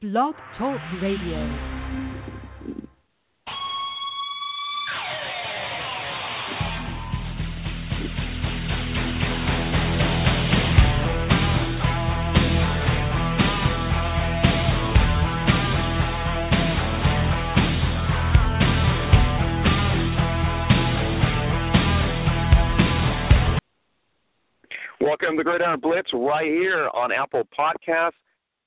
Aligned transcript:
Blog 0.00 0.36
Talk 0.56 0.78
Radio. 1.02 1.38
Welcome 25.00 25.36
to 25.38 25.42
Great 25.42 25.58
Gridiron 25.58 25.80
Blitz 25.80 26.12
right 26.12 26.46
here 26.46 26.88
on 26.94 27.10
Apple 27.10 27.42
Podcasts 27.58 28.12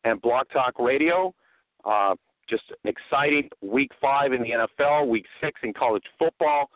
and 0.03 0.21
Blog 0.21 0.47
Talk 0.51 0.79
Radio. 0.79 1.33
Uh, 1.85 2.15
just 2.49 2.63
an 2.83 2.91
exciting 2.91 3.49
week 3.61 3.91
five 4.01 4.33
in 4.33 4.41
the 4.41 4.67
NFL, 4.79 5.07
week 5.07 5.25
six 5.41 5.59
in 5.63 5.73
college 5.73 6.03
football. 6.19 6.69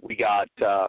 We 0.00 0.16
got 0.16 0.48
uh, 0.64 0.88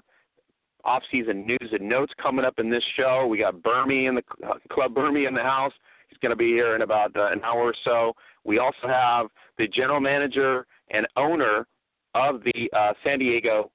off-season 0.85 1.45
news 1.45 1.70
and 1.71 1.88
notes 1.88 2.13
coming 2.21 2.45
up 2.45 2.59
in 2.59 2.70
this 2.70 2.84
show. 2.95 3.27
We 3.27 3.39
got 3.39 3.55
Burmy 3.55 4.07
in 4.07 4.15
the 4.15 4.23
uh, 4.48 4.53
Club 4.71 4.93
Burmy 4.93 5.27
in 5.27 5.34
the 5.34 5.43
house. 5.43 5.73
He's 6.07 6.17
going 6.20 6.31
to 6.31 6.35
be 6.35 6.48
here 6.48 6.75
in 6.75 6.81
about 6.81 7.15
uh, 7.15 7.27
an 7.31 7.41
hour 7.43 7.62
or 7.62 7.75
so. 7.84 8.13
We 8.43 8.59
also 8.59 8.87
have 8.87 9.27
the 9.57 9.67
general 9.67 9.99
manager 9.99 10.65
and 10.91 11.05
owner 11.17 11.67
of 12.15 12.41
the 12.43 12.70
uh, 12.76 12.93
San 13.03 13.20
Diego 13.20 13.71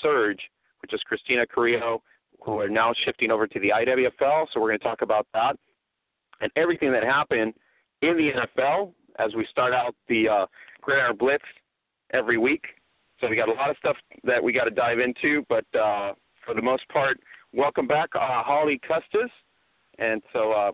Surge, 0.00 0.40
which 0.80 0.94
is 0.94 1.00
Christina 1.06 1.46
Carrillo 1.46 2.02
who 2.44 2.60
are 2.60 2.68
now 2.68 2.92
shifting 3.04 3.30
over 3.30 3.46
to 3.46 3.60
the 3.60 3.70
IWFL. 3.70 4.46
So 4.52 4.60
we're 4.60 4.68
going 4.68 4.78
to 4.78 4.84
talk 4.84 5.02
about 5.02 5.26
that 5.32 5.56
and 6.40 6.50
everything 6.56 6.92
that 6.92 7.04
happened 7.04 7.54
in 8.02 8.16
the 8.16 8.30
NFL 8.32 8.92
as 9.18 9.34
we 9.34 9.46
start 9.50 9.72
out 9.72 9.94
the 10.08 10.28
uh, 10.28 10.46
Gridiron 10.80 11.16
Blitz 11.16 11.44
every 12.12 12.38
week. 12.38 12.64
So 13.20 13.28
we 13.28 13.36
got 13.36 13.48
a 13.48 13.52
lot 13.52 13.70
of 13.70 13.76
stuff 13.78 13.96
that 14.24 14.42
we 14.42 14.52
got 14.52 14.64
to 14.64 14.70
dive 14.70 14.98
into, 14.98 15.44
but 15.48 15.64
uh, 15.78 16.12
for 16.44 16.54
the 16.54 16.62
most 16.62 16.86
part, 16.88 17.18
welcome 17.52 17.86
back, 17.86 18.10
uh, 18.14 18.42
Holly 18.42 18.80
Custis, 18.86 19.30
and 19.98 20.20
so 20.32 20.52
uh, 20.52 20.72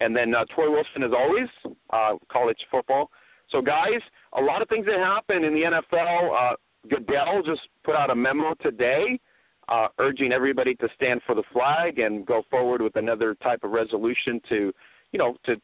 and 0.00 0.16
then 0.16 0.34
uh, 0.34 0.44
Troy 0.54 0.70
Wilson 0.70 1.02
as 1.02 1.12
always, 1.16 1.48
uh, 1.90 2.14
college 2.30 2.58
football. 2.70 3.10
So 3.50 3.62
guys, 3.62 4.00
a 4.32 4.40
lot 4.40 4.62
of 4.62 4.68
things 4.68 4.86
that 4.86 4.98
happened 4.98 5.44
in 5.44 5.54
the 5.54 5.62
NFL. 5.62 6.52
Uh, 6.52 6.56
Goodell 6.88 7.42
just 7.44 7.62
put 7.84 7.94
out 7.94 8.10
a 8.10 8.14
memo 8.14 8.54
today 8.60 9.20
uh, 9.68 9.88
urging 9.98 10.32
everybody 10.32 10.74
to 10.76 10.88
stand 10.94 11.20
for 11.26 11.34
the 11.34 11.42
flag 11.52 11.98
and 11.98 12.26
go 12.26 12.42
forward 12.50 12.80
with 12.80 12.96
another 12.96 13.34
type 13.36 13.64
of 13.64 13.70
resolution 13.70 14.40
to, 14.48 14.72
you 15.12 15.18
know, 15.18 15.36
to 15.44 15.56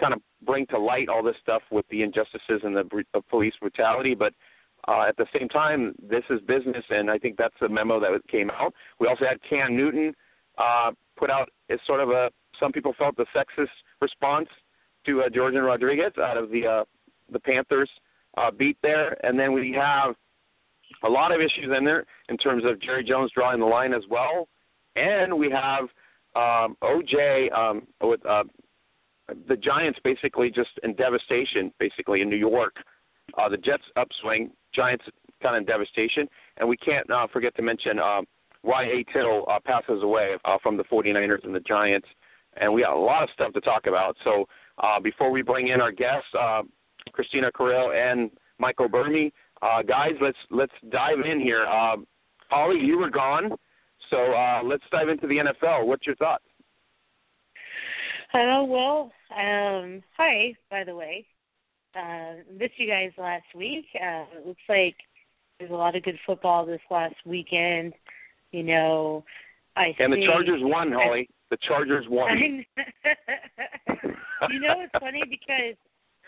kind 0.00 0.12
of 0.12 0.20
bring 0.44 0.66
to 0.66 0.78
light 0.78 1.08
all 1.08 1.22
this 1.22 1.36
stuff 1.42 1.62
with 1.70 1.86
the 1.90 2.02
injustices 2.02 2.60
and 2.64 2.76
the, 2.76 3.04
the 3.14 3.20
police 3.22 3.54
brutality. 3.60 4.14
But 4.14 4.34
uh, 4.88 5.04
at 5.08 5.16
the 5.16 5.26
same 5.36 5.48
time, 5.48 5.94
this 6.02 6.22
is 6.30 6.40
business, 6.42 6.84
and 6.90 7.10
I 7.10 7.18
think 7.18 7.36
that's 7.36 7.54
the 7.60 7.68
memo 7.68 7.98
that 8.00 8.10
came 8.28 8.50
out. 8.50 8.74
We 9.00 9.08
also 9.08 9.24
had 9.24 9.38
Cam 9.48 9.76
Newton 9.76 10.14
uh, 10.58 10.92
put 11.16 11.30
out 11.30 11.48
as 11.70 11.78
sort 11.86 12.00
of 12.00 12.10
a 12.10 12.30
some 12.60 12.72
people 12.72 12.94
felt 12.96 13.16
the 13.16 13.26
sexist 13.34 13.68
response 14.00 14.48
to 15.04 15.22
uh, 15.22 15.28
Jourdan 15.28 15.66
Rodriguez 15.66 16.12
out 16.22 16.36
of 16.36 16.50
the 16.50 16.66
uh, 16.66 16.84
the 17.30 17.40
Panthers 17.40 17.90
uh, 18.36 18.50
beat 18.50 18.78
there, 18.82 19.16
and 19.26 19.38
then 19.38 19.52
we 19.52 19.72
have 19.72 20.14
a 21.04 21.08
lot 21.08 21.32
of 21.32 21.40
issues 21.40 21.72
in 21.76 21.84
there 21.84 22.04
in 22.28 22.36
terms 22.36 22.64
of 22.64 22.80
Jerry 22.80 23.04
Jones 23.04 23.30
drawing 23.34 23.60
the 23.60 23.66
line 23.66 23.92
as 23.92 24.02
well, 24.10 24.48
and 24.96 25.36
we 25.36 25.50
have 25.50 25.84
um, 26.34 26.76
OJ 26.82 27.52
um, 27.52 27.86
with 28.00 28.24
uh, 28.26 28.44
the 29.48 29.56
Giants 29.56 29.98
basically 30.04 30.50
just 30.50 30.70
in 30.82 30.94
devastation, 30.94 31.72
basically 31.78 32.20
in 32.20 32.30
New 32.30 32.36
York. 32.36 32.76
Uh, 33.36 33.48
the 33.48 33.56
Jets 33.56 33.82
upswing, 33.96 34.50
Giants 34.74 35.04
kind 35.42 35.56
of 35.56 35.62
in 35.62 35.66
devastation, 35.66 36.28
and 36.58 36.68
we 36.68 36.76
can't 36.76 37.10
uh, 37.10 37.26
forget 37.32 37.54
to 37.56 37.62
mention 37.62 37.98
uh, 37.98 38.22
Y.A. 38.62 39.04
Tittle 39.12 39.44
uh, 39.50 39.58
passes 39.64 40.02
away 40.02 40.36
uh, 40.44 40.56
from 40.62 40.76
the 40.76 40.84
49ers 40.84 41.44
and 41.44 41.54
the 41.54 41.60
Giants, 41.60 42.06
and 42.56 42.72
we 42.72 42.82
got 42.82 42.96
a 42.96 42.98
lot 42.98 43.22
of 43.22 43.28
stuff 43.34 43.52
to 43.52 43.60
talk 43.60 43.86
about. 43.86 44.16
So 44.24 44.46
uh, 44.78 45.00
before 45.00 45.30
we 45.30 45.42
bring 45.42 45.68
in 45.68 45.80
our 45.80 45.92
guests, 45.92 46.28
uh, 46.38 46.62
Christina 47.12 47.50
Carrillo 47.52 47.92
and 47.92 48.30
Michael 48.58 48.88
Burmy, 48.88 49.32
uh, 49.62 49.82
guys, 49.82 50.12
let's 50.20 50.36
let's 50.50 50.72
dive 50.90 51.20
in 51.20 51.40
here. 51.40 51.66
Uh, 51.66 51.96
Holly, 52.50 52.80
you 52.80 52.98
were 52.98 53.10
gone, 53.10 53.50
so 54.10 54.32
uh, 54.32 54.60
let's 54.64 54.84
dive 54.90 55.08
into 55.08 55.26
the 55.26 55.36
NFL. 55.36 55.86
What's 55.86 56.06
your 56.06 56.16
thoughts? 56.16 56.44
Hello, 58.32 58.64
well, 58.64 59.12
um, 59.36 60.02
hi, 60.16 60.54
by 60.70 60.84
the 60.84 60.94
way. 60.94 61.26
Uh, 61.94 62.34
missed 62.58 62.74
you 62.76 62.88
guys 62.88 63.12
last 63.16 63.46
week. 63.54 63.86
Uh, 63.94 64.24
it 64.36 64.46
looks 64.46 64.60
like 64.68 64.96
there's 65.58 65.70
a 65.70 65.74
lot 65.74 65.96
of 65.96 66.02
good 66.02 66.18
football 66.26 66.66
this 66.66 66.80
last 66.90 67.14
weekend. 67.24 67.94
You 68.52 68.62
know, 68.62 69.24
I 69.76 69.94
and 69.98 70.12
the 70.12 70.26
Chargers 70.26 70.60
won, 70.62 70.92
Holly. 70.96 71.28
The 71.50 71.56
Chargers 71.66 72.06
won. 72.08 72.38
you 72.38 72.64
know, 74.60 74.74
it's 74.80 74.92
funny 75.00 75.22
because 75.28 75.76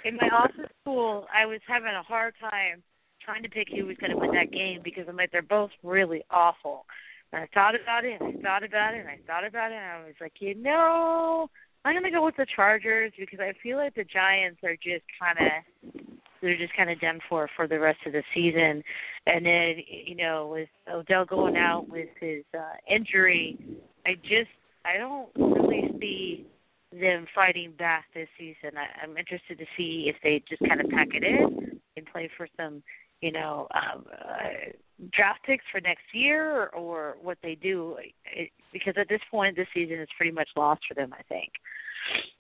in 0.05 0.17
my 0.17 0.29
office 0.29 0.71
school, 0.81 1.27
I 1.35 1.45
was 1.45 1.61
having 1.67 1.93
a 1.93 2.03
hard 2.03 2.35
time 2.41 2.83
trying 3.29 3.43
to 3.43 3.49
pick 3.51 3.69
who 3.69 3.85
was 3.85 3.97
going 3.99 4.11
to 4.11 4.17
win 4.17 4.33
that 4.33 4.51
game 4.51 4.81
because 4.83 5.05
I'm 5.07 5.17
like 5.17 5.31
they're 5.31 5.43
both 5.43 5.71
really 5.83 6.25
awful. 6.31 6.87
And 7.31 7.43
I 7.43 7.49
thought 7.53 7.75
about 7.75 8.07
it, 8.07 8.19
and 8.21 8.39
I 8.39 8.41
thought 8.41 8.65
about 8.65 8.95
it, 8.95 9.01
and 9.01 9.09
I 9.09 9.19
thought 9.27 9.47
about 9.47 9.71
it, 9.71 9.75
and 9.75 9.85
I 9.85 10.07
was 10.07 10.15
like, 10.19 10.33
you 10.41 10.55
know, 10.55 11.51
I'm 11.85 11.93
going 11.93 12.05
to 12.05 12.11
go 12.11 12.25
with 12.25 12.37
the 12.37 12.47
Chargers 12.57 13.13
because 13.19 13.39
I 13.39 13.53
feel 13.63 13.77
like 13.77 13.95
the 13.95 14.05
Giants 14.05 14.61
are 14.65 14.77
just 14.77 15.05
kind 15.21 15.37
of 15.39 16.03
they're 16.41 16.57
just 16.57 16.75
kind 16.75 16.89
of 16.89 16.99
done 17.01 17.19
for 17.29 17.51
for 17.55 17.69
the 17.69 17.79
rest 17.79 17.99
of 18.07 18.13
the 18.13 18.23
season. 18.35 18.83
And 19.27 19.45
then 19.45 19.75
you 20.07 20.17
know 20.17 20.49
with 20.51 20.69
Odell 20.91 21.27
going 21.27 21.59
out 21.59 21.87
with 21.91 22.09
his 22.19 22.45
uh, 22.55 22.77
injury, 22.91 23.59
I 24.07 24.15
just 24.23 24.51
I 24.87 24.97
don't 24.97 25.29
really 25.37 25.91
see 26.01 26.47
them 26.93 27.27
fighting 27.35 27.75
back 27.79 28.07
this 28.15 28.29
season. 28.39 28.79
I, 28.79 29.05
I'm 29.05 29.19
interested 29.19 29.59
to 29.59 29.67
see 29.77 30.07
if 30.09 30.17
they 30.23 30.43
just 30.49 30.67
kind 30.67 30.81
of 30.81 30.89
pack 30.89 31.09
it 31.13 31.23
in 31.23 31.79
and 31.99 32.07
play 32.07 32.31
for 32.35 32.49
some 32.57 32.83
you 33.21 33.33
know, 33.33 33.67
um, 33.75 34.05
uh, 34.13 34.73
draft 35.13 35.41
picks 35.45 35.65
for 35.73 35.81
next 35.81 36.05
year 36.13 36.51
or, 36.53 36.69
or 36.71 37.17
what 37.23 37.39
they 37.43 37.55
do. 37.55 37.97
It, 38.25 38.51
because 38.73 38.95
at 38.99 39.09
this 39.09 39.21
point, 39.31 39.57
this 39.57 39.67
season 39.75 39.99
is 39.99 40.09
pretty 40.17 40.33
much 40.33 40.49
lost 40.57 40.83
for 40.87 40.95
them. 40.95 41.13
I 41.19 41.23
think. 41.25 41.51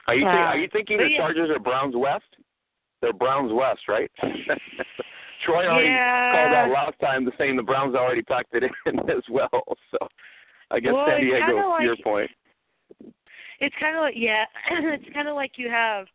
Are 0.07 0.15
you, 0.15 0.25
think, 0.25 0.29
are 0.29 0.57
you 0.57 0.69
thinking 0.73 0.99
the 0.99 1.09
yeah. 1.11 1.19
Chargers 1.19 1.51
are 1.51 1.59
Browns 1.59 1.95
West? 1.97 2.25
They're 3.01 3.13
Browns 3.13 3.53
West, 3.53 3.81
right? 3.89 4.11
Troy 5.45 5.67
already 5.67 5.89
yeah. 5.89 6.33
called 6.33 6.55
out 6.55 6.71
last 6.71 7.01
time 7.01 7.25
the 7.25 7.33
saying 7.39 7.57
the 7.57 7.63
Browns 7.63 7.95
already 7.95 8.23
packed 8.23 8.55
it 8.55 8.65
in 8.65 8.99
as 9.11 9.23
well. 9.31 9.49
So 9.91 9.99
I 10.71 10.81
guess 10.81 10.93
well, 10.93 11.07
San 11.09 11.21
Diego, 11.21 11.69
like, 11.69 11.83
your 11.83 11.97
point. 12.03 12.31
It's 13.61 13.75
kind 13.81 13.97
of 13.97 14.03
like 14.03 14.15
yeah, 14.17 14.45
it's 14.71 15.13
kind 15.15 15.29
of 15.29 15.35
like 15.35 15.53
you 15.57 15.69
have 15.69 16.07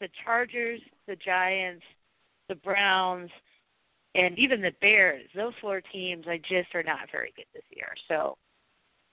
the 0.00 0.08
Chargers, 0.24 0.80
the 1.06 1.16
Giants, 1.16 1.84
the 2.48 2.54
Browns, 2.56 3.30
and 4.14 4.38
even 4.38 4.62
the 4.62 4.72
Bears. 4.80 5.28
Those 5.34 5.52
four 5.60 5.80
teams, 5.92 6.26
I 6.28 6.38
just 6.38 6.74
are 6.74 6.82
not 6.82 7.10
very 7.10 7.32
good 7.36 7.46
this 7.52 7.64
year. 7.70 7.88
So 8.08 8.36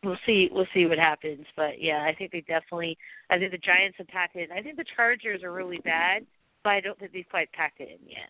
we'll 0.04 0.18
see. 0.26 0.50
We'll 0.52 0.68
see 0.74 0.86
what 0.86 0.98
happens. 0.98 1.46
But 1.56 1.82
yeah, 1.82 2.06
I 2.08 2.14
think 2.16 2.32
they 2.32 2.42
definitely. 2.42 2.98
I 3.30 3.38
think 3.38 3.52
the 3.52 3.58
Giants 3.58 3.98
have 3.98 4.08
packed 4.08 4.36
in. 4.36 4.52
I 4.52 4.62
think 4.62 4.78
the 4.78 4.86
Chargers 4.96 5.44
are 5.44 5.52
really 5.52 5.80
bad, 5.80 6.26
but 6.64 6.72
I 6.72 6.82
don't 6.82 6.98
think 7.00 7.14
they've 7.14 7.26
quite 7.30 7.52
packed 7.54 7.80
it 7.80 7.90
in 7.90 8.08
yet. 8.08 8.30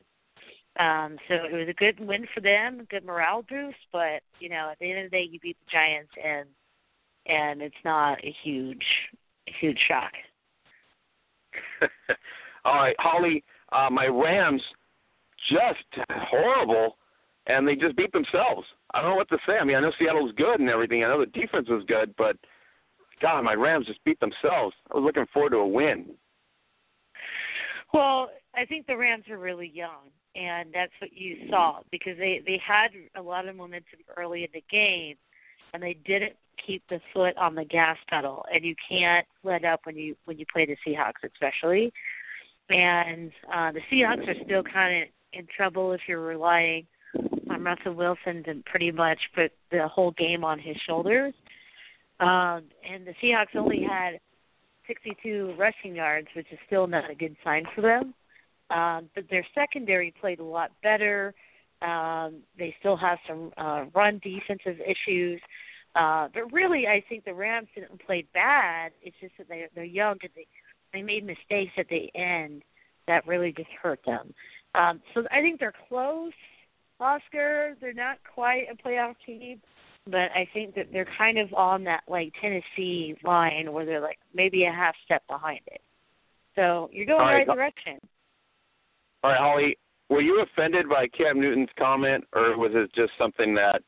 Um, 0.79 1.17
so 1.27 1.35
it 1.35 1.53
was 1.53 1.67
a 1.67 1.73
good 1.73 1.99
win 1.99 2.25
for 2.33 2.39
them, 2.39 2.87
good 2.89 3.05
morale 3.05 3.43
boost. 3.47 3.77
But 3.91 4.21
you 4.39 4.49
know, 4.49 4.69
at 4.71 4.79
the 4.79 4.89
end 4.89 5.05
of 5.05 5.11
the 5.11 5.17
day, 5.17 5.27
you 5.29 5.39
beat 5.39 5.57
the 5.65 5.71
Giants, 5.71 6.11
and 6.23 6.47
and 7.25 7.61
it's 7.61 7.75
not 7.83 8.23
a 8.23 8.35
huge, 8.43 8.85
huge 9.59 9.79
shock. 9.87 10.11
All 12.65 12.75
right, 12.75 12.95
Holly. 12.99 13.43
Uh, 13.71 13.89
my 13.89 14.05
Rams 14.07 14.61
just 15.49 16.07
horrible, 16.09 16.97
and 17.47 17.67
they 17.67 17.75
just 17.75 17.95
beat 17.95 18.11
themselves. 18.11 18.67
I 18.93 19.01
don't 19.01 19.11
know 19.11 19.15
what 19.15 19.29
to 19.29 19.37
say. 19.47 19.57
I 19.59 19.63
mean, 19.63 19.75
I 19.75 19.79
know 19.79 19.91
Seattle's 19.99 20.33
good 20.37 20.59
and 20.59 20.69
everything. 20.69 21.03
I 21.03 21.07
know 21.07 21.19
the 21.19 21.25
defense 21.27 21.69
was 21.69 21.83
good, 21.87 22.13
but 22.17 22.37
God, 23.21 23.43
my 23.43 23.53
Rams 23.53 23.87
just 23.87 24.03
beat 24.03 24.19
themselves. 24.19 24.75
I 24.91 24.97
was 24.97 25.03
looking 25.03 25.25
forward 25.33 25.51
to 25.51 25.57
a 25.57 25.67
win. 25.67 26.07
Well, 27.93 28.29
I 28.55 28.65
think 28.65 28.87
the 28.87 28.97
Rams 28.97 29.25
are 29.29 29.37
really 29.37 29.71
young, 29.73 30.09
and 30.35 30.69
that's 30.73 30.91
what 30.99 31.13
you 31.13 31.47
saw 31.49 31.79
because 31.91 32.17
they 32.17 32.41
they 32.45 32.61
had 32.65 32.89
a 33.15 33.21
lot 33.21 33.47
of 33.47 33.55
momentum 33.55 33.99
early 34.17 34.43
in 34.43 34.49
the 34.53 34.63
game, 34.71 35.15
and 35.73 35.83
they 35.83 35.97
didn't 36.05 36.35
keep 36.65 36.83
the 36.89 37.01
foot 37.13 37.35
on 37.37 37.55
the 37.55 37.65
gas 37.65 37.97
pedal. 38.09 38.45
And 38.53 38.63
you 38.63 38.75
can't 38.87 39.25
let 39.43 39.65
up 39.65 39.81
when 39.83 39.97
you 39.97 40.15
when 40.25 40.37
you 40.37 40.45
play 40.51 40.65
the 40.65 40.77
Seahawks, 40.85 41.23
especially. 41.23 41.91
And 42.69 43.31
uh, 43.53 43.71
the 43.73 43.81
Seahawks 43.91 44.27
are 44.27 44.45
still 44.45 44.63
kind 44.63 45.03
of 45.03 45.09
in 45.33 45.47
trouble 45.55 45.93
if 45.93 46.01
you're 46.07 46.21
relying 46.21 46.85
on 47.49 47.63
Russell 47.63 47.93
Wilson 47.93 48.43
to 48.43 48.55
pretty 48.65 48.91
much 48.91 49.19
put 49.35 49.51
the 49.71 49.87
whole 49.87 50.11
game 50.11 50.43
on 50.43 50.59
his 50.59 50.75
shoulders. 50.87 51.33
Um, 52.19 52.63
and 52.87 53.05
the 53.05 53.13
Seahawks 53.21 53.55
only 53.55 53.83
had 53.87 54.19
62 54.87 55.55
rushing 55.57 55.95
yards, 55.95 56.27
which 56.35 56.47
is 56.51 56.59
still 56.67 56.87
not 56.87 57.09
a 57.09 57.15
good 57.15 57.35
sign 57.43 57.65
for 57.75 57.81
them. 57.81 58.13
Um, 58.69 59.09
but 59.15 59.25
their 59.29 59.45
secondary 59.53 60.13
played 60.19 60.39
a 60.39 60.43
lot 60.43 60.71
better. 60.81 61.33
Um, 61.81 62.41
they 62.57 62.75
still 62.79 62.95
have 62.95 63.17
some 63.27 63.51
uh, 63.57 63.85
run 63.93 64.21
defensive 64.23 64.79
issues. 64.79 65.41
Uh, 65.95 66.29
but 66.33 66.51
really, 66.53 66.87
I 66.87 67.03
think 67.09 67.25
the 67.25 67.33
Rams 67.33 67.67
didn't 67.75 68.05
play 68.05 68.25
bad. 68.33 68.91
It's 69.01 69.15
just 69.19 69.33
that 69.37 69.49
they 69.49 69.67
they're 69.75 69.83
young 69.83 70.17
and 70.21 70.31
they 70.35 70.47
they 70.93 71.01
made 71.01 71.25
mistakes 71.25 71.73
at 71.77 71.89
the 71.89 72.09
end 72.15 72.63
that 73.07 73.27
really 73.27 73.51
just 73.51 73.69
hurt 73.81 73.99
them. 74.05 74.33
Um, 74.75 75.01
so 75.13 75.23
I 75.31 75.41
think 75.41 75.59
they're 75.59 75.73
close, 75.89 76.31
Oscar. 76.99 77.75
They're 77.81 77.93
not 77.93 78.17
quite 78.33 78.65
a 78.71 78.87
playoff 78.87 79.15
team, 79.25 79.61
but 80.05 80.31
I 80.35 80.47
think 80.53 80.75
that 80.75 80.87
they're 80.91 81.07
kind 81.17 81.37
of 81.37 81.53
on 81.53 81.83
that 81.85 82.03
like 82.07 82.33
Tennessee 82.41 83.15
line 83.23 83.71
where 83.71 83.85
they're 83.85 84.01
like 84.01 84.19
maybe 84.33 84.65
a 84.65 84.71
half 84.71 84.95
step 85.05 85.23
behind 85.27 85.61
it. 85.67 85.81
So 86.55 86.89
you're 86.91 87.05
going 87.05 87.19
right, 87.19 87.45
the 87.45 87.51
right 87.51 87.57
direction. 87.57 87.99
All 89.23 89.31
right, 89.31 89.39
Holly, 89.39 89.77
were 90.09 90.21
you 90.21 90.41
offended 90.41 90.89
by 90.89 91.07
Cam 91.07 91.39
Newton's 91.39 91.69
comment, 91.77 92.23
or 92.33 92.57
was 92.57 92.71
it 92.73 92.93
just 92.93 93.11
something 93.17 93.53
that 93.55 93.81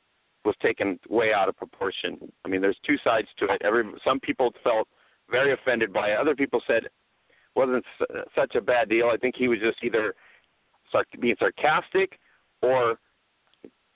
was 0.45 0.55
taken 0.61 0.99
way 1.09 1.33
out 1.33 1.49
of 1.49 1.57
proportion? 1.57 2.17
I 2.45 2.49
mean, 2.49 2.61
there's 2.61 2.77
two 2.85 2.97
sides 3.03 3.27
to 3.39 3.45
it. 3.45 3.61
Every 3.63 3.83
some 4.05 4.19
people 4.19 4.53
felt 4.63 4.87
very 5.29 5.53
offended 5.53 5.91
by 5.93 6.09
it. 6.09 6.17
Other 6.17 6.35
people 6.35 6.61
said 6.67 6.85
it 6.85 6.91
wasn't 7.55 7.85
such 8.35 8.55
a 8.55 8.61
bad 8.61 8.89
deal. 8.89 9.09
I 9.13 9.17
think 9.17 9.35
he 9.37 9.47
was 9.47 9.59
just 9.59 9.83
either 9.83 10.15
being 11.19 11.35
sarcastic 11.39 12.19
or 12.61 12.97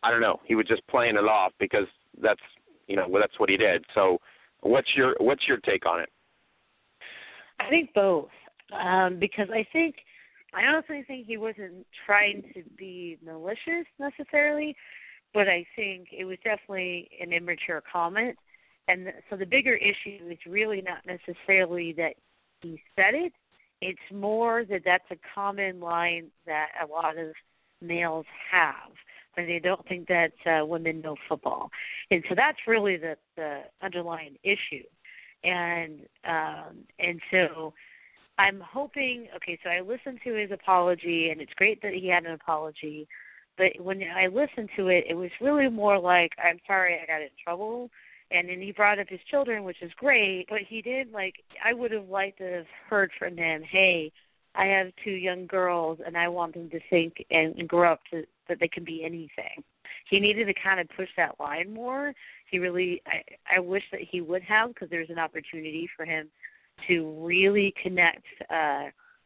I 0.03 0.11
don't 0.11 0.21
know. 0.21 0.39
He 0.45 0.55
was 0.55 0.65
just 0.67 0.85
playing 0.87 1.15
it 1.15 1.25
off 1.25 1.53
because 1.59 1.87
that's 2.21 2.41
you 2.87 2.95
know 2.95 3.07
well, 3.07 3.21
that's 3.21 3.39
what 3.39 3.49
he 3.49 3.57
did. 3.57 3.83
So, 3.95 4.19
what's 4.61 4.95
your 4.95 5.15
what's 5.19 5.47
your 5.47 5.57
take 5.57 5.85
on 5.85 6.01
it? 6.01 6.09
I 7.59 7.69
think 7.69 7.93
both, 7.93 8.29
um, 8.71 9.17
because 9.19 9.49
I 9.51 9.65
think 9.73 9.95
I 10.53 10.65
honestly 10.65 11.03
think 11.07 11.27
he 11.27 11.37
wasn't 11.37 11.85
trying 12.05 12.43
to 12.53 12.63
be 12.77 13.17
malicious 13.25 13.85
necessarily, 13.99 14.75
but 15.33 15.47
I 15.47 15.65
think 15.75 16.09
it 16.11 16.25
was 16.25 16.37
definitely 16.43 17.09
an 17.21 17.33
immature 17.33 17.83
comment. 17.91 18.37
And 18.87 19.11
so 19.29 19.35
the 19.35 19.45
bigger 19.45 19.75
issue 19.75 20.29
is 20.29 20.37
really 20.47 20.81
not 20.81 20.99
necessarily 21.05 21.93
that 21.93 22.13
he 22.61 22.81
said 22.95 23.13
it, 23.13 23.33
it's 23.81 23.99
more 24.11 24.65
that 24.65 24.81
that's 24.85 25.09
a 25.11 25.17
common 25.35 25.79
line 25.79 26.27
that 26.45 26.69
a 26.83 26.87
lot 26.87 27.17
of 27.17 27.33
males 27.81 28.25
have 28.51 28.91
when 29.35 29.45
they 29.47 29.59
don't 29.59 29.87
think 29.87 30.07
that 30.07 30.33
uh, 30.45 30.65
women 30.65 31.01
know 31.01 31.15
football, 31.29 31.69
and 32.09 32.23
so 32.27 32.35
that's 32.35 32.57
really 32.65 32.97
the 32.97 33.15
the 33.35 33.61
underlying 33.83 34.35
issue, 34.43 34.83
and 35.43 36.01
um, 36.25 36.77
and 36.99 37.21
so 37.29 37.73
I'm 38.39 38.59
hoping. 38.61 39.27
Okay, 39.35 39.59
so 39.63 39.69
I 39.69 39.81
listened 39.81 40.19
to 40.23 40.33
his 40.33 40.51
apology, 40.51 41.29
and 41.29 41.39
it's 41.39 41.53
great 41.53 41.81
that 41.83 41.93
he 41.93 42.07
had 42.07 42.25
an 42.25 42.31
apology. 42.31 43.07
But 43.57 43.71
when 43.79 44.03
I 44.03 44.27
listened 44.27 44.69
to 44.75 44.87
it, 44.87 45.05
it 45.09 45.15
was 45.15 45.31
really 45.39 45.69
more 45.69 45.99
like, 45.99 46.31
"I'm 46.43 46.59
sorry, 46.65 46.99
I 47.01 47.05
got 47.05 47.21
in 47.21 47.29
trouble." 47.43 47.91
And 48.31 48.49
then 48.49 48.61
he 48.61 48.71
brought 48.71 48.99
up 48.99 49.07
his 49.09 49.19
children, 49.29 49.63
which 49.63 49.81
is 49.81 49.91
great. 49.97 50.45
But 50.49 50.61
he 50.67 50.81
did 50.81 51.11
like 51.11 51.35
I 51.63 51.73
would 51.73 51.91
have 51.91 52.09
liked 52.09 52.39
to 52.39 52.51
have 52.51 52.65
heard 52.89 53.11
from 53.17 53.37
him. 53.37 53.63
Hey, 53.63 54.11
I 54.55 54.65
have 54.65 54.91
two 55.03 55.11
young 55.11 55.45
girls, 55.47 55.99
and 56.05 56.17
I 56.17 56.27
want 56.27 56.55
them 56.55 56.69
to 56.71 56.79
think 56.89 57.23
and, 57.29 57.67
grow 57.67 57.91
up 57.91 57.99
to 58.11 58.23
that 58.49 58.59
they 58.59 58.67
can 58.67 58.83
be 58.83 59.03
anything. 59.03 59.63
He 60.09 60.19
needed 60.19 60.45
to 60.45 60.53
kind 60.53 60.79
of 60.79 60.87
push 60.95 61.09
that 61.17 61.39
line 61.39 61.73
more. 61.73 62.13
He 62.49 62.59
really, 62.59 63.01
I, 63.05 63.57
I 63.57 63.59
wish 63.59 63.83
that 63.91 64.01
he 64.09 64.21
would 64.21 64.41
have 64.43 64.69
because 64.69 64.89
there's 64.89 65.09
an 65.09 65.19
opportunity 65.19 65.87
for 65.95 66.05
him 66.05 66.29
to 66.87 67.11
really 67.25 67.73
connect 67.81 68.23
uh 68.51 68.85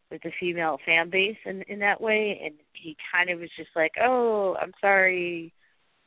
with 0.09 0.21
the 0.24 0.31
female 0.39 0.77
fan 0.86 1.09
base 1.09 1.38
in 1.45 1.62
in 1.63 1.80
that 1.80 2.01
way. 2.01 2.42
And 2.44 2.56
he 2.74 2.98
kind 3.12 3.30
of 3.30 3.39
was 3.39 3.50
just 3.56 3.69
like, 3.75 3.94
oh, 4.01 4.57
I'm 4.62 4.74
sorry, 4.81 5.53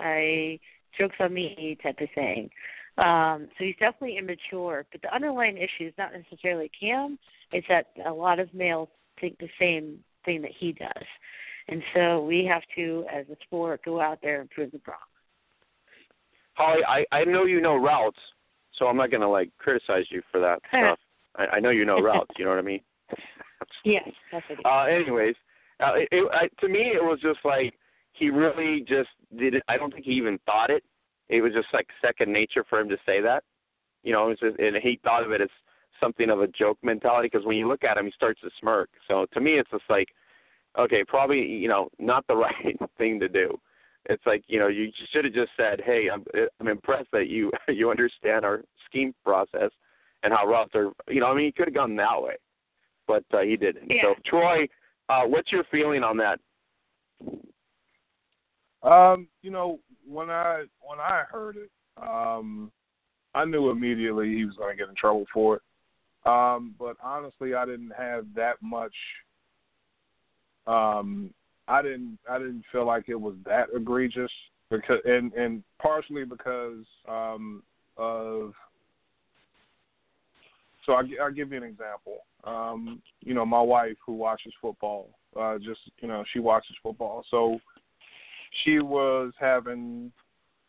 I 0.01 0.59
jokes 0.99 1.17
on 1.21 1.33
me 1.35 1.77
type 1.83 2.01
of 2.01 2.09
thing. 2.15 2.51
Um, 2.97 3.49
so 3.59 3.65
he's 3.65 3.77
definitely 3.81 4.19
immature. 4.19 4.87
But 4.93 5.03
the 5.03 5.15
underlying 5.15 5.57
issue 5.57 5.89
is 5.89 5.95
not 5.99 6.13
necessarily 6.13 6.71
Cam, 6.79 7.19
it's 7.53 7.67
that 7.69 7.89
a 8.07 8.13
lot 8.13 8.39
of 8.39 8.53
males 8.55 8.89
think 9.21 9.39
the 9.39 9.49
same 9.59 9.99
thing 10.25 10.43
that 10.43 10.53
he 10.59 10.73
does. 10.73 11.07
And 11.69 11.83
so 11.95 12.25
we 12.25 12.45
have 12.45 12.63
to, 12.77 13.05
as 13.13 13.27
a 13.31 13.37
sport, 13.45 13.81
go 13.85 14.01
out 14.01 14.19
there 14.23 14.41
and 14.41 14.51
prove 14.51 14.73
the 14.73 14.81
wrong. 14.87 14.99
Holly, 16.55 16.83
I, 16.87 17.05
I 17.11 17.25
know 17.25 17.45
you 17.45 17.61
know 17.61 17.77
routes, 17.77 18.19
so 18.79 18.87
I'm 18.87 18.97
not 18.97 19.11
going 19.11 19.23
to 19.23 19.29
like 19.29 19.51
criticize 19.59 20.05
you 20.11 20.23
for 20.31 20.41
that 20.41 20.61
stuff. 20.69 20.99
I, 21.37 21.57
I 21.57 21.61
know 21.61 21.71
you 21.71 21.85
know 21.85 22.01
routes. 22.01 22.31
You 22.39 22.45
know 22.45 22.51
what 22.51 22.59
I 22.59 22.63
mean? 22.63 22.81
yes, 23.85 24.09
that's. 24.31 24.45
Uh, 24.65 24.85
anyways, 24.85 25.35
uh, 25.81 25.95
it, 25.95 26.09
it, 26.13 26.31
I, 26.33 26.49
to 26.61 26.69
me, 26.69 26.93
it 26.95 27.03
was 27.03 27.19
just 27.23 27.41
like 27.45 27.75
he 28.13 28.31
really 28.31 28.85
just 28.87 29.09
did 29.37 29.55
it. 29.55 29.63
I 29.69 29.77
don't 29.77 29.93
think 29.93 30.05
he 30.05 30.13
even 30.13 30.39
thought 30.47 30.71
it 30.71 30.85
it 31.29 31.41
was 31.41 31.53
just 31.53 31.69
like 31.73 31.87
second 32.01 32.33
nature 32.33 32.65
for 32.69 32.81
him 32.81 32.89
to 32.89 32.97
say 33.07 33.21
that. 33.21 33.45
You 34.03 34.13
know, 34.13 34.27
it 34.27 34.29
was 34.31 34.39
just, 34.41 34.59
and 34.59 34.77
he 34.77 35.01
thought 35.03 35.25
of 35.25 35.33
it 35.33 35.41
as 35.41 35.49
something 36.01 36.31
of 36.31 36.41
a 36.41 36.49
joke 36.49 36.79
mentality 36.83 37.29
because 37.33 37.47
when 37.47 37.57
you 37.57 37.69
look 37.69 37.85
at 37.85 37.97
him, 37.97 38.07
he 38.07 38.13
starts 38.13 38.41
to 38.43 38.51
smirk. 38.61 38.91
So 39.09 39.27
to 39.33 39.41
me, 39.41 39.59
it's 39.59 39.71
just 39.71 39.85
like, 39.89 40.09
okay, 40.79 41.05
probably 41.07 41.41
you 41.41 41.69
know 41.69 41.89
not 41.99 42.27
the 42.27 42.37
right 42.37 42.77
thing 42.99 43.19
to 43.21 43.29
do. 43.29 43.59
It's 44.07 44.25
like 44.27 44.45
you 44.47 44.59
know 44.59 44.69
you 44.69 44.91
should 45.13 45.25
have 45.25 45.35
just 45.35 45.53
said, 45.57 45.81
hey, 45.85 46.09
I'm 46.13 46.25
I'm 46.61 46.69
impressed 46.69 47.11
that 47.13 47.29
you 47.29 47.51
you 47.69 47.91
understand 47.91 48.45
our 48.45 48.63
scheme 48.87 49.15
process 49.25 49.71
and 50.23 50.33
how 50.33 50.47
routes 50.47 50.75
are. 50.75 50.93
You 51.09 51.21
know, 51.21 51.27
I 51.27 51.35
mean, 51.35 51.47
he 51.47 51.53
could 51.53 51.69
have 51.69 51.75
gone 51.75 51.97
that 51.97 52.23
way, 52.23 52.37
but 53.07 53.25
uh, 53.33 53.41
he 53.41 53.57
didn't. 53.57 53.91
Yeah. 53.91 54.03
So 54.03 54.15
Troy, 54.27 54.69
uh, 55.09 55.23
what's 55.25 55.51
your 55.51 55.65
feeling 55.71 56.03
on 56.03 56.17
that? 56.19 56.39
Um, 58.85 59.29
you 59.43 59.51
know, 59.51 59.81
when 60.07 60.31
I 60.31 60.65
when 60.81 61.01
I 61.01 61.25
heard 61.31 61.57
it, 61.57 61.71
um, 61.97 62.71
I 63.35 63.45
knew 63.45 63.71
immediately 63.71 64.35
he 64.35 64.45
was 64.45 64.57
going 64.57 64.77
to 64.77 64.81
get 64.81 64.89
in 64.89 64.95
trouble 64.95 65.25
for 65.33 65.57
it. 65.57 65.63
Um, 66.27 66.75
but 66.79 66.97
honestly, 67.03 67.55
I 67.55 67.65
didn't 67.65 67.93
have 67.97 68.27
that 68.37 68.57
much. 68.63 68.95
Um, 70.67 71.31
I 71.67 71.83
didn't 71.83 72.19
I 72.31 72.39
didn't 72.39 72.65
feel 72.71 72.87
like 72.87 73.09
it 73.09 73.15
was 73.15 73.35
that 73.47 73.69
egregious 73.75 74.31
because 74.71 75.01
and 75.05 75.33
and 75.33 75.63
partially 75.81 76.25
because 76.25 76.85
um, 77.09 77.63
of. 77.97 78.53
So 80.85 80.93
I, 80.93 81.03
I'll 81.23 81.33
give 81.33 81.51
you 81.51 81.57
an 81.57 81.63
example. 81.63 82.19
Um, 82.45 83.01
you 83.21 83.33
know, 83.33 83.47
my 83.47 83.61
wife 83.61 83.97
who 84.05 84.13
watches 84.13 84.53
football, 84.61 85.09
uh, 85.35 85.57
just 85.57 85.81
you 86.01 86.09
know, 86.09 86.23
she 86.33 86.41
watches 86.41 86.77
football. 86.83 87.25
So 87.31 87.59
she 88.63 88.79
was 88.79 89.33
having 89.39 90.13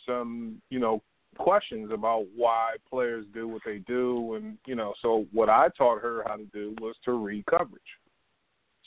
some, 0.05 0.61
you 0.69 0.79
know, 0.79 1.01
questions 1.37 1.91
about 1.93 2.25
why 2.35 2.75
players 2.89 3.25
do 3.33 3.47
what 3.47 3.61
they 3.65 3.79
do. 3.79 4.35
And 4.35 4.57
you 4.65 4.75
know 4.75 4.93
so 5.01 5.25
what 5.31 5.49
i 5.49 5.67
taught 5.77 6.01
her 6.01 6.23
how 6.25 6.35
to 6.35 6.45
do 6.45 6.75
was 6.79 6.95
to 7.05 7.13
read 7.13 7.45
coverage. 7.45 7.81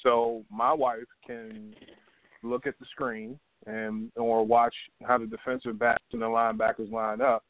So 0.02 0.44
my 0.50 0.72
wife 0.72 1.08
can 1.26 1.74
look 2.42 2.66
at 2.66 2.78
the 2.78 2.86
screen 2.90 3.38
and 3.66 4.10
or 4.16 4.46
watch 4.46 4.74
how 5.02 5.18
the 5.18 5.26
defensive 5.26 5.78
backs 5.78 6.04
and 6.12 6.22
the 6.22 6.26
linebackers 6.26 6.90
line 6.92 7.20
up 7.20 7.44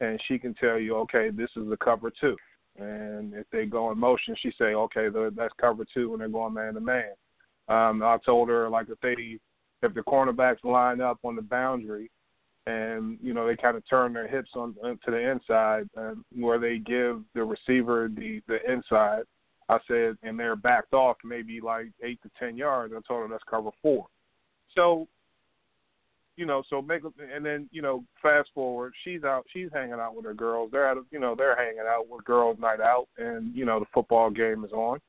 and 0.00 0.20
she 0.26 0.38
can 0.38 0.54
tell 0.54 0.78
you 0.78 0.96
okay 0.96 1.30
this 1.30 1.50
is 1.56 1.68
the 1.68 1.76
cover 1.76 2.12
two. 2.20 2.36
And 2.76 3.32
if 3.34 3.46
they 3.52 3.66
go 3.66 3.92
in 3.92 3.98
motion 3.98 4.34
she 4.40 4.52
say 4.58 4.74
okay 4.74 5.08
that's 5.34 5.54
cover 5.60 5.84
two 5.94 6.12
and 6.12 6.20
they're 6.20 6.28
going 6.28 6.54
man 6.54 6.74
to 6.74 6.80
man 6.80 7.12
um 7.68 8.02
i 8.02 8.18
told 8.26 8.48
her 8.48 8.68
like 8.68 8.88
if 8.90 9.00
they 9.00 9.38
if 9.84 9.94
the 9.94 10.00
cornerbacks 10.00 10.64
line 10.64 11.00
up 11.00 11.18
on 11.24 11.36
the 11.36 11.42
boundary 11.42 12.10
and 12.66 13.18
you 13.22 13.34
know 13.34 13.46
they 13.46 13.56
kind 13.56 13.76
of 13.76 13.88
turn 13.88 14.12
their 14.12 14.26
hips 14.26 14.50
on 14.54 14.74
uh, 14.82 14.94
to 15.04 15.10
the 15.10 15.30
inside 15.30 15.88
where 16.34 16.58
they 16.58 16.78
give 16.78 17.22
the 17.34 17.44
receiver 17.44 18.08
the 18.08 18.40
the 18.48 18.58
inside 18.70 19.22
i 19.68 19.78
said 19.86 20.16
and 20.22 20.38
they're 20.38 20.56
backed 20.56 20.94
off 20.94 21.16
maybe 21.24 21.60
like 21.60 21.86
eight 22.02 22.18
to 22.22 22.30
ten 22.38 22.56
yards 22.56 22.94
i 22.96 23.00
told 23.06 23.22
them 23.22 23.30
that's 23.30 23.44
cover 23.48 23.70
four. 23.82 24.06
So 24.74 25.06
you 26.36 26.46
know 26.46 26.62
so 26.68 26.82
make 26.82 27.02
and 27.04 27.44
then 27.44 27.68
you 27.70 27.82
know 27.82 28.04
fast 28.20 28.48
forward 28.54 28.92
she's 29.04 29.24
out 29.24 29.44
she's 29.52 29.68
hanging 29.72 29.94
out 29.94 30.16
with 30.16 30.24
her 30.24 30.34
girls. 30.34 30.70
They're 30.72 30.88
at 30.88 30.96
you 31.10 31.20
know 31.20 31.34
they're 31.36 31.56
hanging 31.56 31.86
out 31.88 32.08
with 32.08 32.24
girls 32.24 32.58
night 32.58 32.80
out 32.80 33.06
and 33.18 33.54
you 33.54 33.64
know 33.64 33.78
the 33.78 33.86
football 33.92 34.30
game 34.30 34.64
is 34.64 34.72
on. 34.72 35.00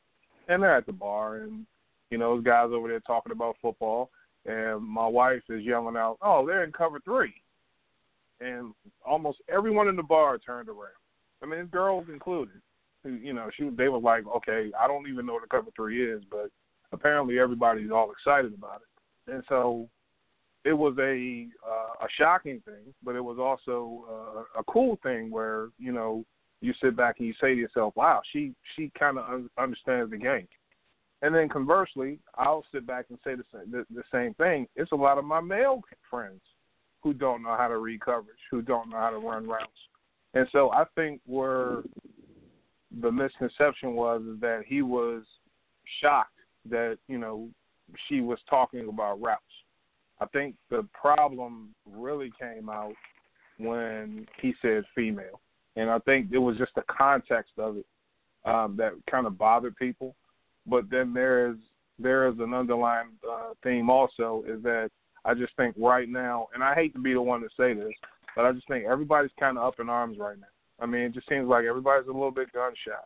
And 0.48 0.62
they're 0.62 0.75
at 0.75 0.86
the 0.86 0.94
bar 0.94 1.38
and 1.38 1.65
you 2.12 2.17
know 2.17 2.36
those 2.36 2.44
guys 2.44 2.70
over 2.72 2.88
there 2.88 3.00
talking 3.00 3.32
about 3.32 3.55
football 3.62 4.12
and 4.46 4.84
my 4.84 5.08
wife 5.08 5.44
is 5.50 5.64
yelling 5.64 5.98
out, 5.98 6.18
"Oh, 6.22 6.46
they're 6.46 6.64
in 6.64 6.72
cover 6.72 7.00
three. 7.02 7.34
and 8.42 8.74
almost 9.06 9.42
everyone 9.48 9.88
in 9.88 9.96
the 9.96 10.04
bar 10.04 10.38
turned 10.38 10.68
around. 10.68 11.00
I 11.42 11.46
mean, 11.46 11.66
girls 11.68 12.08
included. 12.10 12.62
You 13.04 13.34
know, 13.34 13.50
she 13.56 13.70
they 13.70 13.88
were 13.88 14.00
like, 14.00 14.25
"Okay, 14.28 14.72
I 14.80 14.88
don't 14.88 15.08
even 15.08 15.25
know 15.25 15.34
what 15.34 15.44
a 15.44 15.48
cover 15.48 15.72
three 15.75 16.04
is," 16.12 16.24
but 16.30 16.50
apparently 16.92 17.40
everybody's 17.40 17.92
all 17.92 18.12
excited 18.12 18.54
about 18.54 18.82
it, 18.82 19.32
and 19.32 19.44
so 19.48 19.88
it 20.66 20.74
was 20.74 20.96
a 21.00 21.48
uh, 21.66 22.06
a 22.06 22.08
shocking 22.18 22.62
thing, 22.66 22.94
but 23.04 23.16
it 23.16 23.24
was 23.24 23.38
also 23.40 24.06
uh, 24.10 24.60
a 24.60 24.64
cool 24.66 24.98
thing 25.04 25.30
where 25.30 25.70
you 25.78 25.92
know 25.92 26.25
you 26.62 26.74
sit 26.82 26.96
back 26.96 27.20
and 27.20 27.28
you 27.28 27.34
say 27.40 27.54
to 27.54 27.62
yourself, 27.62 27.96
"Wow, 27.96 28.22
she 28.34 28.54
she 28.75 28.92
kind 28.98 29.20
of 29.20 29.30
un- 29.30 29.50
understands 29.58 30.10
the 30.10 30.18
game." 30.18 30.48
And 31.25 31.34
then 31.34 31.50
conversely, 31.50 32.20
I'll 32.36 32.63
sit 32.72 32.86
back 32.86 33.05
and 33.10 33.17
say 33.24 33.34
the 33.34 33.44
same, 33.51 33.72
the, 33.72 33.84
the 33.89 34.03
same 34.12 34.36
thing. 34.36 34.67
It's 34.75 34.91
a 34.91 34.96
lot 34.96 35.17
of 35.17 35.25
my 35.25 35.41
male 35.41 35.82
friends 36.08 36.41
who 37.01 37.15
don't 37.15 37.41
know 37.41 37.55
how 37.58 37.67
to 37.67 37.79
read 37.79 38.01
coverage, 38.01 38.38
who 38.51 38.62
don't 38.62 38.91
know 38.91 38.98
how 38.98 39.10
to 39.10 39.17
run 39.17 39.48
routes. 39.48 39.72
And 40.36 40.48
so 40.51 40.72
I 40.72 40.84
think 40.94 41.22
where 41.25 41.77
the 43.01 43.12
misconception 43.12 43.96
was 43.96 44.22
is 44.22 44.39
that 44.41 44.65
he 44.67 44.84
was 44.84 45.24
shocked 46.00 46.38
that, 46.70 47.00
you 47.08 47.17
know, 47.17 47.50
she 48.08 48.22
was 48.22 48.38
talking 48.48 48.88
about 48.88 49.20
routes. 49.20 49.41
I 50.22 50.27
think 50.27 50.53
the 50.70 50.88
problem 50.94 51.74
really 51.91 52.32
came 52.39 52.70
out 52.70 52.94
when 53.58 54.27
he 54.39 54.53
said 54.62 54.84
female. 54.94 55.41
And 55.75 55.89
I 55.89 55.98
think 56.00 56.27
it 56.32 56.38
was 56.38 56.55
just 56.60 56.75
the 56.75 56.84
context 56.88 57.53
of 57.58 57.77
it 57.77 57.86
um, 58.46 58.75
that 58.77 58.91
kind 59.10 59.25
of 59.25 59.39
bothered 59.39 59.75
people. 59.77 60.15
But 60.67 60.89
then 60.89 61.13
there 61.13 61.50
is 61.50 61.57
there 61.98 62.27
is 62.27 62.36
an 62.39 62.53
underlying 62.53 63.10
uh, 63.29 63.53
theme 63.63 63.89
also 63.89 64.43
is 64.48 64.62
that 64.63 64.89
I 65.24 65.34
just 65.34 65.55
think 65.55 65.75
right 65.77 66.10
now, 66.10 66.48
and 66.53 66.63
I 66.63 66.75
hate 66.75 66.93
to 66.93 67.00
be 67.00 67.13
the 67.13 67.22
one 67.22 67.41
to 67.41 67.48
say 67.57 67.74
this, 67.74 67.93
but 68.36 68.45
I 68.45 68.51
just 68.51 68.67
think 68.67 68.86
everybody's 68.86 69.31
kind 69.39 69.57
of 69.57 69.63
up 69.63 69.79
in 69.79 69.89
arms 69.89 70.17
right 70.19 70.38
now. 70.38 70.48
I 70.79 70.86
mean, 70.86 71.01
it 71.01 71.13
just 71.13 71.29
seems 71.29 71.48
like 71.48 71.65
everybody's 71.65 72.07
a 72.07 72.12
little 72.12 72.31
bit 72.31 72.51
gunshot. 72.51 73.05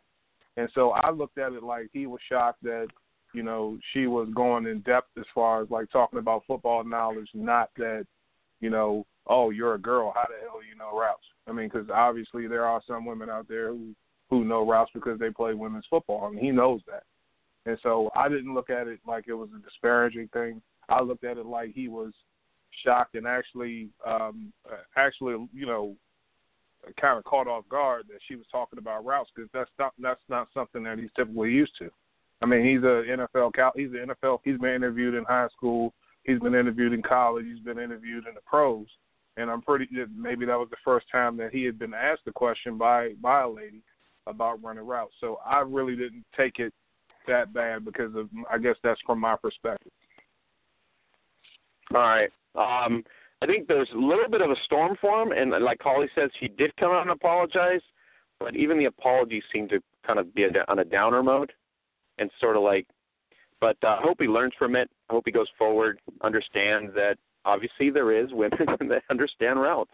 And 0.57 0.67
so 0.73 0.89
I 0.91 1.11
looked 1.11 1.37
at 1.37 1.53
it 1.53 1.63
like 1.63 1.89
he 1.93 2.07
was 2.07 2.19
shocked 2.27 2.63
that, 2.63 2.87
you 3.33 3.43
know, 3.43 3.77
she 3.93 4.07
was 4.07 4.27
going 4.35 4.65
in 4.65 4.81
depth 4.81 5.09
as 5.17 5.25
far 5.33 5.61
as 5.61 5.69
like 5.69 5.89
talking 5.91 6.19
about 6.19 6.43
football 6.47 6.83
knowledge, 6.83 7.29
not 7.33 7.69
that, 7.77 8.05
you 8.59 8.69
know, 8.69 9.05
oh, 9.27 9.51
you're 9.51 9.75
a 9.75 9.79
girl, 9.79 10.11
how 10.15 10.25
the 10.27 10.41
hell 10.41 10.59
you 10.67 10.75
know 10.75 10.99
routes? 10.99 11.23
I 11.47 11.51
mean, 11.51 11.69
because 11.69 11.87
obviously 11.93 12.47
there 12.47 12.65
are 12.65 12.81
some 12.87 13.05
women 13.05 13.29
out 13.29 13.47
there 13.47 13.69
who 13.69 13.95
who 14.29 14.43
know 14.43 14.67
routes 14.67 14.91
because 14.93 15.17
they 15.19 15.31
play 15.31 15.53
women's 15.55 15.87
football, 15.89 16.27
and 16.27 16.37
he 16.37 16.51
knows 16.51 16.81
that. 16.87 17.03
And 17.69 17.77
so 17.83 18.09
I 18.15 18.27
didn't 18.29 18.55
look 18.55 18.71
at 18.71 18.87
it 18.87 18.99
like 19.07 19.25
it 19.27 19.33
was 19.33 19.49
a 19.55 19.63
disparaging 19.63 20.29
thing. 20.33 20.59
I 20.89 21.01
looked 21.01 21.23
at 21.23 21.37
it 21.37 21.45
like 21.45 21.71
he 21.73 21.87
was 21.87 22.13
shocked 22.83 23.13
and 23.13 23.27
actually, 23.27 23.89
um, 24.07 24.51
actually, 24.95 25.47
you 25.53 25.67
know, 25.67 25.95
kind 26.99 27.19
of 27.19 27.23
caught 27.25 27.47
off 27.47 27.69
guard 27.69 28.05
that 28.07 28.19
she 28.27 28.35
was 28.35 28.45
talking 28.51 28.79
about 28.79 29.05
routes 29.05 29.29
because 29.35 29.49
that's 29.53 29.69
not 29.77 29.93
that's 29.99 30.21
not 30.29 30.47
something 30.51 30.81
that 30.83 30.97
he's 30.97 31.11
typically 31.15 31.51
used 31.51 31.73
to. 31.77 31.91
I 32.41 32.47
mean, 32.47 32.65
he's 32.65 32.81
a 32.81 33.03
NFL 33.05 33.51
he's 33.75 33.91
an 33.91 34.09
NFL 34.09 34.39
he's 34.43 34.57
been 34.57 34.73
interviewed 34.73 35.13
in 35.13 35.25
high 35.25 35.49
school, 35.55 35.93
he's 36.23 36.39
been 36.39 36.55
interviewed 36.55 36.93
in 36.93 37.03
college, 37.03 37.45
he's 37.45 37.63
been 37.63 37.77
interviewed 37.77 38.25
in 38.27 38.33
the 38.33 38.41
pros, 38.47 38.87
and 39.37 39.51
I'm 39.51 39.61
pretty 39.61 39.87
maybe 40.15 40.47
that 40.47 40.57
was 40.57 40.69
the 40.71 40.77
first 40.83 41.05
time 41.11 41.37
that 41.37 41.51
he 41.51 41.65
had 41.65 41.77
been 41.77 41.93
asked 41.93 42.21
a 42.25 42.31
question 42.31 42.79
by 42.79 43.13
by 43.21 43.41
a 43.41 43.49
lady 43.49 43.83
about 44.25 44.63
running 44.63 44.87
routes. 44.87 45.13
So 45.19 45.39
I 45.45 45.59
really 45.59 45.95
didn't 45.95 46.25
take 46.35 46.57
it 46.57 46.73
that 47.29 47.53
bad 47.53 47.85
because 47.85 48.13
of 48.15 48.29
I 48.51 48.57
guess 48.57 48.75
that's 48.83 49.01
from 49.05 49.19
my 49.19 49.35
perspective. 49.35 49.91
All 51.93 52.01
right. 52.01 52.29
Um, 52.55 53.03
I 53.41 53.45
think 53.45 53.67
there's 53.67 53.89
a 53.93 53.97
little 53.97 54.29
bit 54.29 54.41
of 54.41 54.51
a 54.51 54.55
storm 54.65 54.97
for 54.99 55.21
him, 55.21 55.31
and 55.31 55.51
like 55.63 55.81
Holly 55.81 56.07
says, 56.13 56.29
he 56.39 56.47
did 56.47 56.75
come 56.77 56.91
out 56.91 57.03
and 57.03 57.11
apologize, 57.11 57.81
but 58.39 58.55
even 58.55 58.77
the 58.77 58.85
apologies 58.85 59.43
seem 59.53 59.67
to 59.69 59.81
kind 60.05 60.19
of 60.19 60.33
be 60.35 60.45
on 60.67 60.79
a 60.79 60.83
downer 60.83 61.23
mode, 61.23 61.51
and 62.17 62.29
sort 62.39 62.57
of 62.57 62.63
like. 62.63 62.85
But 63.61 63.77
uh, 63.83 63.97
I 63.99 64.01
hope 64.01 64.17
he 64.19 64.27
learns 64.27 64.53
from 64.57 64.75
it. 64.75 64.89
I 65.09 65.13
hope 65.13 65.23
he 65.25 65.31
goes 65.31 65.49
forward, 65.57 65.99
understands 66.21 66.93
that 66.95 67.17
obviously 67.45 67.89
there 67.89 68.11
is 68.11 68.31
women 68.31 68.59
that 68.89 69.03
understand 69.09 69.59
routes. 69.59 69.91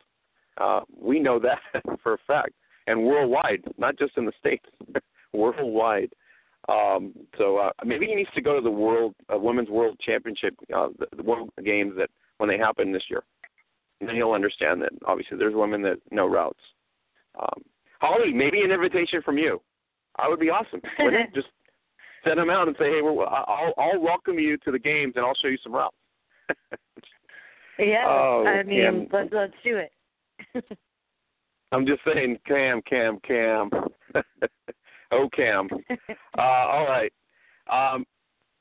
Uh, 0.57 0.81
we 0.95 1.19
know 1.19 1.39
that 1.39 1.59
for 2.03 2.13
a 2.13 2.17
fact, 2.27 2.53
and 2.87 3.03
worldwide, 3.03 3.63
not 3.77 3.97
just 3.97 4.17
in 4.17 4.25
the 4.25 4.33
states, 4.39 4.65
worldwide. 5.33 6.11
Um, 6.67 7.13
so 7.37 7.57
uh, 7.57 7.71
maybe 7.83 8.07
he 8.07 8.15
needs 8.15 8.29
to 8.33 8.41
go 8.41 8.55
to 8.55 8.61
the 8.61 8.71
World 8.71 9.13
uh, 9.33 9.37
Women's 9.37 9.69
World 9.69 9.99
Championship, 9.99 10.55
uh, 10.75 10.87
the, 10.97 11.07
the 11.15 11.23
World 11.23 11.49
Games 11.63 11.93
that 11.97 12.09
when 12.37 12.49
they 12.49 12.57
happen 12.57 12.91
this 12.91 13.03
year, 13.09 13.23
and 13.99 14.09
then 14.09 14.15
he'll 14.15 14.31
understand 14.31 14.81
that 14.81 14.91
obviously 15.05 15.37
there's 15.37 15.53
women 15.53 15.81
that 15.83 15.97
know 16.11 16.27
routes. 16.27 16.59
Um, 17.39 17.63
Holly, 18.01 18.33
maybe 18.33 18.61
an 18.61 18.71
invitation 18.71 19.21
from 19.21 19.37
you. 19.37 19.61
I 20.17 20.27
would 20.27 20.39
be 20.39 20.49
awesome. 20.49 20.81
Just 21.35 21.47
send 22.25 22.39
him 22.39 22.49
out 22.49 22.67
and 22.67 22.75
say, 22.79 22.85
hey, 22.85 23.01
we're, 23.01 23.25
I'll, 23.25 23.73
I'll 23.77 23.99
welcome 23.99 24.39
you 24.39 24.57
to 24.57 24.71
the 24.71 24.79
games 24.79 25.13
and 25.15 25.25
I'll 25.25 25.35
show 25.35 25.47
you 25.47 25.57
some 25.63 25.73
routes. 25.73 25.95
yeah, 27.79 28.05
oh, 28.07 28.45
I 28.47 28.63
mean, 28.63 28.81
Cam. 28.81 29.07
let's 29.11 29.29
let's 29.33 29.53
do 29.63 29.77
it. 29.77 29.91
I'm 31.71 31.85
just 31.85 32.01
saying, 32.05 32.37
Cam, 32.47 32.81
Cam, 32.87 33.19
Cam. 33.27 33.69
Oh, 35.11 35.29
Cam. 35.35 35.67
uh, 36.37 36.41
all 36.41 36.85
right. 36.85 37.11
Um, 37.71 38.05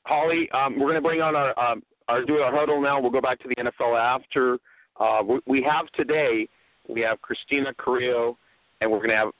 Holly, 0.05 0.49
um, 0.51 0.79
we're 0.79 0.87
going 0.87 0.95
to 0.95 1.01
bring 1.01 1.21
on 1.21 1.35
our 1.35 1.57
um, 1.59 1.83
our 2.07 2.23
do 2.23 2.35
our 2.37 2.55
huddle 2.55 2.81
now. 2.81 2.99
We'll 3.01 3.11
go 3.11 3.21
back 3.21 3.39
to 3.39 3.47
the 3.47 3.55
NFL 3.55 3.99
after. 3.99 4.59
Uh, 4.99 5.21
we, 5.23 5.39
we 5.47 5.63
have 5.63 5.87
today. 5.95 6.47
We 6.87 7.01
have 7.01 7.21
Christina 7.21 7.73
Carrillo, 7.77 8.37
and 8.81 8.91
we're 8.91 8.99
going 8.99 9.09
to 9.09 9.15
have 9.15 9.31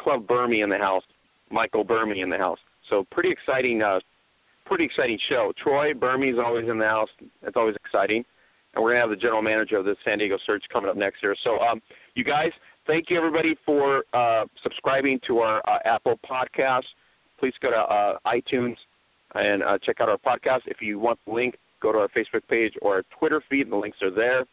Club 0.00 0.26
Burmy 0.26 0.64
in 0.64 0.70
the 0.70 0.78
house. 0.78 1.04
Michael 1.50 1.84
Burmy 1.84 2.22
in 2.22 2.30
the 2.30 2.36
house. 2.36 2.58
So 2.90 3.06
pretty 3.10 3.30
exciting. 3.30 3.82
Uh, 3.82 4.00
pretty 4.64 4.84
exciting 4.84 5.18
show. 5.28 5.52
Troy 5.62 5.92
Burmy 5.92 6.32
is 6.32 6.38
always 6.44 6.68
in 6.68 6.78
the 6.78 6.84
house. 6.84 7.08
It's 7.42 7.56
always 7.56 7.76
exciting. 7.76 8.24
And 8.74 8.82
we're 8.82 8.90
going 8.90 9.02
to 9.02 9.08
have 9.08 9.10
the 9.10 9.16
general 9.16 9.42
manager 9.42 9.78
of 9.78 9.84
the 9.84 9.96
San 10.04 10.18
Diego 10.18 10.36
Surge 10.44 10.62
coming 10.72 10.90
up 10.90 10.96
next 10.96 11.20
here. 11.20 11.34
So, 11.44 11.58
um, 11.60 11.80
you 12.14 12.24
guys, 12.24 12.50
thank 12.86 13.10
you 13.10 13.16
everybody 13.16 13.56
for 13.64 14.04
uh, 14.12 14.44
subscribing 14.62 15.20
to 15.26 15.38
our 15.38 15.62
uh, 15.68 15.78
Apple 15.84 16.18
podcast. 16.28 16.84
Please 17.38 17.54
go 17.60 17.70
to 17.70 17.76
uh, 17.76 18.18
iTunes 18.26 18.76
and 19.34 19.62
uh, 19.62 19.78
check 19.82 20.00
out 20.00 20.08
our 20.08 20.18
podcast. 20.18 20.60
If 20.66 20.80
you 20.80 20.98
want 20.98 21.18
the 21.26 21.32
link, 21.32 21.56
go 21.82 21.92
to 21.92 21.98
our 21.98 22.08
Facebook 22.08 22.46
page 22.48 22.74
or 22.82 22.96
our 22.96 23.02
Twitter 23.18 23.42
feed. 23.50 23.62
And 23.62 23.72
the 23.72 23.76
links 23.76 23.98
are 24.02 24.10
there. 24.10 24.44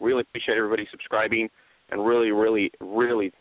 Really 0.00 0.22
appreciate 0.22 0.58
everybody 0.58 0.86
subscribing, 0.90 1.48
and 1.90 2.04
really, 2.04 2.32
really, 2.32 2.70
really, 2.80 3.32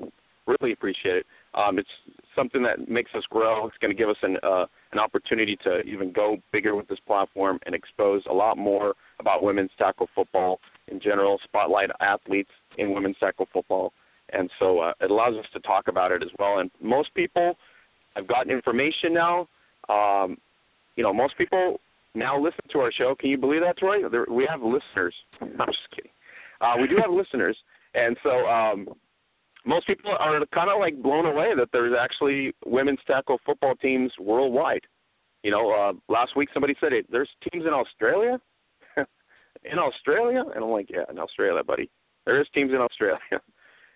really 0.48 0.72
appreciate 0.72 1.18
it. 1.18 1.26
Um, 1.56 1.80
it's 1.80 1.90
something 2.36 2.64
that 2.64 2.88
makes 2.88 3.12
us 3.16 3.24
grow. 3.30 3.68
It's 3.68 3.78
going 3.82 3.92
to 3.92 3.98
give 3.98 4.10
us 4.10 4.18
an 4.22 4.38
uh, 4.44 4.66
an 4.92 5.00
opportunity 5.00 5.58
to 5.64 5.82
even 5.82 6.12
go 6.12 6.38
bigger 6.52 6.76
with 6.76 6.88
this 6.88 7.00
platform 7.06 7.60
and 7.66 7.74
expose 7.74 8.22
a 8.30 8.34
lot 8.34 8.58
more 8.58 8.94
about 9.20 9.44
women's 9.44 9.72
tackle 9.78 10.08
football 10.14 10.60
in 10.88 11.00
general, 11.00 11.40
spotlight 11.44 11.90
athletes 12.00 12.52
in 12.78 12.94
women's 12.94 13.18
tackle 13.20 13.48
football, 13.52 13.94
and 14.30 14.50
so 14.60 14.80
uh, 14.80 14.94
it 15.02 15.12
allows 15.12 15.36
us 15.36 15.46
to 15.54 15.60
talk 15.60 15.88
about 15.88 16.12
it 16.12 16.24
as 16.24 16.30
well. 16.40 16.60
And 16.60 16.72
most 16.82 17.14
people, 17.14 17.58
I've 18.16 18.28
gotten 18.28 18.52
information 18.52 19.14
now. 19.14 19.48
Um, 19.90 20.38
you 20.96 21.04
know, 21.04 21.14
most 21.14 21.38
people 21.38 21.80
now 22.16 22.40
listen 22.40 22.62
to 22.72 22.80
our 22.80 22.92
show. 22.92 23.16
Can 23.20 23.30
you 23.30 23.38
believe 23.38 23.62
that, 23.62 23.78
Troy? 23.78 24.08
There, 24.10 24.26
we 24.30 24.48
have 24.50 24.62
listeners. 24.62 25.16
I'm 25.42 25.68
just 25.68 25.90
kidding. 25.96 26.12
Uh, 26.62 26.76
we 26.80 26.88
do 26.88 26.96
have 26.98 27.12
listeners, 27.12 27.58
and 27.94 28.16
so 28.24 28.48
um, 28.48 28.88
most 29.66 29.86
people 29.88 30.12
are 30.18 30.46
kind 30.54 30.70
of 30.70 30.80
like 30.80 31.02
blown 31.02 31.26
away 31.26 31.54
that 31.58 31.70
there's 31.74 31.94
actually 32.00 32.54
women's 32.66 33.00
tackle 33.06 33.40
football 33.46 33.76
teams 33.76 34.12
worldwide. 34.20 34.84
You 35.42 35.52
know, 35.52 35.72
uh, 35.72 35.94
last 36.12 36.38
week 36.38 36.50
somebody 36.54 36.76
said 36.80 36.94
it. 36.94 37.06
There's 37.12 37.30
teams 37.52 37.66
in 37.66 37.74
Australia. 37.74 38.40
in 39.66 39.80
Australia, 39.80 40.44
and 40.56 40.64
I'm 40.64 40.72
like, 40.72 40.90
yeah, 40.90 41.04
in 41.10 41.20
Australia, 41.20 41.64
buddy. 41.64 41.90
There 42.26 42.40
is 42.40 42.48
teams 42.54 42.72
in 42.72 42.78
Australia, 42.78 43.20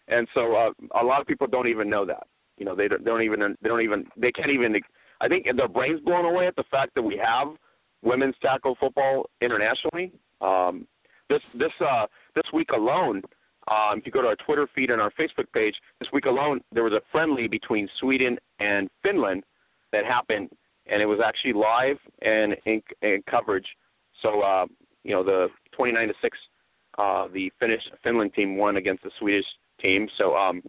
and 0.08 0.28
so 0.34 0.56
uh, 0.56 0.72
a 1.00 1.04
lot 1.04 1.22
of 1.22 1.28
people 1.28 1.48
don't 1.48 1.68
even 1.68 1.90
know 1.90 2.06
that. 2.06 2.28
You 2.58 2.66
know, 2.66 2.76
they 2.76 2.88
don't, 2.88 3.04
they 3.04 3.12
don't 3.12 3.22
even 3.22 3.58
they 3.62 3.70
don't 3.70 3.82
even 3.82 4.06
they 4.18 4.32
can't 4.32 4.52
even. 4.52 4.76
I 5.20 5.28
think 5.28 5.48
their 5.56 5.68
brains 5.68 6.00
blown 6.02 6.26
away 6.26 6.48
at 6.48 6.56
the 6.56 6.64
fact 6.70 6.94
that 6.96 7.02
we 7.02 7.18
have 7.24 7.50
women's 8.04 8.36
tackle 8.42 8.76
football 8.80 9.30
internationally. 9.42 10.12
Um, 10.42 10.88
this 11.30 11.42
this 11.58 11.72
uh, 11.80 12.06
this 12.36 12.46
week 12.54 12.70
alone, 12.74 13.22
um, 13.70 14.00
if 14.00 14.06
you 14.06 14.12
go 14.12 14.22
to 14.22 14.30
our 14.30 14.36
Twitter 14.36 14.68
feed 14.74 14.90
and 14.90 15.02
our 15.02 15.12
Facebook 15.12 15.52
page, 15.54 15.76
this 16.00 16.10
week 16.12 16.26
alone 16.26 16.62
there 16.72 16.84
was 16.84 16.94
a 16.94 17.02
friendly 17.12 17.48
between 17.48 17.90
Sweden 18.00 18.38
and 18.60 18.90
Finland 19.04 19.44
that 19.92 20.06
happened, 20.06 20.50
and 20.88 21.02
it 21.02 21.06
was 21.06 21.20
actually 21.24 21.54
live 21.54 21.98
and 22.22 22.56
in, 22.66 22.82
in 23.02 23.22
coverage. 23.30 23.68
So 24.22 24.42
uh, 24.42 24.66
you 25.04 25.12
know 25.12 25.24
the 25.24 25.48
29 25.74 26.08
to 26.08 26.14
six, 26.22 26.38
uh, 26.98 27.28
the 27.34 27.52
Finnish 27.60 27.84
Finland 28.04 28.34
team 28.34 28.58
won 28.58 28.78
against 28.78 29.04
the 29.04 29.12
Swedish 29.20 29.46
team. 29.82 30.08
So 30.18 30.36
um, 30.36 30.62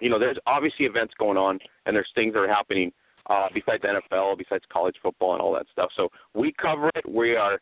you 0.00 0.10
know 0.10 0.18
there's 0.18 0.38
obviously 0.46 0.86
events 0.86 1.14
going 1.18 1.38
on, 1.38 1.58
and 1.86 1.94
there's 1.94 2.10
things 2.14 2.34
that 2.34 2.40
are 2.40 2.48
happening 2.48 2.92
uh, 3.28 3.48
besides 3.52 3.82
NFL, 3.82 4.38
besides 4.38 4.64
college 4.72 4.96
football 5.02 5.32
and 5.32 5.42
all 5.42 5.52
that 5.54 5.66
stuff. 5.72 5.90
So 5.96 6.08
we 6.34 6.52
cover 6.52 6.90
it. 6.94 7.08
We 7.08 7.36
are 7.36 7.58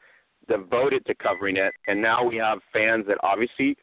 devoted 0.49 1.05
to 1.07 1.15
covering 1.15 1.57
it, 1.57 1.73
and 1.87 2.01
now 2.01 2.25
we 2.25 2.37
have 2.37 2.59
fans 2.73 3.07
that 3.09 3.19
obviously 3.23 3.77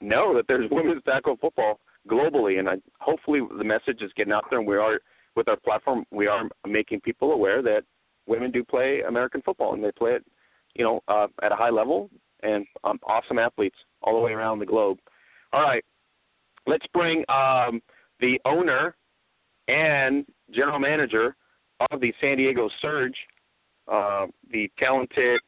know 0.00 0.34
that 0.34 0.46
there's 0.48 0.68
women's 0.72 1.02
tackle 1.04 1.36
football 1.40 1.80
globally, 2.08 2.58
and 2.58 2.68
I, 2.68 2.76
hopefully 3.00 3.40
the 3.56 3.64
message 3.64 4.02
is 4.02 4.10
getting 4.16 4.32
out 4.32 4.44
there. 4.50 4.58
And 4.58 4.68
we 4.68 4.76
are 4.76 5.00
with 5.36 5.48
our 5.48 5.56
platform, 5.56 6.04
we 6.10 6.26
are 6.26 6.48
making 6.66 7.00
people 7.00 7.32
aware 7.32 7.62
that 7.62 7.82
women 8.26 8.50
do 8.50 8.64
play 8.64 9.02
American 9.06 9.42
football, 9.42 9.74
and 9.74 9.84
they 9.84 9.92
play 9.92 10.12
it, 10.12 10.24
you 10.74 10.84
know, 10.84 11.00
uh, 11.08 11.26
at 11.42 11.52
a 11.52 11.56
high 11.56 11.70
level, 11.70 12.10
and 12.42 12.66
um, 12.84 12.98
awesome 13.06 13.38
athletes 13.38 13.76
all 14.02 14.14
the 14.14 14.20
way 14.20 14.32
around 14.32 14.58
the 14.58 14.66
globe. 14.66 14.98
All 15.52 15.62
right, 15.62 15.84
let's 16.66 16.86
bring 16.92 17.24
um, 17.28 17.80
the 18.20 18.40
owner 18.44 18.96
and 19.68 20.24
general 20.52 20.78
manager 20.78 21.36
of 21.90 22.00
the 22.00 22.12
San 22.20 22.36
Diego 22.36 22.68
Surge, 22.80 23.16
uh, 23.90 24.26
the 24.50 24.70
talented 24.78 25.40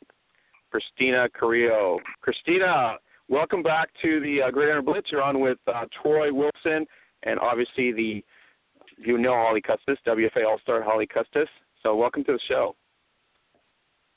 Christina 0.70 1.28
Carrillo. 1.38 1.98
Christina, 2.20 2.96
welcome 3.28 3.62
back 3.62 3.88
to 4.02 4.20
the 4.20 4.42
uh, 4.42 4.50
Gridiron 4.50 4.84
Blitz. 4.84 5.10
You're 5.10 5.22
on 5.22 5.40
with 5.40 5.58
uh, 5.66 5.86
Troy 6.02 6.32
Wilson 6.32 6.86
and 7.24 7.38
obviously 7.40 7.92
the 7.92 8.24
you 8.98 9.18
know 9.18 9.34
Holly 9.34 9.60
Custis, 9.60 9.98
WFA 10.06 10.46
All 10.46 10.58
Star 10.62 10.82
Holly 10.82 11.06
Custis. 11.06 11.48
So 11.82 11.94
welcome 11.94 12.24
to 12.24 12.32
the 12.32 12.40
show. 12.48 12.74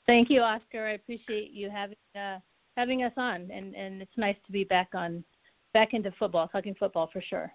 Thank 0.06 0.30
you, 0.30 0.40
Oscar. 0.40 0.88
I 0.88 0.92
appreciate 0.92 1.52
you 1.52 1.70
having 1.70 1.96
uh, 2.16 2.38
having 2.76 3.04
us 3.04 3.12
on, 3.16 3.50
and 3.52 3.74
and 3.74 4.02
it's 4.02 4.16
nice 4.16 4.36
to 4.46 4.52
be 4.52 4.64
back 4.64 4.88
on 4.94 5.24
back 5.72 5.94
into 5.94 6.12
football, 6.18 6.48
talking 6.48 6.74
football 6.78 7.08
for 7.12 7.22
sure. 7.22 7.52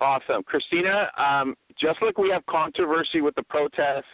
Awesome, 0.00 0.42
Christina. 0.42 1.08
Um, 1.16 1.54
just 1.80 2.02
like 2.02 2.18
we 2.18 2.30
have 2.30 2.44
controversy 2.46 3.20
with 3.20 3.34
the 3.34 3.42
protests, 3.44 4.04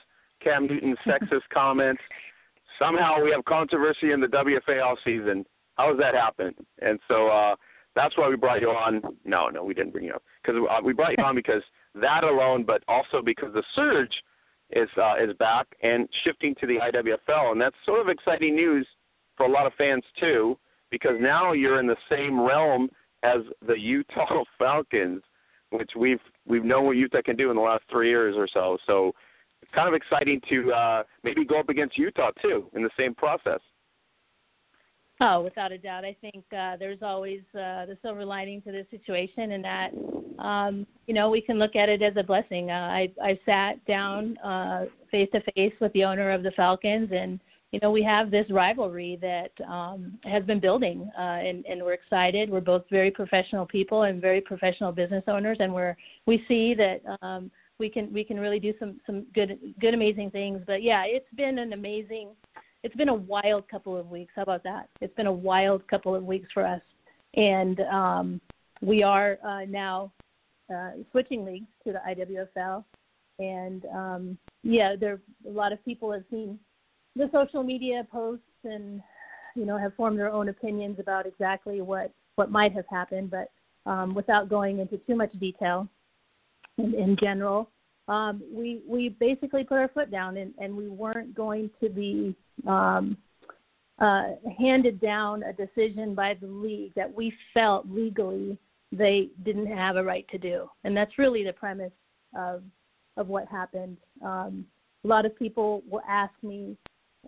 Cam 0.42 0.66
Newton's 0.66 0.98
sexist 1.06 1.42
comments, 1.52 2.02
somehow 2.78 3.22
we 3.22 3.30
have 3.32 3.44
controversy 3.44 4.12
in 4.12 4.20
the 4.20 4.28
WFA 4.28 4.82
all 4.82 4.96
season. 5.04 5.44
How 5.76 5.90
does 5.90 5.98
that 5.98 6.14
happen? 6.14 6.54
And 6.80 7.00
so 7.08 7.28
uh, 7.28 7.56
that's 7.94 8.16
why 8.16 8.28
we 8.28 8.36
brought 8.36 8.60
you 8.60 8.70
on. 8.70 9.02
No, 9.24 9.48
no, 9.48 9.64
we 9.64 9.74
didn't 9.74 9.92
bring 9.92 10.04
you 10.04 10.12
on 10.12 10.20
because 10.42 10.60
uh, 10.70 10.80
we 10.82 10.92
brought 10.92 11.16
you 11.16 11.24
on 11.24 11.34
because 11.34 11.62
that 11.94 12.24
alone, 12.24 12.64
but 12.64 12.82
also 12.88 13.22
because 13.24 13.52
the 13.54 13.62
surge 13.74 14.12
is 14.70 14.88
uh, 14.96 15.14
is 15.20 15.34
back 15.38 15.66
and 15.82 16.08
shifting 16.24 16.54
to 16.60 16.66
the 16.66 16.76
IWFL, 16.76 17.52
and 17.52 17.60
that's 17.60 17.76
sort 17.84 18.00
of 18.00 18.08
exciting 18.08 18.54
news 18.54 18.86
for 19.36 19.46
a 19.46 19.48
lot 19.48 19.66
of 19.66 19.72
fans 19.74 20.04
too, 20.18 20.56
because 20.92 21.16
now 21.18 21.52
you're 21.52 21.80
in 21.80 21.86
the 21.88 21.96
same 22.08 22.40
realm 22.40 22.88
as 23.24 23.38
the 23.66 23.76
Utah 23.76 24.44
Falcons, 24.58 25.22
which 25.70 25.90
we've 25.98 26.20
we've 26.46 26.64
known 26.64 26.86
what 26.86 26.96
Utah 26.96 27.22
can 27.24 27.34
do 27.34 27.50
in 27.50 27.56
the 27.56 27.62
last 27.62 27.82
three 27.90 28.10
years 28.10 28.36
or 28.36 28.46
so. 28.52 28.78
So 28.86 29.12
it's 29.62 29.72
kind 29.74 29.88
of 29.88 29.94
exciting 29.94 30.40
to 30.50 30.72
uh, 30.72 31.02
maybe 31.24 31.44
go 31.44 31.58
up 31.58 31.70
against 31.70 31.98
Utah 31.98 32.30
too 32.40 32.68
in 32.74 32.82
the 32.82 32.90
same 32.96 33.14
process. 33.14 33.60
Oh, 35.20 35.40
without 35.40 35.70
a 35.70 35.78
doubt. 35.78 36.04
I 36.04 36.16
think 36.20 36.44
uh, 36.52 36.76
there's 36.76 36.98
always 37.00 37.40
uh, 37.54 37.86
the 37.86 37.96
silver 38.02 38.24
lining 38.24 38.60
to 38.62 38.72
this 38.72 38.86
situation, 38.90 39.52
and 39.52 39.64
that 39.64 39.90
um, 40.38 40.86
you 41.06 41.14
know 41.14 41.30
we 41.30 41.40
can 41.40 41.58
look 41.58 41.74
at 41.74 41.88
it 41.88 42.02
as 42.02 42.14
a 42.16 42.22
blessing. 42.22 42.70
Uh, 42.70 42.74
I 42.74 43.08
I 43.22 43.38
sat 43.46 43.84
down 43.86 44.36
face 45.10 45.28
to 45.32 45.40
face 45.54 45.74
with 45.80 45.92
the 45.94 46.04
owner 46.04 46.32
of 46.32 46.42
the 46.42 46.50
Falcons, 46.50 47.10
and 47.12 47.40
you 47.72 47.80
know 47.80 47.90
we 47.90 48.02
have 48.02 48.30
this 48.30 48.46
rivalry 48.50 49.18
that 49.20 49.52
um, 49.66 50.18
has 50.24 50.44
been 50.44 50.60
building, 50.60 51.10
uh, 51.18 51.20
and 51.20 51.64
and 51.66 51.82
we're 51.82 51.94
excited. 51.94 52.50
We're 52.50 52.60
both 52.60 52.84
very 52.90 53.10
professional 53.10 53.66
people 53.66 54.02
and 54.04 54.20
very 54.20 54.40
professional 54.40 54.92
business 54.92 55.24
owners, 55.26 55.58
and 55.60 55.72
we're 55.72 55.96
we 56.26 56.44
see 56.48 56.74
that. 56.74 57.00
Um, 57.22 57.50
we 57.78 57.88
can 57.88 58.12
we 58.12 58.22
can 58.22 58.38
really 58.38 58.60
do 58.60 58.72
some 58.78 59.00
some 59.06 59.26
good 59.34 59.58
good 59.80 59.92
amazing 59.92 60.30
things 60.30 60.60
but 60.68 60.84
yeah 60.84 61.02
it's 61.04 61.26
been 61.34 61.58
an 61.58 61.72
amazing 61.72 62.28
it's 62.82 62.96
been 62.96 63.08
a 63.08 63.14
wild 63.14 63.68
couple 63.68 63.96
of 63.96 64.10
weeks. 64.10 64.32
How 64.34 64.42
about 64.42 64.64
that? 64.64 64.88
It's 65.00 65.14
been 65.14 65.26
a 65.26 65.32
wild 65.32 65.86
couple 65.86 66.14
of 66.14 66.24
weeks 66.24 66.48
for 66.52 66.66
us, 66.66 66.80
and 67.34 67.80
um, 67.80 68.40
we 68.80 69.02
are 69.02 69.38
uh, 69.46 69.64
now 69.68 70.12
uh, 70.72 70.90
switching 71.12 71.44
leagues 71.44 71.68
to 71.84 71.92
the 71.92 72.00
IWFL. 72.08 72.84
And 73.38 73.84
um, 73.86 74.38
yeah, 74.62 74.96
there 74.98 75.20
a 75.46 75.50
lot 75.50 75.72
of 75.72 75.84
people 75.84 76.12
have 76.12 76.24
seen 76.30 76.58
the 77.16 77.28
social 77.32 77.62
media 77.62 78.06
posts 78.10 78.44
and 78.64 79.02
you 79.54 79.66
know 79.66 79.76
have 79.76 79.94
formed 79.94 80.18
their 80.18 80.30
own 80.30 80.48
opinions 80.48 80.98
about 80.98 81.26
exactly 81.26 81.80
what 81.80 82.12
what 82.36 82.50
might 82.50 82.72
have 82.72 82.86
happened, 82.90 83.30
but 83.30 83.50
um, 83.90 84.14
without 84.14 84.48
going 84.48 84.78
into 84.78 84.98
too 84.98 85.14
much 85.14 85.32
detail. 85.38 85.88
In, 86.78 86.94
in 86.94 87.16
general, 87.20 87.68
um, 88.08 88.42
we 88.50 88.80
we 88.88 89.10
basically 89.10 89.64
put 89.64 89.78
our 89.78 89.88
foot 89.88 90.10
down 90.10 90.38
and, 90.38 90.54
and 90.58 90.74
we 90.74 90.88
weren't 90.88 91.34
going 91.34 91.70
to 91.82 91.88
be 91.90 92.34
um, 92.66 93.16
uh, 94.00 94.30
handed 94.58 95.00
down 95.00 95.42
a 95.42 95.52
decision 95.52 96.14
by 96.14 96.34
the 96.40 96.46
league 96.46 96.92
that 96.94 97.12
we 97.12 97.32
felt 97.52 97.86
legally 97.88 98.58
they 98.90 99.30
didn't 99.44 99.66
have 99.66 99.96
a 99.96 100.04
right 100.04 100.26
to 100.28 100.38
do, 100.38 100.68
and 100.84 100.96
that's 100.96 101.18
really 101.18 101.44
the 101.44 101.52
premise 101.52 101.92
of 102.36 102.62
of 103.16 103.28
what 103.28 103.46
happened. 103.48 103.98
Um, 104.24 104.66
a 105.04 105.08
lot 105.08 105.26
of 105.26 105.36
people 105.38 105.82
will 105.90 106.02
ask 106.08 106.32
me, 106.42 106.76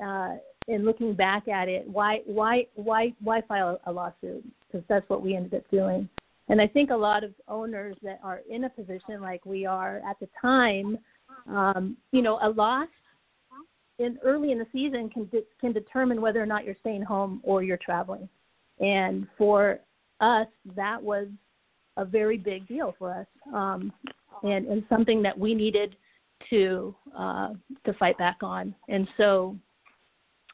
uh, 0.02 0.36
in 0.68 0.84
looking 0.84 1.14
back 1.14 1.48
at 1.48 1.68
it, 1.68 1.86
why 1.88 2.20
why 2.26 2.66
why 2.74 3.12
why 3.22 3.40
file 3.42 3.80
a 3.86 3.92
lawsuit? 3.92 4.44
Because 4.66 4.84
that's 4.88 5.08
what 5.08 5.22
we 5.22 5.36
ended 5.36 5.54
up 5.54 5.70
doing. 5.70 6.08
And 6.48 6.60
I 6.60 6.66
think 6.66 6.90
a 6.90 6.96
lot 6.96 7.24
of 7.24 7.32
owners 7.48 7.96
that 8.02 8.20
are 8.22 8.40
in 8.50 8.64
a 8.64 8.70
position 8.70 9.20
like 9.20 9.44
we 9.46 9.64
are 9.64 10.02
at 10.08 10.18
the 10.20 10.28
time, 10.40 10.98
um, 11.48 11.96
you 12.12 12.20
know, 12.20 12.38
a 12.42 12.48
loss 12.50 12.88
in 13.98 14.18
early 14.22 14.52
in 14.52 14.58
the 14.58 14.66
season 14.72 15.08
can 15.08 15.26
de- 15.26 15.44
can 15.60 15.72
determine 15.72 16.20
whether 16.20 16.42
or 16.42 16.46
not 16.46 16.64
you're 16.64 16.76
staying 16.80 17.02
home 17.02 17.40
or 17.44 17.62
you're 17.62 17.78
traveling. 17.78 18.28
And 18.80 19.26
for 19.38 19.80
us, 20.20 20.48
that 20.74 21.02
was 21.02 21.28
a 21.96 22.04
very 22.04 22.36
big 22.36 22.66
deal 22.66 22.94
for 22.98 23.12
us, 23.12 23.26
um, 23.54 23.92
and 24.42 24.66
and 24.66 24.84
something 24.88 25.22
that 25.22 25.38
we 25.38 25.54
needed 25.54 25.96
to 26.50 26.94
uh, 27.16 27.50
to 27.86 27.92
fight 27.94 28.18
back 28.18 28.38
on. 28.42 28.74
And 28.88 29.08
so, 29.16 29.56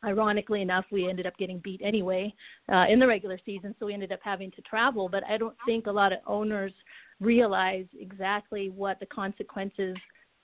ironically 0.04 0.62
enough, 0.62 0.84
we 0.90 1.08
ended 1.08 1.26
up 1.26 1.36
getting 1.38 1.58
beat 1.58 1.80
anyway 1.84 2.32
uh, 2.72 2.86
in 2.88 2.98
the 2.98 3.06
regular 3.06 3.38
season, 3.44 3.74
so 3.78 3.86
we 3.86 3.94
ended 3.94 4.12
up 4.12 4.20
having 4.22 4.50
to 4.52 4.62
travel. 4.62 5.08
But 5.08 5.24
I 5.24 5.36
don't 5.36 5.56
think 5.66 5.86
a 5.86 5.92
lot 5.92 6.12
of 6.12 6.20
owners 6.26 6.72
realize 7.20 7.86
exactly 7.98 8.70
what 8.70 8.98
the 9.00 9.06
consequences 9.06 9.96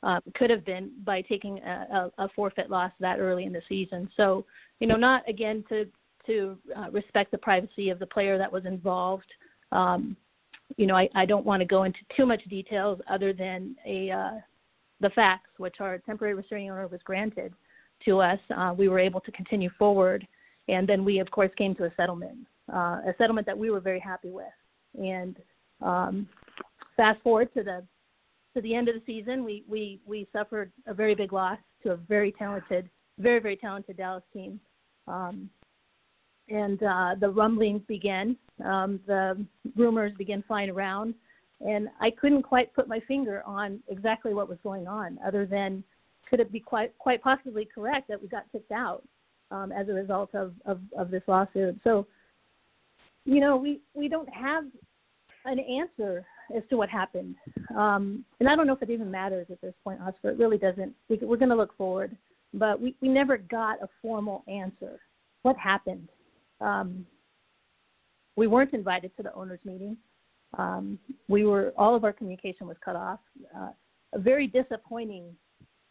uh, 0.03 0.21
could 0.35 0.51
have 0.51 0.65
been 0.65 0.91
by 1.05 1.23
taking 1.23 1.59
a, 1.59 2.11
a, 2.19 2.25
a 2.25 2.29
forfeit 2.31 2.71
loss 2.71 2.93
that 3.01 3.19
early 3.19 3.45
in 3.45 3.53
the 3.53 3.63
season. 3.69 4.11
So, 4.17 4.45
you 4.81 4.87
know, 4.87 4.97
not 4.97 5.29
again 5.29 5.65
to 5.69 5.87
to 6.27 6.59
uh, 6.77 6.91
respect 6.91 7.31
the 7.31 7.39
privacy 7.39 7.89
of 7.89 8.01
the 8.01 8.07
player 8.07 8.37
that 8.37 8.53
was 8.53 8.67
involved. 8.67 9.33
Um, 9.71 10.17
you 10.77 10.87
know, 10.87 10.97
I, 10.97 11.09
I 11.15 11.25
don't 11.25 11.47
want 11.47 11.61
to 11.61 11.65
go 11.65 11.85
into 11.85 12.01
too 12.17 12.27
much 12.27 12.43
details 12.51 13.01
other 13.09 13.33
than 13.33 13.77
a 13.87 14.11
uh, 14.11 14.41
the 15.01 15.11
facts, 15.11 15.51
which 15.59 15.77
are 15.81 15.99
temporary 15.99 16.35
restraining 16.35 16.71
order 16.71 16.89
was 16.89 17.01
granted 17.05 17.55
to 18.05 18.21
us. 18.21 18.39
Uh, 18.57 18.75
we 18.77 18.89
were 18.89 18.99
able 18.99 19.21
to 19.21 19.33
continue 19.33 19.71
forward, 19.79 20.27
and 20.69 20.89
then 20.89 21.05
we, 21.05 21.19
of 21.19 21.31
course, 21.31 21.51
came 21.57 21.75
to 21.77 21.85
a 21.85 21.93
settlement, 21.97 22.39
uh, 22.73 23.01
a 23.07 23.15
settlement 23.19 23.47
that 23.47 23.57
we 23.57 23.71
were 23.71 23.81
very 23.81 24.01
happy 24.01 24.31
with. 24.31 24.47
And 25.01 25.37
um, 25.83 26.29
fast 26.97 27.21
forward 27.23 27.53
to 27.55 27.63
the 27.63 27.85
to 28.55 28.63
the 28.63 28.75
end 28.75 28.89
of 28.89 28.95
the 28.95 29.03
season, 29.07 29.45
we 29.45 29.65
we 29.69 30.01
we 30.07 30.27
suffered 30.33 30.73
a 30.87 30.95
very 30.95 31.15
big 31.15 31.33
loss 31.33 31.59
to 31.83 31.93
a 31.93 31.97
very 31.97 32.33
talented, 32.33 32.89
very 33.19 33.39
very 33.39 33.57
talented 33.57 33.99
Dallas 33.99 34.25
team, 34.33 34.59
um, 35.07 35.51
and 36.49 36.83
uh, 36.83 37.15
the 37.21 37.29
rumblings 37.29 37.83
began. 37.87 38.37
Um, 38.65 39.01
the 39.07 39.45
rumors 39.77 40.13
began 40.17 40.43
flying 40.49 40.71
around, 40.71 41.15
and 41.61 41.89
I 42.01 42.11
couldn't 42.11 42.43
quite 42.43 42.75
put 42.75 42.89
my 42.89 43.01
finger 43.01 43.43
on 43.45 43.81
exactly 43.89 44.33
what 44.33 44.49
was 44.49 44.59
going 44.63 44.87
on, 44.87 45.19
other 45.25 45.45
than 45.45 45.85
could 46.29 46.41
it 46.41 46.53
be 46.53 46.61
quite 46.61 46.97
quite 46.99 47.23
possibly 47.23 47.67
correct 47.73 48.09
that 48.09 48.21
we 48.21 48.29
got 48.29 48.45
kicked 48.53 48.73
out 48.73 49.03
um, 49.51 49.73
as 49.73 49.89
a 49.89 49.93
result 49.93 50.35
of, 50.35 50.53
of 50.65 50.81
of 50.97 51.11
this 51.11 51.23
lawsuit. 51.27 51.79
So, 51.85 52.07
you 53.25 53.41
know, 53.41 53.57
we 53.57 53.81
we 53.95 54.09
don't 54.09 54.29
have 54.29 54.65
an 55.45 55.61
answer 55.61 56.25
as 56.55 56.63
to 56.71 56.77
what 56.77 56.89
happened. 56.89 57.35
Um, 57.77 58.25
and 58.41 58.49
I 58.49 58.55
don't 58.55 58.67
know 58.67 58.75
if 58.75 58.83
it 58.83 58.91
even 58.91 59.11
matters 59.11 59.47
at 59.51 59.61
this 59.61 59.75
point, 59.83 60.01
Oscar. 60.01 60.31
It 60.31 60.39
really 60.39 60.59
doesn't. 60.59 60.95
We, 61.09 61.19
we're 61.23 61.37
going 61.37 61.51
to 61.51 61.57
look 61.57 61.77
forward, 61.77 62.17
but 62.55 62.81
we, 62.81 62.95
we 63.01 63.09
never 63.09 63.37
got 63.37 63.83
a 63.83 63.89
formal 64.03 64.45
answer. 64.49 65.01
What 65.43 65.57
happened? 65.57 66.09
Um, 66.61 67.07
we 68.37 68.47
weren't 68.47 68.75
invited 68.75 69.17
to 69.17 69.23
the 69.23 69.35
owners' 69.35 69.61
meeting. 69.65 69.97
Um, 70.59 70.99
we 71.29 71.45
were 71.45 71.73
all 71.77 71.95
of 71.95 72.05
our 72.05 72.13
communication 72.13 72.67
was 72.67 72.77
cut 72.85 72.97
off. 72.97 73.21
Uh, 73.57 73.71
a 74.13 74.19
very 74.19 74.47
disappointing, 74.47 75.35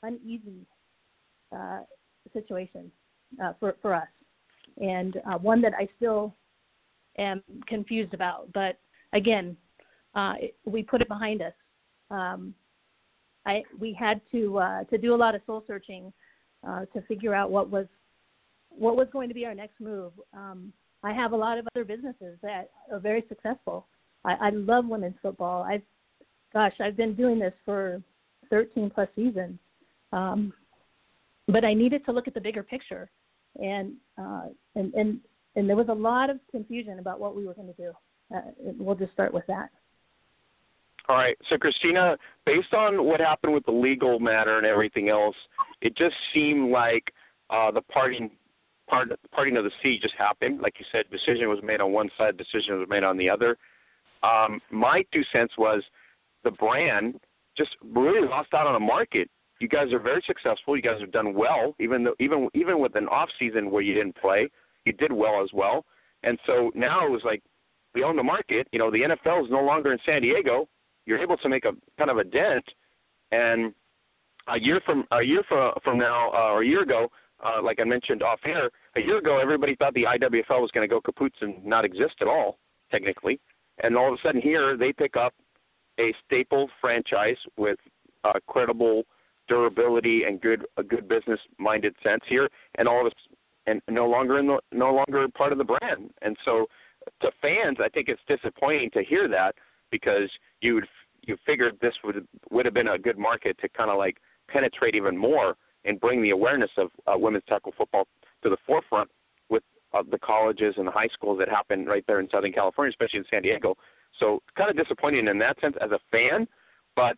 uneasy 0.05 0.65
uh, 1.55 1.81
situation 2.33 2.91
uh, 3.43 3.53
for 3.59 3.75
for 3.81 3.93
us, 3.93 4.07
and 4.81 5.17
uh, 5.31 5.37
one 5.37 5.61
that 5.61 5.73
I 5.73 5.87
still 5.97 6.33
am 7.17 7.41
confused 7.67 8.13
about. 8.13 8.51
But 8.53 8.77
again, 9.13 9.55
uh, 10.15 10.33
we 10.65 10.83
put 10.83 11.01
it 11.01 11.07
behind 11.07 11.41
us. 11.41 11.53
Um, 12.11 12.53
I 13.45 13.63
we 13.79 13.93
had 13.93 14.21
to 14.31 14.57
uh, 14.57 14.83
to 14.85 14.97
do 14.97 15.13
a 15.13 15.17
lot 15.17 15.35
of 15.35 15.41
soul 15.45 15.63
searching 15.67 16.11
uh, 16.67 16.85
to 16.93 17.01
figure 17.03 17.33
out 17.33 17.51
what 17.51 17.69
was 17.69 17.87
what 18.69 18.95
was 18.95 19.07
going 19.11 19.29
to 19.29 19.35
be 19.35 19.45
our 19.45 19.55
next 19.55 19.79
move. 19.79 20.11
Um, 20.33 20.73
I 21.03 21.13
have 21.13 21.33
a 21.33 21.37
lot 21.37 21.57
of 21.57 21.67
other 21.75 21.85
businesses 21.85 22.37
that 22.41 22.71
are 22.91 22.99
very 22.99 23.23
successful. 23.29 23.85
I, 24.23 24.33
I 24.33 24.49
love 24.49 24.87
women's 24.87 25.15
football. 25.21 25.63
I've 25.63 25.83
gosh, 26.51 26.73
I've 26.79 26.97
been 26.97 27.15
doing 27.15 27.37
this 27.37 27.53
for 27.63 28.01
13 28.49 28.89
plus 28.89 29.09
seasons. 29.15 29.59
Um, 30.11 30.53
but 31.47 31.63
I 31.63 31.73
needed 31.73 32.05
to 32.05 32.11
look 32.11 32.27
at 32.27 32.33
the 32.33 32.41
bigger 32.41 32.63
picture, 32.63 33.09
and 33.61 33.93
uh, 34.17 34.47
and 34.75 34.93
and 34.93 35.19
and 35.55 35.69
there 35.69 35.75
was 35.75 35.89
a 35.89 35.93
lot 35.93 36.29
of 36.29 36.39
confusion 36.51 36.99
about 36.99 37.19
what 37.19 37.35
we 37.35 37.45
were 37.45 37.53
going 37.53 37.67
to 37.67 37.73
do. 37.73 37.91
Uh, 38.35 38.41
we'll 38.59 38.95
just 38.95 39.13
start 39.13 39.33
with 39.33 39.45
that. 39.47 39.69
All 41.07 41.15
right. 41.15 41.37
So, 41.49 41.57
Christina, 41.57 42.17
based 42.45 42.73
on 42.73 43.05
what 43.05 43.19
happened 43.19 43.53
with 43.53 43.65
the 43.65 43.71
legal 43.71 44.19
matter 44.19 44.57
and 44.57 44.65
everything 44.65 45.09
else, 45.09 45.35
it 45.81 45.95
just 45.95 46.15
seemed 46.33 46.71
like 46.71 47.13
uh, 47.51 47.69
the 47.71 47.81
parting 47.81 48.31
part 48.89 49.09
parting 49.31 49.57
of 49.57 49.63
the 49.63 49.71
sea 49.83 49.99
just 50.01 50.15
happened. 50.17 50.61
Like 50.61 50.75
you 50.79 50.85
said, 50.91 51.05
decision 51.11 51.49
was 51.49 51.59
made 51.63 51.81
on 51.81 51.91
one 51.91 52.09
side, 52.17 52.37
decision 52.37 52.79
was 52.79 52.87
made 52.89 53.03
on 53.03 53.17
the 53.17 53.29
other. 53.29 53.57
Um, 54.23 54.61
my 54.71 55.03
two 55.13 55.23
cents 55.31 55.53
was 55.57 55.83
the 56.43 56.51
brand 56.51 57.19
just 57.55 57.71
really 57.83 58.27
lost 58.27 58.53
out 58.53 58.67
on 58.67 58.75
a 58.75 58.79
market. 58.79 59.29
You 59.59 59.67
guys 59.67 59.93
are 59.93 59.99
very 59.99 60.23
successful. 60.27 60.75
You 60.75 60.81
guys 60.81 60.99
have 60.99 61.11
done 61.11 61.33
well, 61.33 61.75
even 61.79 62.03
though 62.03 62.15
even 62.19 62.49
even 62.53 62.79
with 62.79 62.95
an 62.95 63.07
off 63.07 63.29
season 63.39 63.71
where 63.71 63.81
you 63.81 63.93
didn't 63.93 64.17
play, 64.17 64.49
you 64.85 64.93
did 64.93 65.11
well 65.11 65.41
as 65.43 65.49
well. 65.53 65.85
And 66.23 66.37
so 66.45 66.71
now 66.75 67.05
it 67.05 67.09
was 67.09 67.21
like 67.23 67.41
we 67.93 68.03
own 68.03 68.15
the 68.15 68.23
market. 68.23 68.67
You 68.71 68.79
know, 68.79 68.91
the 68.91 69.01
NFL 69.01 69.45
is 69.45 69.51
no 69.51 69.61
longer 69.61 69.93
in 69.93 69.99
San 70.05 70.21
Diego. 70.21 70.67
You're 71.05 71.19
able 71.19 71.37
to 71.37 71.49
make 71.49 71.65
a 71.65 71.71
kind 71.97 72.09
of 72.09 72.17
a 72.17 72.23
dent, 72.23 72.65
and 73.31 73.73
a 74.47 74.59
year 74.59 74.81
from 74.85 75.05
a 75.11 75.21
year 75.21 75.43
from 75.47 75.73
from 75.83 75.97
now 75.97 76.31
uh, 76.33 76.51
or 76.53 76.63
a 76.63 76.65
year 76.65 76.81
ago, 76.81 77.07
uh, 77.43 77.61
like 77.61 77.79
I 77.79 77.83
mentioned 77.83 78.23
off 78.23 78.39
air, 78.45 78.69
a 78.95 79.01
year 79.01 79.17
ago 79.17 79.39
everybody 79.39 79.75
thought 79.75 79.93
the 79.93 80.03
IWFL 80.03 80.61
was 80.61 80.71
going 80.71 80.87
to 80.87 80.93
go 80.93 81.01
kaput 81.01 81.33
and 81.41 81.63
not 81.65 81.85
exist 81.85 82.15
at 82.21 82.27
all, 82.27 82.59
technically. 82.91 83.39
And 83.83 83.97
all 83.97 84.13
of 84.13 84.19
a 84.19 84.27
sudden 84.27 84.41
here 84.41 84.77
they 84.77 84.93
pick 84.93 85.15
up 85.15 85.33
a 85.99 86.13
staple 86.25 86.69
franchise 86.81 87.37
with 87.57 87.77
uh, 88.23 88.33
credible 88.47 89.03
durability 89.47 90.23
and 90.23 90.41
good 90.41 90.65
a 90.77 90.83
good 90.83 91.07
business 91.07 91.39
minded 91.57 91.95
sense 92.03 92.21
here, 92.27 92.49
and 92.77 92.87
all 92.87 93.01
of 93.01 93.07
us 93.07 93.13
and 93.67 93.81
no 93.89 94.07
longer 94.07 94.39
in 94.39 94.47
the 94.47 94.59
no 94.71 94.93
longer 94.93 95.27
part 95.29 95.51
of 95.51 95.57
the 95.57 95.63
brand. 95.63 96.11
And 96.21 96.37
so 96.45 96.67
to 97.21 97.31
fans, 97.41 97.77
I 97.83 97.89
think 97.89 98.09
it's 98.09 98.21
disappointing 98.27 98.91
to 98.91 99.03
hear 99.03 99.27
that 99.27 99.55
because 99.91 100.29
you 100.61 100.75
would 100.75 100.87
you 101.21 101.37
figured 101.45 101.77
this 101.81 101.93
would 102.03 102.27
would 102.51 102.65
have 102.65 102.73
been 102.73 102.89
a 102.89 102.97
good 102.97 103.17
market 103.17 103.57
to 103.59 103.69
kind 103.69 103.89
of 103.89 103.97
like 103.97 104.17
penetrate 104.47 104.95
even 104.95 105.17
more 105.17 105.55
and 105.85 105.99
bring 105.99 106.21
the 106.21 106.31
awareness 106.31 106.71
of 106.77 106.89
uh, 107.07 107.17
women's 107.17 107.43
tackle 107.47 107.73
football 107.77 108.07
to 108.43 108.49
the 108.49 108.57
forefront 108.65 109.09
with 109.49 109.63
uh, 109.93 110.03
the 110.09 110.17
colleges 110.19 110.75
and 110.77 110.87
the 110.87 110.91
high 110.91 111.07
schools 111.13 111.37
that 111.39 111.49
happen 111.49 111.85
right 111.85 112.03
there 112.07 112.19
in 112.19 112.29
Southern 112.29 112.51
California, 112.51 112.89
especially 112.89 113.19
in 113.19 113.25
San 113.29 113.41
Diego. 113.41 113.75
So 114.19 114.41
kind 114.57 114.69
of 114.69 114.77
disappointing 114.77 115.27
in 115.27 115.37
that 115.39 115.59
sense 115.59 115.75
as 115.81 115.91
a 115.91 115.99
fan, 116.11 116.47
but 116.95 117.17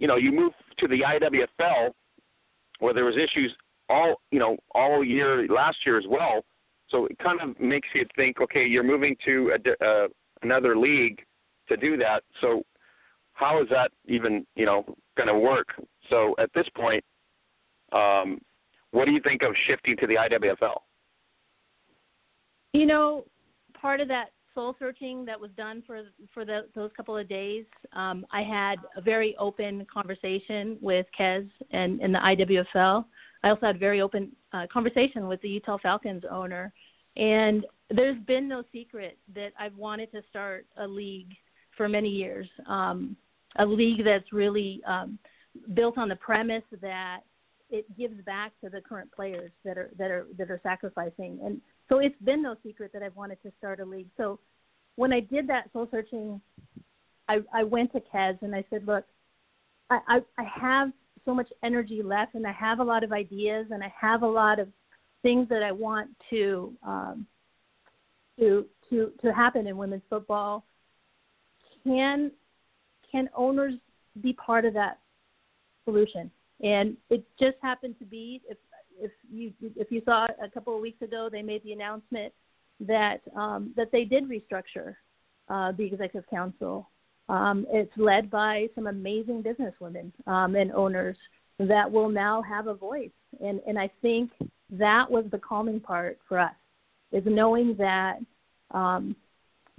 you 0.00 0.08
know 0.08 0.16
you 0.16 0.32
move 0.32 0.52
to 0.78 0.88
the 0.88 1.02
IWFL 1.02 1.90
where 2.80 2.94
there 2.94 3.04
was 3.04 3.14
issues 3.16 3.54
all 3.88 4.16
you 4.32 4.40
know 4.40 4.56
all 4.74 5.04
year 5.04 5.46
last 5.46 5.76
year 5.86 5.96
as 5.96 6.04
well. 6.08 6.42
So 6.88 7.06
it 7.06 7.16
kind 7.20 7.40
of 7.40 7.60
makes 7.60 7.86
you 7.94 8.04
think, 8.16 8.40
okay, 8.40 8.66
you're 8.66 8.82
moving 8.82 9.14
to 9.24 9.52
a, 9.54 9.86
uh, 9.86 10.08
another 10.42 10.76
league 10.76 11.22
to 11.68 11.76
do 11.76 11.96
that. 11.98 12.24
So 12.40 12.64
how 13.34 13.62
is 13.62 13.68
that 13.70 13.92
even 14.06 14.44
you 14.56 14.66
know 14.66 14.84
going 15.16 15.28
to 15.28 15.38
work? 15.38 15.68
So 16.08 16.34
at 16.38 16.50
this 16.54 16.66
point, 16.74 17.04
um, 17.92 18.40
what 18.90 19.04
do 19.04 19.12
you 19.12 19.20
think 19.20 19.42
of 19.42 19.52
shifting 19.68 19.96
to 19.98 20.06
the 20.06 20.14
IWFL? 20.14 20.78
You 22.72 22.86
know, 22.86 23.24
part 23.80 24.00
of 24.00 24.08
that 24.08 24.30
soul 24.54 24.74
searching 24.78 25.24
that 25.24 25.40
was 25.40 25.50
done 25.56 25.82
for 25.86 26.02
for 26.32 26.44
the, 26.44 26.66
those 26.74 26.90
couple 26.96 27.16
of 27.16 27.28
days, 27.28 27.64
um, 27.92 28.26
I 28.32 28.42
had 28.42 28.76
a 28.96 29.00
very 29.00 29.36
open 29.38 29.86
conversation 29.92 30.78
with 30.80 31.06
Kez 31.18 31.48
and, 31.70 32.00
and 32.00 32.14
the 32.14 32.18
IWFL. 32.18 33.04
I 33.42 33.48
also 33.48 33.66
had 33.66 33.76
a 33.76 33.78
very 33.78 34.00
open 34.00 34.32
uh, 34.52 34.66
conversation 34.72 35.28
with 35.28 35.40
the 35.42 35.48
Utah 35.48 35.78
Falcons 35.82 36.24
owner, 36.30 36.72
and 37.16 37.64
there's 37.90 38.18
been 38.26 38.48
no 38.48 38.62
secret 38.72 39.18
that 39.34 39.52
I've 39.58 39.76
wanted 39.76 40.12
to 40.12 40.22
start 40.28 40.66
a 40.76 40.86
league 40.86 41.34
for 41.76 41.88
many 41.88 42.08
years. 42.08 42.48
Um, 42.66 43.16
a 43.58 43.66
league 43.66 44.04
that's 44.04 44.32
really 44.32 44.80
um, 44.86 45.18
built 45.74 45.98
on 45.98 46.08
the 46.08 46.16
premise 46.16 46.62
that 46.80 47.20
it 47.70 47.86
gives 47.96 48.20
back 48.24 48.52
to 48.62 48.70
the 48.70 48.80
current 48.80 49.10
players 49.12 49.50
that 49.64 49.78
are 49.78 49.90
that 49.96 50.10
are 50.10 50.26
that 50.38 50.50
are 50.50 50.60
sacrificing. 50.62 51.38
And 51.44 51.60
so 51.90 51.98
it's 51.98 52.20
been 52.22 52.42
no 52.42 52.54
secret 52.64 52.92
that 52.92 53.02
I've 53.02 53.16
wanted 53.16 53.42
to 53.42 53.52
start 53.58 53.80
a 53.80 53.84
league. 53.84 54.08
So 54.16 54.38
when 54.96 55.12
I 55.12 55.20
did 55.20 55.48
that 55.48 55.70
soul 55.72 55.88
searching, 55.90 56.40
I, 57.28 57.40
I 57.52 57.64
went 57.64 57.92
to 57.92 58.00
Kez 58.00 58.40
and 58.42 58.54
I 58.54 58.64
said, 58.70 58.86
look, 58.86 59.04
I, 59.90 59.98
I, 60.08 60.20
I 60.38 60.44
have 60.44 60.92
so 61.24 61.34
much 61.34 61.48
energy 61.62 62.02
left, 62.02 62.34
and 62.34 62.46
I 62.46 62.52
have 62.52 62.78
a 62.78 62.84
lot 62.84 63.04
of 63.04 63.12
ideas, 63.12 63.66
and 63.70 63.84
I 63.84 63.92
have 64.00 64.22
a 64.22 64.26
lot 64.26 64.58
of 64.58 64.68
things 65.22 65.48
that 65.50 65.62
I 65.62 65.70
want 65.70 66.08
to 66.30 66.72
um, 66.82 67.26
to 68.38 68.64
to 68.88 69.12
to 69.22 69.32
happen 69.32 69.66
in 69.66 69.76
women's 69.76 70.02
football. 70.08 70.64
Can 71.84 72.30
can 73.10 73.28
owners 73.36 73.74
be 74.22 74.32
part 74.32 74.64
of 74.64 74.72
that 74.74 74.98
solution? 75.84 76.30
And 76.62 76.96
it 77.10 77.24
just 77.38 77.56
happened 77.60 77.96
to 77.98 78.04
be 78.04 78.40
if 78.48 78.56
if 79.00 79.10
you 79.30 79.52
if 79.76 79.90
you 79.90 80.02
saw 80.04 80.26
a 80.42 80.48
couple 80.48 80.74
of 80.74 80.80
weeks 80.80 81.02
ago, 81.02 81.28
they 81.30 81.42
made 81.42 81.62
the 81.64 81.72
announcement 81.72 82.32
that 82.80 83.20
um, 83.36 83.72
that 83.76 83.90
they 83.92 84.04
did 84.04 84.24
restructure 84.28 84.94
uh, 85.48 85.72
the 85.72 85.84
executive 85.84 86.28
council. 86.28 86.88
Um, 87.28 87.66
it's 87.70 87.92
led 87.96 88.30
by 88.30 88.68
some 88.74 88.86
amazing 88.86 89.42
businesswomen 89.42 90.12
um, 90.26 90.56
and 90.56 90.72
owners 90.72 91.16
that 91.58 91.90
will 91.90 92.08
now 92.08 92.42
have 92.42 92.66
a 92.66 92.74
voice, 92.74 93.10
and 93.44 93.60
and 93.66 93.78
I 93.78 93.90
think 94.02 94.30
that 94.70 95.10
was 95.10 95.24
the 95.30 95.38
calming 95.38 95.80
part 95.80 96.18
for 96.28 96.38
us 96.38 96.54
is 97.12 97.24
knowing 97.26 97.76
that 97.76 98.18
um, 98.70 99.16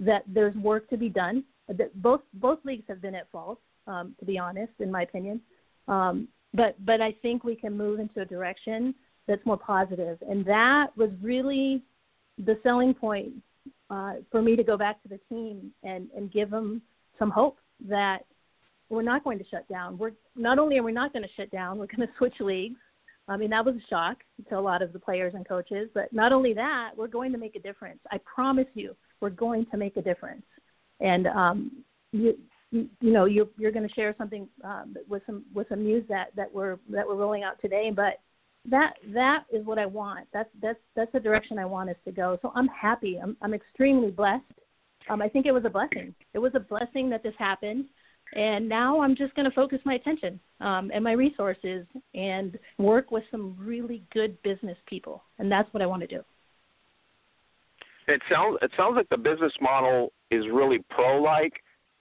that 0.00 0.24
there's 0.26 0.54
work 0.56 0.88
to 0.90 0.96
be 0.96 1.08
done. 1.08 1.44
That 1.68 2.00
both 2.02 2.22
both 2.34 2.58
leagues 2.64 2.84
have 2.88 3.00
been 3.00 3.14
at 3.14 3.30
fault, 3.30 3.60
um, 3.86 4.14
to 4.20 4.24
be 4.24 4.38
honest, 4.38 4.72
in 4.80 4.90
my 4.90 5.02
opinion. 5.02 5.40
Um, 5.88 6.28
but 6.54 6.74
but 6.84 7.00
I 7.00 7.12
think 7.22 7.44
we 7.44 7.56
can 7.56 7.76
move 7.76 8.00
into 8.00 8.20
a 8.20 8.24
direction 8.24 8.94
that's 9.26 9.44
more 9.46 9.56
positive, 9.56 10.18
and 10.28 10.44
that 10.46 10.88
was 10.96 11.10
really 11.20 11.82
the 12.38 12.58
selling 12.62 12.94
point 12.94 13.32
uh, 13.90 14.14
for 14.30 14.42
me 14.42 14.56
to 14.56 14.64
go 14.64 14.76
back 14.76 15.02
to 15.02 15.08
the 15.08 15.20
team 15.28 15.72
and 15.82 16.08
and 16.16 16.32
give 16.32 16.50
them 16.50 16.82
some 17.18 17.30
hope 17.30 17.58
that 17.88 18.24
we're 18.88 19.02
not 19.02 19.24
going 19.24 19.38
to 19.38 19.44
shut 19.50 19.66
down. 19.68 19.96
We're 19.96 20.12
not 20.36 20.58
only 20.58 20.78
are 20.78 20.82
we 20.82 20.92
not 20.92 21.12
going 21.12 21.22
to 21.22 21.34
shut 21.36 21.50
down, 21.50 21.78
we're 21.78 21.86
going 21.86 22.06
to 22.08 22.14
switch 22.18 22.34
leagues. 22.40 22.78
I 23.28 23.36
mean, 23.36 23.50
that 23.50 23.64
was 23.64 23.76
a 23.76 23.88
shock 23.88 24.18
to 24.48 24.58
a 24.58 24.60
lot 24.60 24.82
of 24.82 24.92
the 24.92 24.98
players 24.98 25.34
and 25.34 25.46
coaches. 25.46 25.88
But 25.94 26.12
not 26.12 26.32
only 26.32 26.52
that, 26.54 26.90
we're 26.96 27.06
going 27.06 27.32
to 27.32 27.38
make 27.38 27.54
a 27.54 27.60
difference. 27.60 28.00
I 28.10 28.18
promise 28.18 28.66
you, 28.74 28.96
we're 29.20 29.30
going 29.30 29.64
to 29.66 29.76
make 29.76 29.96
a 29.96 30.02
difference. 30.02 30.42
And 31.00 31.28
um, 31.28 31.84
you, 32.10 32.36
you, 32.72 32.88
know 33.00 33.26
you're 33.26 33.48
you're 33.58 33.70
going 33.70 33.86
to 33.86 33.94
share 33.94 34.14
something 34.18 34.48
um, 34.64 34.94
with 35.08 35.22
some 35.26 35.44
with 35.54 35.68
some 35.68 35.84
news 35.84 36.04
that 36.08 36.34
that 36.36 36.52
we're 36.52 36.78
that 36.90 37.06
we're 37.06 37.16
rolling 37.16 37.42
out 37.42 37.60
today 37.60 37.92
but 37.94 38.20
that 38.70 38.94
that 39.12 39.44
is 39.52 39.64
what 39.66 39.78
I 39.78 39.86
want. 39.86 40.28
That's 40.32 40.48
that's 40.60 40.78
that's 40.94 41.12
the 41.12 41.20
direction 41.20 41.58
I 41.58 41.64
want 41.64 41.90
us 41.90 41.96
to 42.04 42.12
go. 42.12 42.38
So 42.42 42.52
I'm 42.54 42.68
happy. 42.68 43.18
I'm 43.22 43.36
I'm 43.42 43.54
extremely 43.54 44.10
blessed. 44.10 44.44
Um, 45.08 45.20
I 45.20 45.28
think 45.28 45.46
it 45.46 45.52
was 45.52 45.64
a 45.64 45.70
blessing. 45.70 46.14
It 46.32 46.38
was 46.38 46.52
a 46.54 46.60
blessing 46.60 47.10
that 47.10 47.22
this 47.22 47.34
happened. 47.38 47.86
And 48.34 48.68
now 48.68 49.00
I'm 49.00 49.14
just 49.14 49.34
going 49.34 49.44
to 49.44 49.54
focus 49.54 49.78
my 49.84 49.94
attention 49.94 50.40
um, 50.60 50.90
and 50.94 51.04
my 51.04 51.12
resources 51.12 51.86
and 52.14 52.58
work 52.78 53.10
with 53.10 53.24
some 53.30 53.54
really 53.58 54.02
good 54.12 54.40
business 54.42 54.78
people. 54.86 55.22
And 55.38 55.52
that's 55.52 55.70
what 55.74 55.82
I 55.82 55.86
want 55.86 56.00
to 56.02 56.06
do. 56.06 56.22
It 58.08 58.22
sounds 58.30 58.58
it 58.62 58.70
sounds 58.76 58.96
like 58.96 59.08
the 59.10 59.18
business 59.18 59.52
model 59.60 60.12
is 60.30 60.44
really 60.52 60.78
pro 60.90 61.20
like 61.22 61.52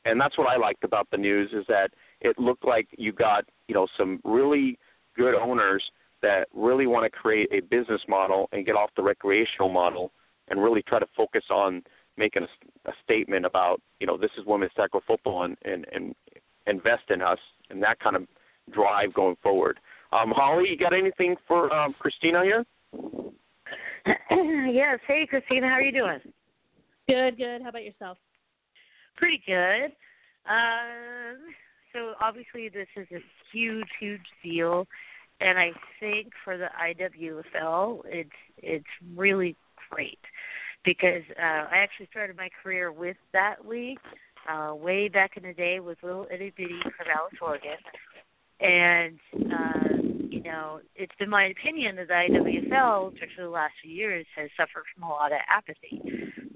and 0.05 0.19
that's 0.19 0.37
what 0.37 0.47
I 0.47 0.57
liked 0.57 0.83
about 0.83 1.07
the 1.11 1.17
news 1.17 1.51
is 1.53 1.65
that 1.67 1.91
it 2.21 2.39
looked 2.39 2.65
like 2.65 2.87
you 2.97 3.11
got 3.11 3.45
you 3.67 3.75
know 3.75 3.87
some 3.97 4.19
really 4.23 4.79
good 5.15 5.35
owners 5.35 5.83
that 6.21 6.47
really 6.53 6.87
want 6.87 7.03
to 7.03 7.09
create 7.09 7.49
a 7.51 7.61
business 7.61 8.01
model 8.07 8.49
and 8.51 8.65
get 8.65 8.75
off 8.75 8.89
the 8.95 9.03
recreational 9.03 9.69
model 9.69 10.11
and 10.49 10.61
really 10.61 10.81
try 10.83 10.99
to 10.99 11.07
focus 11.15 11.43
on 11.49 11.83
making 12.17 12.43
a, 12.43 12.89
a 12.89 12.93
statement 13.03 13.45
about 13.45 13.81
you 13.99 14.07
know 14.07 14.17
this 14.17 14.31
is 14.37 14.45
women's 14.45 14.71
tackle 14.75 15.01
football 15.07 15.43
and, 15.43 15.57
and 15.63 15.85
and 15.91 16.15
invest 16.67 17.03
in 17.09 17.21
us 17.21 17.39
and 17.69 17.81
that 17.81 17.99
kind 17.99 18.15
of 18.15 18.27
drive 18.71 19.13
going 19.13 19.35
forward. 19.41 19.79
Um, 20.11 20.31
Holly, 20.35 20.69
you 20.69 20.77
got 20.77 20.93
anything 20.93 21.35
for 21.47 21.73
um, 21.73 21.95
Christina 21.97 22.43
here? 22.43 22.65
yes. 24.71 24.99
Hey, 25.07 25.25
Christina, 25.27 25.67
how 25.67 25.75
are 25.75 25.81
you 25.81 25.91
doing? 25.91 26.19
Good, 27.07 27.37
good. 27.37 27.61
How 27.61 27.69
about 27.69 27.83
yourself? 27.83 28.17
pretty 29.21 29.41
good. 29.45 29.91
Um, 30.49 31.37
so 31.93 32.13
obviously 32.19 32.69
this 32.69 32.87
is 32.95 33.07
a 33.11 33.21
huge, 33.53 33.87
huge 33.99 34.25
deal, 34.43 34.87
and 35.41 35.57
I 35.57 35.71
think 35.99 36.31
for 36.43 36.57
the 36.57 36.69
IWFL, 36.79 38.01
it's 38.05 38.29
it's 38.57 38.85
really 39.15 39.55
great 39.89 40.19
because 40.85 41.23
uh, 41.39 41.65
I 41.71 41.77
actually 41.77 42.07
started 42.11 42.37
my 42.37 42.49
career 42.63 42.91
with 42.91 43.17
that 43.33 43.67
league 43.67 43.99
uh, 44.49 44.73
way 44.75 45.07
back 45.07 45.37
in 45.37 45.43
the 45.43 45.53
day 45.53 45.79
with 45.79 45.97
little 46.03 46.27
itty 46.31 46.53
bitty 46.55 46.79
Corvallis, 46.85 47.41
Oregon, 47.41 47.77
and 48.59 49.19
uh, 49.51 50.01
you 50.29 50.43
know 50.43 50.79
it's 50.95 51.15
been 51.19 51.29
my 51.29 51.45
opinion 51.45 51.95
that 51.95 52.07
the 52.07 52.13
IWFL, 52.13 53.13
especially 53.13 53.43
the 53.43 53.49
last 53.49 53.73
few 53.81 53.91
years, 53.91 54.25
has 54.35 54.49
suffered 54.55 54.83
from 54.93 55.03
a 55.03 55.09
lot 55.09 55.31
of 55.31 55.39
apathy. 55.49 56.01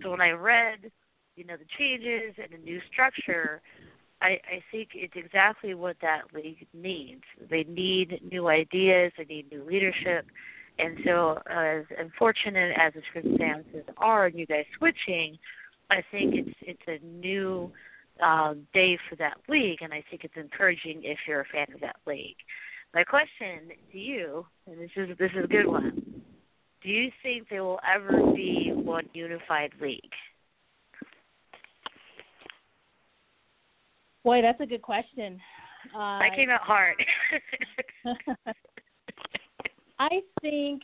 So 0.02 0.12
when 0.12 0.22
I 0.22 0.32
read 0.32 0.92
you 1.36 1.46
know 1.46 1.58
the 1.58 1.66
changes 1.78 2.36
and 2.42 2.52
the 2.52 2.64
new 2.64 2.80
structure 2.92 3.62
I, 4.22 4.40
I 4.48 4.64
think 4.72 4.90
it's 4.96 5.14
exactly 5.16 5.74
what 5.74 5.98
that 6.02 6.22
league 6.34 6.68
needs. 6.74 7.24
They 7.50 7.64
need 7.64 8.22
new 8.32 8.48
ideas. 8.48 9.12
They 9.18 9.26
need 9.26 9.52
new 9.52 9.64
leadership. 9.64 10.26
And 10.78 10.98
so, 11.06 11.40
as 11.50 11.86
unfortunate 11.98 12.76
as 12.78 12.94
the 12.94 13.02
circumstances 13.14 13.86
are, 13.98 14.26
and 14.26 14.38
you 14.38 14.46
guys 14.46 14.66
switching, 14.78 15.38
I 15.90 16.04
think 16.12 16.36
it's 16.36 16.56
it's 16.62 16.82
a 16.88 17.06
new 17.06 17.72
um, 18.22 18.68
day 18.74 18.98
for 19.10 19.16
that 19.18 19.38
league, 19.48 19.80
and 19.82 19.94
I 19.94 20.04
think 20.10 20.24
it's 20.24 20.36
encouraging 20.36 21.02
if 21.04 21.18
you're 21.28 21.42
a 21.42 21.46
fan 21.46 21.68
of 21.74 21.80
that 21.82 21.98
league. 22.06 22.36
My 22.94 23.04
question 23.04 23.72
to 23.92 23.98
you, 23.98 24.46
and 24.68 24.80
this 24.80 24.92
is 24.96 25.18
this 25.18 25.32
is 25.38 25.46
a 25.46 25.48
good 25.48 25.68
one: 25.68 26.24
Do 26.82 26.90
you 26.90 27.10
think 27.24 27.48
there 27.50 27.64
will 27.64 27.80
ever 27.88 28.34
be 28.34 28.72
one 28.74 29.10
unified 29.14 29.72
league? 29.82 30.02
Boy, 34.26 34.42
that's 34.42 34.60
a 34.60 34.66
good 34.66 34.82
question. 34.82 35.40
Uh, 35.96 36.18
that 36.18 36.36
came 36.36 36.50
out 36.50 36.62
hard. 36.62 36.96
I 40.00 40.20
think 40.42 40.82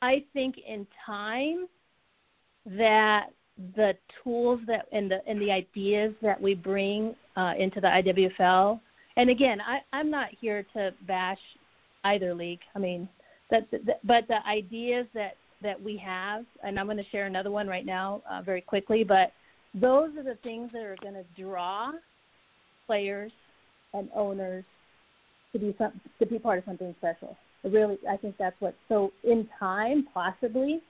I 0.00 0.24
think 0.32 0.56
in 0.66 0.86
time 1.04 1.68
that 2.64 3.26
the 3.76 3.92
tools 4.24 4.60
that 4.66 4.86
and 4.92 5.10
the 5.10 5.18
and 5.28 5.38
the 5.42 5.52
ideas 5.52 6.14
that 6.22 6.40
we 6.40 6.54
bring 6.54 7.14
uh, 7.36 7.52
into 7.58 7.82
the 7.82 7.86
IWFL, 7.86 8.80
and 9.18 9.28
again, 9.28 9.60
I, 9.60 9.80
I'm 9.92 10.10
not 10.10 10.28
here 10.40 10.64
to 10.72 10.94
bash 11.06 11.38
either 12.04 12.32
league. 12.32 12.60
I 12.74 12.78
mean, 12.78 13.10
that, 13.50 13.70
that 13.70 14.00
but 14.04 14.26
the 14.26 14.38
ideas 14.48 15.06
that 15.12 15.36
that 15.62 15.80
we 15.80 15.98
have, 15.98 16.46
and 16.64 16.80
I'm 16.80 16.86
going 16.86 16.96
to 16.96 17.10
share 17.10 17.26
another 17.26 17.50
one 17.50 17.68
right 17.68 17.84
now, 17.84 18.22
uh, 18.28 18.40
very 18.40 18.62
quickly. 18.62 19.04
But 19.04 19.32
those 19.74 20.16
are 20.16 20.24
the 20.24 20.38
things 20.42 20.70
that 20.72 20.80
are 20.80 20.96
going 21.02 21.12
to 21.12 21.24
draw 21.38 21.92
players 22.90 23.30
and 23.94 24.08
owners 24.16 24.64
to 25.52 25.60
be 25.60 25.72
some, 25.78 26.00
to 26.18 26.26
be 26.26 26.40
part 26.40 26.58
of 26.58 26.64
something 26.64 26.92
special. 26.98 27.36
really, 27.62 27.98
I 28.10 28.16
think 28.16 28.34
that's 28.36 28.56
what. 28.58 28.74
So 28.88 29.12
in 29.22 29.48
time, 29.60 30.08
possibly, 30.12 30.80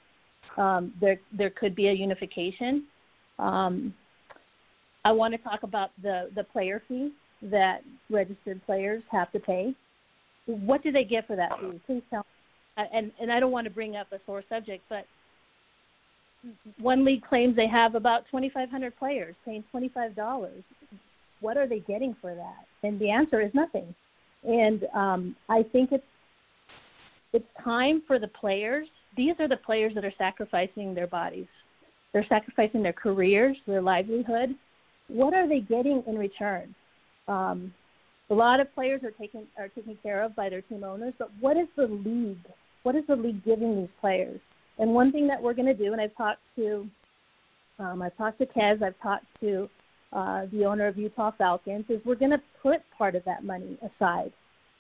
um, 0.57 0.95
there 0.99 1.21
there 1.37 1.51
could 1.51 1.75
be 1.75 1.89
a 1.89 1.93
unification. 1.93 2.87
Um, 3.39 3.93
I 5.05 5.13
want 5.13 5.35
to 5.35 5.39
talk 5.39 5.63
about 5.63 5.91
the 6.03 6.31
the 6.35 6.45
player 6.45 6.83
fee 6.89 7.13
that 7.43 7.83
registered 8.09 8.65
players 8.65 9.03
have 9.11 9.31
to 9.33 9.39
pay. 9.39 9.75
What 10.47 10.83
do 10.83 10.91
they 10.91 11.05
get 11.05 11.27
for 11.27 11.37
that 11.37 11.51
fee? 11.61 11.81
Please 11.87 12.03
tell. 12.09 12.25
Me. 12.79 12.85
And 12.95 13.13
and 13.21 13.31
I 13.31 13.41
don't 13.41 13.53
want 13.53 13.67
to 13.67 13.71
bring 13.71 13.97
up 13.97 14.11
a 14.11 14.21
sore 14.25 14.43
subject, 14.49 14.85
but 14.89 15.05
one 16.81 17.05
league 17.05 17.23
claims 17.29 17.55
they 17.57 17.69
have 17.69 17.95
about 17.95 18.25
2,500 18.31 18.97
players 18.97 19.35
paying 19.45 19.63
$25 19.75 20.49
what 21.41 21.57
are 21.57 21.67
they 21.67 21.81
getting 21.81 22.15
for 22.21 22.35
that? 22.35 22.67
And 22.83 22.99
the 23.01 23.11
answer 23.11 23.41
is 23.41 23.51
nothing. 23.55 23.95
And 24.45 24.85
um, 24.95 25.37
I 25.49 25.63
think 25.63 25.93
it's 25.93 26.05
it's 27.33 27.47
time 27.63 28.03
for 28.07 28.19
the 28.19 28.29
players. 28.29 28.89
These 29.17 29.35
are 29.39 29.49
the 29.49 29.57
players 29.57 29.95
that 29.95 30.05
are 30.05 30.13
sacrificing 30.19 30.95
their 30.95 31.07
bodies. 31.07 31.47
They're 32.13 32.27
sacrificing 32.29 32.83
their 32.83 32.93
careers, 32.93 33.57
their 33.67 33.83
livelihood. 33.83 34.57
What 35.07 35.33
are 35.35 35.49
they 35.49 35.61
getting 35.61 36.03
in 36.09 36.19
return? 36.19 36.75
Um, 37.29 37.73
a 38.31 38.35
lot 38.35 38.61
of 38.61 38.73
players 38.75 39.03
are 39.05 39.11
taken 39.13 39.47
are 39.59 39.69
taken 39.69 39.97
care 40.03 40.23
of 40.23 40.35
by 40.35 40.49
their 40.49 40.63
team 40.63 40.85
owners, 40.85 41.15
but 41.19 41.31
what 41.41 41.57
is 41.57 41.69
the 41.77 41.87
league? 41.87 42.39
What 42.83 42.97
is 42.97 43.05
the 43.09 43.17
league 43.17 43.45
giving 43.45 43.77
these 43.77 43.91
players? 44.01 44.41
And 44.79 44.93
one 44.95 45.13
thing 45.13 45.27
that 45.29 45.43
we're 45.43 45.55
going 45.55 45.67
to 45.67 45.75
do, 45.75 45.93
and 45.93 46.01
I've 46.01 46.17
talked 46.17 46.41
to, 46.57 46.89
um, 47.79 48.01
I've 48.01 48.17
talked 48.17 48.39
to 48.39 48.47
Kez, 48.47 48.83
I've 48.83 48.99
talked 49.03 49.27
to 49.41 49.69
uh, 50.13 50.47
the 50.53 50.65
owner 50.65 50.87
of 50.87 50.97
Utah 50.97 51.31
Falcons, 51.37 51.85
is 51.89 52.01
we're 52.05 52.15
going 52.15 52.31
to 52.31 52.43
put 52.63 52.81
part 52.97 53.15
of 53.15 53.25
that 53.25 53.45
money 53.45 53.79
aside 53.83 54.33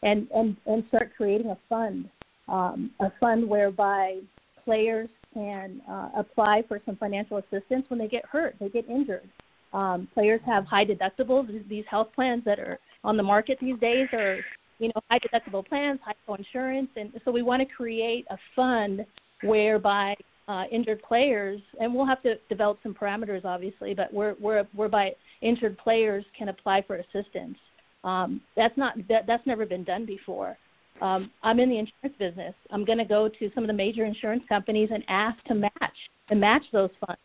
and, 0.02 0.26
and, 0.34 0.56
and 0.66 0.84
start 0.88 1.10
creating 1.16 1.50
a 1.50 1.58
fund, 1.68 2.08
um, 2.48 2.90
a 3.00 3.12
fund 3.20 3.48
whereby 3.48 4.18
players 4.64 5.08
can 5.32 5.80
uh, 5.88 6.10
apply 6.16 6.62
for 6.66 6.80
some 6.84 6.96
financial 6.96 7.38
assistance 7.38 7.84
when 7.88 7.98
they 7.98 8.08
get 8.08 8.24
hurt, 8.26 8.56
they 8.60 8.68
get 8.68 8.88
injured. 8.88 9.28
Um, 9.72 10.08
players 10.12 10.40
have 10.46 10.64
high 10.64 10.84
deductibles. 10.84 11.46
These 11.68 11.84
health 11.88 12.08
plans 12.14 12.42
that 12.44 12.58
are 12.58 12.78
on 13.04 13.16
the 13.16 13.22
market 13.22 13.58
these 13.60 13.78
days 13.78 14.08
are, 14.12 14.38
you 14.78 14.88
know, 14.88 15.00
high 15.10 15.20
deductible 15.20 15.64
plans, 15.64 16.00
high 16.04 16.14
co-insurance, 16.26 16.88
and 16.96 17.12
so 17.24 17.30
we 17.30 17.42
want 17.42 17.60
to 17.60 17.74
create 17.74 18.26
a 18.30 18.38
fund 18.56 19.06
whereby 19.42 20.16
uh, 20.50 20.64
injured 20.72 21.00
players, 21.02 21.60
and 21.80 21.94
we'll 21.94 22.06
have 22.06 22.20
to 22.22 22.34
develop 22.48 22.76
some 22.82 22.92
parameters, 22.92 23.44
obviously, 23.44 23.94
but 23.94 24.12
we're, 24.12 24.34
we're, 24.40 24.64
whereby 24.74 25.12
injured 25.42 25.78
players 25.78 26.24
can 26.36 26.48
apply 26.48 26.82
for 26.82 26.96
assistance. 26.96 27.56
Um, 28.02 28.40
that's 28.56 28.76
not 28.76 28.96
that, 29.08 29.28
that's 29.28 29.46
never 29.46 29.64
been 29.64 29.84
done 29.84 30.04
before. 30.04 30.58
Um, 31.00 31.30
I'm 31.44 31.60
in 31.60 31.70
the 31.70 31.78
insurance 31.78 32.16
business. 32.18 32.54
I'm 32.72 32.84
going 32.84 32.98
to 32.98 33.04
go 33.04 33.28
to 33.28 33.50
some 33.54 33.62
of 33.62 33.68
the 33.68 33.74
major 33.74 34.04
insurance 34.04 34.42
companies 34.48 34.88
and 34.92 35.04
ask 35.06 35.40
to 35.44 35.54
match 35.54 35.98
and 36.30 36.40
match 36.40 36.64
those 36.72 36.90
funds. 37.06 37.20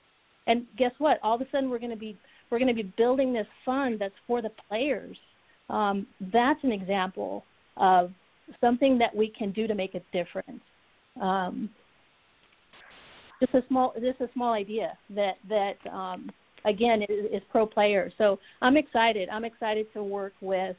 And 0.46 0.66
guess 0.78 0.92
what? 1.00 1.20
All 1.24 1.34
of 1.34 1.42
a 1.42 1.48
sudden, 1.52 1.72
we're 1.72 1.80
going 1.80 1.90
to 1.90 1.98
be 1.98 2.16
we're 2.52 2.60
going 2.60 2.76
to 2.76 2.84
be 2.84 2.94
building 2.96 3.34
this 3.34 3.48
fund 3.66 3.98
that's 4.00 4.14
for 4.28 4.44
the 4.44 4.52
players. 4.70 5.18
Um, 5.72 6.06
that's 6.32 6.64
an 6.64 6.72
example 6.72 7.44
of 7.78 8.12
something 8.62 9.00
that 9.00 9.16
we 9.16 9.30
can 9.30 9.52
do 9.52 9.66
to 9.66 9.74
make 9.74 9.96
a 9.96 10.02
difference. 10.14 10.62
Um, 11.20 11.72
just 13.40 13.54
a 13.54 13.64
small 13.68 13.94
just 14.02 14.22
a 14.22 14.30
small 14.34 14.54
idea 14.54 14.98
that 15.10 15.36
that 15.50 15.76
um, 15.92 16.30
again 16.66 17.02
is, 17.04 17.26
is 17.32 17.42
pro 17.52 17.66
player. 17.66 18.12
So 18.18 18.40
I'm 18.62 18.78
excited. 18.78 19.30
I'm 19.30 19.46
excited 19.46 19.88
to 19.94 20.04
work 20.04 20.34
with 20.42 20.76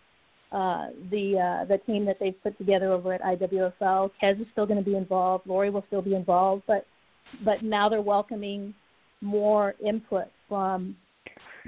uh, 0.52 0.88
the 1.10 1.38
uh, 1.38 1.64
the 1.64 1.78
team 1.86 2.04
that 2.06 2.18
they've 2.20 2.40
put 2.42 2.56
together 2.58 2.92
over 2.92 3.12
at 3.12 3.22
IWFL. 3.22 4.10
Kez 4.22 4.40
is 4.40 4.46
still 4.52 4.66
going 4.66 4.82
to 4.82 4.88
be 4.88 4.96
involved. 4.96 5.46
Lori 5.46 5.70
will 5.70 5.84
still 5.88 6.02
be 6.02 6.14
involved, 6.14 6.62
but 6.66 6.86
but 7.44 7.62
now 7.62 7.88
they're 7.88 8.00
welcoming 8.00 8.74
more 9.20 9.74
input 9.84 10.26
from 10.48 10.96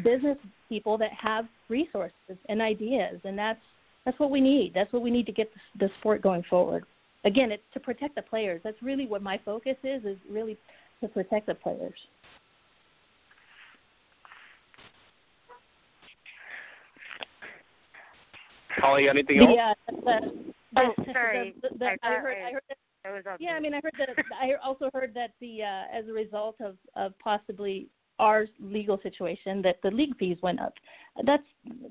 business 0.05 0.38
people 0.68 0.98
that 0.98 1.11
have 1.12 1.46
resources 1.68 2.12
and 2.48 2.62
ideas, 2.62 3.20
and 3.24 3.37
that's 3.37 3.61
that's 4.05 4.18
what 4.18 4.31
we 4.31 4.40
need. 4.40 4.72
That's 4.74 4.92
what 4.92 5.03
we 5.03 5.11
need 5.11 5.27
to 5.27 5.33
get 5.33 5.51
the, 5.79 5.90
sport 5.98 6.22
going 6.22 6.42
forward. 6.48 6.85
Again, 7.24 7.51
it's 7.53 7.62
to 7.74 7.81
protect 7.81 8.14
the 8.14 8.22
players. 8.22 8.61
That's 8.64 8.81
really 8.81 9.07
what 9.07 9.22
my 9.22 9.40
focus 9.44 9.77
is. 9.83 10.05
Is 10.05 10.16
really 10.31 10.57
to 11.01 11.09
protect 11.09 11.47
the 11.47 11.55
players. 11.55 11.99
Holly, 18.77 19.09
anything 19.09 19.39
else? 19.39 19.51
Yeah. 19.55 19.75
The, 19.89 20.53
oh, 20.77 20.93
sorry. 21.13 21.55
The, 21.63 21.69
the, 21.79 21.87
I, 22.03 22.15
heard. 22.15 22.37
I 22.47 22.53
heard 22.53 23.25
that, 23.25 23.41
yeah, 23.41 23.53
I 23.53 23.61
mean, 23.61 23.75
I 23.75 23.81
heard 23.83 23.95
that. 23.99 24.09
I 24.41 24.53
also 24.65 24.91
heard 24.93 25.15
that 25.15 25.31
the 25.41 25.63
uh, 25.63 25.97
as 25.97 26.07
a 26.09 26.13
result 26.13 26.57
of 26.61 26.77
of 26.95 27.19
possibly 27.19 27.89
our 28.19 28.47
legal 28.61 29.01
situation, 29.03 29.63
that 29.63 29.77
the 29.83 29.91
league 29.91 30.17
fees 30.19 30.37
went 30.43 30.61
up. 30.61 30.75
That's 31.25 31.43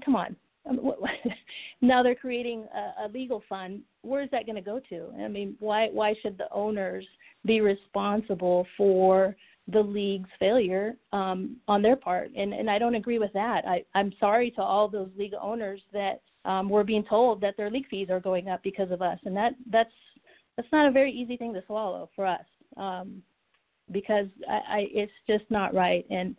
come 0.04 0.16
on. 0.16 0.36
now 1.82 2.04
they're 2.04 2.16
creating 2.16 2.66
a, 2.74 3.06
a 3.06 3.08
legal 3.10 3.44
fund. 3.48 3.82
Where 4.02 4.22
is 4.24 4.30
that 4.32 4.46
going 4.46 4.56
to 4.56 4.62
go 4.62 4.80
to? 4.90 5.10
I 5.22 5.28
mean, 5.28 5.56
why 5.60 5.90
why 5.92 6.16
should 6.22 6.38
the 6.38 6.52
owners 6.52 7.06
be 7.46 7.62
responsible 7.62 8.68
for 8.76 9.36
the 9.70 9.82
league's 9.82 10.30
failure 10.40 10.96
um, 11.12 11.58
on 11.68 11.82
their 11.82 11.96
part? 11.96 12.32
And 12.36 12.54
and 12.54 12.70
I 12.70 12.80
don't 12.80 12.96
agree 12.96 13.20
with 13.20 13.34
that. 13.34 13.68
I 13.68 13.84
I'm 13.96 14.14
sorry 14.20 14.52
to 14.52 14.62
all 14.62 14.88
those 14.88 15.10
league 15.18 15.34
owners 15.40 15.82
that 15.94 16.22
um, 16.46 16.70
were 16.70 16.84
being 16.84 17.04
told 17.04 17.42
that 17.42 17.58
their 17.58 17.70
league 17.70 17.88
fees 17.90 18.10
are 18.10 18.20
going 18.20 18.50
up 18.50 18.64
because 18.64 18.92
of 18.92 19.02
us, 19.02 19.20
and 19.26 19.36
that 19.36 19.54
that's 19.72 19.92
that's 20.56 20.72
not 20.72 20.88
a 20.88 20.92
very 20.92 21.12
easy 21.12 21.38
thing 21.38 21.54
to 21.54 21.64
swallow 21.68 22.10
for 22.16 22.26
us 22.26 22.46
um, 22.78 23.22
because 23.92 24.28
I, 24.50 24.54
I 24.54 24.88
it's 24.92 25.12
just 25.28 25.44
not 25.50 25.74
right. 25.74 26.06
And 26.10 26.36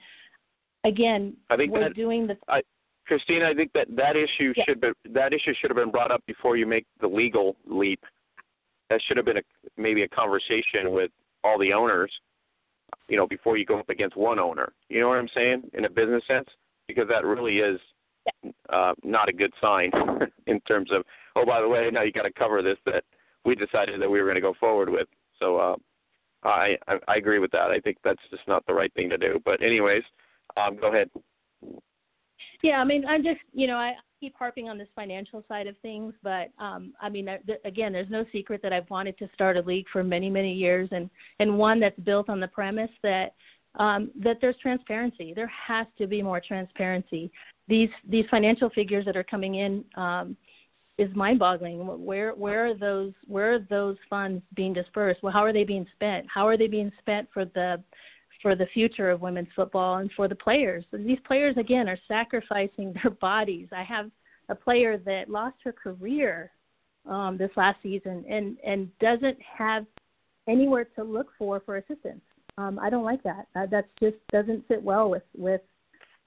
again, 0.84 1.36
I 1.50 1.56
think 1.56 1.72
we're 1.72 1.84
that, 1.84 1.94
doing 1.94 2.26
the. 2.26 2.36
I, 2.48 2.62
Christina, 3.08 3.48
I 3.48 3.54
think 3.54 3.72
that 3.72 3.88
that 3.96 4.16
issue 4.16 4.52
yeah. 4.54 4.64
should 4.66 4.80
be 4.80 4.88
that 5.10 5.32
issue 5.32 5.54
should 5.58 5.70
have 5.70 5.76
been 5.76 5.90
brought 5.90 6.12
up 6.12 6.22
before 6.26 6.56
you 6.56 6.66
make 6.66 6.86
the 7.00 7.08
legal 7.08 7.56
leap. 7.66 8.00
That 8.90 9.00
should 9.08 9.16
have 9.16 9.26
been 9.26 9.38
a, 9.38 9.42
maybe 9.76 10.02
a 10.02 10.08
conversation 10.08 10.92
with 10.92 11.10
all 11.42 11.58
the 11.58 11.72
owners, 11.72 12.12
you 13.08 13.16
know, 13.16 13.26
before 13.26 13.56
you 13.56 13.64
go 13.64 13.78
up 13.78 13.88
against 13.88 14.16
one 14.16 14.38
owner. 14.38 14.72
You 14.88 15.00
know 15.00 15.08
what 15.08 15.18
I'm 15.18 15.28
saying 15.34 15.70
in 15.72 15.86
a 15.86 15.90
business 15.90 16.22
sense? 16.28 16.48
Because 16.86 17.08
that 17.08 17.24
really 17.24 17.58
is 17.58 17.80
uh, 18.70 18.92
not 19.02 19.28
a 19.28 19.32
good 19.32 19.52
sign 19.60 19.90
in 20.46 20.60
terms 20.60 20.90
of 20.92 21.02
oh 21.34 21.46
by 21.46 21.62
the 21.62 21.68
way 21.68 21.88
now 21.90 22.02
you 22.02 22.12
got 22.12 22.22
to 22.22 22.32
cover 22.32 22.62
this 22.62 22.78
that 22.84 23.04
we 23.46 23.54
decided 23.54 24.00
that 24.00 24.10
we 24.10 24.20
were 24.20 24.26
going 24.26 24.34
to 24.34 24.40
go 24.42 24.54
forward 24.60 24.90
with. 24.90 25.08
So 25.40 25.56
uh, 25.56 25.76
I, 26.44 26.76
I 26.86 26.98
I 27.08 27.16
agree 27.16 27.38
with 27.38 27.52
that. 27.52 27.70
I 27.70 27.80
think 27.80 27.96
that's 28.04 28.20
just 28.30 28.46
not 28.46 28.66
the 28.66 28.74
right 28.74 28.92
thing 28.92 29.08
to 29.08 29.16
do. 29.16 29.40
But 29.46 29.62
anyways, 29.62 30.02
um, 30.58 30.76
go 30.76 30.88
ahead. 30.88 31.08
Yeah, 32.62 32.80
I 32.80 32.84
mean, 32.84 33.04
I'm 33.06 33.22
just, 33.22 33.40
you 33.52 33.66
know, 33.66 33.76
I 33.76 33.94
keep 34.18 34.34
harping 34.36 34.68
on 34.68 34.78
this 34.78 34.88
financial 34.96 35.44
side 35.46 35.68
of 35.68 35.76
things, 35.78 36.12
but 36.24 36.50
um, 36.58 36.92
I 37.00 37.08
mean, 37.08 37.28
again, 37.64 37.92
there's 37.92 38.10
no 38.10 38.24
secret 38.32 38.62
that 38.62 38.72
I've 38.72 38.90
wanted 38.90 39.16
to 39.18 39.28
start 39.32 39.56
a 39.56 39.60
league 39.60 39.86
for 39.92 40.02
many, 40.02 40.28
many 40.28 40.52
years, 40.52 40.88
and 40.90 41.08
and 41.38 41.56
one 41.56 41.78
that's 41.78 41.98
built 42.00 42.28
on 42.28 42.40
the 42.40 42.48
premise 42.48 42.90
that 43.04 43.34
um, 43.78 44.10
that 44.20 44.38
there's 44.40 44.56
transparency. 44.60 45.32
There 45.34 45.52
has 45.68 45.86
to 45.98 46.08
be 46.08 46.20
more 46.20 46.40
transparency. 46.40 47.30
these 47.68 47.90
these 48.08 48.24
financial 48.30 48.70
figures 48.70 49.04
that 49.04 49.16
are 49.16 49.24
coming 49.24 49.56
in 49.56 49.84
um, 49.96 50.36
is 50.96 51.14
mind-boggling. 51.14 51.86
Where 52.04 52.32
where 52.34 52.66
are 52.66 52.74
those 52.74 53.12
where 53.26 53.54
are 53.54 53.58
those 53.60 53.96
funds 54.10 54.42
being 54.54 54.72
dispersed? 54.72 55.22
Well, 55.22 55.32
how 55.32 55.44
are 55.44 55.52
they 55.52 55.64
being 55.64 55.86
spent? 55.94 56.26
How 56.32 56.46
are 56.48 56.56
they 56.56 56.66
being 56.66 56.90
spent 56.98 57.28
for 57.32 57.44
the 57.44 57.82
for 58.42 58.54
the 58.54 58.66
future 58.66 59.10
of 59.10 59.20
women's 59.20 59.48
football 59.54 59.98
and 59.98 60.10
for 60.12 60.28
the 60.28 60.34
players? 60.34 60.84
These 60.92 61.18
players 61.26 61.56
again 61.56 61.88
are 61.88 61.98
sacrificing 62.06 62.94
their 63.02 63.12
bodies. 63.12 63.68
I 63.72 63.82
have 63.82 64.10
a 64.48 64.54
player 64.54 64.98
that 64.98 65.28
lost 65.28 65.56
her 65.64 65.72
career 65.72 66.50
um, 67.06 67.36
this 67.38 67.50
last 67.56 67.78
season 67.82 68.24
and 68.28 68.56
and 68.64 68.90
doesn't 68.98 69.38
have 69.40 69.86
anywhere 70.48 70.84
to 70.96 71.04
look 71.04 71.28
for 71.38 71.60
for 71.60 71.76
assistance. 71.76 72.22
Um, 72.56 72.78
I 72.82 72.90
don't 72.90 73.04
like 73.04 73.22
that. 73.22 73.46
Uh, 73.54 73.66
that 73.66 73.86
just 74.00 74.16
doesn't 74.32 74.64
sit 74.68 74.82
well 74.82 75.10
with 75.10 75.22
with 75.36 75.60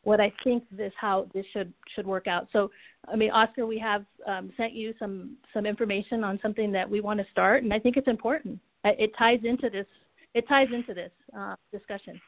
what 0.04 0.20
I 0.20 0.34
think 0.44 0.64
this 0.72 0.94
how 1.00 1.28
this 1.34 1.46
should 1.54 1.74
should 1.94 2.08
work 2.08 2.28
out. 2.28 2.48
So, 2.52 2.72
I 3.12 3.16
mean, 3.16 3.32
Oscar, 3.32 3.66
we 3.66 3.78
have 3.80 4.06
um, 4.26 4.52
sent 4.58 4.74
you 4.74 4.94
some 4.98 5.38
some 5.54 5.66
information 5.66 6.24
on 6.24 6.40
something 6.42 6.72
that 6.72 6.90
we 6.90 7.02
want 7.02 7.20
to 7.20 7.26
start, 7.32 7.64
and 7.64 7.74
I 7.74 7.80
think 7.80 7.98
it's 7.98 8.08
important. 8.08 8.60
It 8.84 9.12
ties 9.18 9.42
into 9.44 9.70
this. 9.70 9.86
It 10.34 10.48
ties 10.48 10.68
into 10.74 10.94
this 10.94 11.12
uh, 11.38 11.56
discussion. 11.72 12.20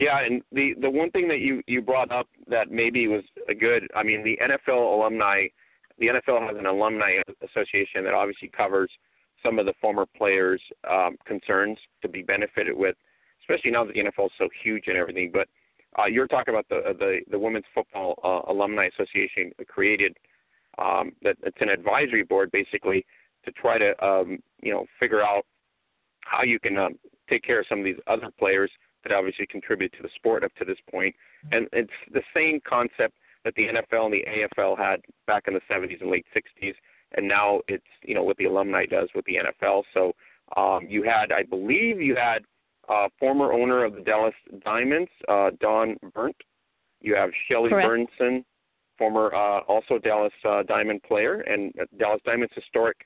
Yeah, 0.00 0.24
and 0.24 0.42
the 0.52 0.74
the 0.80 0.90
one 0.90 1.10
thing 1.10 1.28
that 1.28 1.40
you 1.40 1.62
you 1.66 1.80
brought 1.80 2.10
up 2.10 2.26
that 2.48 2.70
maybe 2.70 3.06
was 3.06 3.22
a 3.48 3.54
good. 3.54 3.86
I 3.94 4.02
mean, 4.02 4.24
the 4.24 4.36
NFL 4.42 4.98
alumni, 4.98 5.46
the 5.98 6.08
NFL 6.08 6.48
has 6.48 6.56
an 6.58 6.66
alumni 6.66 7.20
association 7.42 8.04
that 8.04 8.14
obviously 8.14 8.48
covers 8.48 8.90
some 9.44 9.58
of 9.58 9.66
the 9.66 9.74
former 9.80 10.06
players' 10.16 10.62
um, 10.90 11.16
concerns 11.26 11.78
to 12.02 12.08
be 12.08 12.22
benefited 12.22 12.76
with, 12.76 12.96
especially 13.42 13.70
now 13.70 13.84
that 13.84 13.94
the 13.94 14.00
NFL 14.00 14.26
is 14.26 14.32
so 14.36 14.48
huge 14.62 14.84
and 14.88 14.96
everything. 14.96 15.30
But 15.32 15.48
uh, 15.98 16.06
you're 16.06 16.26
talking 16.26 16.52
about 16.52 16.68
the 16.68 16.94
the, 16.98 17.20
the 17.30 17.38
Women's 17.38 17.66
Football 17.72 18.18
uh, 18.24 18.50
Alumni 18.52 18.88
Association 18.98 19.52
created. 19.68 20.16
Um, 20.76 21.12
that 21.22 21.36
it's 21.44 21.56
an 21.60 21.68
advisory 21.68 22.24
board 22.24 22.50
basically 22.50 23.06
to 23.44 23.52
try 23.52 23.78
to 23.78 24.04
um, 24.04 24.40
you 24.60 24.72
know 24.72 24.86
figure 24.98 25.22
out 25.22 25.46
how 26.24 26.42
you 26.42 26.58
can 26.58 26.78
um, 26.78 26.98
take 27.28 27.42
care 27.42 27.60
of 27.60 27.66
some 27.68 27.80
of 27.80 27.84
these 27.84 27.98
other 28.06 28.28
players 28.38 28.70
that 29.02 29.12
obviously 29.12 29.46
contribute 29.46 29.92
to 29.92 30.02
the 30.02 30.08
sport 30.14 30.44
up 30.44 30.54
to 30.56 30.64
this 30.64 30.78
point. 30.90 31.14
And 31.52 31.68
it's 31.72 31.90
the 32.12 32.22
same 32.34 32.60
concept 32.66 33.14
that 33.44 33.54
the 33.54 33.66
NFL 33.68 34.06
and 34.06 34.14
the 34.14 34.24
AFL 34.58 34.78
had 34.78 35.00
back 35.26 35.44
in 35.46 35.54
the 35.54 35.60
70s 35.70 36.00
and 36.00 36.10
late 36.10 36.26
60s, 36.34 36.74
and 37.16 37.28
now 37.28 37.60
it's 37.68 37.84
you 38.02 38.14
know 38.14 38.22
what 38.22 38.36
the 38.38 38.46
alumni 38.46 38.86
does 38.86 39.08
with 39.14 39.24
the 39.26 39.36
NFL. 39.36 39.82
So 39.92 40.12
um, 40.56 40.86
you 40.88 41.02
had, 41.02 41.30
I 41.32 41.42
believe, 41.42 42.00
you 42.00 42.16
had 42.16 42.42
uh, 42.88 43.08
former 43.18 43.52
owner 43.52 43.84
of 43.84 43.94
the 43.94 44.00
Dallas 44.00 44.34
Diamonds, 44.64 45.10
uh, 45.28 45.50
Dawn 45.60 45.96
Berndt. 46.14 46.34
You 47.00 47.14
have 47.14 47.30
Shelley 47.48 47.70
Burnson, 47.70 48.44
former 48.96 49.34
uh, 49.34 49.60
also 49.60 49.98
Dallas 49.98 50.32
uh, 50.48 50.62
Diamond 50.62 51.02
player, 51.02 51.40
and 51.42 51.72
uh, 51.80 51.84
Dallas 51.98 52.20
Diamonds 52.24 52.52
historic 52.54 52.96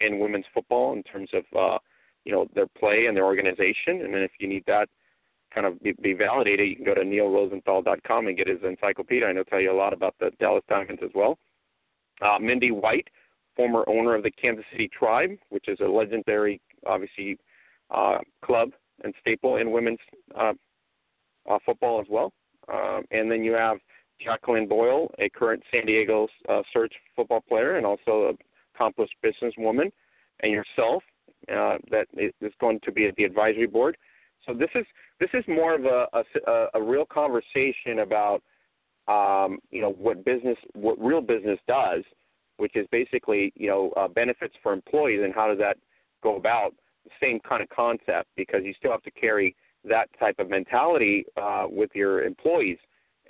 in 0.00 0.18
women's 0.18 0.44
football 0.52 0.92
in 0.92 1.02
terms 1.02 1.30
of 1.32 1.44
uh, 1.58 1.78
you 2.28 2.34
know 2.34 2.46
their 2.54 2.66
play 2.66 3.06
and 3.06 3.16
their 3.16 3.24
organization. 3.24 4.02
And 4.02 4.12
then 4.12 4.20
if 4.20 4.32
you 4.38 4.46
need 4.46 4.64
that 4.66 4.88
kind 5.52 5.66
of 5.66 5.82
be, 5.82 5.94
be 6.02 6.12
validated, 6.12 6.68
you 6.68 6.76
can 6.76 6.84
go 6.84 6.94
to 6.94 7.00
nealrozendaal.com 7.00 8.26
and 8.26 8.36
get 8.36 8.46
his 8.46 8.58
encyclopedia. 8.62 9.26
I 9.26 9.32
know 9.32 9.44
tell 9.44 9.60
you 9.60 9.72
a 9.72 9.74
lot 9.74 9.94
about 9.94 10.14
the 10.20 10.30
Dallas 10.38 10.62
Diamonds 10.68 11.00
as 11.02 11.10
well. 11.14 11.38
Uh, 12.20 12.38
Mindy 12.38 12.70
White, 12.70 13.08
former 13.56 13.82
owner 13.88 14.14
of 14.14 14.22
the 14.22 14.30
Kansas 14.30 14.66
City 14.70 14.90
Tribe, 14.96 15.38
which 15.48 15.68
is 15.68 15.78
a 15.80 15.86
legendary, 15.86 16.60
obviously, 16.86 17.38
uh, 17.90 18.18
club 18.44 18.72
and 19.04 19.14
staple 19.20 19.56
in 19.56 19.72
women's 19.72 19.98
uh, 20.38 20.52
uh, 21.48 21.58
football 21.64 21.98
as 21.98 22.06
well. 22.10 22.30
Um, 22.70 23.04
and 23.10 23.32
then 23.32 23.42
you 23.42 23.52
have 23.52 23.78
Jacqueline 24.22 24.68
Boyle, 24.68 25.10
a 25.18 25.30
current 25.30 25.62
San 25.72 25.86
Diego 25.86 26.28
uh, 26.50 26.60
Surge 26.74 26.92
football 27.16 27.40
player 27.48 27.78
and 27.78 27.86
also 27.86 28.28
an 28.28 28.38
accomplished 28.74 29.14
businesswoman, 29.24 29.90
and 30.40 30.52
yourself 30.52 31.02
uh, 31.50 31.78
that 31.90 32.06
is 32.16 32.52
going 32.60 32.80
to 32.84 32.92
be 32.92 33.06
at 33.06 33.16
the 33.16 33.24
advisory 33.24 33.66
board. 33.66 33.96
So 34.46 34.54
this 34.54 34.70
is 34.74 34.84
this 35.20 35.30
is 35.34 35.44
more 35.48 35.74
of 35.74 35.84
a 35.84 36.06
a, 36.46 36.66
a 36.74 36.82
real 36.82 37.04
conversation 37.06 38.00
about 38.00 38.42
um, 39.08 39.58
you 39.70 39.80
know 39.80 39.92
what 39.92 40.24
business 40.24 40.58
what 40.74 40.98
real 40.98 41.20
business 41.20 41.58
does, 41.66 42.02
which 42.56 42.76
is 42.76 42.86
basically 42.90 43.52
you 43.56 43.68
know 43.68 43.92
uh, 43.96 44.08
benefits 44.08 44.54
for 44.62 44.72
employees 44.72 45.20
and 45.24 45.34
how 45.34 45.48
does 45.48 45.58
that 45.58 45.76
go 46.22 46.36
about 46.36 46.74
same 47.20 47.40
kind 47.40 47.62
of 47.62 47.68
concept 47.70 48.28
because 48.36 48.60
you 48.64 48.74
still 48.74 48.90
have 48.90 49.02
to 49.02 49.10
carry 49.10 49.54
that 49.84 50.08
type 50.18 50.38
of 50.38 50.50
mentality 50.50 51.24
uh, 51.36 51.66
with 51.68 51.90
your 51.94 52.22
employees. 52.22 52.78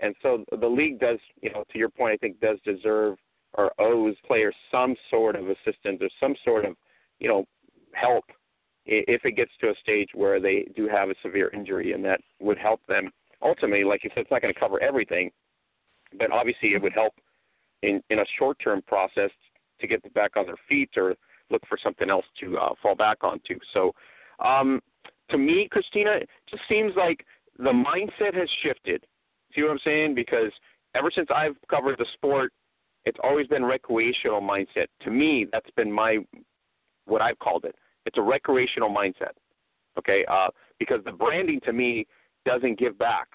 And 0.01 0.15
so 0.23 0.45
the 0.61 0.67
league 0.67 1.01
does, 1.01 1.19
you 1.43 1.51
know, 1.51 1.65
to 1.73 1.79
your 1.79 1.89
point, 1.89 2.15
I 2.15 2.17
think 2.17 2.41
does 2.41 2.59
deserve 2.65 3.17
or 3.55 3.73
owes 3.79 4.15
players 4.27 4.55
some 4.71 4.95
sort 5.11 5.37
of 5.37 5.49
assistance 5.49 5.99
or 6.01 6.09
some 6.21 6.35
sort 6.45 6.65
of, 6.65 6.77
you 7.19 7.29
know, 7.29 7.45
help 7.95 8.25
if 8.87 9.25
it 9.25 9.33
gets 9.33 9.51
to 9.61 9.69
a 9.69 9.75
stage 9.83 10.09
where 10.15 10.41
they 10.41 10.67
do 10.75 10.89
have 10.89 11.11
a 11.11 11.15
severe 11.23 11.51
injury, 11.53 11.93
and 11.93 12.05
that 12.05 12.21
would 12.41 12.59
help 12.59 12.81
them 12.89 13.11
ultimately. 13.43 13.85
Like 13.85 14.03
you 14.05 14.11
said, 14.15 14.23
it's 14.23 14.31
not 14.31 14.43
going 14.43 14.53
to 14.53 14.59
cover 14.59 14.81
everything, 14.81 15.31
but 16.19 16.33
obviously 16.33 16.71
it 16.71 16.83
would 16.83 16.95
help 16.95 17.13
in 17.83 18.03
in 18.11 18.21
a 18.21 18.25
short 18.39 18.59
term 18.63 18.83
process 18.87 19.31
to 19.81 19.87
get 19.87 20.03
them 20.03 20.13
back 20.15 20.37
on 20.37 20.47
their 20.47 20.57
feet 20.69 20.91
or 20.97 21.15
look 21.51 21.63
for 21.69 21.79
something 21.83 22.11
else 22.11 22.25
to 22.41 22.59
uh, 22.59 22.71
fall 22.83 22.95
back 22.95 23.19
onto. 23.23 23.59
So, 23.73 23.93
um, 24.45 24.81
to 25.31 25.39
me, 25.39 25.69
Christina, 25.71 26.13
it 26.13 26.29
just 26.51 26.63
seems 26.69 26.93
like 26.97 27.25
the 27.59 27.73
mindset 27.73 28.35
has 28.35 28.49
shifted. 28.63 29.05
See 29.55 29.63
what 29.63 29.71
I'm 29.71 29.79
saying? 29.85 30.15
Because 30.15 30.53
ever 30.95 31.11
since 31.15 31.29
I've 31.35 31.57
covered 31.71 31.99
the 31.99 32.07
sport, 32.15 32.53
it's 33.05 33.19
always 33.23 33.47
been 33.47 33.65
recreational 33.65 34.41
mindset. 34.41 34.87
To 35.03 35.11
me, 35.11 35.47
that's 35.51 35.71
been 35.77 35.91
my 35.91 36.19
what 37.09 37.23
I've 37.23 37.39
called 37.39 37.65
it. 37.65 37.75
It's 38.07 38.19
a 38.19 38.23
recreational 38.23 38.91
mindset. 38.91 39.33
Okay, 39.99 40.25
uh, 40.31 40.49
because 40.79 41.01
the 41.05 41.13
branding 41.13 41.61
to 41.65 41.73
me 41.73 42.07
doesn't 42.45 42.79
give 42.79 42.99
back. 42.99 43.29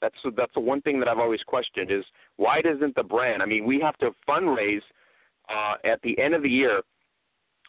That's 0.00 0.14
that's 0.36 0.52
the 0.54 0.60
one 0.60 0.80
thing 0.82 0.98
that 1.00 1.08
I've 1.08 1.18
always 1.18 1.42
questioned 1.46 1.90
is 1.90 2.04
why 2.36 2.60
doesn't 2.60 2.94
the 2.94 3.02
brand? 3.02 3.42
I 3.42 3.46
mean, 3.46 3.64
we 3.64 3.80
have 3.80 3.96
to 3.98 4.10
fundraise 4.28 4.82
uh, 5.48 5.74
at 5.84 6.00
the 6.02 6.18
end 6.18 6.34
of 6.34 6.42
the 6.42 6.48
year 6.48 6.82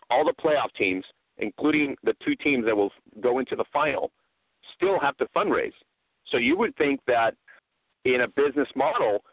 all 0.09 0.25
the 0.25 0.33
playoff 0.33 0.71
teams, 0.77 1.05
including 1.37 1.95
the 2.03 2.13
two 2.23 2.35
teams 2.35 2.65
that 2.65 2.75
will 2.75 2.91
go 3.21 3.39
into 3.39 3.55
the 3.55 3.65
final, 3.71 4.11
still 4.75 4.99
have 4.99 5.15
to 5.17 5.25
fundraise. 5.35 5.73
So 6.29 6.37
you 6.37 6.57
would 6.57 6.75
think 6.75 6.99
that 7.07 7.35
in 8.05 8.21
a 8.21 8.27
business 8.27 8.67
model, 8.75 9.23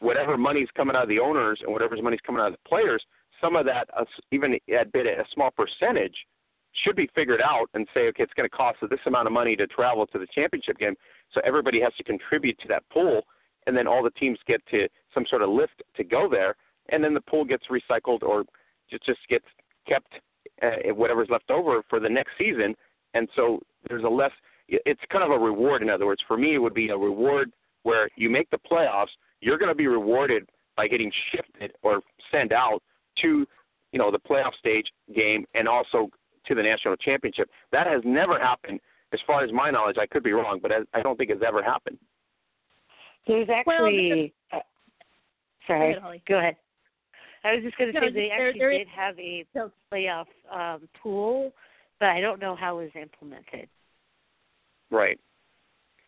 whatever 0.00 0.36
money's 0.36 0.68
coming 0.76 0.94
out 0.94 1.02
of 1.02 1.08
the 1.08 1.18
owners 1.18 1.58
and 1.62 1.72
whatever 1.72 1.96
money's 2.00 2.20
coming 2.20 2.40
out 2.40 2.48
of 2.48 2.52
the 2.52 2.68
players, 2.68 3.02
some 3.40 3.56
of 3.56 3.66
that, 3.66 3.88
even 4.32 4.58
at 4.76 4.92
bit 4.92 5.06
a 5.06 5.24
small 5.34 5.50
percentage, 5.50 6.14
should 6.84 6.96
be 6.96 7.08
figured 7.14 7.40
out 7.42 7.68
and 7.74 7.86
say, 7.94 8.08
okay, 8.08 8.22
it's 8.22 8.32
going 8.34 8.48
to 8.48 8.56
cost 8.56 8.78
this 8.88 9.00
amount 9.06 9.26
of 9.26 9.32
money 9.32 9.56
to 9.56 9.66
travel 9.66 10.06
to 10.06 10.18
the 10.18 10.26
championship 10.34 10.78
game. 10.78 10.94
So 11.32 11.40
everybody 11.44 11.80
has 11.80 11.92
to 11.96 12.04
contribute 12.04 12.58
to 12.60 12.68
that 12.68 12.84
pool, 12.90 13.22
and 13.66 13.76
then 13.76 13.86
all 13.86 14.02
the 14.02 14.10
teams 14.10 14.38
get 14.46 14.64
to 14.70 14.88
some 15.14 15.24
sort 15.28 15.42
of 15.42 15.50
lift 15.50 15.82
to 15.96 16.04
go 16.04 16.28
there, 16.28 16.56
and 16.90 17.02
then 17.02 17.14
the 17.14 17.20
pool 17.20 17.44
gets 17.44 17.64
recycled 17.70 18.22
or 18.22 18.44
just 18.90 19.04
just 19.04 19.20
gets 19.28 19.44
kept 19.86 20.12
uh, 20.62 20.92
whatever's 20.94 21.28
left 21.30 21.50
over 21.50 21.82
for 21.88 22.00
the 22.00 22.08
next 22.08 22.30
season, 22.38 22.74
and 23.14 23.28
so 23.36 23.60
there's 23.88 24.04
a 24.04 24.08
less. 24.08 24.32
It's 24.68 25.00
kind 25.10 25.24
of 25.24 25.30
a 25.30 25.38
reward. 25.38 25.82
In 25.82 25.90
other 25.90 26.06
words, 26.06 26.22
for 26.28 26.36
me, 26.36 26.54
it 26.54 26.58
would 26.58 26.74
be 26.74 26.90
a 26.90 26.96
reward 26.96 27.50
where 27.84 28.08
you 28.16 28.28
make 28.28 28.50
the 28.50 28.58
playoffs. 28.70 29.08
You're 29.40 29.56
going 29.56 29.70
to 29.70 29.74
be 29.74 29.86
rewarded 29.86 30.48
by 30.76 30.88
getting 30.88 31.10
shifted 31.32 31.72
or 31.82 32.02
sent 32.30 32.52
out 32.52 32.82
to, 33.22 33.46
you 33.92 33.98
know, 33.98 34.10
the 34.10 34.18
playoff 34.18 34.54
stage 34.58 34.86
game 35.14 35.44
and 35.54 35.68
also 35.68 36.10
to 36.46 36.54
the 36.54 36.62
national 36.62 36.96
championship. 36.96 37.50
That 37.72 37.86
has 37.86 38.02
never 38.04 38.38
happened, 38.38 38.80
as 39.12 39.20
far 39.26 39.44
as 39.44 39.52
my 39.52 39.70
knowledge. 39.70 39.96
I 40.00 40.06
could 40.06 40.22
be 40.22 40.32
wrong, 40.32 40.58
but 40.62 40.72
I 40.94 41.02
don't 41.02 41.16
think 41.16 41.30
it's 41.30 41.42
ever 41.46 41.62
happened. 41.62 41.98
There's 43.26 43.48
actually. 43.50 44.32
Well, 44.52 44.60
uh, 44.60 44.64
sorry. 45.66 45.94
Go 45.94 46.08
ahead. 46.08 46.20
Go 46.26 46.38
ahead. 46.38 46.56
I 47.44 47.54
was 47.54 47.62
just 47.62 47.78
going 47.78 47.92
to 47.92 48.00
no, 48.00 48.06
say 48.06 48.12
they 48.12 48.28
there, 48.28 48.48
actually 48.48 48.58
there 48.58 48.70
did 48.70 48.80
is, 48.82 48.88
have 48.94 49.18
a 49.18 49.44
playoff 49.92 50.26
um, 50.52 50.88
pool, 51.00 51.52
but 52.00 52.08
I 52.08 52.20
don't 52.20 52.40
know 52.40 52.56
how 52.56 52.78
it 52.78 52.84
was 52.84 52.90
implemented. 53.00 53.68
Right, 54.90 55.18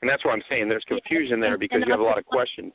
and 0.03 0.11
that's 0.11 0.25
what 0.25 0.33
I'm 0.33 0.43
saying. 0.49 0.69
There's 0.69 0.85
confusion 0.85 1.39
yeah, 1.39 1.51
there 1.51 1.59
because 1.59 1.77
and 1.77 1.87
you 1.87 1.93
have 1.93 2.01
a 2.01 2.05
lot 2.05 2.19
of 2.19 2.27
questions. 2.27 2.73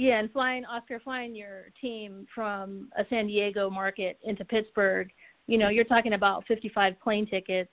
Yeah, 0.00 0.18
and 0.18 0.32
flying 0.32 0.64
Oscar, 0.64 0.98
flying 0.98 1.34
your 1.34 1.66
team 1.78 2.26
from 2.34 2.88
a 2.96 3.04
San 3.10 3.26
Diego 3.26 3.68
market 3.68 4.18
into 4.24 4.46
Pittsburgh, 4.46 5.10
you 5.46 5.58
know, 5.58 5.68
you're 5.68 5.84
talking 5.84 6.14
about 6.14 6.46
55 6.46 6.98
plane 7.00 7.26
tickets, 7.26 7.68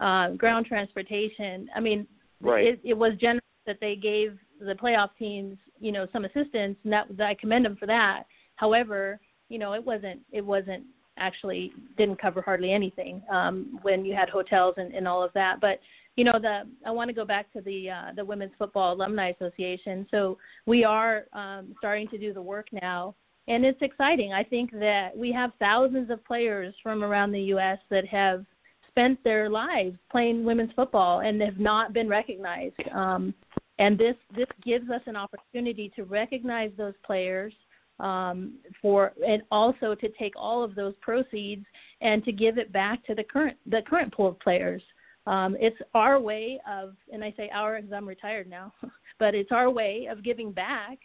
uh, 0.00 0.30
ground 0.30 0.66
transportation. 0.66 1.68
I 1.76 1.78
mean, 1.78 2.04
right. 2.40 2.66
it, 2.66 2.80
it 2.82 2.94
was 2.94 3.12
generous 3.20 3.44
that 3.64 3.76
they 3.80 3.94
gave 3.94 4.36
the 4.58 4.74
playoff 4.74 5.10
teams, 5.16 5.56
you 5.78 5.92
know, 5.92 6.08
some 6.12 6.24
assistance, 6.24 6.76
and 6.82 6.92
that, 6.92 7.06
I 7.20 7.34
commend 7.34 7.64
them 7.64 7.76
for 7.76 7.86
that. 7.86 8.24
However, 8.56 9.20
you 9.48 9.60
know, 9.60 9.74
it 9.74 9.84
wasn't 9.84 10.18
it 10.32 10.44
wasn't 10.44 10.82
actually 11.16 11.72
didn't 11.96 12.20
cover 12.20 12.42
hardly 12.42 12.72
anything 12.72 13.22
um, 13.30 13.78
when 13.82 14.04
you 14.04 14.16
had 14.16 14.28
hotels 14.28 14.74
and, 14.78 14.92
and 14.92 15.06
all 15.06 15.22
of 15.22 15.32
that. 15.34 15.60
But 15.60 15.78
you 16.18 16.24
know, 16.24 16.38
the 16.40 16.62
I 16.84 16.90
want 16.90 17.08
to 17.08 17.14
go 17.14 17.24
back 17.24 17.52
to 17.52 17.60
the 17.60 17.90
uh, 17.90 18.12
the 18.16 18.24
Women's 18.24 18.50
Football 18.58 18.92
Alumni 18.92 19.30
Association. 19.30 20.04
So 20.10 20.36
we 20.66 20.82
are 20.82 21.26
um, 21.32 21.76
starting 21.78 22.08
to 22.08 22.18
do 22.18 22.34
the 22.34 22.42
work 22.42 22.66
now, 22.82 23.14
and 23.46 23.64
it's 23.64 23.80
exciting. 23.82 24.32
I 24.32 24.42
think 24.42 24.72
that 24.72 25.16
we 25.16 25.30
have 25.30 25.52
thousands 25.60 26.10
of 26.10 26.24
players 26.24 26.74
from 26.82 27.04
around 27.04 27.30
the 27.30 27.42
U.S. 27.54 27.78
that 27.90 28.04
have 28.08 28.44
spent 28.88 29.22
their 29.22 29.48
lives 29.48 29.96
playing 30.10 30.44
women's 30.44 30.72
football 30.74 31.20
and 31.20 31.40
have 31.40 31.60
not 31.60 31.92
been 31.92 32.08
recognized. 32.08 32.74
Um, 32.92 33.32
and 33.78 33.96
this 33.96 34.16
this 34.36 34.48
gives 34.64 34.90
us 34.90 35.02
an 35.06 35.14
opportunity 35.14 35.92
to 35.94 36.02
recognize 36.02 36.72
those 36.76 36.94
players 37.06 37.52
um, 38.00 38.54
for 38.82 39.12
and 39.24 39.42
also 39.52 39.94
to 39.94 40.08
take 40.18 40.32
all 40.36 40.64
of 40.64 40.74
those 40.74 40.94
proceeds 41.00 41.64
and 42.00 42.24
to 42.24 42.32
give 42.32 42.58
it 42.58 42.72
back 42.72 43.06
to 43.06 43.14
the 43.14 43.22
current 43.22 43.56
the 43.66 43.82
current 43.88 44.12
pool 44.12 44.26
of 44.26 44.40
players. 44.40 44.82
Um, 45.28 45.58
it's 45.60 45.76
our 45.94 46.18
way 46.18 46.58
of, 46.68 46.94
and 47.12 47.22
I 47.22 47.34
say 47.36 47.50
our 47.52 47.76
because 47.76 47.92
I'm 47.92 48.08
retired 48.08 48.48
now, 48.48 48.72
but 49.18 49.34
it's 49.34 49.52
our 49.52 49.68
way 49.68 50.08
of 50.10 50.24
giving 50.24 50.52
back 50.52 50.98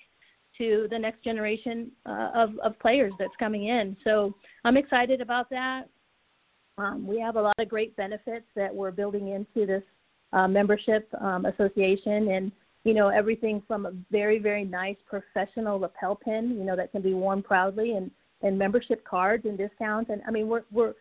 to 0.58 0.88
the 0.90 0.98
next 0.98 1.24
generation 1.24 1.92
uh, 2.06 2.30
of, 2.34 2.58
of 2.64 2.80
players 2.80 3.12
that's 3.20 3.36
coming 3.38 3.68
in. 3.68 3.98
So 4.04 4.34
I'm 4.64 4.78
excited 4.78 5.20
about 5.20 5.50
that. 5.50 5.90
Um, 6.78 7.06
we 7.06 7.20
have 7.20 7.36
a 7.36 7.42
lot 7.42 7.56
of 7.60 7.68
great 7.68 7.96
benefits 7.98 8.46
that 8.56 8.74
we're 8.74 8.92
building 8.92 9.30
into 9.30 9.66
this 9.68 9.84
uh, 10.32 10.48
membership 10.48 11.08
um, 11.20 11.46
association, 11.46 12.30
and 12.30 12.52
you 12.84 12.94
know 12.94 13.10
everything 13.10 13.62
from 13.68 13.86
a 13.86 13.92
very 14.10 14.40
very 14.40 14.64
nice 14.64 14.96
professional 15.08 15.80
lapel 15.80 16.16
pin, 16.16 16.56
you 16.58 16.64
know 16.64 16.76
that 16.76 16.92
can 16.92 17.04
be 17.04 17.14
worn 17.14 17.44
proudly, 17.44 17.92
and 17.92 18.10
and 18.42 18.58
membership 18.58 19.06
cards 19.06 19.46
and 19.46 19.58
discounts. 19.58 20.10
And 20.10 20.24
I 20.28 20.32
mean 20.32 20.48
we're 20.48 20.64
we're 20.72 20.94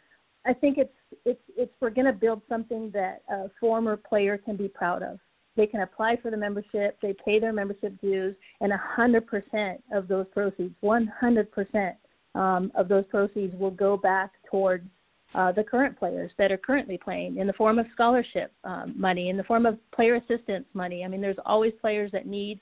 I 0.45 0.53
think 0.53 0.79
it's 0.79 0.93
it's 1.25 1.43
it's 1.57 1.75
we're 1.81 1.91
going 1.91 2.07
to 2.07 2.13
build 2.13 2.43
something 2.49 2.91
that 2.93 3.23
a 3.29 3.51
former 3.61 3.97
player 3.97 4.39
can 4.39 4.57
be 4.57 4.69
proud 4.69 5.03
of. 5.03 5.19
They 5.57 5.67
can 5.67 5.83
apply 5.83 6.17
for 6.17 6.31
the 6.31 6.37
membership, 6.37 6.99
they 7.03 7.15
pay 7.25 7.39
their 7.39 7.53
membership 7.53 8.01
dues, 8.01 8.35
and 8.63 8.73
100% 8.73 9.79
of 9.93 10.09
those 10.09 10.25
proceeds, 10.33 10.75
100% 10.83 11.95
um, 12.35 12.73
of 12.75 12.89
those 12.89 13.05
proceeds 13.11 13.55
will 13.57 13.71
go 13.71 13.99
back 13.99 14.33
towards 14.51 14.89
uh, 15.35 15.53
the 15.53 15.63
current 15.63 15.99
players 15.99 16.33
that 16.39 16.51
are 16.51 16.57
currently 16.57 16.97
playing 16.97 17.37
in 17.37 17.47
the 17.47 17.53
form 17.53 17.79
of 17.79 17.85
scholarship 17.93 18.51
um, 18.65 18.95
money, 18.97 19.29
in 19.29 19.37
the 19.37 19.45
form 19.45 19.67
of 19.67 19.79
player 19.95 20.15
assistance 20.15 20.65
money. 20.73 21.05
I 21.05 21.09
mean, 21.09 21.21
there's 21.21 21.37
always 21.45 21.73
players 21.83 22.11
that 22.13 22.27
need 22.27 22.59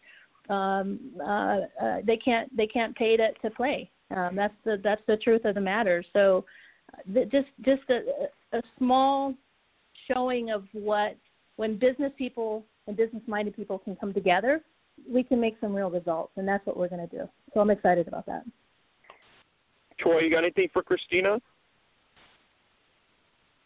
um, 0.48 0.98
uh, 1.20 1.60
uh, 1.80 1.98
they 2.04 2.16
can't 2.16 2.54
they 2.56 2.66
can't 2.66 2.94
pay 2.96 3.16
to 3.16 3.32
to 3.42 3.50
play. 3.50 3.90
Um, 4.14 4.34
that's 4.34 4.54
the 4.64 4.80
that's 4.82 5.02
the 5.06 5.16
truth 5.16 5.44
of 5.44 5.54
the 5.54 5.60
matter. 5.60 6.02
So, 6.12 6.44
just 7.30 7.48
just 7.62 7.82
a, 7.90 8.56
a 8.56 8.62
small 8.78 9.34
showing 10.10 10.50
of 10.50 10.64
what 10.72 11.16
when 11.56 11.78
business 11.78 12.12
people 12.16 12.64
and 12.86 12.96
business 12.96 13.22
minded 13.26 13.54
people 13.54 13.78
can 13.78 13.96
come 13.96 14.12
together, 14.12 14.60
we 15.08 15.22
can 15.22 15.40
make 15.40 15.56
some 15.60 15.74
real 15.74 15.90
results, 15.90 16.32
and 16.36 16.46
that's 16.46 16.64
what 16.66 16.76
we're 16.76 16.88
going 16.88 17.06
to 17.06 17.16
do. 17.16 17.28
So 17.52 17.60
I'm 17.60 17.70
excited 17.70 18.08
about 18.08 18.26
that. 18.26 18.44
Troy, 19.98 20.20
you 20.20 20.30
got 20.30 20.44
anything 20.44 20.68
for 20.72 20.82
Christina? 20.82 21.40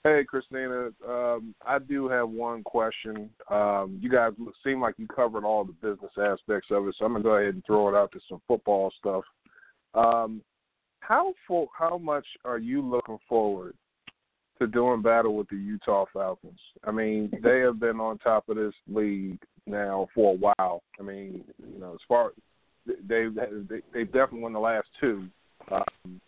Hey, 0.02 0.22
Christina. 0.28 0.90
Um, 1.08 1.54
I 1.64 1.78
do 1.78 2.08
have 2.08 2.28
one 2.28 2.62
question. 2.62 3.30
Um, 3.48 3.98
you 4.02 4.10
guys 4.10 4.32
seem 4.62 4.80
like 4.80 4.96
you 4.98 5.06
covered 5.06 5.44
all 5.44 5.64
the 5.64 5.72
business 5.72 6.12
aspects 6.20 6.68
of 6.70 6.86
it, 6.86 6.96
so 6.98 7.06
I'm 7.06 7.12
gonna 7.12 7.24
go 7.24 7.36
ahead 7.36 7.54
and 7.54 7.64
throw 7.64 7.88
it 7.88 7.94
out 7.94 8.12
to 8.12 8.20
some 8.28 8.42
football 8.46 8.92
stuff. 8.98 9.24
Um, 9.94 10.42
how 11.06 11.34
for 11.46 11.68
how 11.76 11.98
much 11.98 12.26
are 12.44 12.58
you 12.58 12.80
looking 12.82 13.18
forward 13.28 13.74
to 14.58 14.66
doing 14.66 15.02
battle 15.02 15.34
with 15.34 15.48
the 15.48 15.56
Utah 15.56 16.04
Falcons? 16.12 16.58
I 16.84 16.90
mean, 16.90 17.30
they 17.42 17.60
have 17.60 17.80
been 17.80 18.00
on 18.00 18.18
top 18.18 18.48
of 18.48 18.56
this 18.56 18.74
league 18.88 19.38
now 19.66 20.08
for 20.14 20.34
a 20.34 20.36
while. 20.36 20.82
I 20.98 21.02
mean, 21.02 21.44
you 21.58 21.80
know, 21.80 21.92
as 21.92 22.00
far 22.08 22.32
they 22.86 23.26
they 23.68 23.80
they 23.92 24.04
definitely 24.04 24.40
won 24.40 24.52
the 24.52 24.60
last 24.60 24.88
two. 25.00 25.26
Um, 25.70 26.20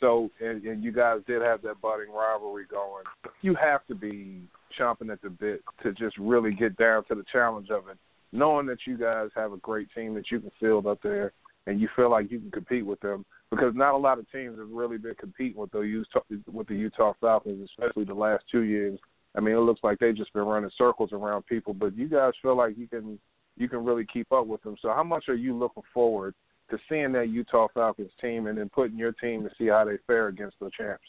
so, 0.00 0.30
and, 0.40 0.62
and 0.64 0.82
you 0.82 0.92
guys 0.92 1.20
did 1.26 1.42
have 1.42 1.62
that 1.62 1.80
budding 1.80 2.12
rivalry 2.12 2.64
going. 2.70 3.04
You 3.42 3.54
have 3.56 3.86
to 3.88 3.94
be 3.94 4.42
chomping 4.78 5.10
at 5.10 5.20
the 5.22 5.30
bit 5.30 5.62
to 5.82 5.92
just 5.92 6.16
really 6.18 6.52
get 6.52 6.76
down 6.76 7.04
to 7.06 7.14
the 7.14 7.24
challenge 7.32 7.70
of 7.70 7.88
it, 7.88 7.98
knowing 8.32 8.66
that 8.66 8.78
you 8.86 8.96
guys 8.96 9.30
have 9.34 9.52
a 9.52 9.56
great 9.58 9.88
team 9.94 10.14
that 10.14 10.30
you 10.30 10.40
can 10.40 10.52
field 10.60 10.86
up 10.86 11.00
there, 11.02 11.32
and 11.66 11.80
you 11.80 11.88
feel 11.96 12.10
like 12.10 12.30
you 12.30 12.38
can 12.38 12.50
compete 12.50 12.86
with 12.86 13.00
them. 13.00 13.24
Because 13.50 13.72
not 13.74 13.94
a 13.94 13.96
lot 13.96 14.18
of 14.18 14.30
teams 14.30 14.58
have 14.58 14.68
really 14.68 14.98
been 14.98 15.14
competing 15.14 15.60
with 15.60 15.72
the 15.72 15.80
Utah, 15.80 16.20
with 16.52 16.68
the 16.68 16.74
Utah 16.74 17.14
Falcons, 17.20 17.68
especially 17.70 18.04
the 18.04 18.14
last 18.14 18.44
two 18.50 18.62
years. 18.62 18.98
I 19.34 19.40
mean, 19.40 19.54
it 19.54 19.60
looks 19.60 19.80
like 19.82 19.98
they've 19.98 20.16
just 20.16 20.32
been 20.32 20.44
running 20.44 20.70
circles 20.76 21.10
around 21.12 21.46
people, 21.46 21.72
but 21.72 21.96
you 21.96 22.08
guys 22.08 22.32
feel 22.42 22.56
like 22.56 22.76
you 22.76 22.88
can 22.88 23.18
you 23.56 23.68
can 23.68 23.84
really 23.84 24.06
keep 24.10 24.30
up 24.32 24.46
with 24.46 24.62
them. 24.62 24.76
So, 24.80 24.88
how 24.88 25.02
much 25.02 25.28
are 25.28 25.34
you 25.34 25.56
looking 25.56 25.82
forward 25.92 26.34
to 26.70 26.78
seeing 26.88 27.12
that 27.12 27.28
Utah 27.28 27.68
Falcons 27.72 28.10
team 28.20 28.46
and 28.46 28.58
then 28.58 28.68
putting 28.68 28.98
your 28.98 29.12
team 29.12 29.42
to 29.44 29.50
see 29.58 29.68
how 29.68 29.84
they 29.84 29.96
fare 30.06 30.28
against 30.28 30.58
the 30.60 30.70
champs? 30.76 31.04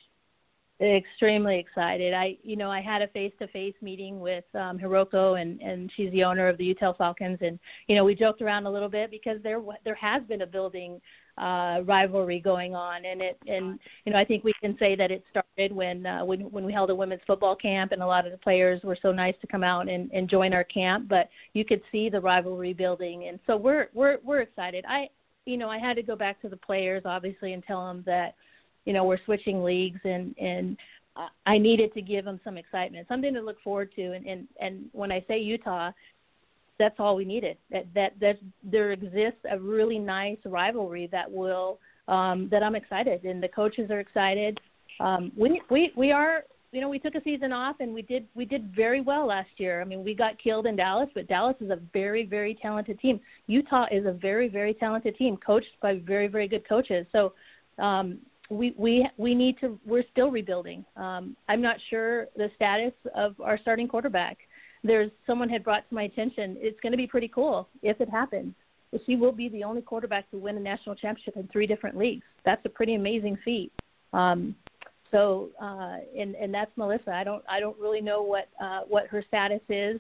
Extremely 0.82 1.60
excited. 1.60 2.14
I, 2.14 2.38
you 2.42 2.56
know, 2.56 2.72
I 2.72 2.80
had 2.80 3.02
a 3.02 3.08
face-to-face 3.10 3.76
meeting 3.82 4.22
with 4.22 4.46
um, 4.56 4.80
Hiroko, 4.80 5.40
and 5.40 5.62
and 5.62 5.92
she's 5.98 6.10
the 6.12 6.24
owner 6.24 6.48
of 6.48 6.58
the 6.58 6.64
Utah 6.64 6.94
Falcons, 6.94 7.40
and 7.42 7.60
you 7.88 7.96
know, 7.96 8.06
we 8.06 8.16
joked 8.16 8.42
around 8.42 8.66
a 8.66 8.72
little 8.72 8.88
bit 8.88 9.12
because 9.12 9.44
there 9.44 9.60
there 9.84 9.96
has 9.96 10.24
been 10.24 10.44
a 10.44 10.48
building 10.48 11.02
uh, 11.40 11.82
rivalry 11.86 12.40
going 12.40 12.76
on, 12.76 13.06
and 13.06 13.22
it 13.22 13.38
and 13.48 13.80
you 14.06 14.12
know, 14.12 14.20
I 14.20 14.26
think 14.26 14.44
we 14.44 14.54
can 14.62 14.78
say 14.78 14.96
that 14.96 15.12
it 15.12 15.24
started 15.30 15.72
when 15.72 16.06
uh, 16.06 16.26
when 16.26 16.42
when 16.52 16.66
we 16.66 16.74
held 16.74 16.90
a 16.90 16.96
women's 16.96 17.22
football 17.26 17.56
camp, 17.56 17.92
and 17.92 18.02
a 18.02 18.06
lot 18.06 18.26
of 18.26 18.32
the 18.32 18.38
players 18.38 18.82
were 18.84 18.98
so 19.02 19.12
nice 19.12 19.36
to 19.42 19.48
come 19.48 19.64
out 19.64 19.90
and, 19.90 20.12
and 20.12 20.30
join 20.30 20.54
our 20.54 20.64
camp, 20.64 21.08
but 21.08 21.30
you 21.54 21.64
could 21.64 21.82
see 21.92 22.10
the 22.10 22.20
rivalry 22.20 22.74
building, 22.74 23.28
and 23.28 23.40
so 23.48 23.56
we're 23.56 23.88
we're 23.94 24.18
we're 24.24 24.42
excited. 24.42 24.86
I 24.88 25.10
you 25.46 25.58
know, 25.58 25.70
I 25.70 25.80
had 25.80 25.96
to 25.96 26.04
go 26.04 26.16
back 26.16 26.42
to 26.42 26.50
the 26.50 26.58
players 26.58 27.04
obviously 27.06 27.54
and 27.54 27.64
tell 27.64 27.86
them 27.88 28.04
that, 28.06 28.36
you 28.86 28.94
know, 28.94 29.04
we're 29.04 29.24
switching 29.26 29.64
leagues 29.64 30.00
and 30.04 30.36
and 30.38 30.78
I 31.46 31.58
needed 31.58 31.94
to 31.96 32.02
give 32.02 32.24
them 32.24 32.40
some 32.44 32.58
excitement, 32.58 33.08
something 33.08 33.34
to 33.34 33.42
look 33.42 33.62
forward 33.62 33.92
to. 33.96 34.14
And 34.14 34.26
and 34.26 34.48
and 34.62 34.86
when 34.94 35.12
I 35.12 35.24
say 35.28 35.40
Utah, 35.40 35.92
that's 36.80 36.96
all 37.00 37.16
we 37.16 37.26
needed. 37.26 37.58
That 37.72 37.86
that 37.94 38.20
that 38.20 38.40
there 38.64 38.92
exists 38.92 39.42
a 39.50 39.60
really 39.60 40.00
nice 40.00 40.40
rivalry 40.46 41.08
that 41.12 41.30
will 41.30 41.80
um, 42.08 42.48
that 42.50 42.64
I'm 42.64 42.76
excited, 42.76 43.26
and 43.26 43.44
the 43.44 43.50
coaches 43.50 43.92
are 43.92 44.00
excited. 44.00 44.60
Um, 45.00 45.32
we 45.38 45.62
we 45.70 45.92
we 45.96 46.12
are 46.12 46.44
you 46.72 46.82
know, 46.82 46.90
we 46.90 47.00
took 47.00 47.16
a 47.16 47.24
season 47.24 47.52
off 47.52 47.78
and 47.80 47.94
we 47.94 48.02
did 48.02 48.28
we 48.36 48.46
did 48.46 48.74
very 48.76 49.02
well 49.02 49.26
last 49.26 49.50
year. 49.58 49.82
I 49.82 49.86
mean, 49.86 50.04
we 50.04 50.14
got 50.14 50.38
killed 50.42 50.68
in 50.68 50.76
Dallas, 50.76 51.10
but 51.16 51.28
Dallas 51.28 51.56
is 51.60 51.72
a 51.72 51.80
very 51.94 52.26
very 52.26 52.58
talented 52.62 53.00
team. 53.00 53.20
Utah 53.48 53.88
is 53.92 54.06
a 54.06 54.12
very 54.12 54.48
very 54.48 54.74
talented 54.74 55.18
team, 55.18 55.38
coached 55.38 55.80
by 55.82 56.00
very 56.06 56.28
very 56.28 56.48
good 56.48 56.68
coaches. 56.68 57.08
So 57.12 57.34
um, 57.80 58.20
we 58.50 58.74
we 58.78 59.08
we 59.18 59.34
need 59.34 59.60
to. 59.62 59.80
We're 59.86 60.04
still 60.12 60.30
rebuilding. 60.30 60.86
Um, 60.96 61.36
I'm 61.48 61.62
not 61.62 61.78
sure 61.90 62.28
the 62.36 62.50
status 62.56 62.94
of 63.16 63.40
our 63.42 63.58
starting 63.58 63.88
quarterback. 63.88 64.38
There's 64.84 65.12
someone 65.28 65.50
had 65.50 65.64
brought 65.64 65.88
to 65.90 65.96
my 65.96 66.04
attention. 66.04 66.58
It's 66.60 66.80
going 66.82 66.92
to 66.92 66.98
be 66.98 67.08
pretty 67.08 67.28
cool 67.28 67.68
if 67.82 68.00
it 68.00 68.10
happens. 68.10 68.54
She 69.06 69.16
will 69.16 69.32
be 69.32 69.50
the 69.50 69.64
only 69.64 69.82
quarterback 69.82 70.30
to 70.32 70.38
win 70.38 70.58
a 70.58 70.60
national 70.60 70.96
championship 70.96 71.36
in 71.38 71.48
three 71.52 71.68
different 71.68 71.98
leagues. 71.98 72.26
That's 72.44 72.66
a 72.66 72.70
pretty 72.70 72.96
amazing 72.96 73.38
feat. 73.46 73.72
Um, 74.14 74.56
so, 75.12 75.50
uh, 75.62 75.98
and 76.18 76.36
and 76.36 76.54
that's 76.54 76.72
Melissa. 76.76 77.12
I 77.12 77.24
don't 77.24 77.44
I 77.50 77.60
don't 77.60 77.78
really 77.80 78.02
know 78.02 78.22
what 78.22 78.48
uh, 78.62 78.82
what 78.88 79.08
her 79.08 79.24
status 79.28 79.62
is. 79.70 80.00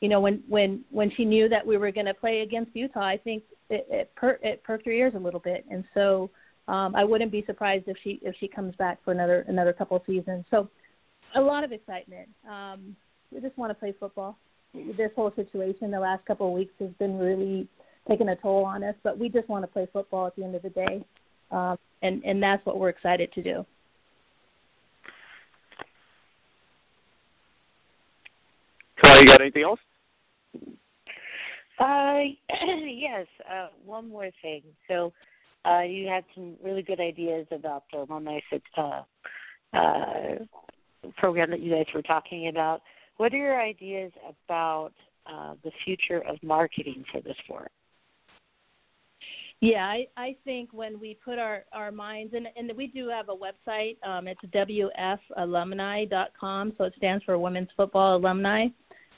You 0.00 0.08
know, 0.08 0.20
when 0.20 0.42
when 0.48 0.84
when 0.90 1.10
she 1.16 1.24
knew 1.24 1.48
that 1.48 1.66
we 1.66 1.76
were 1.76 1.90
going 1.90 2.06
to 2.06 2.14
play 2.14 2.40
against 2.40 2.74
Utah, 2.74 3.06
I 3.06 3.16
think 3.16 3.42
it 3.70 3.86
it, 3.90 4.14
per, 4.16 4.38
it 4.42 4.62
perked 4.64 4.86
her 4.86 4.92
ears 4.92 5.14
a 5.14 5.18
little 5.18 5.40
bit, 5.40 5.64
and 5.70 5.84
so 5.94 6.30
um, 6.68 6.94
I 6.94 7.04
wouldn't 7.04 7.32
be 7.32 7.44
surprised 7.46 7.84
if 7.86 7.96
she 8.02 8.18
if 8.22 8.34
she 8.38 8.48
comes 8.48 8.74
back 8.76 9.02
for 9.04 9.12
another 9.12 9.44
another 9.48 9.72
couple 9.72 9.96
of 9.96 10.02
seasons. 10.06 10.44
So, 10.50 10.68
a 11.34 11.40
lot 11.40 11.64
of 11.64 11.72
excitement. 11.72 12.28
Um, 12.48 12.96
we 13.32 13.40
just 13.40 13.56
want 13.58 13.70
to 13.70 13.74
play 13.74 13.94
football. 13.98 14.36
This 14.74 15.10
whole 15.16 15.32
situation 15.36 15.90
the 15.90 16.00
last 16.00 16.24
couple 16.26 16.48
of 16.48 16.52
weeks 16.52 16.72
has 16.80 16.90
been 16.98 17.18
really 17.18 17.68
taking 18.08 18.28
a 18.28 18.36
toll 18.36 18.64
on 18.64 18.84
us, 18.84 18.94
but 19.02 19.18
we 19.18 19.28
just 19.28 19.48
want 19.48 19.64
to 19.64 19.68
play 19.68 19.88
football 19.92 20.26
at 20.26 20.36
the 20.36 20.44
end 20.44 20.54
of 20.54 20.62
the 20.62 20.70
day, 20.70 21.04
um, 21.50 21.78
and 22.02 22.22
and 22.24 22.42
that's 22.42 22.64
what 22.66 22.78
we're 22.78 22.88
excited 22.88 23.32
to 23.32 23.42
do. 23.42 23.66
Clay, 29.02 29.20
you 29.20 29.26
got 29.26 29.40
anything 29.40 29.62
else? 29.62 29.80
Uh, 31.78 32.20
yes. 32.86 33.26
Uh, 33.50 33.68
one 33.84 34.08
more 34.08 34.30
thing. 34.42 34.62
So, 34.88 35.12
uh, 35.64 35.82
you 35.82 36.06
had 36.06 36.24
some 36.34 36.54
really 36.62 36.82
good 36.82 37.00
ideas 37.00 37.46
about 37.50 37.84
the 37.92 37.98
alumni 37.98 38.40
uh, 38.76 39.02
uh, 39.74 40.34
program 41.16 41.50
that 41.50 41.60
you 41.60 41.74
guys 41.74 41.86
were 41.94 42.02
talking 42.02 42.48
about. 42.48 42.82
What 43.16 43.32
are 43.32 43.38
your 43.38 43.60
ideas 43.60 44.12
about 44.46 44.92
uh, 45.26 45.54
the 45.64 45.72
future 45.84 46.22
of 46.28 46.40
marketing 46.42 47.04
for 47.10 47.20
this 47.20 47.36
sport? 47.44 47.72
Yeah, 49.60 49.84
I, 49.86 50.06
I 50.18 50.36
think 50.44 50.70
when 50.72 51.00
we 51.00 51.18
put 51.24 51.38
our, 51.38 51.64
our 51.72 51.90
minds 51.90 52.34
and 52.34 52.46
and 52.56 52.70
we 52.76 52.88
do 52.88 53.08
have 53.08 53.30
a 53.30 53.34
website. 53.34 53.96
Um, 54.06 54.28
it's 54.28 54.42
wfalumni.com, 54.54 56.74
so 56.76 56.84
it 56.84 56.92
stands 56.98 57.24
for 57.24 57.38
Women's 57.38 57.70
Football 57.74 58.16
Alumni. 58.16 58.66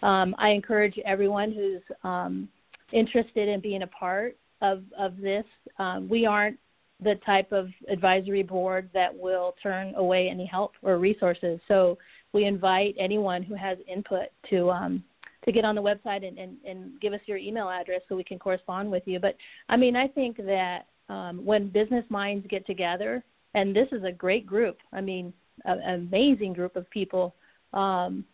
Um, 0.03 0.37
I 0.39 0.51
encourage 0.51 0.97
everyone 1.05 1.51
who's 1.53 1.83
um, 2.05 2.49
interested 2.93 3.49
in 3.49 3.59
being 3.61 3.83
a 3.83 3.89
part 3.89 4.37
of 4.63 4.85
of 4.97 5.17
this. 5.17 5.45
Um, 5.81 6.09
we 6.09 6.25
aren't 6.25 6.61
the 7.03 7.17
type 7.27 7.51
of 7.53 7.69
advisory 7.89 8.45
board 8.45 8.89
that 8.95 9.13
will 9.17 9.55
turn 9.63 9.95
away 9.97 10.29
any 10.29 10.47
help 10.47 10.73
or 10.83 10.99
resources. 10.99 11.61
So 11.69 11.97
we 12.33 12.45
invite 12.45 12.95
anyone 12.99 13.43
who 13.43 13.55
has 13.55 13.79
input 13.93 14.29
to 14.51 14.71
um, 14.71 15.03
to 15.45 15.53
get 15.53 15.65
on 15.65 15.75
the 15.75 15.83
website 15.83 16.27
and, 16.27 16.39
and, 16.39 16.57
and 16.67 17.01
give 17.01 17.13
us 17.13 17.21
your 17.27 17.39
email 17.39 17.71
address 17.71 18.03
so 18.09 18.17
we 18.17 18.25
can 18.25 18.39
correspond 18.39 18.91
with 18.91 19.03
you. 19.07 19.19
But 19.19 19.37
I 19.69 19.77
mean, 19.77 19.97
I 19.97 20.09
think 20.09 20.37
that 20.37 20.87
um, 21.09 21.45
when 21.45 21.69
business 21.69 22.05
minds 22.11 22.47
get 22.51 22.67
together, 22.67 23.25
and 23.55 23.75
this 23.75 23.89
is 23.93 24.05
a 24.05 24.13
great 24.13 24.47
group. 24.47 24.79
I 24.93 25.01
mean, 25.01 25.33
an 25.65 25.81
amazing 25.81 26.53
group 26.53 26.77
of 26.77 26.89
people. 26.91 27.35
Um, 27.73 28.25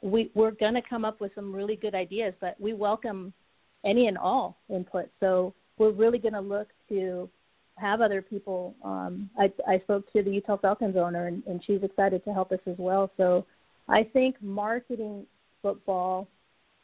we, 0.00 0.30
we're 0.34 0.50
going 0.50 0.74
to 0.74 0.82
come 0.82 1.04
up 1.04 1.20
with 1.20 1.32
some 1.34 1.54
really 1.54 1.76
good 1.76 1.94
ideas, 1.94 2.34
but 2.40 2.60
we 2.60 2.72
welcome 2.72 3.32
any 3.84 4.08
and 4.08 4.18
all 4.18 4.58
input. 4.68 5.08
So 5.20 5.54
we're 5.78 5.92
really 5.92 6.18
going 6.18 6.34
to 6.34 6.40
look 6.40 6.68
to 6.88 7.28
have 7.76 8.00
other 8.00 8.22
people. 8.22 8.74
Um, 8.84 9.30
I, 9.38 9.52
I 9.66 9.78
spoke 9.80 10.10
to 10.12 10.22
the 10.22 10.30
Utah 10.30 10.56
Falcons 10.56 10.96
owner, 10.96 11.26
and, 11.26 11.42
and 11.46 11.62
she's 11.64 11.82
excited 11.82 12.24
to 12.24 12.32
help 12.32 12.52
us 12.52 12.60
as 12.66 12.76
well. 12.78 13.10
So 13.16 13.46
I 13.88 14.04
think 14.04 14.36
marketing 14.42 15.26
football, 15.62 16.28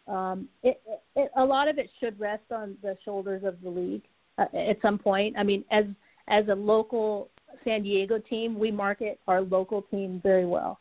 um, 0.06 0.48
it, 0.62 0.80
it, 1.14 1.30
a 1.36 1.44
lot 1.44 1.68
of 1.68 1.78
it 1.78 1.90
should 2.00 2.18
rest 2.18 2.44
on 2.50 2.76
the 2.82 2.96
shoulders 3.04 3.44
of 3.44 3.60
the 3.62 3.68
league 3.68 4.02
uh, 4.38 4.46
at 4.56 4.80
some 4.82 4.98
point. 4.98 5.36
I 5.38 5.42
mean, 5.42 5.64
as 5.70 5.84
as 6.28 6.48
a 6.48 6.54
local 6.54 7.30
San 7.64 7.82
Diego 7.82 8.18
team, 8.18 8.58
we 8.58 8.70
market 8.70 9.18
our 9.26 9.40
local 9.40 9.82
team 9.82 10.20
very 10.22 10.44
well. 10.44 10.78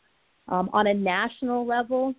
Um, 0.48 0.70
on 0.72 0.86
a 0.86 0.94
national 0.94 1.66
level, 1.66 2.14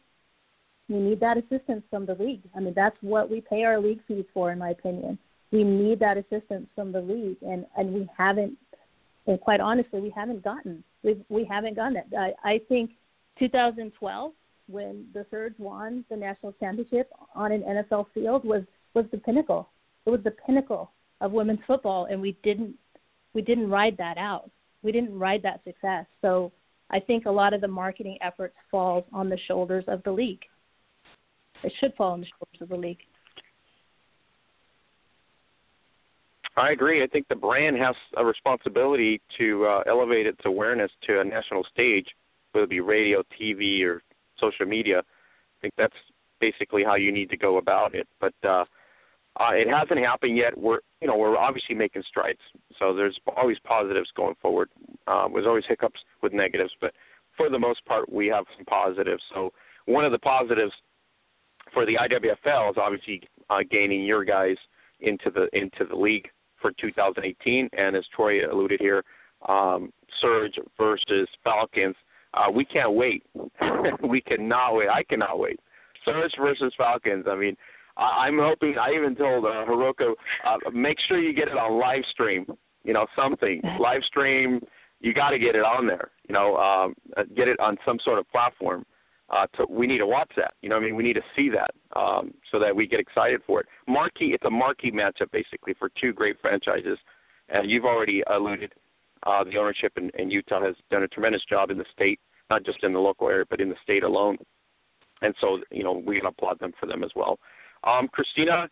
we 0.88 0.98
need 0.98 1.20
that 1.20 1.38
assistance 1.38 1.84
from 1.90 2.06
the 2.06 2.16
league. 2.16 2.42
I 2.56 2.60
mean, 2.60 2.74
that's 2.76 2.98
what 3.02 3.30
we 3.30 3.42
pay 3.42 3.64
our 3.64 3.80
league 3.80 4.02
fees 4.08 4.26
for, 4.34 4.52
in 4.52 4.58
my 4.58 4.70
opinion. 4.72 5.20
We 5.52 5.64
need 5.64 6.00
that 6.00 6.18
assistance 6.18 6.70
from 6.76 6.92
the 6.92 7.02
league, 7.02 7.38
and 7.42 7.66
and 7.78 7.94
we 7.94 8.10
haven't. 8.18 8.58
And 9.28 9.40
quite 9.40 9.60
honestly, 9.60 10.00
we 10.00 10.10
haven't 10.10 10.44
gotten. 10.44 10.84
We 11.04 11.24
we 11.30 11.44
haven't 11.46 11.76
gotten 11.76 11.98
it. 11.98 12.06
I, 12.18 12.34
I 12.44 12.62
think 12.70 12.92
2012, 13.40 14.32
when 14.68 15.06
the 15.14 15.26
Surge 15.32 15.54
won 15.58 16.06
the 16.10 16.16
national 16.16 16.54
championship 16.54 17.12
on 17.36 17.52
an 17.52 17.64
NFL 17.64 18.08
field, 18.14 18.46
was 18.46 18.64
was 18.94 19.06
the 19.12 19.18
pinnacle. 19.18 19.70
It 20.06 20.10
was 20.12 20.22
the 20.24 20.32
pinnacle 20.32 20.92
of 21.22 21.32
women's 21.32 21.60
football, 21.68 22.06
and 22.06 22.22
we 22.22 22.38
didn't 22.44 22.76
we 23.34 23.42
didn't 23.42 23.70
ride 23.70 23.98
that 23.98 24.18
out. 24.18 24.50
We 24.84 24.92
didn't 24.92 25.18
ride 25.18 25.42
that 25.44 25.64
success. 25.64 26.06
So 26.22 26.52
I 26.90 27.00
think 27.00 27.26
a 27.26 27.32
lot 27.32 27.54
of 27.54 27.62
the 27.62 27.68
marketing 27.68 28.18
efforts 28.22 28.56
falls 28.72 29.04
on 29.14 29.30
the 29.30 29.38
shoulders 29.48 29.84
of 29.88 30.02
the 30.04 30.12
league. 30.12 30.44
It 31.64 31.74
should 31.80 31.94
fall 31.96 32.14
on 32.14 32.22
the 32.22 32.28
shoulders 32.28 32.62
of 32.62 32.70
the 32.70 32.76
league. 32.76 33.02
I 36.60 36.72
agree. 36.72 37.02
I 37.02 37.08
think 37.08 37.28
the 37.30 37.36
brand 37.36 37.78
has 37.78 37.96
a 38.18 38.26
responsibility 38.26 39.22
to 39.38 39.66
uh, 39.66 39.84
elevate 39.88 40.28
its 40.28 40.42
awareness 40.44 40.92
to 41.08 41.22
a 41.22 41.24
national 41.24 41.64
stage, 41.72 42.08
whether 42.52 42.66
it 42.66 42.70
be 42.70 42.82
radio, 42.82 43.24
TV, 43.40 43.82
or 43.86 44.04
social 44.38 44.66
media. 44.66 45.00
I 45.00 45.58
think 45.62 45.74
that's 45.78 45.96
basically 46.42 46.84
how 46.84 46.96
you 46.96 47.14
need 47.14 47.30
to 47.30 47.38
go 47.38 47.60
about 47.60 47.96
it. 47.96 48.10
But 48.20 48.34
uh, 48.44 48.66
uh, 49.40 49.52
it 49.54 49.70
hasn't 49.70 50.00
happened 50.00 50.36
yet. 50.36 50.58
We're 50.58 50.80
you 51.00 51.08
know 51.08 51.16
we're 51.16 51.38
obviously 51.38 51.76
making 51.76 52.04
strides. 52.06 52.40
So 52.78 52.94
there's 52.94 53.18
always 53.38 53.58
positives 53.64 54.10
going 54.18 54.36
forward. 54.42 54.70
Uh, 55.08 55.30
there's 55.34 55.48
always 55.48 55.64
hiccups 55.66 56.02
with 56.22 56.34
negatives, 56.34 56.72
but 56.82 56.94
for 57.38 57.50
the 57.50 57.60
most 57.60 57.86
part, 57.86 58.12
we 58.12 58.28
have 58.28 58.44
some 58.58 58.66
positives. 58.66 59.24
So 59.34 59.54
one 59.86 60.04
of 60.04 60.12
the 60.12 60.20
positives 60.20 60.74
for 61.74 61.86
the 61.86 61.96
IWFL 61.96 62.72
is 62.72 62.78
obviously 62.78 63.22
uh, 63.50 63.60
gaining 63.72 64.04
your 64.04 64.26
guys 64.26 64.58
into 65.00 65.32
the 65.32 65.48
into 65.58 65.86
the 65.86 65.96
league 65.96 66.28
for 66.62 66.72
2018, 66.80 67.70
and 67.74 67.96
as 67.96 68.04
Troy 68.16 68.50
alluded 68.52 68.80
here, 68.80 69.04
um, 69.48 69.92
Surge 70.22 70.56
versus 70.78 71.28
Falcons. 71.44 71.96
Uh, 72.34 72.52
we 72.52 72.66
can't 72.66 72.94
wait. 72.94 73.24
we 74.08 74.22
cannot 74.22 74.76
wait. 74.76 74.90
I 74.90 75.04
cannot 75.04 75.40
wait. 75.40 75.60
Surge 76.06 76.32
versus 76.40 76.74
Falcons. 76.78 77.26
I 77.30 77.36
mean, 77.36 77.56
I, 77.98 78.26
I'm 78.28 78.38
hoping. 78.38 78.76
I 78.78 78.92
even 78.96 79.16
told 79.16 79.46
uh, 79.46 79.66
Hiroko, 79.66 80.14
uh, 80.46 80.70
make 80.72 80.98
sure 81.08 81.20
you 81.20 81.34
get 81.34 81.48
it 81.48 81.58
on 81.58 81.80
live 81.80 82.04
stream. 82.12 82.46
You 82.84 82.94
know, 82.94 83.08
something 83.16 83.62
live 83.80 84.04
stream. 84.04 84.62
You 85.02 85.14
got 85.14 85.30
to 85.30 85.40
get 85.40 85.56
it 85.56 85.64
on 85.64 85.88
there. 85.88 86.12
You 86.28 86.34
know, 86.34 86.58
um, 86.58 86.94
uh, 87.18 87.24
get 87.36 87.48
it 87.48 87.60
on 87.60 87.78
some 87.86 88.00
sort 88.04 88.20
of 88.20 88.30
platform 88.30 88.86
uh, 89.32 89.46
to, 89.56 89.66
we 89.70 89.88
need 89.88 90.00
to 90.00 90.08
watch 90.08 90.32
that. 90.36 90.54
You 90.62 90.70
know, 90.70 90.78
I 90.78 90.80
mean, 90.80 90.96
we 90.96 91.04
need 91.04 91.14
to 91.14 91.24
see 91.36 91.50
that 91.50 91.72
um, 91.96 92.34
so 92.52 92.60
that 92.60 92.76
we 92.76 92.88
get 92.88 93.00
excited 93.00 93.42
for 93.46 93.62
it. 93.62 93.68
Marquee, 93.88 94.34
it's 94.34 94.46
a 94.46 94.50
marquee 94.50 94.92
matchup 94.92 95.32
basically 95.32 95.74
for 95.78 95.90
two 96.00 96.14
great 96.14 96.40
franchises. 96.42 96.98
And 97.50 97.70
you've 97.70 97.86
already 97.86 98.24
alluded, 98.30 98.74
uh, 99.26 99.44
the 99.44 99.58
ownership 99.58 99.94
in, 99.98 100.12
in 100.18 100.30
Utah 100.30 100.64
has 100.64 100.76
done 100.92 101.04
a 101.04 101.08
tremendous 101.08 101.44
job 101.50 101.72
in 101.72 101.78
the 101.78 101.86
state, 101.92 102.20
not 102.50 102.64
just 102.64 102.84
in 102.84 102.94
the 102.94 103.00
local 103.00 103.28
area, 103.28 103.46
but 103.50 103.60
in 103.60 103.70
the 103.70 103.76
state 103.84 104.04
alone. 104.04 104.38
And 105.22 105.34
so, 105.42 105.60
you 105.72 105.84
know, 105.84 105.94
we 106.06 106.18
can 106.18 106.28
applaud 106.28 106.60
them 106.60 106.74
for 106.80 106.86
them 106.86 107.04
as 107.04 107.12
well. 107.16 107.40
Um, 107.84 108.08
Christina, 108.08 108.70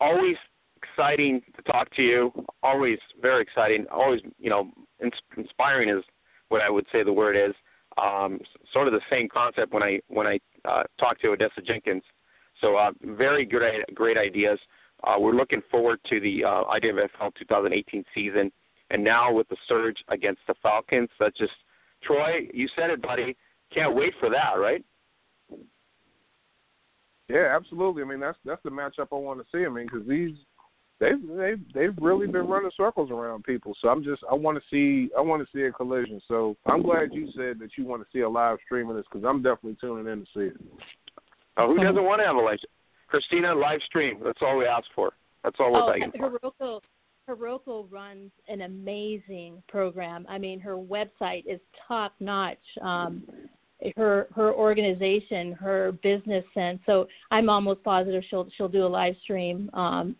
always 0.00 0.36
exciting 0.76 1.42
to 1.56 1.62
talk 1.62 1.94
to 1.96 2.02
you. 2.02 2.32
Always 2.62 2.98
very 3.20 3.42
exciting. 3.42 3.86
Always, 3.90 4.20
you 4.38 4.50
know, 4.50 4.70
inspiring 5.36 5.88
is 5.88 6.04
what 6.48 6.60
I 6.60 6.70
would 6.70 6.86
say 6.92 7.02
the 7.02 7.12
word 7.12 7.36
is 7.36 7.54
um, 8.00 8.40
sort 8.72 8.86
of 8.86 8.92
the 8.92 9.00
same 9.10 9.28
concept 9.28 9.72
when 9.72 9.82
I 9.82 10.00
when 10.08 10.26
I 10.26 10.38
uh, 10.64 10.84
talked 10.98 11.20
to 11.22 11.28
Odessa 11.28 11.60
Jenkins. 11.60 12.02
So 12.60 12.76
uh, 12.76 12.90
very 13.02 13.44
good, 13.44 13.62
great 13.94 14.16
ideas. 14.16 14.58
Uh, 15.02 15.16
we're 15.18 15.34
looking 15.34 15.62
forward 15.70 16.00
to 16.08 16.20
the 16.20 16.44
uh, 16.44 16.64
IWFL 16.64 17.34
2018 17.38 18.04
season, 18.14 18.50
and 18.90 19.02
now 19.02 19.32
with 19.32 19.48
the 19.48 19.56
surge 19.68 19.98
against 20.08 20.40
the 20.46 20.54
Falcons, 20.62 21.10
that's 21.18 21.36
just 21.36 21.52
Troy. 22.02 22.48
You 22.52 22.68
said 22.76 22.90
it, 22.90 23.02
buddy. 23.02 23.36
Can't 23.72 23.94
wait 23.94 24.14
for 24.20 24.30
that, 24.30 24.52
right? 24.58 24.84
Yeah, 27.28 27.56
absolutely. 27.56 28.02
I 28.02 28.06
mean, 28.06 28.20
that's 28.20 28.38
that's 28.44 28.62
the 28.62 28.70
matchup 28.70 29.08
I 29.12 29.16
want 29.16 29.40
to 29.40 29.46
see. 29.52 29.64
I 29.64 29.68
mean, 29.68 29.86
because 29.86 30.06
these 30.06 30.36
they've 31.00 31.20
they've 31.36 31.60
they've 31.74 31.94
really 32.00 32.26
been 32.26 32.46
running 32.46 32.70
circles 32.76 33.10
around 33.10 33.44
people. 33.44 33.74
So 33.80 33.88
I'm 33.88 34.02
just 34.02 34.22
I 34.30 34.34
want 34.34 34.58
to 34.58 34.64
see 34.70 35.10
I 35.16 35.20
want 35.20 35.42
to 35.42 35.56
see 35.56 35.64
a 35.64 35.72
collision. 35.72 36.20
So 36.28 36.56
I'm 36.66 36.82
glad 36.82 37.12
you 37.12 37.28
said 37.36 37.58
that 37.60 37.70
you 37.76 37.84
want 37.84 38.02
to 38.02 38.08
see 38.12 38.20
a 38.20 38.28
live 38.28 38.58
stream 38.64 38.88
of 38.88 38.96
this 38.96 39.04
because 39.10 39.26
I'm 39.26 39.42
definitely 39.42 39.76
tuning 39.80 40.10
in 40.12 40.20
to 40.20 40.26
see 40.34 40.54
it. 40.54 40.60
Oh, 41.56 41.68
who 41.68 41.82
doesn't 41.82 42.04
want 42.04 42.20
to 42.20 42.26
have 42.26 42.36
a 42.36 42.40
live? 42.40 42.58
Stream? 42.58 42.70
Christina, 43.08 43.54
live 43.54 43.80
stream. 43.86 44.20
That's 44.24 44.40
all 44.42 44.58
we 44.58 44.66
ask 44.66 44.86
for. 44.94 45.12
That's 45.44 45.56
all 45.60 45.72
we're 45.72 45.82
oh, 45.82 45.92
begging 45.92 46.12
for. 46.18 46.30
Hiroko, 46.30 46.80
Hiroko 47.28 47.92
runs 47.92 48.32
an 48.48 48.62
amazing 48.62 49.62
program. 49.68 50.26
I 50.28 50.38
mean, 50.38 50.58
her 50.60 50.76
website 50.76 51.44
is 51.46 51.60
top 51.86 52.14
notch. 52.18 52.58
Um, 52.82 53.22
her 53.96 54.28
her 54.34 54.52
organization, 54.52 55.52
her 55.52 55.92
business 56.02 56.44
sense. 56.54 56.80
So 56.86 57.06
I'm 57.30 57.48
almost 57.50 57.82
positive 57.84 58.22
she'll 58.30 58.48
she'll 58.56 58.68
do 58.68 58.86
a 58.86 58.88
live 58.88 59.14
stream 59.22 59.70
um, 59.74 60.16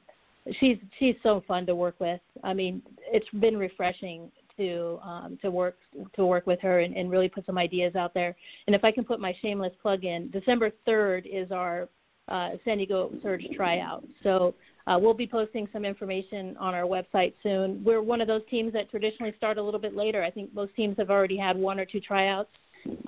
she's 0.61 0.79
she's 0.99 1.15
so 1.23 1.43
fun 1.47 1.67
to 1.67 1.75
work 1.75 1.97
with. 1.99 2.21
I 2.43 2.55
mean, 2.55 2.83
it's 3.11 3.29
been 3.41 3.57
refreshing 3.57 4.31
to 4.57 4.99
um, 5.03 5.39
to 5.43 5.51
work 5.51 5.77
to 6.15 6.27
work 6.27 6.47
with 6.47 6.61
her 6.61 6.81
and, 6.81 6.97
and 6.97 7.11
really 7.11 7.29
put 7.29 7.47
some 7.47 7.59
ideas 7.59 7.97
out 7.97 8.15
there. 8.15 8.37
And 8.67 8.77
if 8.77 8.85
I 8.85 8.93
can 8.93 9.05
put 9.05 9.21
my 9.21 9.35
shameless 9.43 9.73
plug 9.81 10.05
in, 10.05 10.31
December 10.31 10.71
third 10.85 11.27
is 11.31 11.51
our 11.51 11.89
uh, 12.29 12.51
San 12.65 12.79
Diego 12.79 13.11
Surge 13.23 13.47
tryout. 13.55 14.05
So 14.23 14.55
uh, 14.87 14.99
we'll 15.01 15.15
be 15.15 15.27
posting 15.27 15.69
some 15.73 15.85
information 15.85 16.57
on 16.59 16.75
our 16.75 16.83
website 16.85 17.33
soon. 17.43 17.83
We're 17.85 18.03
one 18.03 18.21
of 18.21 18.29
those 18.29 18.43
teams 18.51 18.73
that 18.75 18.91
traditionally 18.91 19.35
start 19.37 19.59
a 19.59 19.63
little 19.63 19.81
bit 19.81 19.97
later. 19.97 20.23
I 20.23 20.31
think 20.31 20.55
most 20.55 20.75
teams 20.75 20.97
have 20.99 21.11
already 21.11 21.37
had 21.37 21.57
one 21.57 21.81
or 21.81 21.85
two 21.85 22.01
tryouts. 22.01 22.51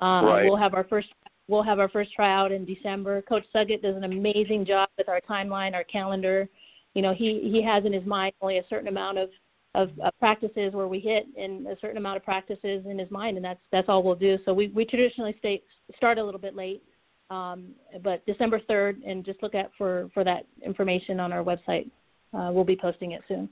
Um, 0.01 0.25
right. 0.25 0.45
We'll 0.45 0.57
have 0.57 0.73
our 0.73 0.85
first 0.85 1.09
we'll 1.47 1.63
have 1.63 1.79
our 1.79 1.87
first 1.89 2.13
tryout 2.13 2.51
in 2.51 2.65
December. 2.65 3.21
Coach 3.21 3.45
Suggett 3.53 3.81
does 3.81 3.95
an 3.95 4.03
amazing 4.03 4.65
job 4.65 4.89
with 4.97 5.07
our 5.07 5.21
timeline, 5.21 5.73
our 5.75 5.85
calendar 5.85 6.49
you 6.97 7.03
know 7.03 7.13
he 7.13 7.47
he 7.53 7.61
has 7.61 7.85
in 7.85 7.93
his 7.93 8.05
mind 8.07 8.33
only 8.41 8.57
a 8.57 8.63
certain 8.67 8.87
amount 8.87 9.19
of 9.19 9.29
of, 9.75 9.91
of 10.03 10.11
practices 10.17 10.73
where 10.73 10.87
we 10.87 10.99
hit 10.99 11.27
and 11.37 11.67
a 11.67 11.77
certain 11.79 11.97
amount 11.97 12.17
of 12.17 12.23
practices 12.23 12.83
in 12.89 12.97
his 12.97 13.11
mind 13.11 13.37
and 13.37 13.45
that's 13.45 13.59
that's 13.71 13.87
all 13.87 14.01
we'll 14.01 14.15
do. 14.15 14.39
So 14.45 14.53
we 14.53 14.69
we 14.69 14.83
traditionally 14.83 15.35
stay 15.37 15.61
start 15.95 16.17
a 16.17 16.23
little 16.23 16.41
bit 16.41 16.55
late 16.55 16.81
um, 17.29 17.75
but 18.03 18.25
December 18.25 18.59
3rd 18.67 19.07
and 19.07 19.23
just 19.23 19.43
look 19.43 19.53
at 19.53 19.69
for 19.77 20.09
for 20.11 20.23
that 20.23 20.47
information 20.65 21.19
on 21.19 21.31
our 21.31 21.43
website. 21.43 21.87
Uh, 22.33 22.49
we'll 22.51 22.63
be 22.63 22.75
posting 22.75 23.11
it 23.11 23.21
soon. 23.27 23.47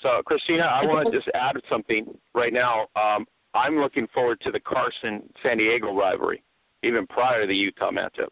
So 0.00 0.20
Christina 0.26 0.64
I 0.64 0.84
want 0.84 1.10
to 1.10 1.16
just 1.16 1.30
add 1.34 1.56
something 1.70 2.14
right 2.34 2.52
now. 2.52 2.88
Um, 2.94 3.24
I'm 3.54 3.78
looking 3.78 4.06
forward 4.12 4.38
to 4.42 4.50
the 4.50 4.60
Carson 4.60 5.22
San 5.42 5.56
Diego 5.56 5.94
rivalry 5.94 6.42
even 6.82 7.06
prior 7.06 7.40
to 7.40 7.46
the 7.46 7.56
Utah 7.56 7.90
matchup 7.90 8.28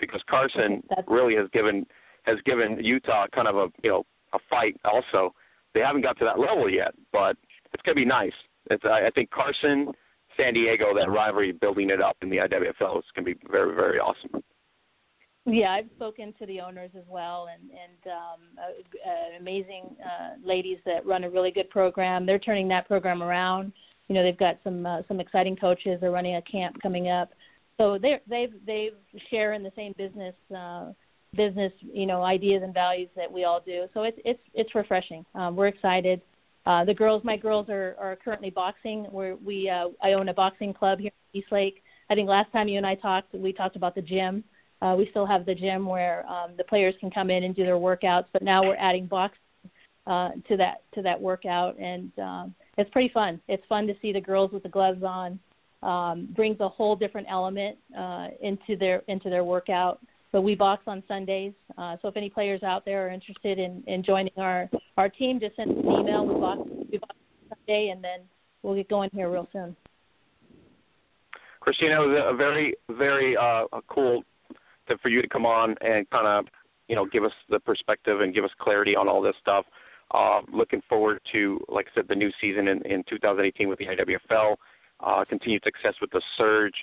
because 0.00 0.22
Carson 0.26 0.82
okay, 0.90 1.02
really 1.06 1.36
has 1.36 1.48
given 1.52 1.84
has 2.22 2.38
given 2.44 2.82
Utah 2.82 3.26
kind 3.34 3.48
of 3.48 3.56
a 3.56 3.68
you 3.82 3.90
know 3.90 4.04
a 4.32 4.38
fight 4.48 4.76
also. 4.84 5.34
they 5.74 5.80
haven't 5.80 6.02
got 6.02 6.18
to 6.18 6.24
that 6.24 6.38
level 6.38 6.68
yet, 6.68 6.94
but 7.12 7.36
it's 7.72 7.82
going 7.82 7.96
to 7.96 8.00
be 8.00 8.04
nice. 8.04 8.32
It's 8.70 8.84
I, 8.84 9.06
I 9.06 9.10
think 9.10 9.30
Carson, 9.30 9.92
San 10.36 10.54
Diego, 10.54 10.94
that 10.94 11.10
rivalry, 11.10 11.52
building 11.52 11.90
it 11.90 12.00
up 12.00 12.16
in 12.22 12.30
the 12.30 12.38
IWFL 12.38 12.98
is 12.98 13.04
to 13.16 13.22
be 13.22 13.34
very 13.50 13.74
very 13.74 13.98
awesome. 13.98 14.42
Yeah, 15.44 15.72
I've 15.72 15.90
spoken 15.96 16.32
to 16.38 16.46
the 16.46 16.60
owners 16.60 16.90
as 16.96 17.04
well, 17.08 17.48
and 17.52 17.70
and 17.70 18.12
um, 18.12 18.40
uh, 18.58 19.10
uh, 19.10 19.38
amazing 19.40 19.96
uh, 20.00 20.46
ladies 20.46 20.78
that 20.86 21.04
run 21.04 21.24
a 21.24 21.30
really 21.30 21.50
good 21.50 21.68
program. 21.68 22.26
They're 22.26 22.38
turning 22.38 22.68
that 22.68 22.86
program 22.86 23.22
around. 23.22 23.72
You 24.08 24.14
know, 24.14 24.22
they've 24.22 24.38
got 24.38 24.58
some 24.62 24.86
uh, 24.86 25.02
some 25.08 25.18
exciting 25.18 25.56
coaches. 25.56 25.98
They're 26.00 26.12
running 26.12 26.36
a 26.36 26.42
camp 26.42 26.76
coming 26.80 27.08
up, 27.08 27.30
so 27.76 27.98
they 28.00 28.20
they've 28.28 28.52
they've 28.64 28.94
share 29.30 29.54
in 29.54 29.64
the 29.64 29.72
same 29.74 29.94
business 29.98 30.34
uh, 30.56 30.92
business 31.34 31.72
you 31.80 32.06
know 32.06 32.22
ideas 32.22 32.62
and 32.62 32.74
values 32.74 33.08
that 33.16 33.30
we 33.30 33.44
all 33.44 33.60
do. 33.64 33.86
So 33.94 34.02
it's 34.02 34.18
it's 34.24 34.42
it's 34.54 34.74
refreshing. 34.74 35.24
Um, 35.34 35.56
we're 35.56 35.68
excited. 35.68 36.22
Uh, 36.64 36.84
the 36.84 36.94
girls, 36.94 37.24
my 37.24 37.36
girls 37.36 37.68
are 37.68 37.96
are 37.98 38.16
currently 38.16 38.50
boxing. 38.50 39.04
Where 39.04 39.36
we 39.36 39.68
uh, 39.68 39.88
I 40.02 40.12
own 40.12 40.28
a 40.28 40.34
boxing 40.34 40.72
club 40.72 40.98
here 40.98 41.10
in 41.32 41.40
East 41.40 41.52
Lake. 41.52 41.82
I 42.10 42.14
think 42.14 42.28
last 42.28 42.52
time 42.52 42.68
you 42.68 42.76
and 42.76 42.86
I 42.86 42.94
talked, 42.94 43.34
we 43.34 43.52
talked 43.52 43.76
about 43.76 43.94
the 43.94 44.02
gym 44.02 44.44
uh, 44.82 44.96
we 44.96 45.08
still 45.10 45.24
have 45.24 45.46
the 45.46 45.54
gym 45.54 45.86
where 45.86 46.26
um, 46.26 46.54
the 46.58 46.64
players 46.64 46.94
can 46.98 47.10
come 47.10 47.30
in 47.30 47.44
and 47.44 47.54
do 47.54 47.64
their 47.64 47.76
workouts, 47.76 48.26
but 48.32 48.42
now 48.42 48.62
we're 48.64 48.76
adding 48.76 49.06
boxing 49.06 49.38
uh, 50.08 50.30
to 50.48 50.56
that 50.56 50.82
to 50.92 51.02
that 51.02 51.20
workout, 51.20 51.78
and 51.78 52.10
um, 52.18 52.54
it's 52.76 52.90
pretty 52.90 53.08
fun. 53.14 53.40
It's 53.46 53.64
fun 53.68 53.86
to 53.86 53.94
see 54.02 54.12
the 54.12 54.20
girls 54.20 54.50
with 54.50 54.64
the 54.64 54.68
gloves 54.68 55.04
on. 55.04 55.38
Um, 55.84 56.28
brings 56.36 56.60
a 56.60 56.68
whole 56.68 56.94
different 56.94 57.26
element 57.30 57.76
uh, 57.96 58.28
into 58.40 58.76
their 58.76 59.02
into 59.06 59.30
their 59.30 59.44
workout. 59.44 60.00
But 60.32 60.42
we 60.42 60.54
box 60.54 60.84
on 60.86 61.02
Sundays, 61.06 61.52
uh, 61.76 61.96
so 62.00 62.08
if 62.08 62.16
any 62.16 62.30
players 62.30 62.62
out 62.62 62.86
there 62.86 63.06
are 63.06 63.10
interested 63.10 63.58
in, 63.58 63.84
in 63.86 64.02
joining 64.02 64.32
our 64.38 64.70
our 64.96 65.10
team, 65.10 65.38
just 65.38 65.56
send 65.56 65.70
us 65.72 65.76
an 65.84 65.90
email. 65.90 66.26
We 66.26 66.40
box 66.40 66.60
we 66.90 66.98
box 66.98 67.14
Sunday, 67.50 67.90
and 67.90 68.02
then 68.02 68.20
we'll 68.62 68.74
get 68.74 68.88
going 68.88 69.10
here 69.12 69.30
real 69.30 69.46
soon. 69.52 69.76
Christina, 71.60 72.02
it 72.02 72.06
was 72.08 72.32
a 72.32 72.34
very 72.34 72.74
very 72.92 73.36
uh, 73.36 73.64
cool 73.88 74.22
to, 74.88 74.96
for 74.98 75.10
you 75.10 75.20
to 75.20 75.28
come 75.28 75.44
on 75.44 75.76
and 75.82 76.08
kind 76.08 76.26
of 76.26 76.46
you 76.88 76.96
know 76.96 77.04
give 77.04 77.24
us 77.24 77.32
the 77.50 77.60
perspective 77.60 78.22
and 78.22 78.34
give 78.34 78.44
us 78.44 78.50
clarity 78.58 78.96
on 78.96 79.08
all 79.08 79.20
this 79.20 79.36
stuff. 79.40 79.66
Uh, 80.12 80.40
looking 80.52 80.82
forward 80.88 81.20
to, 81.32 81.58
like 81.68 81.86
I 81.92 81.94
said, 81.94 82.04
the 82.08 82.14
new 82.14 82.30
season 82.38 82.68
in, 82.68 82.82
in 82.84 83.02
2018 83.08 83.68
with 83.68 83.78
the 83.78 83.86
IWFL. 83.86 84.56
Uh, 85.00 85.24
continued 85.24 85.62
success 85.64 85.94
with 86.00 86.10
the 86.10 86.20
Surge, 86.36 86.74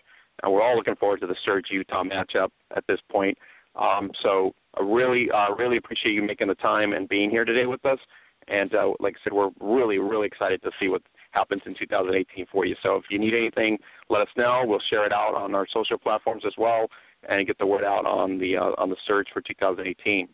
and 0.44 0.52
we're 0.52 0.62
all 0.62 0.76
looking 0.76 0.96
forward 0.96 1.22
to 1.22 1.28
the 1.28 1.36
Surge 1.46 1.68
Utah 1.72 2.04
matchup 2.04 2.50
at 2.76 2.84
this 2.88 3.00
point. 3.12 3.38
Um, 3.76 4.12
so 4.22 4.54
I 4.78 4.84
really, 4.84 5.30
uh, 5.32 5.54
really 5.56 5.78
appreciate 5.78 6.14
you 6.14 6.22
making 6.22 6.48
the 6.48 6.56
time 6.56 6.94
and 6.94 7.08
being 7.08 7.30
here 7.30 7.46
today 7.46 7.66
with 7.66 7.86
us. 7.86 8.00
And 8.48 8.74
uh, 8.74 8.94
like 9.00 9.16
I 9.16 9.24
said, 9.24 9.34
we're 9.34 9.52
really, 9.60 10.00
really 10.00 10.28
excited 10.28 10.62
to 10.64 10.72
see 10.80 10.88
what 10.88 11.02
happens 11.32 11.62
in 11.66 11.76
2018 11.78 12.48
for 12.52 12.66
you. 12.66 12.76
So 12.82 12.96
if 12.96 13.04
you 13.10 13.20
need 13.20 13.34
anything, 13.34 13.78
let 14.10 14.22
us 14.22 14.28
know. 14.36 14.64
We'll 14.66 14.82
share 14.90 15.06
it 15.06 15.14
out 15.14 15.36
on 15.36 15.54
our 15.54 15.68
social 15.72 15.98
platforms 15.98 16.44
as 16.46 16.54
well 16.58 16.88
and 17.28 17.46
get 17.46 17.58
the 17.58 17.66
word 17.66 17.84
out 17.84 18.06
on 18.06 18.40
the 18.40 18.58
uh, 18.58 18.72
on 18.78 18.90
the 18.90 18.96
search 19.06 19.28
for 19.34 19.42
2018. 19.42 20.28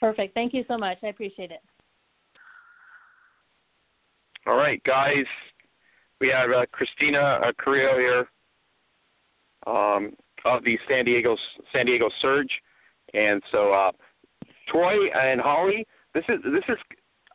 Perfect. 0.00 0.34
Thank 0.34 0.54
you 0.54 0.64
so 0.68 0.78
much. 0.78 0.98
I 1.02 1.08
appreciate 1.08 1.50
it. 1.50 1.60
All 4.46 4.56
right, 4.56 4.82
guys. 4.84 5.26
We 6.20 6.28
have 6.28 6.50
uh, 6.50 6.66
Christina 6.72 7.40
uh, 7.44 7.52
Carrillo 7.62 7.98
here 7.98 8.28
um, 9.66 10.12
of 10.44 10.64
the 10.64 10.78
San 10.88 11.04
Diego 11.04 11.36
San 11.72 11.86
Diego 11.86 12.08
Surge, 12.20 12.50
and 13.14 13.42
so 13.50 13.72
uh, 13.72 13.92
Troy 14.68 15.08
and 15.10 15.40
Holly. 15.40 15.86
This 16.14 16.24
is 16.28 16.40
this 16.44 16.64
is 16.68 16.76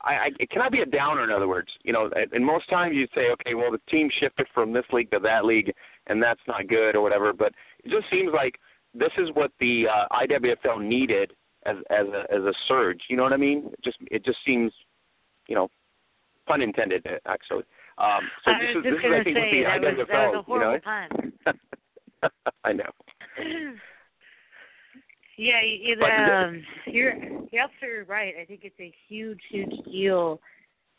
I, 0.02 0.14
I 0.14 0.30
it 0.40 0.50
cannot 0.50 0.72
be 0.72 0.82
a 0.82 0.86
downer. 0.86 1.24
In 1.24 1.32
other 1.32 1.48
words, 1.48 1.70
you 1.84 1.94
know, 1.94 2.10
and 2.32 2.46
most 2.46 2.70
times 2.70 2.96
you'd 2.96 3.10
say, 3.14 3.30
okay, 3.32 3.54
well 3.54 3.72
the 3.72 3.82
team 3.90 4.10
shifted 4.20 4.48
from 4.54 4.74
this 4.74 4.86
league 4.92 5.12
to 5.12 5.20
that 5.20 5.46
league, 5.46 5.74
and 6.08 6.22
that's 6.22 6.42
not 6.48 6.68
good 6.68 6.96
or 6.96 7.02
whatever. 7.02 7.34
But 7.34 7.54
it 7.84 7.90
just 7.90 8.10
seems 8.12 8.32
like 8.34 8.60
this 8.94 9.12
is 9.18 9.30
what 9.34 9.52
the 9.60 9.86
uh, 9.88 10.16
IWFL 10.26 10.84
needed 10.84 11.34
as 11.66 11.78
as 11.90 12.08
a 12.08 12.34
as 12.34 12.44
a 12.44 12.54
surge. 12.68 13.02
You 13.10 13.18
know 13.18 13.24
what 13.24 13.34
I 13.34 13.38
mean? 13.38 13.70
It 13.72 13.84
just 13.84 13.98
it 14.12 14.26
just 14.26 14.40
seems, 14.46 14.72
you 15.48 15.56
know, 15.56 15.70
pun 16.48 16.62
intended 16.62 17.06
actually. 17.26 17.64
Um, 17.98 18.22
so 18.46 18.54
I 18.54 18.60
this 18.60 18.78
is 18.78 18.84
this 18.84 18.94
is 18.94 19.12
I 19.12 19.24
think 19.24 19.38
what 19.38 19.52
the 19.52 19.64
IWFL. 19.64 19.98
was, 19.98 20.08
that 20.10 20.34
was 20.34 20.46
a 20.48 20.54
you 20.54 20.60
know? 20.60 20.80
pun. 20.84 21.60
I 22.64 22.74
know. 22.74 22.90
Yeah, 25.38 25.62
you, 25.62 25.96
But- 26.00 26.12
um, 26.12 26.64
you're 26.86 27.16
you're 27.52 27.64
absolutely 27.64 28.04
right. 28.08 28.34
I 28.40 28.46
think 28.46 28.62
it's 28.64 28.80
a 28.80 28.94
huge, 29.08 29.42
huge 29.50 29.74
deal. 29.86 30.40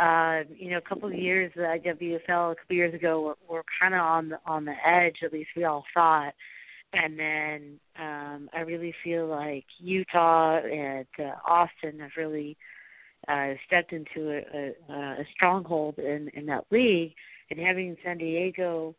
Uh, 0.00 0.42
you 0.50 0.70
know, 0.70 0.78
a 0.78 0.88
couple 0.88 1.08
of 1.08 1.14
years 1.14 1.52
the 1.54 1.62
IWFL 1.62 2.52
a 2.52 2.54
couple 2.56 2.70
of 2.70 2.76
years 2.76 2.94
ago 2.94 3.22
were, 3.22 3.36
were 3.48 3.64
kind 3.80 3.94
of 3.94 4.00
on 4.00 4.28
the 4.30 4.38
on 4.46 4.64
the 4.64 4.74
edge. 4.86 5.16
At 5.24 5.32
least 5.32 5.50
we 5.56 5.64
all 5.64 5.84
thought. 5.94 6.32
And 6.92 7.18
then 7.18 7.80
um, 7.98 8.48
I 8.52 8.60
really 8.60 8.94
feel 9.02 9.26
like 9.26 9.64
Utah 9.80 10.58
and 10.58 11.06
uh, 11.18 11.32
Austin 11.46 11.98
have 11.98 12.10
really 12.16 12.56
uh, 13.26 13.54
stepped 13.66 13.92
into 13.92 14.30
a, 14.30 14.72
a, 14.92 14.94
a 14.94 15.24
stronghold 15.34 15.98
in, 15.98 16.28
in 16.34 16.46
that 16.46 16.66
league. 16.70 17.14
And 17.50 17.58
having 17.58 17.96
San 18.04 18.18
Diego 18.18 18.94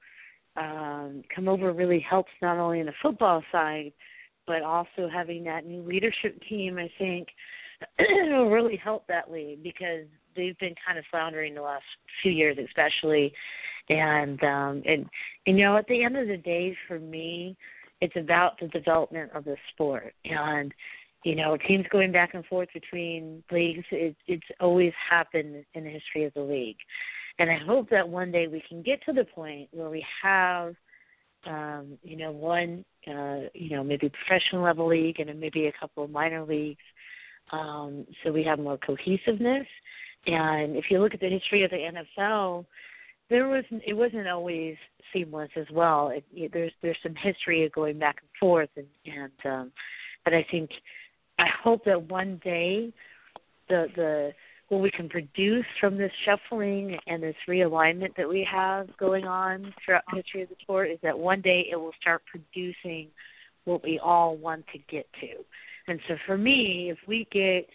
um, 0.58 1.24
come 1.34 1.48
over 1.48 1.74
really 1.74 2.00
helps 2.00 2.32
not 2.42 2.58
only 2.58 2.80
in 2.80 2.86
the 2.86 2.94
football 3.02 3.44
side, 3.52 3.92
but 4.48 4.62
also 4.62 5.10
having 5.12 5.44
that 5.46 5.66
new 5.66 5.82
leadership 5.82 6.40
team, 6.48 6.78
I 6.78 6.90
think, 6.98 7.28
will 8.00 8.50
really 8.50 8.78
help 8.78 9.08
that 9.08 9.32
league 9.32 9.64
because 9.64 10.06
they've 10.36 10.58
been 10.60 10.76
kind 10.86 10.98
of 10.98 11.06
floundering 11.10 11.56
the 11.56 11.62
last 11.62 11.84
few 12.22 12.32
years, 12.32 12.58
especially. 12.64 13.34
And 13.90 14.44
um, 14.44 14.84
and 14.86 15.06
you 15.46 15.54
know, 15.54 15.78
at 15.78 15.88
the 15.88 16.04
end 16.04 16.18
of 16.18 16.28
the 16.28 16.38
day, 16.38 16.76
for 16.88 17.00
me, 17.00 17.56
it's 18.02 18.16
about 18.16 18.60
the 18.60 18.68
development 18.68 19.32
of 19.34 19.46
the 19.46 19.58
sport 19.74 20.14
and. 20.24 20.74
You 21.24 21.36
know, 21.36 21.58
teams 21.58 21.88
going 21.90 22.12
back 22.12 22.36
and 22.36 22.46
forth 22.46 22.70
between 22.72 23.44
leagues, 23.52 23.84
it, 23.90 24.16
it's 24.28 24.46
always 24.60 24.94
happened 25.10 25.66
in 25.74 25.84
the 25.84 25.90
history 25.90 26.24
of 26.26 26.36
the 26.36 26.42
league. 26.42 26.78
And 27.38 27.50
I 27.50 27.58
hope 27.66 27.90
that 27.90 28.08
one 28.08 28.32
day 28.32 28.48
we 28.48 28.64
can 28.68 28.82
get 28.82 29.04
to 29.06 29.14
the 29.14 29.26
point 29.26 29.70
where 29.72 29.90
we 29.90 30.06
have 30.24 30.76
um, 31.46 31.98
you 32.04 32.18
know, 32.18 32.32
one, 32.32 32.84
uh, 33.08 33.42
you 33.54 33.70
know, 33.76 33.84
maybe 33.84 34.10
professional 34.10 34.64
level 34.64 34.88
league 34.88 35.20
and 35.20 35.40
maybe 35.40 35.68
a 35.68 35.74
couple 35.80 36.04
of 36.04 36.10
minor 36.10 36.44
leagues, 36.44 36.82
um, 37.52 38.06
so 38.24 38.32
we 38.32 38.44
have 38.44 38.60
more 38.60 38.78
cohesiveness. 38.78 39.68
And 40.26 40.76
if 40.76 40.86
you 40.90 41.00
look 41.00 41.14
at 41.14 41.20
the 41.20 41.30
history 41.30 41.64
of 41.64 41.72
the 41.72 41.78
NFL, 42.18 42.66
there 43.30 43.48
was 43.48 43.64
it 43.86 43.94
wasn't 43.94 44.28
always 44.28 44.76
seamless 45.14 45.50
as 45.56 45.68
well. 45.72 46.10
It, 46.10 46.24
it, 46.34 46.52
there's 46.54 46.72
there's 46.82 46.98
some 47.04 47.16
history 47.16 47.66
of 47.66 47.72
going 47.72 48.00
back 48.00 48.18
and 48.22 48.30
forth, 48.40 48.70
and 48.76 48.88
and 49.06 49.54
um, 49.54 49.72
but 50.24 50.34
I 50.34 50.46
think 50.50 50.72
I 51.38 51.46
hope 51.64 51.86
that 51.86 52.10
one 52.10 52.42
day 52.44 52.92
the 53.70 53.88
the 53.96 54.32
what 54.70 54.82
we 54.82 54.90
can 54.90 55.08
produce 55.08 55.66
from 55.80 55.98
this 55.98 56.12
shuffling 56.26 56.98
and 57.08 57.22
this 57.22 57.36
realignment 57.48 58.16
that 58.18 58.28
we 58.28 58.48
have 58.50 58.88
going 58.98 59.26
on 59.26 59.74
throughout 59.84 60.04
the 60.10 60.18
history 60.18 60.42
of 60.42 60.50
the 60.50 60.56
sport 60.62 60.90
is 60.90 60.98
that 61.04 61.18
one 61.18 61.42
day 61.42 61.68
it 61.72 61.76
will 61.76 61.94
start 62.02 62.24
producing 62.26 63.08
what 63.66 63.84
we 63.84 64.00
all 64.00 64.36
want 64.38 64.66
to 64.74 64.80
get 64.90 65.08
to. 65.22 65.28
And 65.88 66.00
so 66.08 66.16
for 66.26 66.38
me, 66.38 66.90
if 66.90 66.98
we 67.08 67.28
get, 67.32 67.68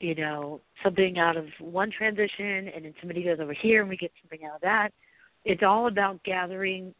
you 0.00 0.16
know, 0.16 0.60
something 0.82 1.18
out 1.18 1.36
of 1.36 1.46
one 1.60 1.90
transition 1.90 2.68
and 2.74 2.84
then 2.84 2.94
somebody 3.00 3.22
goes 3.22 3.38
over 3.40 3.52
here 3.54 3.80
and 3.80 3.88
we 3.88 3.96
get 3.96 4.10
something 4.22 4.46
out 4.46 4.56
of 4.56 4.60
that, 4.62 4.90
it's 5.44 5.62
all 5.62 5.86
about 5.86 6.22
gathering 6.24 6.94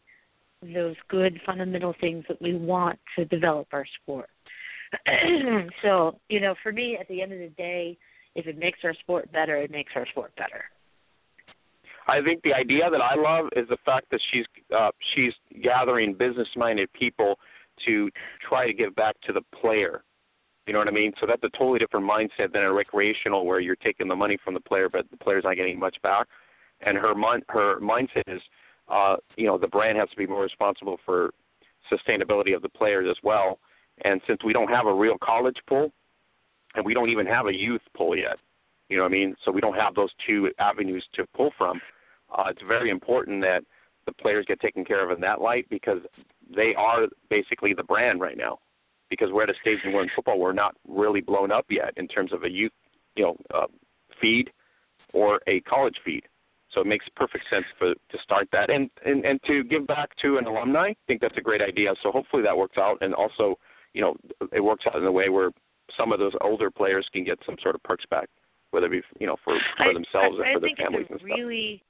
those 0.62 0.94
good 1.08 1.40
fundamental 1.44 1.94
things 2.00 2.24
that 2.28 2.40
we 2.40 2.54
want 2.54 2.98
to 3.16 3.24
develop 3.24 3.66
our 3.72 3.86
sport. 4.00 4.30
so, 5.82 6.18
you 6.28 6.40
know, 6.40 6.54
for 6.62 6.70
me 6.70 6.96
at 7.00 7.08
the 7.08 7.20
end 7.20 7.32
of 7.32 7.38
the 7.38 7.52
day, 7.56 7.98
if 8.34 8.46
it 8.46 8.58
makes 8.58 8.80
our 8.84 8.94
sport 8.94 9.30
better, 9.32 9.56
it 9.56 9.70
makes 9.70 9.92
our 9.94 10.06
sport 10.06 10.32
better. 10.36 10.64
I 12.06 12.20
think 12.22 12.42
the 12.42 12.52
idea 12.52 12.90
that 12.90 13.00
I 13.00 13.14
love 13.14 13.46
is 13.56 13.66
the 13.68 13.78
fact 13.84 14.10
that 14.10 14.20
she's 14.30 14.44
uh, 14.76 14.90
she's 15.14 15.32
gathering 15.62 16.14
business-minded 16.14 16.92
people 16.92 17.38
to 17.86 18.10
try 18.46 18.66
to 18.66 18.74
give 18.74 18.94
back 18.94 19.16
to 19.26 19.32
the 19.32 19.40
player. 19.58 20.04
You 20.66 20.72
know 20.72 20.78
what 20.78 20.88
I 20.88 20.92
mean? 20.92 21.12
So 21.20 21.26
that's 21.26 21.42
a 21.44 21.50
totally 21.58 21.78
different 21.78 22.08
mindset 22.08 22.52
than 22.52 22.62
a 22.62 22.72
recreational 22.72 23.44
where 23.44 23.60
you're 23.60 23.76
taking 23.76 24.08
the 24.08 24.16
money 24.16 24.38
from 24.42 24.54
the 24.54 24.60
player, 24.60 24.88
but 24.88 25.10
the 25.10 25.16
player's 25.16 25.44
not 25.44 25.56
getting 25.56 25.78
much 25.78 25.96
back. 26.02 26.26
And 26.80 26.96
her 26.98 27.14
mon- 27.14 27.42
her 27.48 27.80
mindset 27.80 28.24
is, 28.28 28.40
uh, 28.88 29.16
you 29.36 29.46
know, 29.46 29.58
the 29.58 29.68
brand 29.68 29.98
has 29.98 30.08
to 30.10 30.16
be 30.16 30.26
more 30.26 30.42
responsible 30.42 30.98
for 31.04 31.32
sustainability 31.90 32.54
of 32.54 32.62
the 32.62 32.68
players 32.68 33.06
as 33.10 33.16
well. 33.22 33.58
And 34.04 34.20
since 34.26 34.40
we 34.44 34.52
don't 34.52 34.68
have 34.68 34.86
a 34.86 34.94
real 34.94 35.16
college 35.22 35.56
pool, 35.68 35.92
and 36.74 36.84
we 36.84 36.94
don't 36.94 37.10
even 37.10 37.26
have 37.26 37.46
a 37.46 37.54
youth 37.54 37.82
pool 37.96 38.16
yet, 38.16 38.38
you 38.88 38.96
know 38.96 39.04
what 39.04 39.12
I 39.12 39.12
mean? 39.12 39.34
So 39.44 39.50
we 39.50 39.60
don't 39.60 39.76
have 39.76 39.94
those 39.94 40.10
two 40.26 40.50
avenues 40.58 41.04
to 41.14 41.26
pull 41.34 41.52
from. 41.56 41.80
Uh, 42.36 42.44
it's 42.48 42.62
very 42.66 42.90
important 42.90 43.40
that 43.42 43.64
the 44.06 44.12
players 44.12 44.44
get 44.46 44.60
taken 44.60 44.84
care 44.84 45.04
of 45.04 45.16
in 45.16 45.20
that 45.22 45.40
light 45.40 45.66
because 45.70 45.98
they 46.54 46.74
are 46.76 47.06
basically 47.30 47.74
the 47.74 47.82
brand 47.82 48.20
right 48.20 48.36
now. 48.36 48.58
Because 49.10 49.30
we're 49.32 49.44
at 49.44 49.50
a 49.50 49.54
stage 49.60 49.78
where 49.84 50.02
in 50.02 50.10
football 50.14 50.38
we're 50.38 50.52
not 50.52 50.74
really 50.88 51.20
blown 51.20 51.52
up 51.52 51.66
yet 51.70 51.92
in 51.96 52.08
terms 52.08 52.32
of 52.32 52.42
a 52.42 52.50
youth, 52.50 52.72
you 53.16 53.24
know, 53.24 53.36
uh, 53.54 53.66
feed 54.20 54.50
or 55.12 55.40
a 55.46 55.60
college 55.60 55.96
feed. 56.04 56.24
So 56.72 56.80
it 56.80 56.86
makes 56.86 57.06
perfect 57.14 57.44
sense 57.48 57.64
for 57.78 57.94
to 57.94 58.18
start 58.22 58.48
that 58.50 58.68
and, 58.68 58.90
and 59.06 59.24
and 59.24 59.40
to 59.46 59.62
give 59.62 59.86
back 59.86 60.10
to 60.22 60.38
an 60.38 60.46
alumni. 60.46 60.88
I 60.88 60.96
think 61.06 61.20
that's 61.20 61.36
a 61.38 61.40
great 61.40 61.62
idea. 61.62 61.94
So 62.02 62.10
hopefully 62.10 62.42
that 62.42 62.56
works 62.56 62.76
out, 62.78 62.98
and 63.00 63.14
also 63.14 63.56
you 63.92 64.00
know 64.00 64.16
it 64.52 64.60
works 64.60 64.84
out 64.86 64.96
in 64.96 65.04
a 65.04 65.12
way 65.12 65.28
where 65.28 65.50
some 65.96 66.12
of 66.12 66.18
those 66.18 66.32
older 66.40 66.70
players 66.70 67.06
can 67.12 67.24
get 67.24 67.38
some 67.46 67.56
sort 67.62 67.74
of 67.74 67.82
perks 67.82 68.04
back, 68.10 68.28
whether 68.70 68.86
it 68.86 68.90
be 68.90 69.02
you 69.18 69.26
know 69.26 69.36
for 69.44 69.58
for 69.76 69.90
I, 69.90 69.92
themselves 69.92 70.36
I, 70.38 70.40
or 70.40 70.44
for 70.44 70.56
I 70.56 70.60
their 70.60 70.76
families 70.76 71.06
it's 71.08 71.10
a 71.10 71.12
and 71.14 71.20
stuff. 71.20 71.36
really, 71.36 71.82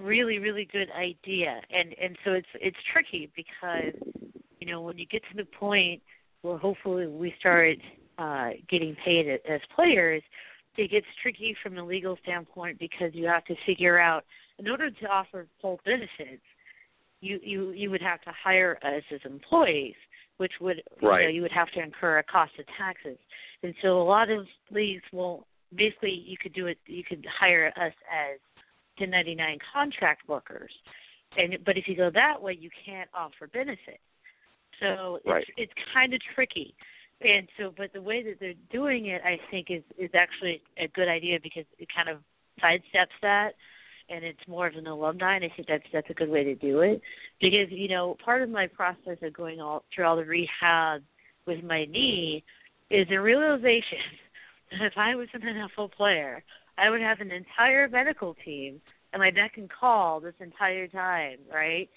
really, 0.00 0.38
really 0.38 0.68
good 0.70 0.88
idea, 0.96 1.60
and 1.70 1.94
and 2.00 2.16
so 2.24 2.32
it's 2.32 2.48
it's 2.54 2.76
tricky 2.92 3.30
because 3.36 3.94
you 4.58 4.70
know 4.70 4.80
when 4.82 4.98
you 4.98 5.06
get 5.06 5.22
to 5.30 5.36
the 5.36 5.44
point 5.44 6.02
where 6.42 6.58
hopefully 6.58 7.06
we 7.06 7.34
start 7.38 7.76
uh, 8.18 8.50
getting 8.68 8.96
paid 9.04 9.28
as 9.28 9.60
players, 9.74 10.22
it 10.76 10.90
gets 10.90 11.06
tricky 11.22 11.54
from 11.62 11.76
a 11.78 11.84
legal 11.84 12.16
standpoint 12.22 12.78
because 12.78 13.10
you 13.12 13.26
have 13.26 13.44
to 13.44 13.54
figure 13.66 13.98
out 13.98 14.24
in 14.58 14.68
order 14.68 14.90
to 14.90 15.06
offer 15.06 15.46
full 15.60 15.80
benefits, 15.84 16.42
you 17.20 17.38
you 17.42 17.70
you 17.70 17.90
would 17.90 18.02
have 18.02 18.20
to 18.22 18.32
hire 18.42 18.78
us 18.82 19.02
as 19.12 19.20
employees, 19.24 19.94
which 20.40 20.54
would 20.60 20.82
Right. 21.02 21.20
you 21.20 21.26
know 21.26 21.32
you 21.36 21.42
would 21.42 21.52
have 21.52 21.70
to 21.72 21.80
incur 21.80 22.18
a 22.18 22.22
cost 22.22 22.58
of 22.58 22.66
taxes, 22.78 23.18
and 23.62 23.74
so 23.82 24.00
a 24.00 24.06
lot 24.16 24.30
of 24.30 24.46
these 24.72 25.02
will 25.12 25.46
basically 25.74 26.12
you 26.12 26.36
could 26.42 26.54
do 26.54 26.66
it 26.66 26.78
you 26.86 27.04
could 27.04 27.24
hire 27.26 27.66
us 27.76 27.92
as 28.10 28.38
1099 28.96 29.58
contract 29.72 30.26
workers, 30.28 30.72
and 31.36 31.58
but 31.64 31.76
if 31.76 31.86
you 31.86 31.94
go 31.94 32.08
that 32.10 32.40
way 32.40 32.54
you 32.58 32.70
can't 32.84 33.10
offer 33.12 33.46
benefits, 33.48 34.06
so 34.80 35.16
it's 35.16 35.26
Right. 35.26 35.46
it's 35.58 35.72
kind 35.92 36.14
of 36.14 36.20
tricky. 36.34 36.74
And 37.22 37.46
so, 37.58 37.74
but 37.76 37.92
the 37.92 38.00
way 38.00 38.22
that 38.22 38.40
they're 38.40 38.54
doing 38.72 39.06
it, 39.06 39.20
I 39.22 39.38
think, 39.50 39.70
is 39.70 39.82
is 39.98 40.10
actually 40.14 40.62
a 40.78 40.88
good 40.88 41.06
idea 41.06 41.38
because 41.38 41.66
it 41.78 41.88
kind 41.94 42.08
of 42.08 42.18
sidesteps 42.62 43.16
that, 43.20 43.56
and 44.10 44.24
it's 44.24 44.40
more 44.48 44.66
of 44.66 44.74
an 44.74 44.86
alumni. 44.86 45.36
And 45.36 45.44
I 45.44 45.52
think 45.54 45.68
that's 45.68 45.84
that's 45.92 46.10
a 46.10 46.14
good 46.14 46.28
way 46.28 46.44
to 46.44 46.54
do 46.54 46.80
it 46.80 47.00
because 47.40 47.68
you 47.70 47.88
know 47.88 48.16
part 48.24 48.42
of 48.42 48.50
my 48.50 48.66
process 48.66 49.18
of 49.22 49.32
going 49.32 49.60
all 49.60 49.84
through 49.94 50.06
all 50.06 50.16
the 50.16 50.24
rehab 50.24 51.02
with 51.46 51.62
my 51.64 51.84
knee 51.86 52.44
is 52.90 53.06
a 53.10 53.20
realization 53.20 53.98
that 54.72 54.82
if 54.82 54.92
I 54.96 55.14
was 55.14 55.28
an 55.32 55.42
NFL 55.42 55.92
player, 55.92 56.42
I 56.76 56.90
would 56.90 57.00
have 57.00 57.20
an 57.20 57.30
entire 57.30 57.88
medical 57.88 58.36
team 58.44 58.80
at 59.12 59.20
my 59.20 59.30
beck 59.30 59.56
and 59.56 59.68
call 59.70 60.20
this 60.20 60.34
entire 60.40 60.86
time, 60.88 61.38
right? 61.52 61.88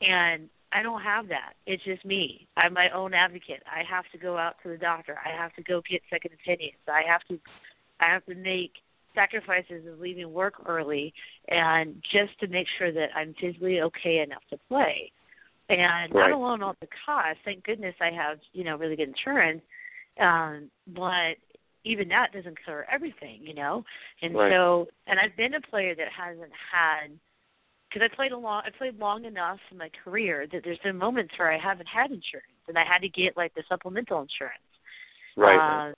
And 0.00 0.48
I 0.72 0.82
don't 0.82 1.02
have 1.02 1.28
that. 1.28 1.52
It's 1.66 1.84
just 1.84 2.04
me. 2.04 2.48
I'm 2.56 2.72
my 2.72 2.88
own 2.90 3.12
advocate. 3.12 3.62
I 3.66 3.82
have 3.88 4.04
to 4.12 4.18
go 4.18 4.38
out 4.38 4.54
to 4.62 4.70
the 4.70 4.78
doctor. 4.78 5.18
I 5.24 5.36
have 5.36 5.54
to 5.54 5.62
go 5.62 5.82
get 5.88 6.02
second 6.10 6.32
opinions. 6.32 6.78
I 6.88 7.02
have 7.06 7.22
to 7.28 7.38
I 8.00 8.06
have 8.06 8.24
to 8.26 8.34
make 8.34 8.72
sacrifices 9.14 9.86
of 9.86 10.00
leaving 10.00 10.32
work 10.32 10.54
early 10.66 11.12
and 11.48 12.02
just 12.12 12.38
to 12.40 12.46
make 12.48 12.66
sure 12.78 12.92
that 12.92 13.08
I'm 13.14 13.34
physically 13.40 13.80
okay 13.80 14.20
enough 14.20 14.42
to 14.50 14.58
play. 14.68 15.12
And 15.68 16.12
Right. 16.12 16.28
not 16.28 16.32
alone 16.32 16.62
all 16.62 16.74
the 16.80 16.88
costs, 17.06 17.40
thank 17.44 17.64
goodness 17.64 17.94
I 18.00 18.10
have, 18.10 18.38
you 18.52 18.64
know, 18.64 18.76
really 18.76 18.96
good 18.96 19.08
insurance. 19.08 19.62
Um, 20.18 20.70
but 20.88 21.36
even 21.84 22.08
that 22.08 22.32
doesn't 22.32 22.58
cover 22.64 22.86
everything, 22.90 23.40
you 23.42 23.54
know. 23.54 23.84
And 24.20 24.34
Right. 24.34 24.52
so 24.52 24.88
and 25.06 25.18
I've 25.18 25.36
been 25.36 25.54
a 25.54 25.60
player 25.60 25.94
that 25.94 26.08
hasn't 26.12 26.52
had 26.52 27.18
because 27.88 28.08
I 28.10 28.14
played 28.14 28.32
a 28.32 28.36
long 28.36 28.62
I 28.64 28.70
played 28.70 28.98
long 28.98 29.24
enough 29.24 29.60
in 29.70 29.78
my 29.78 29.90
career 30.04 30.46
that 30.52 30.62
there's 30.64 30.78
been 30.78 30.96
moments 30.96 31.34
where 31.38 31.50
I 31.50 31.58
haven't 31.58 31.88
had 31.88 32.10
insurance 32.10 32.46
and 32.68 32.78
I 32.78 32.84
had 32.84 33.02
to 33.02 33.08
get 33.08 33.36
like 33.36 33.54
the 33.54 33.62
supplemental 33.68 34.20
insurance. 34.20 34.62
Right. 35.36 35.58
Uh, 35.58 35.92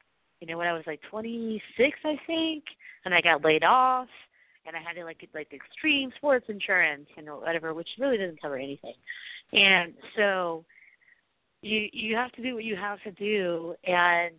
you 0.45 0.53
know, 0.53 0.59
when 0.59 0.66
I 0.66 0.74
was 0.74 0.82
like 0.86 1.01
26, 1.11 1.99
I 2.05 2.20
think, 2.26 2.64
and 3.07 3.14
I 3.14 3.22
got 3.22 3.42
laid 3.42 3.64
off, 3.64 4.09
and 4.66 4.76
I 4.76 4.78
had 4.78 4.92
to 4.97 5.05
like 5.05 5.20
get 5.20 5.30
like 5.34 5.55
extreme 5.55 6.12
sports 6.18 6.45
insurance 6.51 7.07
and 7.16 7.26
whatever, 7.28 7.72
which 7.72 7.88
really 7.99 8.18
doesn't 8.18 8.42
cover 8.42 8.59
anything. 8.59 8.92
And 9.55 9.95
so 10.18 10.66
you 11.62 11.88
you 11.95 12.14
have 12.14 12.30
to 12.32 12.42
do 12.42 12.57
what 12.57 12.64
you 12.64 12.76
have 12.76 13.03
to 13.05 13.12
do, 13.12 13.74
and 13.84 14.34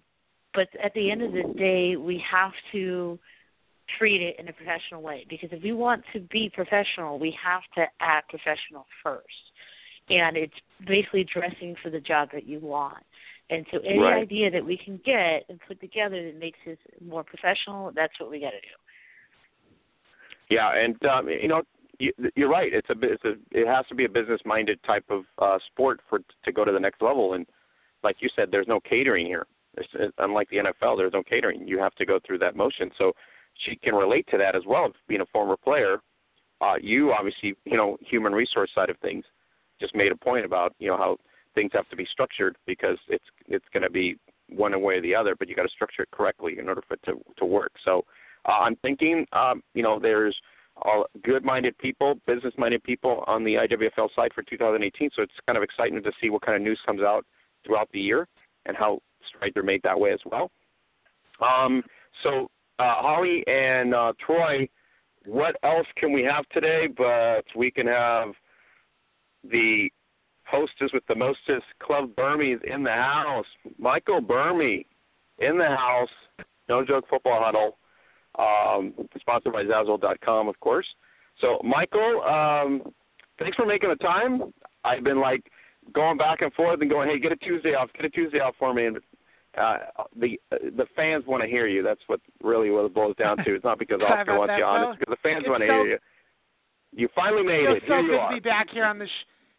but 0.53 0.67
at 0.83 0.93
the 0.93 1.09
end 1.09 1.23
of 1.23 1.31
the 1.31 1.51
day, 1.57 1.95
we 1.95 2.23
have 2.31 2.51
to 2.71 3.17
treat 3.97 4.21
it 4.21 4.39
in 4.39 4.47
a 4.47 4.53
professional 4.53 5.01
way 5.01 5.25
because 5.27 5.49
if 5.51 5.63
we 5.63 5.71
want 5.71 6.03
to 6.13 6.19
be 6.19 6.51
professional, 6.53 7.17
we 7.17 7.35
have 7.43 7.63
to 7.77 7.87
act 7.99 8.29
professional 8.29 8.85
first. 9.01 9.25
And 10.11 10.37
it's 10.37 10.53
basically 10.87 11.23
dressing 11.23 11.75
for 11.81 11.89
the 11.89 11.99
job 11.99 12.29
that 12.33 12.45
you 12.45 12.59
want. 12.59 13.03
And 13.49 13.65
so 13.71 13.79
any 13.79 13.99
Right. 13.99 14.21
idea 14.21 14.49
that 14.51 14.65
we 14.65 14.77
can 14.77 14.97
get 15.05 15.45
and 15.49 15.59
put 15.67 15.79
together 15.79 16.23
that 16.23 16.37
makes 16.39 16.59
us 16.67 16.77
more 16.99 17.23
professional, 17.23 17.91
that's 17.91 18.19
what 18.19 18.29
we 18.29 18.39
got 18.39 18.51
to 18.51 18.61
do. 18.61 18.67
Yeah, 20.49 20.71
and 20.75 21.03
um, 21.05 21.29
you 21.29 21.47
know, 21.47 21.63
you, 21.99 22.11
you're 22.35 22.49
right. 22.49 22.73
It's 22.73 22.89
a, 22.89 22.95
it's 23.01 23.23
a 23.23 23.35
it 23.51 23.67
has 23.67 23.85
to 23.87 23.95
be 23.95 24.05
a 24.05 24.09
business-minded 24.09 24.81
type 24.83 25.05
of 25.09 25.25
uh, 25.39 25.57
sport 25.71 26.01
for 26.09 26.19
to 26.43 26.51
go 26.51 26.65
to 26.65 26.71
the 26.71 26.79
next 26.79 27.01
level. 27.01 27.33
And 27.33 27.45
like 28.03 28.17
you 28.19 28.29
said, 28.35 28.49
there's 28.51 28.67
no 28.67 28.79
catering 28.79 29.25
here. 29.25 29.47
There's, 29.75 30.11
unlike 30.19 30.49
the 30.49 30.57
NFL, 30.57 30.97
there's 30.97 31.13
no 31.13 31.23
catering. 31.23 31.67
You 31.67 31.79
have 31.79 31.95
to 31.95 32.05
go 32.05 32.19
through 32.25 32.39
that 32.39 32.55
motion. 32.55 32.91
So 32.97 33.13
she 33.55 33.75
can 33.75 33.95
relate 33.95 34.27
to 34.31 34.37
that 34.37 34.55
as 34.55 34.63
well, 34.67 34.91
being 35.07 35.21
a 35.21 35.25
former 35.27 35.57
player. 35.57 35.99
Uh, 36.61 36.75
you 36.81 37.11
obviously, 37.11 37.55
you 37.65 37.77
know, 37.77 37.97
human 38.01 38.33
resource 38.33 38.69
side 38.73 38.89
of 38.89 38.97
things, 38.99 39.25
just 39.79 39.95
made 39.95 40.11
a 40.11 40.15
point 40.15 40.45
about 40.45 40.73
you 40.79 40.87
know 40.87 40.97
how 40.97 41.17
things 41.55 41.71
have 41.73 41.89
to 41.89 41.95
be 41.95 42.07
structured 42.11 42.57
because 42.67 42.97
it's 43.07 43.25
it's 43.47 43.65
going 43.73 43.83
to 43.83 43.89
be 43.89 44.17
one 44.49 44.79
way 44.81 44.95
or 44.95 45.01
the 45.01 45.15
other, 45.15 45.35
but 45.35 45.49
you 45.49 45.55
got 45.55 45.63
to 45.63 45.69
structure 45.69 46.03
it 46.03 46.11
correctly 46.11 46.59
in 46.59 46.69
order 46.69 46.83
for 46.87 46.95
it 46.95 47.03
to 47.05 47.19
to 47.37 47.45
work. 47.45 47.71
So 47.83 48.05
uh, 48.47 48.59
I'm 48.61 48.75
thinking, 48.77 49.25
um, 49.33 49.63
you 49.73 49.81
know, 49.81 49.99
there's 49.99 50.35
all 50.81 51.05
good-minded 51.23 51.77
people, 51.77 52.15
business-minded 52.27 52.83
people 52.83 53.23
on 53.27 53.43
the 53.43 53.55
IWFL 53.55 54.09
side 54.15 54.31
for 54.33 54.43
2018. 54.43 55.09
So 55.15 55.21
it's 55.23 55.31
kind 55.47 55.57
of 55.57 55.63
exciting 55.63 56.01
to 56.03 56.11
see 56.21 56.29
what 56.29 56.41
kind 56.41 56.55
of 56.55 56.61
news 56.61 56.79
comes 56.85 57.01
out 57.01 57.25
throughout 57.65 57.89
the 57.93 57.99
year 57.99 58.27
and 58.65 58.75
how 58.75 58.99
strides 59.27 59.55
are 59.55 59.63
made 59.63 59.81
that 59.83 59.99
way 59.99 60.11
as 60.11 60.19
well. 60.25 60.51
Um, 61.41 61.81
so 62.23 62.49
uh, 62.79 62.95
Holly 62.97 63.43
and 63.47 63.93
uh, 63.93 64.13
Troy, 64.25 64.67
what 65.25 65.55
else 65.63 65.87
can 65.97 66.11
we 66.11 66.23
have 66.23 66.47
today? 66.49 66.87
But 66.95 67.45
we 67.55 67.71
can 67.71 67.87
have 67.87 68.29
the 69.49 69.89
hostess 70.45 70.91
with 70.93 71.05
the 71.07 71.15
mostest, 71.15 71.65
Club 71.81 72.11
Burmy 72.15 72.55
in 72.63 72.83
the 72.83 72.91
house. 72.91 73.45
Michael 73.77 74.21
Burmy 74.21 74.85
in 75.39 75.57
the 75.57 75.67
house. 75.67 76.09
No 76.69 76.85
joke 76.85 77.05
football 77.09 77.41
huddle. 77.43 77.77
Um, 78.37 78.93
sponsored 79.19 79.53
by 79.53 79.63
Zazzle.com, 79.63 80.47
of 80.47 80.59
course. 80.59 80.85
So, 81.39 81.59
Michael, 81.63 82.21
um, 82.23 82.81
thanks 83.39 83.55
for 83.55 83.65
making 83.65 83.89
the 83.89 83.95
time. 83.95 84.53
I've 84.83 85.03
been 85.03 85.19
like 85.19 85.43
going 85.93 86.17
back 86.17 86.41
and 86.41 86.51
forth 86.53 86.81
and 86.81 86.89
going, 86.89 87.09
hey, 87.09 87.19
get 87.19 87.31
a 87.31 87.35
Tuesday 87.37 87.73
off, 87.75 87.89
get 87.93 88.05
a 88.05 88.09
Tuesday 88.09 88.39
off 88.39 88.55
for 88.57 88.73
me. 88.73 88.87
And 88.87 88.97
uh, 89.57 89.77
the 90.19 90.39
the 90.51 90.85
fans 90.95 91.23
want 91.25 91.43
to 91.43 91.47
hear 91.49 91.67
you. 91.67 91.81
That's 91.81 92.01
what 92.07 92.19
really 92.43 92.71
what 92.71 92.85
it 92.85 92.93
boils 92.93 93.15
down 93.17 93.37
to. 93.37 93.55
It's 93.55 93.63
not 93.63 93.79
because 93.79 94.01
Oscar 94.07 94.37
wants 94.37 94.55
you 94.57 94.65
on. 94.65 94.89
It's 94.91 94.99
because 94.99 95.17
the 95.21 95.29
fans 95.29 95.45
want 95.47 95.61
to 95.61 95.67
so- 95.67 95.73
hear 95.73 95.87
you. 95.87 95.97
You 96.97 97.09
finally 97.13 97.43
made 97.43 97.65
it. 97.65 97.83
so 97.87 97.93
Here 97.95 98.01
you 98.01 98.07
good 98.11 98.27
to 98.29 98.33
be 98.35 98.39
back 98.39 98.69
here 98.69 98.85
on. 98.85 99.05
Sh- 99.05 99.09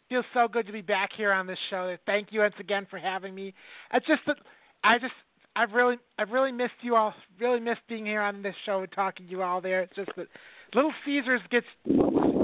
feels 0.08 0.24
so 0.34 0.48
good 0.48 0.66
to 0.66 0.72
be 0.72 0.82
back 0.82 1.10
here 1.16 1.32
on 1.32 1.46
this 1.46 1.58
show. 1.70 1.96
Thank 2.06 2.28
you 2.32 2.40
once 2.40 2.54
again 2.58 2.86
for 2.88 2.98
having 2.98 3.34
me. 3.34 3.54
It's 3.92 4.06
just 4.06 4.22
that 4.26 4.36
I 4.84 4.98
just 4.98 5.12
I've 5.54 5.72
really 5.72 5.96
I've 6.18 6.30
really 6.30 6.52
missed 6.52 6.74
you 6.82 6.96
all. 6.96 7.14
Really 7.40 7.60
missed 7.60 7.80
being 7.88 8.06
here 8.06 8.20
on 8.20 8.42
this 8.42 8.54
show 8.64 8.80
and 8.80 8.92
talking 8.92 9.26
to 9.26 9.32
you 9.32 9.42
all 9.42 9.60
there. 9.60 9.82
It's 9.82 9.96
just 9.96 10.10
that 10.16 10.28
Little 10.74 10.92
Caesars 11.04 11.40
gets 11.50 11.66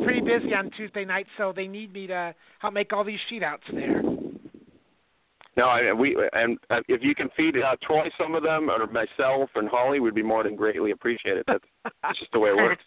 pretty 0.03 0.21
busy 0.21 0.55
on 0.55 0.71
Tuesday 0.77 1.05
nights, 1.05 1.29
so 1.37 1.53
they 1.55 1.67
need 1.67 1.93
me 1.93 2.07
to 2.07 2.35
help 2.61 2.75
make 2.75 2.93
all 2.93 3.05
these 3.05 3.21
sheet 3.29 3.43
outs 3.43 3.65
there. 3.73 4.03
No, 5.55 5.65
I, 5.65 5.93
we 5.93 6.17
and 6.33 6.57
uh, 6.71 6.81
if 6.89 7.03
you 7.03 7.15
can 7.15 7.29
feed 7.37 7.57
uh, 7.59 7.77
Troy 7.83 8.09
some 8.19 8.35
of 8.35 8.43
them, 8.43 8.71
or 8.71 8.87
myself 8.87 9.51
and 9.55 9.69
Holly, 9.69 10.01
we'd 10.01 10.15
be 10.15 10.23
more 10.23 10.43
than 10.43 10.57
greatly 10.57 10.93
appreciated. 10.93 11.45
That's, 11.47 11.65
that's 12.03 12.19
just 12.19 12.33
the 12.33 12.39
way 12.39 12.51
it 12.51 12.57
works. 12.57 12.83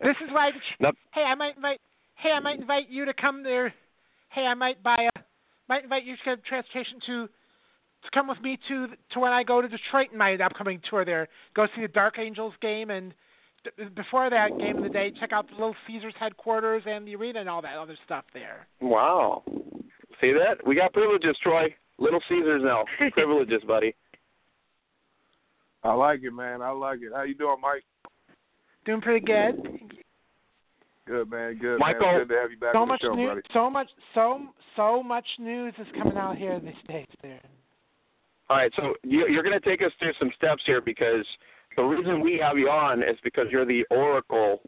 This 0.00 0.16
is 0.24 0.32
why. 0.32 0.50
Nope. 0.80 0.96
Hey, 1.12 1.22
I 1.22 1.34
might 1.34 1.56
invite. 1.56 1.80
Hey, 2.22 2.30
I 2.30 2.40
might 2.40 2.60
invite 2.60 2.88
you 2.88 3.04
to 3.04 3.12
come 3.14 3.42
there. 3.42 3.74
Hey, 4.30 4.42
I 4.42 4.54
might 4.54 4.82
buy 4.82 5.08
a. 5.14 5.20
Might 5.68 5.84
invite 5.84 6.04
you 6.04 6.16
to 6.16 6.22
get 6.24 6.44
transportation 6.44 6.98
to. 7.06 7.28
To 8.04 8.10
come 8.12 8.26
with 8.26 8.40
me 8.40 8.58
to 8.68 8.88
to 9.12 9.20
when 9.20 9.32
I 9.32 9.42
go 9.44 9.62
to 9.62 9.68
Detroit 9.68 10.08
in 10.12 10.18
my 10.18 10.34
upcoming 10.34 10.80
tour 10.88 11.04
there. 11.04 11.28
Go 11.54 11.66
see 11.74 11.82
the 11.82 11.88
Dark 11.88 12.18
Angels 12.18 12.52
game 12.60 12.90
and 12.90 13.14
d- 13.64 13.84
before 13.94 14.28
that 14.28 14.58
game 14.58 14.78
of 14.78 14.82
the 14.82 14.88
day, 14.88 15.12
check 15.20 15.32
out 15.32 15.48
the 15.48 15.54
Little 15.54 15.76
Caesars 15.86 16.14
headquarters 16.18 16.82
and 16.86 17.06
the 17.06 17.14
arena 17.14 17.40
and 17.40 17.48
all 17.48 17.62
that 17.62 17.76
other 17.76 17.96
stuff 18.04 18.24
there. 18.34 18.66
wow. 18.80 19.44
See 20.20 20.32
that? 20.32 20.64
We 20.66 20.74
got 20.76 20.92
privileges, 20.92 21.36
Troy. 21.42 21.74
Little 21.98 22.20
Caesars 22.28 22.62
now. 22.64 22.84
privileges, 23.12 23.62
buddy. 23.66 23.94
I 25.84 25.94
like 25.94 26.20
it, 26.22 26.32
man. 26.32 26.62
I 26.62 26.70
like 26.70 27.00
it. 27.02 27.12
How 27.14 27.22
you 27.22 27.34
doing, 27.34 27.56
Mike? 27.60 27.84
Doing 28.84 29.00
pretty 29.00 29.24
good. 29.24 29.81
Good, 31.06 31.30
man. 31.30 31.58
Good, 31.58 31.78
Michael, 31.78 32.02
man. 32.06 32.18
Good 32.20 32.28
to 32.34 32.40
have 32.40 32.50
you 32.50 32.56
back 32.58 32.74
So 32.74 32.78
on 32.78 32.88
the 32.88 32.92
much 32.92 33.00
show, 33.02 33.14
news. 33.14 33.28
buddy. 33.30 33.40
So 33.52 33.70
much. 33.70 33.88
So 34.14 34.40
so 34.76 35.02
much 35.02 35.26
news 35.38 35.74
is 35.78 35.86
coming 35.96 36.16
out 36.16 36.36
here 36.36 36.60
these 36.60 36.74
days 36.88 37.06
there. 37.22 37.40
All 38.48 38.56
right, 38.58 38.72
so 38.76 38.94
you, 39.02 39.26
you're 39.28 39.42
going 39.42 39.58
to 39.58 39.66
take 39.68 39.82
us 39.82 39.92
through 39.98 40.12
some 40.18 40.30
steps 40.36 40.62
here 40.66 40.80
because 40.80 41.24
the 41.76 41.82
reason 41.82 42.20
we 42.20 42.38
have 42.42 42.58
you 42.58 42.68
on 42.68 43.02
is 43.02 43.16
because 43.24 43.46
you're 43.50 43.64
the 43.64 43.84
oracle 43.90 44.60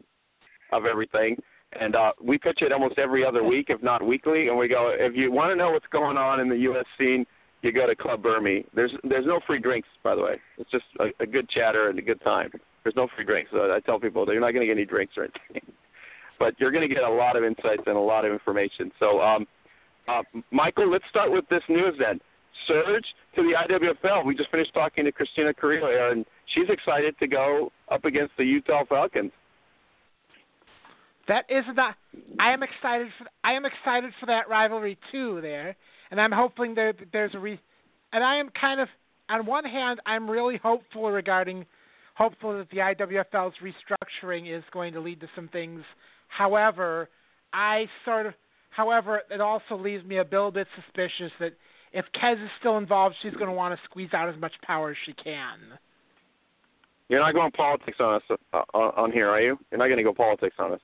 of 0.71 0.85
everything. 0.85 1.37
And 1.79 1.95
uh, 1.95 2.13
we 2.23 2.37
pitch 2.37 2.59
it 2.61 2.71
almost 2.71 2.97
every 2.97 3.25
other 3.25 3.43
week, 3.43 3.67
if 3.69 3.83
not 3.83 4.03
weekly. 4.05 4.47
And 4.47 4.57
we 4.57 4.67
go, 4.67 4.95
if 4.97 5.15
you 5.15 5.31
want 5.31 5.51
to 5.51 5.55
know 5.55 5.71
what's 5.71 5.85
going 5.91 6.17
on 6.17 6.39
in 6.39 6.47
the 6.49 6.57
U.S. 6.59 6.85
scene, 6.97 7.25
you 7.61 7.71
go 7.71 7.85
to 7.85 7.95
Club 7.95 8.23
Burmy. 8.23 8.65
There's 8.73 8.93
there's 9.03 9.25
no 9.25 9.39
free 9.45 9.59
drinks, 9.59 9.87
by 10.03 10.15
the 10.15 10.21
way. 10.21 10.39
It's 10.57 10.71
just 10.71 10.85
a, 10.99 11.07
a 11.21 11.25
good 11.25 11.49
chatter 11.49 11.89
and 11.89 11.99
a 11.99 12.01
good 12.01 12.21
time. 12.21 12.51
There's 12.83 12.95
no 12.95 13.07
free 13.15 13.25
drinks. 13.25 13.51
So 13.51 13.73
I 13.73 13.79
tell 13.81 13.99
people 13.99 14.25
you're 14.27 14.39
not 14.39 14.51
going 14.51 14.61
to 14.61 14.67
get 14.67 14.77
any 14.77 14.85
drinks 14.85 15.15
or 15.17 15.23
anything, 15.23 15.73
but 16.39 16.59
you're 16.59 16.71
going 16.71 16.87
to 16.87 16.93
get 16.93 17.03
a 17.03 17.09
lot 17.09 17.35
of 17.35 17.43
insights 17.43 17.83
and 17.85 17.95
a 17.95 17.99
lot 17.99 18.25
of 18.25 18.31
information. 18.31 18.91
So, 18.99 19.21
um, 19.21 19.47
uh, 20.07 20.21
Michael, 20.51 20.89
let's 20.89 21.05
start 21.09 21.31
with 21.31 21.47
this 21.49 21.63
news 21.69 21.95
then. 21.99 22.19
Surge 22.67 23.05
to 23.35 23.43
the 23.43 23.53
IWFL. 23.73 24.25
We 24.25 24.35
just 24.35 24.49
finished 24.49 24.73
talking 24.73 25.05
to 25.05 25.11
Christina 25.11 25.53
Carrillo 25.53 25.87
here, 25.87 26.09
and 26.11 26.25
she's 26.53 26.69
excited 26.69 27.17
to 27.19 27.27
go 27.27 27.71
up 27.91 28.05
against 28.05 28.31
the 28.37 28.45
Utah 28.45 28.83
Falcons. 28.87 29.31
That 31.27 31.45
is 31.49 31.63
not. 31.75 31.95
I 32.39 32.51
am 32.51 32.61
excited 32.63 33.07
for. 33.17 33.25
I 33.43 33.53
am 33.53 33.65
excited 33.65 34.11
for 34.19 34.27
that 34.27 34.47
rivalry 34.47 34.97
too. 35.11 35.39
There, 35.41 35.75
and 36.11 36.21
I'm 36.21 36.31
hoping 36.31 36.75
that 36.75 36.95
there's 37.11 37.33
a 37.33 37.39
re. 37.39 37.59
And 38.13 38.23
I 38.23 38.37
am 38.37 38.49
kind 38.59 38.79
of, 38.79 38.87
on 39.29 39.45
one 39.45 39.65
hand, 39.65 39.99
I'm 40.05 40.29
really 40.29 40.57
hopeful 40.57 41.11
regarding, 41.11 41.65
hopeful 42.13 42.57
that 42.57 42.69
the 42.69 42.77
IWFL's 42.77 43.55
restructuring 43.61 44.55
is 44.55 44.63
going 44.71 44.93
to 44.93 44.99
lead 44.99 45.19
to 45.21 45.27
some 45.35 45.49
things. 45.49 45.81
However, 46.27 47.09
I 47.53 47.87
sort 48.03 48.25
of, 48.25 48.33
however, 48.69 49.21
it 49.29 49.41
also 49.41 49.77
leaves 49.77 50.03
me 50.03 50.17
a 50.17 50.23
little 50.23 50.51
bit 50.51 50.67
suspicious 50.75 51.31
that 51.39 51.53
if 51.93 52.05
Kez 52.21 52.43
is 52.43 52.49
still 52.59 52.77
involved, 52.77 53.15
she's 53.21 53.33
going 53.33 53.47
to 53.47 53.53
want 53.53 53.73
to 53.73 53.81
squeeze 53.85 54.13
out 54.13 54.27
as 54.27 54.39
much 54.39 54.53
power 54.63 54.91
as 54.91 54.97
she 55.05 55.13
can. 55.13 55.59
You're 57.07 57.21
not 57.21 57.33
going 57.33 57.51
politics 57.51 57.97
on 57.99 58.15
us 58.15 58.21
uh, 58.53 58.57
on, 58.73 59.11
here, 59.11 59.29
are 59.29 59.41
you? 59.41 59.57
You're 59.71 59.77
not 59.77 59.85
going 59.85 59.97
to 59.97 60.03
go 60.03 60.13
politics 60.13 60.55
on 60.59 60.73
us. 60.73 60.79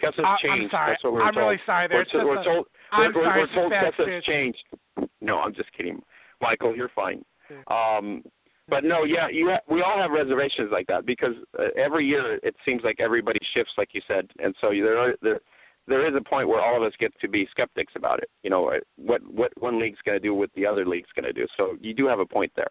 Kess 0.00 0.14
has 0.14 0.24
Uh, 0.24 0.36
changed. 0.40 0.64
I'm 0.64 0.70
sorry. 0.70 0.92
That's 0.92 1.04
what 1.04 1.12
we're 1.12 1.22
I'm 1.22 1.34
told. 1.34 1.44
really 1.46 1.60
sorry. 1.66 1.88
We're, 1.90 2.24
we're 2.24 2.44
told. 2.44 2.66
I'm 2.92 3.12
we're, 3.12 3.24
sorry, 3.24 3.46
we're 3.56 3.92
told 3.92 4.24
changed. 4.24 4.62
No, 5.20 5.40
I'm 5.40 5.52
just 5.54 5.72
kidding, 5.76 6.00
Michael. 6.40 6.74
You're 6.74 6.90
fine. 6.94 7.24
Um, 7.66 8.22
but 8.68 8.84
no, 8.84 9.04
yeah, 9.04 9.28
you 9.28 9.50
ha- 9.50 9.72
we 9.72 9.82
all 9.82 9.98
have 9.98 10.10
reservations 10.10 10.70
like 10.70 10.86
that 10.88 11.06
because 11.06 11.34
uh, 11.58 11.68
every 11.76 12.06
year 12.06 12.38
it 12.42 12.54
seems 12.64 12.82
like 12.84 13.00
everybody 13.00 13.38
shifts, 13.54 13.72
like 13.78 13.90
you 13.92 14.02
said, 14.06 14.28
and 14.42 14.54
so 14.60 14.70
there 14.70 14.98
are, 14.98 15.14
there 15.22 15.40
there 15.86 16.06
is 16.06 16.14
a 16.14 16.22
point 16.22 16.48
where 16.48 16.60
all 16.60 16.76
of 16.76 16.82
us 16.82 16.92
get 17.00 17.18
to 17.20 17.28
be 17.28 17.48
skeptics 17.50 17.94
about 17.96 18.18
it. 18.18 18.30
You 18.42 18.50
know, 18.50 18.68
uh, 18.68 18.78
what 18.96 19.22
what 19.32 19.52
one 19.60 19.80
league's 19.80 19.98
going 20.04 20.20
to 20.20 20.22
do, 20.22 20.34
what 20.34 20.50
the 20.54 20.66
other 20.66 20.84
league's 20.84 21.08
going 21.14 21.24
to 21.24 21.32
do. 21.32 21.46
So 21.56 21.76
you 21.80 21.94
do 21.94 22.06
have 22.06 22.18
a 22.18 22.26
point 22.26 22.52
there. 22.56 22.68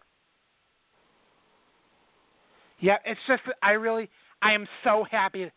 Yeah, 2.80 2.96
it's 3.04 3.20
just 3.26 3.42
I 3.62 3.72
really, 3.72 4.08
I 4.40 4.52
am 4.52 4.66
so 4.84 5.04
happy. 5.10 5.50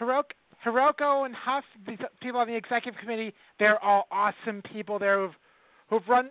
Hiroko, 0.00 0.22
Hiroko 0.64 1.26
and 1.26 1.34
Huff, 1.34 1.64
these 1.86 1.98
people 2.22 2.40
on 2.40 2.46
the 2.46 2.54
executive 2.54 2.98
committee, 3.00 3.34
they're 3.58 3.82
all 3.84 4.06
awesome 4.10 4.62
people 4.72 4.98
there 4.98 5.20
who've, 5.20 5.34
who've 5.90 6.08
run, 6.08 6.30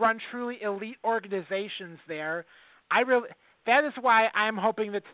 run 0.00 0.18
truly 0.30 0.62
elite 0.62 0.96
organizations 1.04 1.98
there. 2.08 2.44
I 2.90 3.00
really, 3.00 3.28
that 3.66 3.84
is 3.84 3.92
why 4.00 4.28
I'm 4.34 4.56
hoping 4.56 4.92
that, 4.92 5.04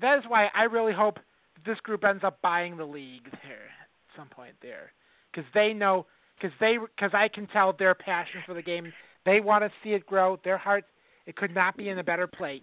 that 0.00 0.18
is 0.18 0.24
why 0.28 0.48
I 0.54 0.64
really 0.64 0.92
hope 0.92 1.18
this 1.66 1.78
group 1.80 2.04
ends 2.04 2.24
up 2.24 2.40
buying 2.42 2.76
the 2.76 2.84
league 2.84 3.24
there 3.42 3.68
at 3.80 4.16
some 4.16 4.28
point 4.28 4.54
there, 4.62 4.92
because 5.30 5.48
they 5.54 5.72
know, 5.72 6.06
because 6.40 6.56
they, 6.60 6.78
because 6.78 7.10
I 7.14 7.28
can 7.28 7.46
tell 7.48 7.72
their 7.72 7.94
passion 7.94 8.40
for 8.46 8.54
the 8.54 8.62
game. 8.62 8.92
They 9.26 9.40
want 9.40 9.64
to 9.64 9.70
see 9.82 9.90
it 9.90 10.06
grow. 10.06 10.38
Their 10.44 10.56
heart, 10.56 10.84
it 11.26 11.36
could 11.36 11.54
not 11.54 11.76
be 11.76 11.88
in 11.88 11.98
a 11.98 12.04
better 12.04 12.26
place. 12.26 12.62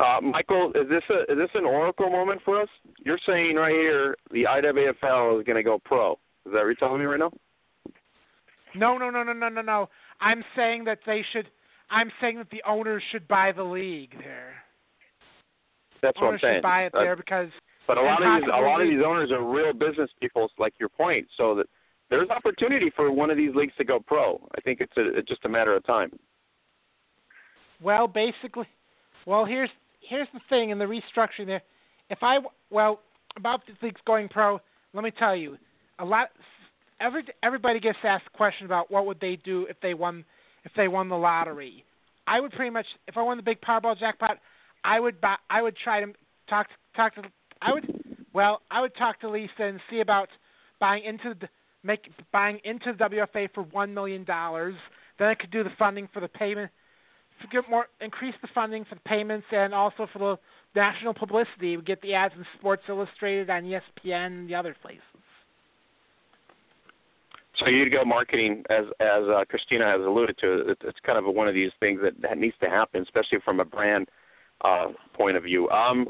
Uh, 0.00 0.20
Michael, 0.20 0.72
is 0.74 0.88
this 0.88 1.02
a 1.08 1.22
is 1.32 1.38
this 1.38 1.50
an 1.54 1.64
oracle 1.64 2.10
moment 2.10 2.40
for 2.44 2.60
us? 2.60 2.68
You're 3.04 3.18
saying 3.26 3.54
right 3.54 3.72
here 3.72 4.16
the 4.32 4.42
IWFL 4.42 5.38
is 5.38 5.44
going 5.44 5.56
to 5.56 5.62
go 5.62 5.78
pro. 5.84 6.12
Is 6.12 6.52
that 6.52 6.54
what 6.54 6.64
you're 6.64 6.74
telling 6.74 6.98
me 6.98 7.06
right 7.06 7.20
now? 7.20 7.30
No, 8.74 8.98
no, 8.98 9.10
no, 9.10 9.22
no, 9.22 9.32
no, 9.32 9.48
no, 9.48 9.62
no. 9.62 9.88
I'm 10.20 10.44
saying 10.56 10.84
that 10.84 11.00
they 11.06 11.24
should. 11.32 11.48
I'm 11.90 12.10
saying 12.20 12.38
that 12.38 12.50
the 12.50 12.62
owners 12.66 13.02
should 13.12 13.28
buy 13.28 13.52
the 13.52 13.62
league 13.62 14.16
there. 14.18 14.54
That's 16.02 16.18
what 16.20 16.34
I'm 16.34 16.38
saying. 16.40 16.56
should 16.56 16.62
buy 16.62 16.84
it 16.84 16.94
Uh, 16.94 17.02
there 17.02 17.16
because 17.16 17.50
But 17.86 17.98
a 17.98 18.02
lot 18.02 18.22
of 18.22 18.40
these, 18.40 18.50
a 18.52 18.60
lot 18.60 18.80
of 18.80 18.88
these 18.88 19.02
owners 19.04 19.30
are 19.30 19.42
real 19.42 19.72
business 19.72 20.10
people, 20.20 20.50
like 20.58 20.74
your 20.78 20.88
point. 20.88 21.26
So 21.36 21.54
that 21.56 21.66
there's 22.10 22.28
opportunity 22.30 22.90
for 22.94 23.10
one 23.10 23.30
of 23.30 23.36
these 23.36 23.54
leagues 23.54 23.72
to 23.78 23.84
go 23.84 24.00
pro. 24.00 24.40
I 24.56 24.60
think 24.60 24.80
it's, 24.80 24.96
a, 24.96 25.16
it's 25.16 25.28
just 25.28 25.44
a 25.44 25.48
matter 25.48 25.74
of 25.74 25.84
time. 25.84 26.10
well, 27.82 28.08
basically, 28.08 28.66
well 29.26 29.44
here's 29.44 29.70
here's 30.00 30.28
the 30.34 30.40
thing 30.48 30.70
in 30.70 30.78
the 30.78 30.84
restructuring 30.84 31.46
there. 31.46 31.62
If 32.10 32.18
I 32.22 32.38
well 32.70 33.00
about 33.36 33.62
the 33.66 33.72
leagues 33.82 34.00
going 34.06 34.28
pro, 34.28 34.60
let 34.92 35.04
me 35.04 35.10
tell 35.10 35.36
you, 35.36 35.56
a 35.98 36.04
lot. 36.04 36.30
Every 37.00 37.24
everybody 37.42 37.80
gets 37.80 37.98
asked 38.04 38.24
a 38.32 38.36
question 38.36 38.66
about 38.66 38.90
what 38.90 39.06
would 39.06 39.20
they 39.20 39.36
do 39.36 39.66
if 39.68 39.76
they 39.80 39.94
won 39.94 40.24
if 40.64 40.72
they 40.76 40.88
won 40.88 41.08
the 41.08 41.16
lottery. 41.16 41.84
I 42.26 42.40
would 42.40 42.52
pretty 42.52 42.70
much 42.70 42.86
if 43.08 43.16
I 43.16 43.22
won 43.22 43.36
the 43.36 43.42
big 43.42 43.60
Powerball 43.60 43.98
jackpot, 43.98 44.38
I 44.84 45.00
would 45.00 45.20
buy, 45.20 45.36
I 45.50 45.62
would 45.62 45.76
try 45.76 46.00
to 46.00 46.12
talk 46.48 46.68
talk 46.96 47.14
to 47.16 47.22
I 47.60 47.72
would 47.72 48.02
well 48.32 48.62
I 48.70 48.80
would 48.80 48.94
talk 48.96 49.20
to 49.20 49.28
Lisa 49.28 49.50
and 49.60 49.80
see 49.90 50.00
about 50.00 50.28
buying 50.80 51.04
into 51.04 51.34
the 51.40 51.48
make 51.82 52.10
buying 52.32 52.60
into 52.64 52.92
the 52.92 53.04
WFA 53.04 53.48
for 53.54 53.62
one 53.64 53.92
million 53.92 54.24
dollars. 54.24 54.74
Then 55.18 55.28
I 55.28 55.34
could 55.34 55.50
do 55.50 55.62
the 55.62 55.70
funding 55.78 56.08
for 56.12 56.20
the 56.20 56.28
payment, 56.28 56.70
to 57.40 57.48
get 57.48 57.68
more 57.68 57.86
increase 58.00 58.34
the 58.42 58.48
funding 58.54 58.84
for 58.84 58.94
the 58.94 59.00
payments 59.02 59.46
and 59.52 59.74
also 59.74 60.08
for 60.12 60.18
the 60.18 60.38
national 60.74 61.14
publicity. 61.14 61.76
We 61.76 61.82
get 61.82 62.00
the 62.02 62.14
ads 62.14 62.34
in 62.36 62.44
Sports 62.58 62.82
Illustrated 62.88 63.50
on 63.50 63.64
ESPN 63.64 64.26
and 64.26 64.48
the 64.48 64.54
other 64.54 64.74
places. 64.82 65.02
So 67.58 67.68
you'd 67.68 67.92
go 67.92 68.04
marketing, 68.04 68.64
as 68.68 68.84
as 69.00 69.22
uh, 69.28 69.44
Christina 69.48 69.84
has 69.84 70.00
alluded 70.00 70.36
to. 70.38 70.70
It, 70.70 70.78
it's 70.82 70.98
kind 71.06 71.18
of 71.18 71.32
one 71.32 71.46
of 71.46 71.54
these 71.54 71.70
things 71.78 72.00
that, 72.02 72.20
that 72.20 72.36
needs 72.36 72.56
to 72.62 72.68
happen, 72.68 73.02
especially 73.02 73.38
from 73.44 73.60
a 73.60 73.64
brand 73.64 74.08
uh, 74.64 74.88
point 75.12 75.36
of 75.36 75.44
view. 75.44 75.68
Um, 75.70 76.08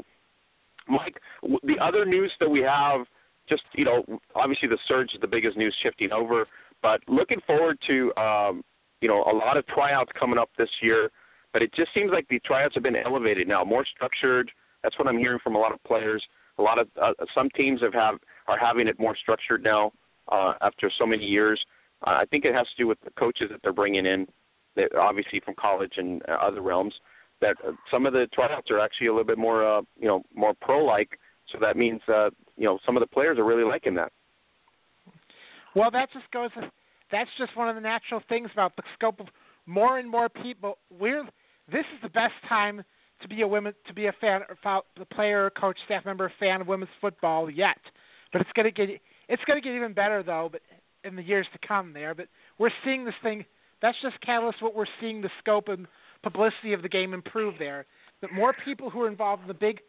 Mike, 0.87 1.19
the 1.63 1.77
other 1.81 2.05
news 2.05 2.31
that 2.39 2.49
we 2.49 2.61
have, 2.61 3.05
just 3.47 3.63
you 3.73 3.85
know, 3.85 4.03
obviously 4.33 4.67
the 4.67 4.77
surge 4.87 5.13
is 5.13 5.21
the 5.21 5.27
biggest 5.27 5.55
news 5.55 5.75
shifting 5.83 6.11
over, 6.11 6.47
but 6.81 7.01
looking 7.07 7.39
forward 7.45 7.77
to 7.87 8.15
um, 8.17 8.63
you 9.01 9.07
know 9.07 9.23
a 9.23 9.35
lot 9.35 9.55
of 9.55 9.67
tryouts 9.67 10.11
coming 10.19 10.39
up 10.39 10.49
this 10.57 10.69
year. 10.81 11.11
But 11.53 11.61
it 11.61 11.73
just 11.73 11.93
seems 11.93 12.11
like 12.11 12.27
the 12.27 12.39
tryouts 12.39 12.73
have 12.73 12.83
been 12.83 12.97
elevated 12.97 13.47
now, 13.47 13.63
more 13.63 13.85
structured. 13.85 14.51
That's 14.83 14.97
what 14.99 15.07
I'm 15.07 15.17
hearing 15.17 15.39
from 15.43 15.55
a 15.55 15.59
lot 15.59 15.71
of 15.71 15.81
players. 15.83 16.23
A 16.57 16.61
lot 16.61 16.79
of 16.79 16.87
uh, 17.01 17.13
some 17.35 17.49
teams 17.51 17.81
have 17.81 17.93
have 17.93 18.15
are 18.47 18.57
having 18.57 18.87
it 18.87 18.99
more 18.99 19.15
structured 19.15 19.63
now 19.63 19.91
uh, 20.31 20.53
after 20.61 20.91
so 20.97 21.05
many 21.05 21.25
years. 21.25 21.63
Uh, 22.05 22.11
I 22.21 22.25
think 22.25 22.45
it 22.45 22.53
has 22.53 22.67
to 22.67 22.83
do 22.83 22.87
with 22.87 22.99
the 23.01 23.11
coaches 23.11 23.49
that 23.51 23.61
they're 23.63 23.73
bringing 23.73 24.05
in, 24.05 24.27
that 24.75 24.95
obviously 24.95 25.39
from 25.39 25.55
college 25.55 25.93
and 25.97 26.21
uh, 26.27 26.33
other 26.33 26.61
realms. 26.61 26.93
That 27.41 27.55
uh, 27.67 27.71
some 27.91 28.05
of 28.05 28.13
the 28.13 28.27
tryouts 28.33 28.71
are 28.71 28.79
actually 28.79 29.07
a 29.07 29.11
little 29.11 29.25
bit 29.25 29.37
more, 29.37 29.65
uh, 29.65 29.81
you 29.99 30.07
know, 30.07 30.23
more 30.33 30.53
pro-like. 30.61 31.19
So 31.51 31.57
that 31.61 31.77
means, 31.77 32.01
uh, 32.07 32.29
you 32.57 32.65
know, 32.65 32.79
some 32.85 32.95
of 32.95 33.01
the 33.01 33.07
players 33.07 33.37
are 33.37 33.43
really 33.43 33.63
liking 33.63 33.93
that. 33.95 34.11
Well, 35.75 35.91
that 35.91 36.11
just 36.13 36.29
goes. 36.31 36.49
That's 37.11 37.29
just 37.37 37.55
one 37.55 37.69
of 37.69 37.75
the 37.75 37.81
natural 37.81 38.21
things 38.29 38.49
about 38.53 38.75
the 38.75 38.83
scope 38.93 39.19
of 39.19 39.27
more 39.65 39.99
and 39.99 40.09
more 40.09 40.29
people. 40.29 40.77
We're 40.89 41.23
this 41.71 41.85
is 41.93 42.01
the 42.01 42.09
best 42.09 42.33
time 42.47 42.83
to 43.21 43.27
be 43.27 43.41
a 43.41 43.47
women 43.47 43.73
to 43.87 43.93
be 43.93 44.07
a 44.07 44.13
fan, 44.13 44.41
a 44.63 45.05
player, 45.13 45.49
coach, 45.51 45.77
staff 45.85 46.05
member, 46.05 46.31
fan 46.39 46.61
of 46.61 46.67
women's 46.67 46.91
football 47.01 47.49
yet. 47.49 47.77
But 48.31 48.41
it's 48.41 48.51
gonna 48.55 48.71
get 48.71 48.89
it's 49.27 49.43
gonna 49.45 49.61
get 49.61 49.73
even 49.73 49.93
better 49.93 50.23
though. 50.23 50.49
But 50.51 50.61
in 51.03 51.15
the 51.15 51.23
years 51.23 51.47
to 51.53 51.67
come, 51.67 51.93
there. 51.93 52.15
But 52.15 52.27
we're 52.57 52.71
seeing 52.83 53.05
this 53.05 53.15
thing. 53.21 53.45
That's 53.81 53.97
just 54.01 54.19
catalyst. 54.21 54.61
What 54.61 54.75
we're 54.75 54.85
seeing 54.99 55.21
the 55.21 55.29
scope 55.39 55.67
and 55.67 55.87
publicity 56.23 56.73
of 56.73 56.81
the 56.81 56.89
game 56.89 57.13
improve 57.13 57.55
there. 57.59 57.85
That 58.21 58.31
more 58.31 58.53
people 58.65 58.89
who 58.89 59.01
are 59.01 59.07
involved 59.07 59.43
in 59.43 59.47
the 59.47 59.53
big 59.53 59.79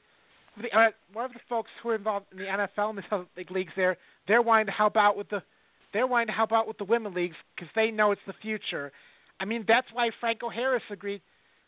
the, 0.61 0.76
uh, 0.76 0.89
more 1.12 1.24
of 1.24 1.32
the 1.32 1.41
folks 1.49 1.70
who 1.82 1.91
are 1.91 1.95
involved 1.95 2.26
in 2.32 2.39
the 2.39 2.45
NFL 2.45 2.91
and 2.91 2.99
the 2.99 3.26
big 3.34 3.51
leagues 3.51 3.72
there, 3.76 3.97
they're 4.26 4.43
wanting 4.43 4.66
to 4.66 4.72
help 4.72 4.97
out 4.97 5.16
with 5.16 5.28
the 5.28 5.43
they're 5.93 6.07
wanting 6.07 6.26
to 6.26 6.32
help 6.32 6.53
out 6.53 6.66
with 6.66 6.78
the 6.78 6.84
women 6.84 7.14
leagues 7.14 7.37
because 7.55 7.70
they 7.74 7.91
know 7.91 8.11
it's 8.11 8.20
the 8.26 8.34
future. 8.43 8.93
I 9.41 9.45
mean, 9.45 9.64
that's 9.66 9.87
why 9.93 10.11
Franco 10.20 10.49
Harris 10.49 10.82
agreed. 10.91 11.22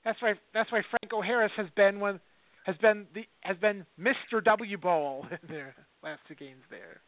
That's 0.05 0.21
why 0.21 0.35
that's 0.55 0.71
why 0.73 0.83
Franco 0.91 1.23
Harris 1.23 1.53
has 1.57 1.67
been 1.77 2.01
one 2.01 2.21
has 2.65 2.77
been 2.77 3.07
the 3.15 3.25
has 3.41 3.57
been 3.57 3.87
Mr. 3.99 4.43
W 4.45 4.77
Bowl 4.77 5.27
in 5.43 5.49
their 5.49 5.75
last 6.03 6.21
two 6.29 6.35
games 6.35 6.63
there. 6.71 7.01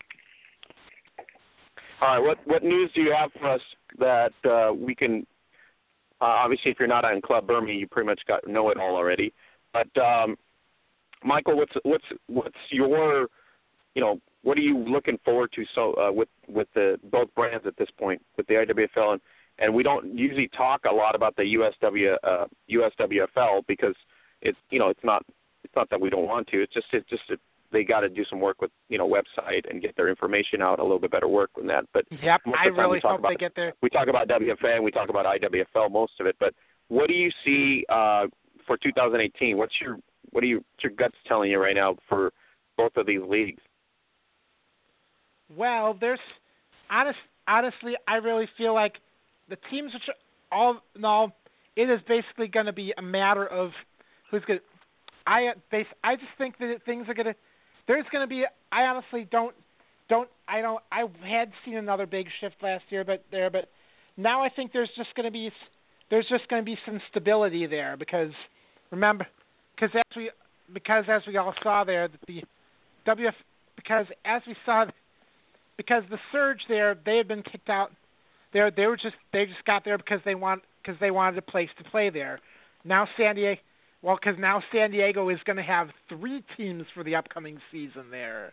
All 2.01 2.09
right, 2.09 2.19
what 2.19 2.39
what 2.47 2.63
news 2.63 2.91
do 2.95 3.03
you 3.03 3.15
have 3.17 3.31
for 3.39 3.51
us 3.51 3.61
that 3.99 4.33
uh, 4.49 4.73
we 4.73 4.95
can? 4.95 5.27
Uh, 6.21 6.25
obviously, 6.25 6.71
if 6.71 6.79
you're 6.79 6.89
not 6.89 7.05
on 7.05 7.21
Club 7.21 7.47
Burmy, 7.47 7.79
you 7.79 7.87
pretty 7.87 8.07
much 8.07 8.21
got 8.27 8.47
know 8.49 8.71
it 8.71 8.79
all 8.79 8.97
already. 8.97 9.33
But 9.73 9.89
um, 10.01 10.37
Michael, 11.23 11.57
what's 11.57 11.73
what's 11.83 12.05
what's 12.27 12.57
your, 12.71 13.29
you 13.95 14.01
know, 14.01 14.19
what 14.43 14.57
are 14.57 14.63
you 14.63 14.79
looking 14.79 15.19
forward 15.25 15.53
to? 15.55 15.65
So 15.75 15.93
uh, 15.95 16.11
with 16.11 16.29
with 16.49 16.69
the 16.75 16.99
both 17.11 17.35
brands 17.35 17.67
at 17.67 17.77
this 17.77 17.89
point, 17.99 18.23
with 18.37 18.47
the 18.47 18.55
IWFL 18.55 19.13
and, 19.13 19.21
and 19.59 19.75
we 19.75 19.83
don't 19.83 20.17
usually 20.17 20.49
talk 20.57 20.83
a 20.91 20.95
lot 20.95 21.15
about 21.15 21.37
the 21.37 21.43
USW 21.43 22.17
uh, 22.25 22.47
USWFL 22.71 23.67
because 23.67 23.95
it's 24.41 24.59
you 24.71 24.79
know 24.79 24.89
it's 24.89 25.05
not 25.05 25.23
it's 25.65 25.75
not 25.77 25.91
that 25.91 26.01
we 26.01 26.09
don't 26.09 26.27
want 26.27 26.47
to. 26.49 26.63
It's 26.63 26.73
just 26.73 26.87
it's 26.93 27.09
just 27.11 27.25
they 27.73 27.85
got 27.85 28.01
to 28.01 28.09
do 28.09 28.25
some 28.29 28.41
work 28.41 28.61
with 28.61 28.71
you 28.89 28.99
know 28.99 29.09
website 29.09 29.69
and 29.69 29.83
get 29.83 29.97
their 29.97 30.09
information 30.09 30.63
out 30.63 30.79
a 30.79 30.83
little 30.83 30.99
bit 30.99 31.11
better 31.11 31.29
work 31.29 31.51
than 31.57 31.67
that. 31.69 31.85
But 31.93 32.05
yep, 32.23 32.41
I 32.47 32.69
of 32.69 32.75
the 32.75 32.77
time 32.77 32.91
really 32.91 33.01
hope 33.01 33.21
about, 33.21 33.29
they 33.31 33.37
get 33.37 33.53
there. 33.55 33.73
We 33.83 33.91
talk 33.91 34.09
about 34.09 34.29
WFA 34.29 34.77
and 34.77 34.85
we 34.85 34.91
talk 34.91 35.09
about 35.09 35.27
IWFL 35.27 35.91
most 35.91 36.13
of 36.21 36.27
it. 36.27 36.37
But 36.41 36.55
what 36.89 37.09
do 37.09 37.15
you 37.15 37.31
see 37.45 37.85
uh, 37.89 38.27
for 38.67 38.77
2018? 38.77 39.57
What's 39.57 39.75
your 39.81 39.99
what 40.31 40.45
are 40.45 40.47
you 40.47 40.57
what's 40.57 40.85
your 40.85 40.93
guts 40.93 41.17
telling 41.27 41.51
you 41.51 41.59
right 41.59 41.75
now 41.75 41.97
for 42.09 42.33
both 42.77 42.97
of 42.97 43.07
these 43.07 43.21
leagues? 43.27 43.63
Well, 45.57 45.97
there's 46.01 46.21
honest 46.91 47.19
honestly, 47.49 47.95
I 48.07 48.17
really 48.17 48.49
feel 48.57 48.75
like 48.75 48.95
the 49.49 49.57
teams 49.71 49.93
which 49.93 50.05
are 50.09 50.15
all 50.57 50.83
in 50.97 51.05
all, 51.05 51.37
it 51.77 51.91
is 51.91 52.01
basically 52.09 52.49
going 52.49 52.67
to 52.67 52.73
be 52.73 52.93
a 52.97 53.03
matter 53.03 53.47
of 53.47 53.71
who's 54.31 54.45
going. 54.47 54.61
to 54.61 54.65
I 55.27 55.53
base. 55.71 55.87
I 56.03 56.17
just 56.17 56.29
think 56.39 56.59
that 56.59 56.79
things 56.87 57.07
are 57.09 57.15
going 57.15 57.27
to. 57.27 57.35
There's 57.91 58.07
going 58.13 58.23
to 58.23 58.29
be. 58.29 58.45
I 58.71 58.83
honestly 58.83 59.27
don't. 59.33 59.53
Don't. 60.09 60.29
I 60.47 60.61
don't. 60.61 60.81
I 60.93 61.07
had 61.29 61.51
seen 61.65 61.77
another 61.77 62.07
big 62.07 62.29
shift 62.41 62.55
last 62.63 62.85
year, 62.89 63.03
but 63.03 63.25
there. 63.33 63.51
But 63.51 63.69
now 64.17 64.45
I 64.45 64.49
think 64.49 64.73
there's 64.73 64.91
just 64.97 65.13
going 65.17 65.25
to 65.25 65.33
be. 65.33 65.51
There's 66.09 66.27
just 66.29 66.47
going 66.47 66.63
to 66.63 66.65
be 66.65 66.79
some 66.87 67.01
stability 67.11 67.67
there 67.67 67.97
because 67.97 68.31
remember, 68.93 69.27
because 69.75 69.91
as 69.97 70.17
we 70.17 70.31
because 70.73 71.07
as 71.09 71.23
we 71.27 71.37
all 71.37 71.53
saw 71.65 71.83
there, 71.83 72.09
the 72.29 72.45
WF 73.09 73.33
because 73.75 74.07
as 74.25 74.41
we 74.47 74.55
saw 74.65 74.85
because 75.77 76.05
the 76.11 76.19
surge 76.31 76.61
there 76.69 76.97
they 77.05 77.17
had 77.17 77.27
been 77.27 77.43
kicked 77.43 77.71
out 77.71 77.91
they 78.53 78.61
they 78.77 78.87
were 78.87 78.97
just 78.97 79.17
they 79.33 79.47
just 79.47 79.65
got 79.65 79.85
there 79.85 79.99
because 79.99 80.21
they 80.25 80.37
want 80.37 80.63
because 80.81 80.99
they 81.01 81.11
wanted 81.11 81.39
a 81.39 81.43
place 81.43 81.71
to 81.77 81.91
play 81.91 82.09
there. 82.09 82.39
Now 82.85 83.09
San 83.17 83.35
Diego, 83.35 83.61
well, 84.03 84.19
because 84.21 84.39
now 84.39 84.63
San 84.73 84.91
Diego 84.91 85.29
is 85.29 85.39
going 85.45 85.57
to 85.57 85.63
have 85.63 85.91
three 86.09 86.43
teams 86.57 86.85
for 86.95 87.05
the 87.05 87.15
upcoming 87.15 87.59
season 87.71 88.11
there, 88.11 88.53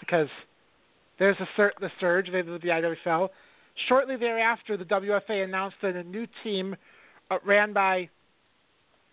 because 0.00 0.28
there's 1.18 1.36
a 1.40 1.48
sur- 1.56 1.72
the 1.80 1.90
surge 2.00 2.28
of 2.28 2.34
the 2.34 2.68
IWFL. 2.68 3.28
Shortly 3.88 4.16
thereafter, 4.16 4.76
the 4.76 4.84
WFA 4.84 5.44
announced 5.44 5.76
that 5.82 5.96
a 5.96 6.02
new 6.02 6.26
team 6.42 6.76
uh, 7.30 7.38
ran 7.44 7.72
by 7.72 8.08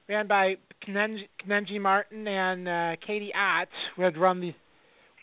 ran 0.10 0.28
by 0.28 0.58
Kenenji, 0.86 1.80
Martin 1.80 2.28
and 2.28 2.68
uh, 2.68 2.96
Katie 3.06 3.34
Ott, 3.36 3.70
who 3.96 4.02
had 4.02 4.18
run 4.18 4.42
the 4.42 4.54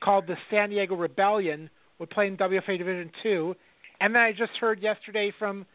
called 0.01 0.27
the 0.27 0.37
San 0.51 0.71
Diego 0.71 0.95
Rebellion, 0.95 1.69
would 1.99 2.11
play 2.11 2.29
in 2.29 2.37
WFA 2.37 2.79
Division 2.79 3.11
Two 3.23 3.57
and 4.01 4.15
then 4.15 4.23
I 4.23 4.33
just 4.33 4.53
heard 4.61 4.83
yesterday 4.83 5.33
from 5.39 5.67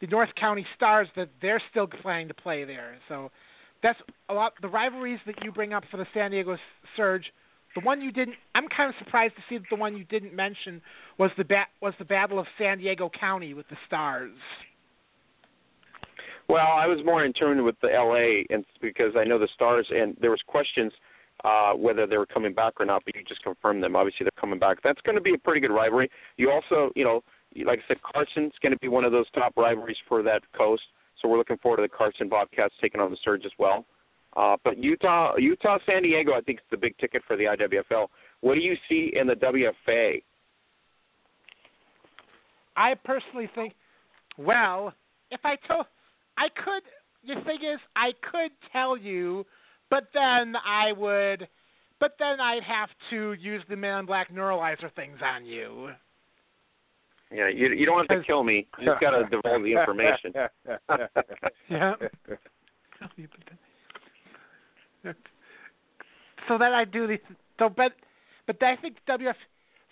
the 0.00 0.06
North 0.06 0.30
County 0.34 0.66
Stars 0.76 1.08
that 1.16 1.28
they're 1.40 1.62
still 1.70 1.86
planning 1.86 2.28
to 2.28 2.34
play 2.34 2.64
there. 2.64 2.96
So 3.08 3.30
that's 3.82 3.98
a 4.28 4.34
lot. 4.34 4.52
The 4.62 4.68
rivalries 4.68 5.20
that 5.26 5.42
you 5.44 5.52
bring 5.52 5.72
up 5.72 5.84
for 5.90 5.96
the 5.96 6.06
San 6.12 6.30
Diego 6.30 6.56
Surge, 6.96 7.24
the 7.74 7.80
one 7.80 8.00
you 8.00 8.12
didn't. 8.12 8.36
I'm 8.54 8.68
kind 8.68 8.88
of 8.88 8.94
surprised 9.04 9.36
to 9.36 9.42
see 9.48 9.58
that 9.58 9.66
the 9.70 9.76
one 9.76 9.96
you 9.96 10.04
didn't 10.04 10.34
mention 10.34 10.80
was 11.18 11.30
the 11.36 11.44
bat 11.44 11.68
was 11.80 11.94
the 11.98 12.04
Battle 12.04 12.38
of 12.38 12.46
San 12.58 12.78
Diego 12.78 13.10
County 13.18 13.54
with 13.54 13.68
the 13.68 13.76
Stars. 13.86 14.32
Well, 16.48 16.66
I 16.66 16.86
was 16.86 16.98
more 17.04 17.24
in 17.24 17.32
tune 17.32 17.64
with 17.64 17.76
the 17.80 17.88
LA, 17.88 18.42
and 18.54 18.64
because 18.82 19.12
I 19.16 19.22
know 19.22 19.38
the 19.38 19.48
Stars, 19.54 19.86
and 19.90 20.16
there 20.20 20.30
was 20.30 20.40
questions 20.46 20.92
uh, 21.44 21.72
whether 21.72 22.06
they 22.06 22.18
were 22.18 22.26
coming 22.26 22.52
back 22.52 22.74
or 22.80 22.84
not, 22.84 23.02
but 23.04 23.14
you 23.14 23.22
just 23.26 23.42
confirmed 23.42 23.82
them. 23.82 23.96
Obviously, 23.96 24.24
they're 24.24 24.40
coming 24.40 24.58
back. 24.58 24.78
That's 24.82 25.00
going 25.02 25.14
to 25.14 25.22
be 25.22 25.34
a 25.34 25.38
pretty 25.38 25.60
good 25.60 25.70
rivalry. 25.70 26.10
You 26.36 26.50
also, 26.50 26.90
you 26.94 27.04
know, 27.04 27.22
like 27.64 27.78
I 27.78 27.82
said, 27.88 27.98
Carson's 28.02 28.52
going 28.62 28.72
to 28.72 28.78
be 28.78 28.88
one 28.88 29.04
of 29.04 29.12
those 29.12 29.26
top 29.32 29.56
rivalries 29.56 29.96
for 30.08 30.22
that 30.22 30.42
coast. 30.56 30.82
So 31.20 31.28
we're 31.28 31.38
looking 31.38 31.58
forward 31.58 31.78
to 31.78 31.82
the 31.82 31.88
Carson 31.88 32.28
Bobcats 32.28 32.74
taking 32.80 33.00
on 33.00 33.10
the 33.10 33.16
Surge 33.24 33.44
as 33.44 33.52
well. 33.58 33.84
Uh, 34.36 34.56
but 34.64 34.78
Utah, 34.78 35.34
Utah, 35.36 35.78
San 35.86 36.02
Diego, 36.02 36.32
I 36.32 36.40
think 36.40 36.60
is 36.60 36.64
the 36.70 36.76
big 36.76 36.96
ticket 36.98 37.22
for 37.26 37.36
the 37.36 37.44
IWFL. 37.44 38.06
What 38.40 38.54
do 38.54 38.60
you 38.60 38.76
see 38.88 39.12
in 39.14 39.26
the 39.26 39.34
WFA? 39.34 40.22
I 42.76 42.94
personally 43.04 43.50
think, 43.54 43.74
well, 44.38 44.94
if 45.30 45.40
I 45.44 45.56
told, 45.68 45.86
I 46.38 46.48
could. 46.48 46.82
The 47.26 47.42
thing 47.44 47.58
is, 47.62 47.78
I 47.96 48.12
could 48.30 48.52
tell 48.72 48.96
you, 48.96 49.44
but 49.90 50.04
then 50.14 50.54
I 50.64 50.92
would, 50.92 51.46
but 51.98 52.12
then 52.18 52.40
I'd 52.40 52.62
have 52.62 52.88
to 53.10 53.34
use 53.34 53.62
the 53.68 53.76
Man 53.76 54.00
in 54.00 54.06
Black 54.06 54.32
neuralizer 54.32 54.90
things 54.94 55.18
on 55.22 55.44
you. 55.44 55.90
Yeah, 57.32 57.48
you 57.48 57.68
you 57.68 57.86
don't 57.86 57.98
have 57.98 58.18
to 58.18 58.24
kill 58.26 58.42
me. 58.42 58.66
You 58.78 58.86
just 58.86 59.00
got 59.00 59.10
to 59.10 59.24
divulge 59.24 59.62
the 59.62 59.72
information. 59.78 60.32
yeah. 61.70 61.94
so 66.48 66.58
that 66.58 66.74
I 66.74 66.84
do 66.84 67.06
these. 67.06 67.20
So, 67.58 67.68
but 67.68 67.92
but 68.46 68.62
I 68.62 68.76
think 68.76 68.96
WF. 69.08 69.34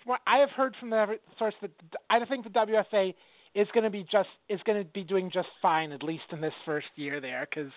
From 0.02 0.10
what 0.10 0.20
I 0.26 0.38
have 0.38 0.50
heard 0.50 0.74
from 0.80 0.90
the 0.90 1.18
source 1.38 1.54
that 1.60 1.70
I 2.10 2.24
think 2.24 2.44
the 2.44 2.50
WFA 2.50 3.14
is 3.54 3.68
going 3.72 3.84
to 3.84 3.90
be 3.90 4.06
just 4.10 4.28
is 4.48 4.60
going 4.64 4.78
to 4.78 4.84
be 4.92 5.04
doing 5.04 5.30
just 5.32 5.48
fine 5.60 5.92
at 5.92 6.02
least 6.02 6.24
in 6.32 6.40
this 6.40 6.52
first 6.64 6.86
year 6.96 7.20
there 7.20 7.46
because 7.48 7.70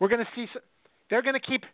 we're 0.00 0.08
going 0.08 0.24
to 0.24 0.30
see 0.34 0.46
they're 1.10 1.22
going 1.22 1.34
to 1.34 1.40
keep 1.40 1.64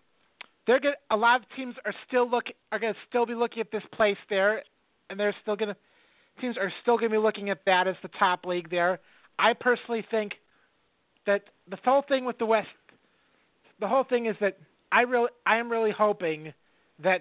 they're 0.66 0.80
going 0.80 0.94
a 1.10 1.16
lot 1.16 1.40
of 1.40 1.46
teams 1.56 1.74
are 1.84 1.94
still 2.06 2.28
look 2.28 2.44
are 2.72 2.78
going 2.78 2.92
to 2.92 2.98
still 3.08 3.26
be 3.26 3.34
looking 3.34 3.60
at 3.60 3.70
this 3.70 3.82
place 3.92 4.16
there 4.28 4.62
and 5.08 5.18
they're 5.18 5.34
still 5.42 5.56
going 5.56 5.68
to 5.68 5.76
teams 6.40 6.56
are 6.56 6.72
still 6.82 6.96
going 6.96 7.10
to 7.10 7.16
be 7.16 7.22
looking 7.22 7.50
at 7.50 7.60
that 7.66 7.86
as 7.86 7.96
the 8.02 8.10
top 8.18 8.44
league 8.44 8.70
there. 8.70 9.00
I 9.38 9.52
personally 9.52 10.04
think 10.10 10.32
that 11.26 11.42
the 11.68 11.78
whole 11.84 12.02
thing 12.08 12.24
with 12.24 12.38
the 12.38 12.46
West, 12.46 12.68
the 13.80 13.88
whole 13.88 14.04
thing 14.04 14.26
is 14.26 14.36
that 14.40 14.58
I 14.92 15.02
really, 15.02 15.28
I 15.46 15.56
am 15.56 15.70
really 15.70 15.92
hoping 15.92 16.52
that 17.02 17.20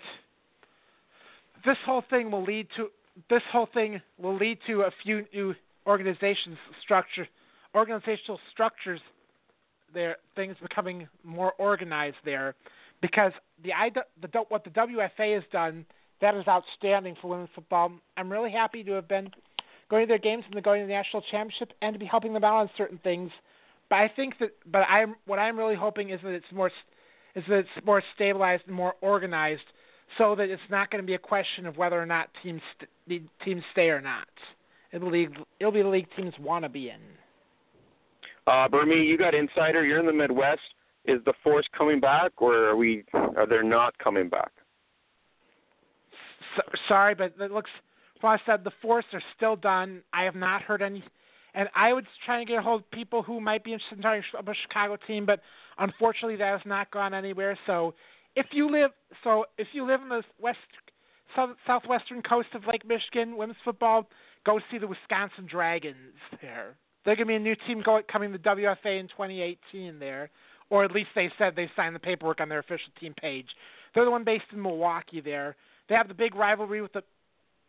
this 1.66 1.78
whole 1.86 2.04
thing 2.10 2.32
will 2.32 2.44
lead 2.44 2.68
to 2.78 2.90
this 3.30 3.42
whole 3.52 3.68
thing 3.74 4.02
will 4.18 4.38
lead 4.38 4.58
to 4.68 4.82
a 4.82 4.92
few 5.04 5.26
new 5.34 5.54
organizations 5.86 6.58
structure, 6.82 7.28
organizational 7.76 8.40
structures 8.52 9.02
there, 9.94 10.18
things 10.36 10.56
becoming 10.62 11.08
more 11.24 11.54
organized 11.58 12.18
there, 12.24 12.56
because 13.02 13.34
the 13.64 13.74
I 13.74 13.90
the 13.90 14.40
what 14.50 14.64
the 14.64 14.70
WFA 14.70 15.36
has 15.36 15.44
done 15.52 15.86
that 16.22 16.36
is 16.36 16.48
outstanding 16.48 17.16
for 17.22 17.30
women's 17.30 17.50
football. 17.56 17.92
I'm 18.18 18.32
really 18.32 18.52
happy 18.52 18.84
to 18.84 18.92
have 18.94 19.08
been 19.08 19.30
going 19.90 20.06
to 20.06 20.08
their 20.08 20.18
games 20.18 20.44
and 20.52 20.64
going 20.64 20.82
to 20.82 20.88
the 20.88 20.94
national 20.94 21.24
championship 21.32 21.74
and 21.82 21.94
to 21.94 22.00
be 22.00 22.06
helping 22.06 22.34
them 22.34 22.44
out 22.44 22.62
on 22.62 22.70
certain 22.78 23.00
things. 23.04 23.32
But 23.90 23.98
I 23.98 24.12
think 24.16 24.36
that, 24.40 24.52
but 24.72 24.80
I'm 24.80 25.16
what 25.26 25.40
I'm 25.40 25.58
really 25.58 25.76
hoping 25.76 26.12
is 26.12 26.20
that 26.24 26.30
it's 26.30 26.46
more, 26.54 26.72
is 27.36 27.44
that 27.48 27.60
it's 27.60 27.86
more 27.86 28.04
stabilized 28.16 28.64
and 28.68 28.76
more 28.76 28.94
organized, 29.02 29.64
so 30.18 30.36
that 30.36 30.50
it's 30.50 30.62
not 30.70 30.92
going 30.92 31.04
to 31.04 31.08
be 31.08 31.16
a 31.16 31.20
question 31.20 31.66
of 31.66 31.78
whether 31.78 32.00
or 32.00 32.06
not 32.06 32.30
teams 32.44 32.62
st- 33.08 33.30
teams 33.44 33.64
stay 33.72 33.90
or 33.90 34.02
not. 34.02 34.28
It'll 34.92 35.12
be 35.12 35.28
it'll 35.60 35.72
be 35.72 35.82
the 35.82 35.88
league 35.88 36.08
teams 36.16 36.34
want 36.40 36.66
to 36.66 36.70
be 36.70 36.90
in. 36.90 37.00
Uh, 38.46 38.68
Burmy, 38.68 39.08
you 39.08 39.18
got 39.18 39.34
insider. 39.34 39.86
You're 39.86 40.00
in 40.00 40.06
the 40.06 40.14
Midwest. 40.14 40.62
Is 41.06 41.20
the 41.26 41.34
force 41.44 41.66
coming 41.76 42.00
back, 42.00 42.32
or 42.38 42.70
are 42.70 42.76
we? 42.76 43.04
Are 43.14 43.48
they 43.48 43.68
not 43.68 43.98
coming 43.98 44.30
back? 44.30 44.52
So, 46.56 46.62
sorry, 46.88 47.16
but 47.16 47.34
it 47.40 47.52
looks. 47.52 47.70
I 48.22 48.38
said 48.46 48.64
the 48.64 48.72
Force 48.82 49.06
are 49.14 49.22
still 49.36 49.56
done. 49.56 50.02
I 50.14 50.24
have 50.24 50.36
not 50.36 50.62
heard 50.62 50.82
any, 50.82 51.04
and 51.54 51.70
I 51.76 51.94
was 51.94 52.04
trying 52.26 52.46
to 52.46 52.52
get 52.52 52.60
a 52.60 52.62
hold 52.62 52.82
of 52.82 52.92
people 52.92 53.24
who 53.24 53.40
might 53.40 53.64
be 53.64 53.72
interested 53.74 53.96
in 53.96 54.02
starting 54.02 54.24
a 54.36 54.54
Chicago 54.68 54.98
team, 55.08 55.26
but 55.26 55.40
unfortunately 55.78 56.36
that 56.36 56.52
has 56.52 56.62
not 56.66 56.92
gone 56.92 57.14
anywhere. 57.14 57.58
So, 57.66 57.94
if 58.36 58.48
you 58.52 58.70
live, 58.70 58.92
so 59.24 59.46
if 59.58 59.68
you 59.72 59.86
live 59.88 60.02
in 60.02 60.10
the 60.10 60.22
west, 60.40 60.58
south, 61.36 61.52
southwestern 61.66 62.22
coast 62.22 62.50
of 62.54 62.68
Lake 62.68 62.86
Michigan, 62.86 63.38
women's 63.38 63.58
football, 63.64 64.08
go 64.46 64.60
see 64.70 64.78
the 64.78 64.88
Wisconsin 64.88 65.48
Dragons 65.50 66.16
there. 66.42 66.76
They're 67.06 67.16
gonna 67.16 67.28
be 67.28 67.36
a 67.36 67.40
new 67.40 67.56
team 67.68 67.82
going 67.82 68.04
coming 68.12 68.32
to 68.34 68.40
WFA 68.40 69.00
in 69.00 69.08
2018 69.08 69.98
there, 70.00 70.30
or 70.70 70.84
at 70.84 70.92
least 70.92 71.10
they 71.16 71.32
said 71.38 71.56
they 71.56 71.70
signed 71.76 71.96
the 71.96 72.00
paperwork 72.00 72.42
on 72.42 72.50
their 72.50 72.60
official 72.60 72.92
team 73.00 73.14
page. 73.20 73.48
They're 73.94 74.06
the 74.06 74.12
one 74.12 74.24
based 74.24 74.46
in 74.52 74.62
Milwaukee 74.62 75.22
there. 75.22 75.56
They 75.90 75.96
have 75.96 76.08
the 76.08 76.14
big 76.14 76.36
rivalry 76.36 76.82
with 76.82 76.94
the. 76.94 77.04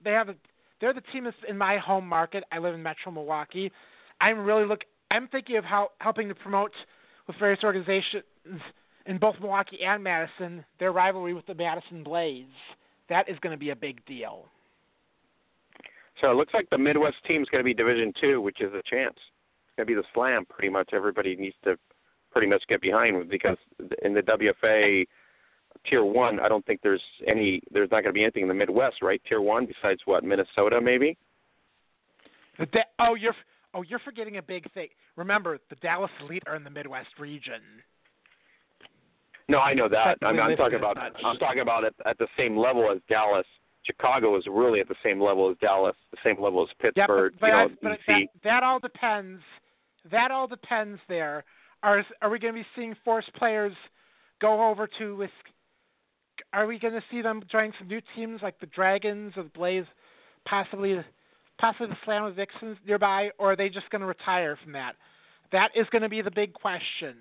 They 0.05 0.13
have 0.13 0.29
a. 0.29 0.35
They're 0.81 0.95
the 0.95 1.03
team 1.13 1.25
that's 1.25 1.37
in 1.49 1.59
my 1.59 1.79
home 1.79 2.07
market. 2.07 2.45
I 2.53 2.59
live 2.59 2.75
in 2.75 2.83
Metro 2.83 3.11
Milwaukee. 3.11 3.73
I'm 4.21 4.39
really 4.41 4.67
look. 4.67 4.83
I'm 5.11 5.27
thinking 5.29 5.57
of 5.57 5.65
how 5.65 5.91
helping 5.99 6.29
to 6.29 6.35
promote 6.35 6.73
with 7.27 7.37
various 7.39 7.65
organizations 7.65 8.25
in 9.07 9.19
both 9.19 9.37
Milwaukee 9.41 9.79
and 9.85 10.05
Madison 10.05 10.65
their 10.79 10.93
rivalry 10.93 11.35
with 11.35 11.47
the 11.47 11.55
Madison 11.55 12.05
Blaze. 12.05 12.47
That 13.09 13.29
is 13.29 13.39
going 13.41 13.53
to 13.53 13.59
be 13.59 13.71
a 13.71 13.77
big 13.77 14.05
deal. 14.07 14.45
So 16.21 16.31
it 16.31 16.35
looks 16.35 16.53
like 16.55 16.69
the 16.71 16.79
Midwest 16.79 17.17
team 17.27 17.43
is 17.43 17.49
going 17.49 17.61
to 17.61 17.65
be 17.65 17.75
Division 17.75 18.13
Two, 18.21 18.41
which 18.41 18.61
is 18.61 18.73
a 18.75 18.83
chance. 18.89 19.17
It's 19.17 19.77
going 19.77 19.87
to 19.87 19.95
be 19.95 19.95
the 19.95 20.05
slam. 20.15 20.45
Pretty 20.45 20.69
much 20.69 20.91
everybody 20.93 21.35
needs 21.37 21.57
to 21.65 21.77
pretty 22.31 22.47
much 22.47 22.63
get 22.69 22.81
behind 22.81 23.29
because 23.29 23.57
in 24.03 24.15
the 24.15 24.23
WFA 24.23 25.07
tier 25.89 26.05
one, 26.05 26.41
I 26.41 26.49
don't 26.49 26.65
think 26.67 26.81
there's 26.83 27.03
any. 27.27 27.63
There's 27.73 27.91
not 27.91 28.03
going 28.03 28.13
to 28.13 28.19
be 28.19 28.23
anything 28.23 28.43
in 28.43 28.49
the 28.49 28.55
Midwest, 28.55 28.97
right? 29.03 29.21
Tier 29.29 29.41
one, 29.41 29.67
besides 29.67 30.01
what 30.05 30.25
Minnesota, 30.25 30.81
maybe. 30.81 31.17
The, 32.59 32.85
oh, 32.99 33.15
you're 33.15 33.35
Oh, 33.73 33.83
you're 33.83 34.01
forgetting 34.01 34.39
a 34.39 34.43
big 34.43 34.71
thing. 34.73 34.89
Remember, 35.17 35.59
the 35.69 35.77
Dallas 35.77 36.11
Elite 36.23 36.43
are 36.47 36.57
in 36.57 36.65
the 36.65 36.71
Midwest 36.71 37.19
region. 37.19 37.61
No, 39.49 39.59
I 39.59 39.75
know 39.75 39.89
that. 39.89 40.19
I 40.23 40.33
mean, 40.33 40.41
I'm 40.41 40.57
talking 40.57 40.79
about. 40.79 40.97
I'm 40.99 41.37
talking 41.39 41.61
about 41.61 41.85
at, 41.85 41.95
at 42.07 42.19
the 42.19 42.27
same 42.37 42.57
level 42.57 42.91
as 42.91 42.99
Dallas. 43.09 43.47
Chicago 43.85 44.37
is 44.37 44.45
really 44.49 44.81
at 44.81 44.89
the 44.89 44.95
same 45.03 45.21
level 45.21 45.51
as 45.51 45.57
Dallas, 45.61 45.97
the 46.11 46.19
same 46.23 46.41
level 46.41 46.63
as 46.63 46.69
Pittsburgh. 46.81 47.33
Yeah, 47.41 47.41
but, 47.41 47.41
but, 47.41 47.47
you 47.47 47.53
know, 47.53 47.59
I, 47.59 47.69
but 47.83 47.99
that, 48.07 48.27
that 48.45 48.63
all 48.63 48.79
depends. 48.79 49.41
That 50.11 50.31
all 50.31 50.47
depends. 50.47 51.01
There 51.09 51.45
are 51.83 52.05
are 52.23 52.31
we 52.31 52.39
going 52.39 52.55
to 52.55 52.61
be 52.61 52.67
seeing 52.77 52.95
force 53.05 53.25
players 53.37 53.73
go 54.41 54.69
over 54.69 54.89
to? 54.99 55.27
Are 56.53 56.67
we 56.67 56.79
going 56.79 56.95
to 56.95 57.03
see 57.11 57.23
them 57.23 57.43
join 57.51 57.73
some 57.79 57.89
new 57.89 58.01
teams 58.15 58.41
like 58.43 58.59
the 58.59 58.67
Dragons 58.67 59.33
or 59.37 59.45
the 59.45 59.51
Blaze, 59.51 59.85
possibly 60.47 60.99
possibly 61.61 61.89
the 61.89 61.97
Slam 62.05 62.25
of 62.25 62.35
Vixens 62.35 62.77
nearby, 62.87 63.31
or 63.39 63.53
are 63.53 63.57
they 63.57 63.69
just 63.69 63.89
going 63.91 64.01
to 64.01 64.07
retire 64.07 64.59
from 64.63 64.73
that? 64.73 64.95
That 65.53 65.71
is 65.75 65.87
going 65.91 66.03
to 66.03 66.09
be 66.09 66.23
the 66.23 66.31
big 66.31 66.53
question. 66.55 67.17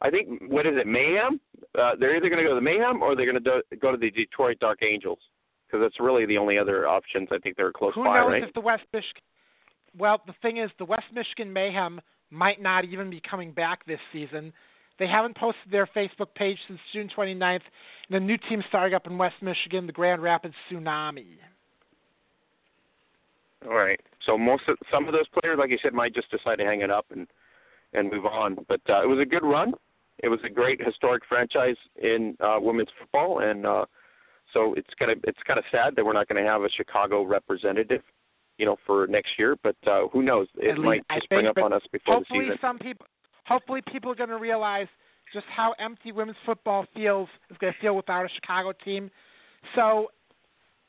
I 0.00 0.10
think 0.10 0.42
what 0.48 0.66
is 0.66 0.74
it, 0.76 0.86
Mayhem? 0.86 1.40
Uh, 1.78 1.92
they're 1.98 2.16
either 2.16 2.28
going 2.28 2.42
to 2.42 2.44
go 2.44 2.50
to 2.50 2.54
the 2.54 2.60
Mayhem 2.60 3.02
or 3.02 3.16
they're 3.16 3.30
going 3.30 3.42
to 3.42 3.62
do, 3.62 3.76
go 3.78 3.90
to 3.90 3.96
the 3.96 4.10
Detroit 4.10 4.58
Dark 4.60 4.82
Angels 4.82 5.18
because 5.66 5.82
that's 5.84 6.00
really 6.00 6.24
the 6.24 6.38
only 6.38 6.58
other 6.58 6.86
options. 6.86 7.28
I 7.30 7.38
think 7.38 7.56
they're 7.56 7.72
close 7.72 7.94
Who 7.94 8.04
by, 8.04 8.20
knows 8.20 8.28
right? 8.28 8.42
if 8.42 8.54
the 8.54 8.60
West 8.60 8.84
Michigan? 8.92 9.22
Well, 9.96 10.22
the 10.26 10.34
thing 10.40 10.58
is, 10.58 10.70
the 10.78 10.84
West 10.84 11.06
Michigan 11.12 11.52
Mayhem 11.52 12.00
might 12.30 12.60
not 12.60 12.84
even 12.84 13.10
be 13.10 13.20
coming 13.28 13.52
back 13.52 13.84
this 13.86 14.00
season. 14.12 14.52
They 14.98 15.06
haven't 15.06 15.36
posted 15.36 15.70
their 15.70 15.86
Facebook 15.86 16.34
page 16.34 16.58
since 16.66 16.80
June 16.92 17.08
29th, 17.16 17.60
and 18.08 18.16
a 18.16 18.20
new 18.20 18.36
team 18.48 18.62
starting 18.68 18.94
up 18.94 19.06
in 19.06 19.16
West 19.16 19.36
Michigan, 19.42 19.86
the 19.86 19.92
Grand 19.92 20.22
Rapids 20.22 20.54
Tsunami. 20.70 21.36
All 23.66 23.74
right. 23.74 24.00
So 24.24 24.38
most 24.38 24.64
of 24.68 24.76
some 24.92 25.06
of 25.06 25.12
those 25.12 25.26
players, 25.28 25.58
like 25.58 25.70
you 25.70 25.78
said, 25.82 25.92
might 25.92 26.14
just 26.14 26.30
decide 26.30 26.56
to 26.56 26.64
hang 26.64 26.82
it 26.82 26.90
up 26.90 27.06
and 27.10 27.26
and 27.94 28.10
move 28.10 28.26
on. 28.26 28.56
But 28.68 28.80
uh, 28.88 29.02
it 29.02 29.06
was 29.06 29.18
a 29.18 29.24
good 29.24 29.42
run. 29.42 29.72
It 30.22 30.28
was 30.28 30.40
a 30.44 30.50
great 30.50 30.84
historic 30.84 31.22
franchise 31.28 31.76
in 32.02 32.36
uh, 32.40 32.58
women's 32.60 32.88
football, 32.98 33.38
and 33.40 33.64
uh, 33.64 33.84
so 34.52 34.74
it's 34.74 34.88
kind 34.98 35.10
of 35.10 35.18
it's 35.24 35.38
kind 35.46 35.58
of 35.58 35.64
sad 35.70 35.96
that 35.96 36.04
we're 36.04 36.12
not 36.12 36.28
going 36.28 36.42
to 36.42 36.48
have 36.48 36.62
a 36.62 36.70
Chicago 36.70 37.22
representative, 37.22 38.02
you 38.58 38.66
know, 38.66 38.76
for 38.84 39.06
next 39.06 39.30
year. 39.38 39.56
But 39.62 39.76
uh, 39.86 40.08
who 40.12 40.22
knows? 40.22 40.48
It 40.56 40.76
might 40.78 40.96
least- 40.96 41.06
I 41.10 41.16
just 41.16 41.28
bring 41.28 41.46
think, 41.46 41.58
up 41.58 41.64
on 41.64 41.72
us 41.72 41.82
before 41.92 42.20
the 42.20 42.24
season. 42.26 42.36
Hopefully, 42.36 42.58
some 42.60 42.78
people, 42.78 43.06
hopefully, 43.48 43.80
people 43.90 44.12
are 44.12 44.14
going 44.14 44.28
to 44.28 44.38
realize 44.38 44.86
just 45.32 45.46
how 45.54 45.74
empty 45.78 46.12
women's 46.12 46.36
football 46.46 46.86
feels 46.94 47.28
is 47.50 47.56
going 47.58 47.72
to 47.72 47.78
feel 47.80 47.96
without 47.96 48.24
a 48.24 48.28
Chicago 48.34 48.72
team. 48.84 49.10
So, 49.74 50.08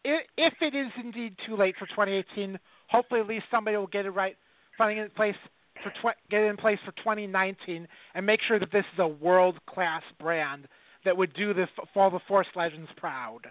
if, 0.05 0.53
it 0.61 0.75
is 0.75 0.91
indeed 1.01 1.35
too 1.45 1.57
late 1.57 1.75
for 1.77 1.85
2018, 1.87 2.57
hopefully 2.87 3.21
at 3.21 3.27
least 3.27 3.45
somebody 3.51 3.75
will 3.77 3.87
get 3.87 4.05
it 4.05 4.11
right, 4.11 4.35
funding 4.77 4.97
it 4.97 5.03
in 5.03 5.09
place 5.11 5.35
for 5.83 5.89
tw- 5.91 6.17
get 6.29 6.41
it 6.41 6.47
in 6.47 6.57
place 6.57 6.79
for 6.85 6.91
2019, 6.93 7.87
and 8.15 8.25
make 8.25 8.41
sure 8.47 8.59
that 8.59 8.71
this 8.71 8.85
is 8.93 8.99
a 8.99 9.07
world 9.07 9.57
class 9.67 10.03
brand 10.19 10.67
that 11.05 11.15
would 11.15 11.33
do 11.33 11.53
the 11.53 11.67
Fall 11.93 12.03
all 12.03 12.09
the 12.09 12.19
Force 12.27 12.47
Legends 12.55 12.89
proud. 12.97 13.41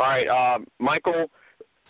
All 0.00 0.06
right, 0.06 0.28
um, 0.28 0.66
Michael. 0.78 1.30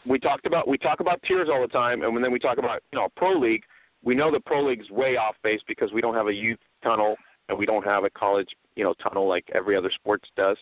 We 0.04 0.18
talked 0.18 0.46
about 0.46 0.66
we 0.66 0.78
talk 0.78 0.98
about 1.00 1.22
tiers 1.22 1.48
all 1.50 1.60
the 1.60 1.68
time, 1.68 2.02
and 2.02 2.24
then 2.24 2.32
we 2.32 2.38
talk 2.38 2.58
about 2.58 2.82
you 2.92 2.98
know 2.98 3.08
pro 3.16 3.38
league. 3.38 3.62
We 4.04 4.14
know 4.14 4.30
the 4.30 4.40
pro 4.40 4.64
league's 4.64 4.90
way 4.90 5.16
off 5.16 5.36
base 5.42 5.60
because 5.66 5.92
we 5.92 6.00
don't 6.00 6.14
have 6.14 6.28
a 6.28 6.34
youth 6.34 6.58
tunnel 6.82 7.16
and 7.48 7.58
we 7.58 7.66
don't 7.66 7.84
have 7.84 8.04
a 8.04 8.10
college 8.10 8.48
you 8.76 8.84
know 8.84 8.94
tunnel 8.94 9.28
like 9.28 9.44
every 9.54 9.76
other 9.76 9.90
sports 9.94 10.28
does. 10.36 10.56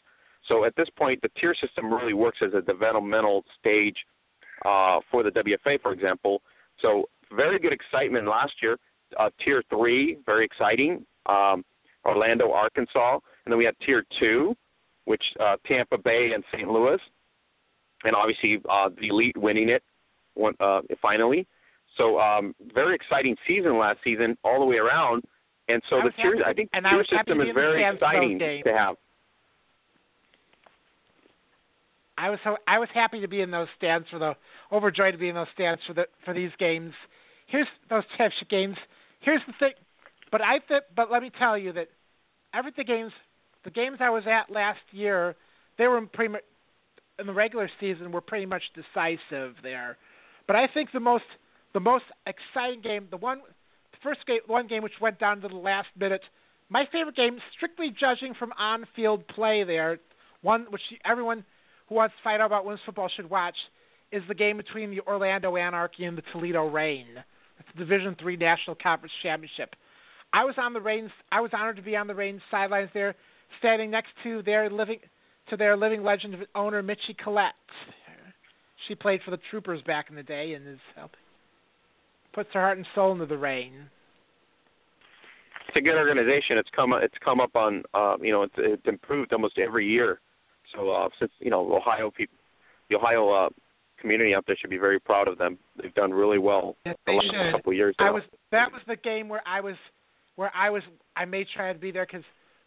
So 0.48 0.64
at 0.64 0.74
this 0.76 0.88
point, 0.96 1.20
the 1.22 1.30
tier 1.40 1.54
system 1.54 1.92
really 1.92 2.14
works 2.14 2.38
as 2.44 2.54
a 2.54 2.62
developmental 2.62 3.44
stage 3.58 3.96
uh, 4.64 5.00
for 5.10 5.22
the 5.22 5.30
WFA, 5.30 5.80
for 5.82 5.92
example. 5.92 6.42
So 6.80 7.08
very 7.34 7.58
good 7.58 7.72
excitement 7.72 8.26
last 8.26 8.54
year. 8.62 8.78
Uh, 9.18 9.30
tier 9.44 9.62
three, 9.68 10.18
very 10.24 10.44
exciting. 10.44 11.04
Um, 11.26 11.64
Orlando, 12.04 12.52
Arkansas, 12.52 13.18
and 13.44 13.52
then 13.52 13.58
we 13.58 13.64
had 13.66 13.74
tier 13.84 14.04
two, 14.18 14.56
which 15.04 15.22
uh, 15.38 15.56
Tampa 15.66 15.98
Bay 15.98 16.32
and 16.32 16.42
St. 16.52 16.68
Louis 16.68 16.98
and 18.04 18.14
obviously 18.14 18.60
uh, 18.68 18.88
the 19.00 19.08
elite 19.08 19.36
winning 19.36 19.68
it 19.68 19.82
uh, 20.60 20.80
finally. 21.00 21.46
So 21.96 22.18
um, 22.20 22.54
very 22.74 22.94
exciting 22.94 23.36
season 23.46 23.78
last 23.78 23.98
season 24.04 24.36
all 24.44 24.60
the 24.60 24.66
way 24.66 24.76
around. 24.76 25.24
And 25.68 25.82
so 25.88 26.00
the 26.02 26.10
tier, 26.10 26.42
I 26.44 26.52
think 26.52 26.70
the 26.72 26.80
tier 26.80 27.04
system 27.04 27.40
is 27.40 27.44
be 27.44 27.50
in 27.50 27.54
the 27.54 27.60
very 27.60 27.82
stands 27.82 28.00
for 28.00 28.06
those 28.06 28.32
exciting 28.34 28.62
to 28.64 28.72
have. 28.72 28.96
I 32.18 32.28
was 32.28 32.38
so 32.44 32.56
I 32.66 32.78
was 32.78 32.88
happy 32.92 33.20
to 33.20 33.28
be 33.28 33.40
in 33.40 33.50
those 33.50 33.68
stands 33.76 34.06
for 34.10 34.18
the 34.18 34.34
overjoyed 34.72 35.14
to 35.14 35.18
be 35.18 35.28
in 35.28 35.34
those 35.34 35.46
stands 35.54 35.80
for 35.86 35.94
the 35.94 36.06
for 36.24 36.34
these 36.34 36.50
games. 36.58 36.92
Here's 37.46 37.66
those 37.88 38.04
championship 38.16 38.48
games. 38.50 38.76
Here's 39.20 39.40
the 39.46 39.54
thing, 39.58 39.72
but 40.30 40.42
I 40.42 40.58
th- 40.58 40.82
but 40.94 41.10
let 41.10 41.22
me 41.22 41.30
tell 41.38 41.56
you 41.56 41.72
that 41.72 41.88
every 42.52 42.72
the 42.76 42.84
games 42.84 43.12
the 43.64 43.70
games 43.70 43.98
I 44.00 44.10
was 44.10 44.24
at 44.26 44.50
last 44.50 44.80
year 44.92 45.34
they 45.78 45.86
were 45.86 46.00
pretty 46.02 46.32
much 46.32 46.42
in 47.18 47.26
the 47.26 47.32
regular 47.32 47.70
season 47.80 48.12
were 48.12 48.20
pretty 48.20 48.46
much 48.46 48.62
decisive 48.74 49.54
there. 49.62 49.96
But 50.46 50.56
I 50.56 50.66
think 50.66 50.92
the 50.92 51.00
most 51.00 51.24
the 51.72 51.80
most 51.80 52.04
exciting 52.26 52.80
game, 52.80 53.06
the 53.10 53.16
one 53.16 53.40
the 53.92 53.98
first 54.02 54.26
game 54.26 54.40
one 54.46 54.66
game 54.66 54.82
which 54.82 55.00
went 55.00 55.18
down 55.18 55.40
to 55.40 55.48
the 55.48 55.54
last 55.54 55.88
minute, 55.98 56.22
my 56.68 56.86
favorite 56.92 57.16
game, 57.16 57.38
strictly 57.56 57.90
judging 57.98 58.34
from 58.34 58.52
on 58.58 58.86
field 58.94 59.26
play 59.28 59.64
there, 59.64 59.98
one 60.42 60.66
which 60.70 60.82
everyone 61.04 61.44
who 61.88 61.96
wants 61.96 62.14
to 62.16 62.22
find 62.22 62.40
out 62.40 62.46
about 62.46 62.64
women's 62.64 62.82
football 62.86 63.10
should 63.14 63.28
watch, 63.28 63.56
is 64.12 64.22
the 64.28 64.34
game 64.34 64.56
between 64.56 64.90
the 64.90 65.00
Orlando 65.00 65.56
Anarchy 65.56 66.04
and 66.04 66.16
the 66.16 66.22
Toledo 66.32 66.68
Rain. 66.68 67.06
It's 67.58 67.68
the 67.76 67.84
Division 67.84 68.16
Three 68.20 68.36
National 68.36 68.76
Conference 68.76 69.12
Championship. 69.22 69.74
I 70.32 70.44
was 70.44 70.54
on 70.58 70.72
the 70.72 70.80
Rains. 70.80 71.10
I 71.32 71.40
was 71.40 71.50
honored 71.52 71.76
to 71.76 71.82
be 71.82 71.96
on 71.96 72.06
the 72.06 72.14
Rains 72.14 72.40
sidelines 72.50 72.90
there, 72.94 73.14
standing 73.58 73.90
next 73.90 74.10
to 74.22 74.42
their 74.42 74.70
living 74.70 74.98
to 75.48 75.56
their 75.56 75.76
living 75.76 76.04
legend 76.04 76.36
owner 76.54 76.82
Mitchie 76.82 77.16
Collette. 77.22 77.54
She 78.86 78.94
played 78.94 79.20
for 79.24 79.32
the 79.32 79.40
Troopers 79.50 79.82
back 79.82 80.06
in 80.08 80.16
the 80.16 80.22
day 80.22 80.54
and 80.54 80.66
is 80.66 80.78
helping 80.94 81.18
puts 82.32 82.50
her 82.52 82.60
heart 82.60 82.78
and 82.78 82.86
soul 82.94 83.12
into 83.12 83.26
the 83.26 83.38
Rain. 83.38 83.72
It's 85.68 85.76
a 85.76 85.80
good 85.80 85.96
organization. 85.96 86.58
It's 86.58 86.68
come 86.74 86.92
it's 86.94 87.14
come 87.24 87.40
up 87.40 87.54
on 87.54 87.82
uh, 87.94 88.16
you 88.20 88.32
know 88.32 88.42
it's, 88.42 88.54
it's 88.58 88.86
improved 88.86 89.32
almost 89.32 89.58
every 89.58 89.86
year. 89.86 90.20
So 90.74 90.90
uh, 90.90 91.08
since 91.18 91.30
you 91.38 91.50
know 91.50 91.74
Ohio 91.74 92.10
people, 92.10 92.36
the 92.88 92.96
Ohio 92.96 93.30
uh, 93.30 93.48
community 94.00 94.34
out 94.34 94.44
there 94.46 94.56
should 94.60 94.70
be 94.70 94.78
very 94.78 94.98
proud 94.98 95.28
of 95.28 95.38
them. 95.38 95.58
They've 95.80 95.94
done 95.94 96.12
really 96.12 96.38
well 96.38 96.76
Yes, 96.84 96.96
the 97.06 97.12
last 97.12 97.26
should. 97.26 97.52
couple 97.52 97.72
of 97.72 97.76
years. 97.76 97.94
I 97.98 98.10
was 98.10 98.22
that 98.50 98.72
was 98.72 98.82
the 98.88 98.96
game 98.96 99.28
where 99.28 99.42
I 99.46 99.60
was 99.60 99.76
where 100.36 100.50
I 100.56 100.70
was 100.70 100.82
I 101.16 101.24
made 101.24 101.46
had 101.54 101.74
to 101.74 101.78
be 101.78 101.90
there 101.90 102.06
because 102.06 102.24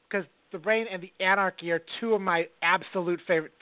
because 0.09 0.25
the 0.51 0.59
Rain 0.59 0.85
and 0.91 1.01
the 1.01 1.11
Anarchy 1.23 1.71
are 1.71 1.81
two 1.99 2.13
of 2.13 2.21
my 2.21 2.47
absolute 2.61 3.19
favorite 3.27 3.53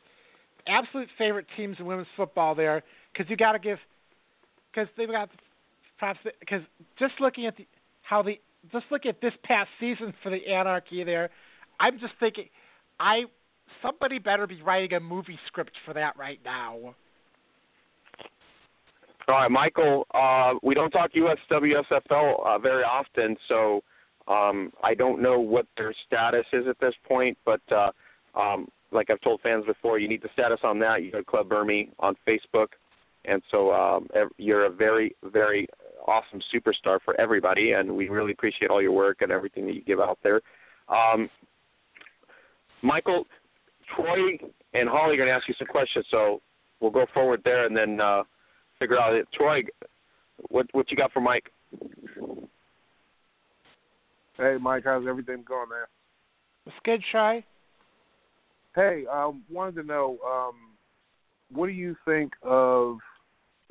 absolute 0.68 1.10
favorite 1.18 1.48
teams 1.58 1.78
in 1.80 1.86
women's 1.86 2.08
football 2.16 2.54
there 2.54 2.84
because 3.12 3.30
you 3.30 3.36
got 3.38 3.54
to 3.54 3.60
give 3.60 3.80
because 4.72 4.88
they've 4.98 5.10
got 5.10 5.30
props 6.02 6.20
because 6.40 6.64
just 6.98 7.14
looking 7.20 7.46
at 7.46 7.56
the 7.56 7.68
how 8.02 8.24
the 8.24 8.40
just 8.72 8.86
looking 8.90 9.10
at 9.10 9.22
this 9.22 9.34
past 9.44 9.70
season 9.80 10.14
for 10.24 10.32
the 10.32 10.48
Anarchy 10.48 11.04
there, 11.04 11.30
I'm 11.80 12.00
just 12.00 12.14
thinking 12.20 12.50
I 13.00 13.26
somebody 13.84 14.18
better 14.18 14.48
be 14.48 14.62
writing 14.64 14.94
a 14.98 15.00
movie 15.00 15.40
script 15.46 15.74
for 15.86 15.94
that 15.94 16.18
right 16.18 16.40
now. 16.44 16.96
All 19.28 19.36
right, 19.36 19.52
Michael. 19.52 20.08
Uh, 20.14 20.56
we 20.64 20.74
don't 20.74 20.90
talk 20.90 21.12
USWFL 21.14 22.46
uh, 22.46 22.58
very 22.58 22.84
often, 22.84 23.38
so 23.48 23.82
um, 24.28 24.74
I 24.84 24.96
don't 24.96 25.22
know 25.22 25.40
what 25.40 25.68
their 25.78 25.94
status 26.08 26.46
is 26.52 26.66
at 26.68 26.80
this 26.80 26.96
point. 27.08 27.38
But 27.46 27.62
uh, 27.72 27.92
um, 28.36 28.68
like 28.92 29.12
I've 29.12 29.22
told 29.22 29.42
fans 29.42 29.66
before, 29.66 30.00
you 30.00 30.10
need 30.10 30.24
the 30.24 30.30
status 30.34 30.60
on 30.64 30.80
that. 30.80 31.04
You 31.04 31.12
go 31.12 31.20
to 31.20 31.24
Club 31.24 31.48
Burmy 31.48 31.90
on 32.00 32.16
Facebook, 32.28 32.70
and 33.26 33.44
so 33.52 33.72
um, 33.72 34.08
you're 34.38 34.66
a 34.66 34.72
very, 34.72 35.16
very 35.32 35.68
awesome 36.08 36.42
superstar 36.54 37.00
for 37.04 37.20
everybody, 37.20 37.74
and 37.74 37.96
we 37.96 38.10
really 38.10 38.32
appreciate 38.32 38.70
all 38.70 38.82
your 38.82 38.92
work 38.92 39.22
and 39.22 39.32
everything 39.32 39.66
that 39.66 39.76
you 39.76 39.84
give 39.84 40.00
out 40.00 40.20
there. 40.24 40.42
Um, 40.90 41.30
Michael, 42.82 43.26
Troy, 43.96 44.38
and 44.74 44.90
Holly 44.90 45.14
are 45.14 45.18
going 45.18 45.30
to 45.30 45.36
ask 45.36 45.48
you 45.48 45.56
some 45.58 45.68
questions, 45.68 46.06
so 46.12 46.42
we'll 46.80 46.92
go 46.92 47.06
forward 47.14 47.42
there, 47.44 47.66
and 47.66 47.76
then. 47.76 48.00
Uh, 48.02 48.24
figure 48.82 49.00
out 49.00 49.14
it. 49.14 49.28
Troy, 49.34 49.62
what 50.50 50.66
what 50.74 50.90
you 50.90 50.98
got 50.98 51.14
for 51.14 51.22
Mike? 51.22 51.52
Hey, 54.38 54.58
Mike, 54.60 54.84
how's 54.86 55.06
everything 55.08 55.44
going, 55.48 55.70
man? 55.70 55.86
Was 56.66 56.74
good, 56.84 57.02
Shy? 57.12 57.44
Hey, 58.76 59.04
um, 59.12 59.44
wanted 59.52 59.76
to 59.76 59.84
know, 59.84 60.18
um, 60.26 60.56
what 61.52 61.68
do 61.68 61.74
you 61.74 61.96
think 62.06 62.34
of 62.42 62.98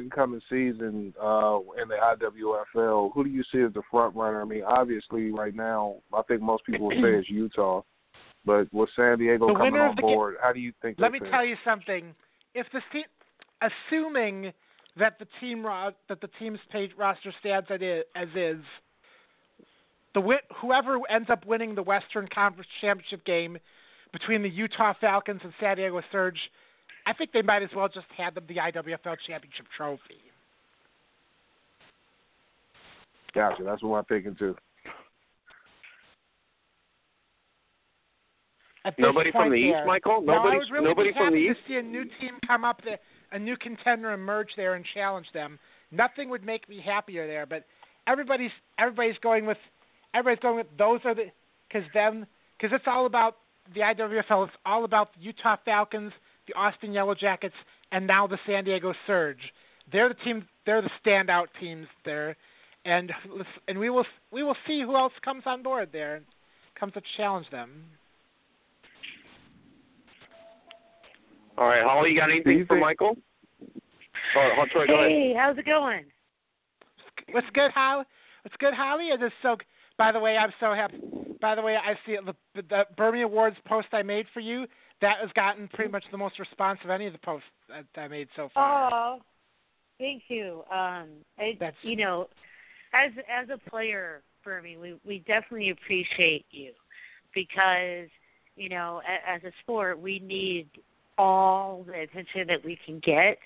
coming 0.08 0.40
season 0.48 1.12
uh, 1.22 1.58
in 1.80 1.88
the 1.88 1.96
IWFL? 1.96 3.12
Who 3.12 3.24
do 3.24 3.30
you 3.30 3.42
see 3.52 3.60
as 3.60 3.72
the 3.74 3.82
front 3.90 4.14
runner? 4.16 4.40
I 4.40 4.44
mean, 4.44 4.62
obviously, 4.62 5.30
right 5.30 5.54
now, 5.54 5.96
I 6.14 6.22
think 6.22 6.40
most 6.40 6.64
people 6.64 6.86
would 6.86 6.96
say 7.02 7.14
it's 7.14 7.28
Utah, 7.28 7.82
but 8.46 8.72
with 8.72 8.88
San 8.96 9.18
Diego 9.18 9.48
The 9.48 9.54
coming 9.54 9.80
on 9.80 9.90
of 9.90 9.96
the 9.96 10.02
ga- 10.02 10.08
board, 10.08 10.36
how 10.42 10.52
do 10.52 10.60
you 10.60 10.72
think? 10.80 10.96
Let 10.98 11.12
me 11.12 11.20
tell 11.30 11.44
you 11.44 11.56
something. 11.64 12.14
If 12.54 12.66
the 12.72 12.80
team, 12.92 13.04
assuming 13.60 14.52
that 14.96 15.18
the 15.18 15.26
team 15.40 15.64
ro- 15.64 15.92
that 16.08 16.20
the 16.20 16.30
team's 16.38 16.58
page 16.70 16.92
roster 16.96 17.32
stands 17.40 17.68
as 17.70 17.80
is, 17.80 18.04
as 18.16 18.28
is. 18.34 18.62
The 20.14 20.20
wi- 20.20 20.40
whoever 20.60 20.98
ends 21.08 21.30
up 21.30 21.46
winning 21.46 21.74
the 21.74 21.82
Western 21.82 22.26
Conference 22.28 22.68
Championship 22.80 23.24
game 23.24 23.58
between 24.12 24.42
the 24.42 24.48
Utah 24.48 24.92
Falcons 25.00 25.40
and 25.44 25.52
San 25.60 25.76
Diego 25.76 26.02
Surge, 26.10 26.38
I 27.06 27.12
think 27.12 27.32
they 27.32 27.42
might 27.42 27.62
as 27.62 27.70
well 27.74 27.88
just 27.88 28.06
hand 28.16 28.36
them 28.36 28.44
the 28.48 28.56
IWFL 28.56 29.16
Championship 29.26 29.66
trophy. 29.76 30.20
Gotcha. 33.34 33.62
That's 33.64 33.82
what 33.82 33.98
I'm 33.98 34.04
thinking 34.04 34.36
too. 34.36 34.56
At 38.84 38.96
this 38.96 39.04
Nobody 39.04 39.30
from 39.30 39.42
point 39.42 39.52
the 39.52 39.56
East, 39.58 39.74
there. 39.74 39.86
Michael. 39.86 40.22
No, 40.22 40.32
I 40.32 40.36
Nobody. 40.36 40.58
would 40.58 40.70
really 40.70 40.84
nobody 40.86 41.12
from 41.12 41.32
the 41.32 41.38
East. 41.38 41.58
to 41.66 41.72
see 41.72 41.76
a 41.76 41.82
new 41.82 42.04
team 42.20 42.38
come 42.46 42.64
up, 42.64 42.80
there, 42.84 42.98
a 43.32 43.38
new 43.38 43.56
contender 43.56 44.12
emerge 44.12 44.48
there 44.56 44.74
and 44.74 44.84
challenge 44.94 45.26
them. 45.34 45.58
Nothing 45.92 46.30
would 46.30 46.44
make 46.44 46.68
me 46.68 46.80
happier 46.84 47.26
there, 47.26 47.46
but 47.46 47.64
everybody's 48.06 48.50
everybody's 48.78 49.18
going 49.22 49.44
with 49.44 49.58
everybody's 50.14 50.40
going 50.40 50.56
with 50.56 50.66
those 50.78 51.00
are 51.04 51.14
the 51.14 51.24
because 51.68 51.86
then 51.92 52.26
because 52.58 52.74
it's 52.74 52.86
all 52.86 53.06
about 53.06 53.36
the 53.74 53.80
IWFL. 53.80 54.46
It's 54.46 54.56
all 54.64 54.84
about 54.84 55.14
the 55.14 55.24
Utah 55.24 55.56
Falcons, 55.64 56.12
the 56.50 56.58
Austin 56.58 56.92
Yellow 56.92 57.14
Jackets, 57.14 57.54
and 57.92 58.06
now 58.06 58.26
the 58.26 58.38
San 58.46 58.64
Diego 58.64 58.92
Surge. 59.06 59.38
They're 59.92 60.08
the 60.08 60.14
team. 60.24 60.46
They're 60.66 60.82
the 60.82 60.90
standout 61.04 61.46
teams 61.58 61.86
there, 62.04 62.36
and 62.84 63.12
and 63.68 63.78
we 63.78 63.90
will 63.90 64.06
we 64.32 64.42
will 64.42 64.56
see 64.66 64.82
who 64.82 64.96
else 64.96 65.12
comes 65.24 65.42
on 65.46 65.62
board 65.62 65.88
there, 65.92 66.20
comes 66.78 66.92
to 66.94 67.02
challenge 67.16 67.46
them. 67.50 67.84
All 71.58 71.66
right, 71.66 71.82
Holly, 71.82 72.10
you 72.10 72.16
got 72.18 72.30
anything 72.30 72.58
you 72.58 72.64
for 72.66 72.76
think- 72.76 72.84
Michael? 72.84 73.16
Oh, 74.36 74.48
oh, 74.58 74.64
sorry, 74.72 74.86
go 74.86 74.94
ahead. 74.94 75.10
Hey, 75.10 75.34
how's 75.36 75.58
it 75.58 75.66
going? 75.66 76.04
What's 77.32 77.46
good, 77.52 77.72
Holly? 77.72 78.04
What's 78.42 78.56
good, 78.58 78.74
Holly? 78.74 79.06
Is 79.06 79.20
this 79.20 79.32
so? 79.42 79.56
By 79.98 80.12
the 80.12 80.20
way, 80.20 80.36
I'm 80.36 80.52
so 80.60 80.72
happy. 80.72 80.98
By 81.40 81.54
the 81.54 81.62
way, 81.62 81.76
I 81.76 81.94
see 82.06 82.16
the 82.24 82.34
the 82.54 82.84
Burmy 82.96 83.24
Awards 83.24 83.56
post 83.66 83.88
I 83.92 84.02
made 84.02 84.26
for 84.32 84.40
you. 84.40 84.66
That 85.00 85.18
has 85.20 85.30
gotten 85.34 85.68
pretty 85.68 85.90
much 85.90 86.04
the 86.10 86.18
most 86.18 86.38
response 86.38 86.78
of 86.84 86.90
any 86.90 87.06
of 87.06 87.12
the 87.12 87.18
posts 87.18 87.48
that 87.68 87.86
I 88.00 88.08
made 88.08 88.28
so 88.36 88.50
far. 88.52 88.90
Oh, 88.92 89.18
thank 89.98 90.24
you. 90.28 90.62
Um, 90.70 91.08
I, 91.38 91.56
That's- 91.58 91.74
you 91.82 91.96
know, 91.96 92.28
as 92.92 93.12
as 93.28 93.48
a 93.48 93.70
player, 93.70 94.22
Burmy, 94.46 94.78
we 94.78 94.98
we 95.06 95.20
definitely 95.20 95.70
appreciate 95.70 96.44
you 96.50 96.72
because 97.34 98.08
you 98.56 98.68
know, 98.68 99.00
a, 99.08 99.30
as 99.30 99.42
a 99.44 99.52
sport, 99.62 100.00
we 100.00 100.18
need 100.18 100.68
all 101.16 101.84
the 101.86 102.00
attention 102.00 102.46
that 102.48 102.64
we 102.64 102.78
can 102.84 102.98
get. 103.00 103.38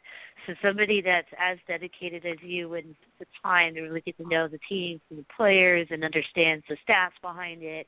So 0.47 0.55
somebody 0.63 1.01
that's 1.01 1.29
as 1.39 1.59
dedicated 1.67 2.27
as 2.27 2.37
you 2.43 2.75
and 2.75 2.95
the 3.19 3.27
time 3.43 3.75
to 3.75 3.83
really 3.83 4.01
get 4.01 4.17
to 4.19 4.29
know 4.29 4.49
the 4.49 4.61
teams 4.69 5.01
and 5.11 5.19
the 5.19 5.25
players 5.37 5.89
and 5.91 6.05
understands 6.05 6.65
the 6.69 6.77
stats 6.89 7.21
behind 7.23 7.63
it. 7.63 7.87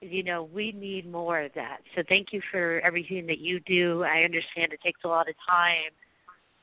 You 0.00 0.22
know, 0.22 0.48
we 0.52 0.72
need 0.72 1.10
more 1.10 1.40
of 1.40 1.52
that. 1.54 1.78
So 1.96 2.02
thank 2.08 2.28
you 2.32 2.40
for 2.52 2.80
everything 2.80 3.26
that 3.26 3.38
you 3.38 3.60
do. 3.60 4.04
I 4.04 4.22
understand 4.22 4.72
it 4.72 4.80
takes 4.82 5.00
a 5.04 5.08
lot 5.08 5.28
of 5.28 5.34
time 5.48 5.90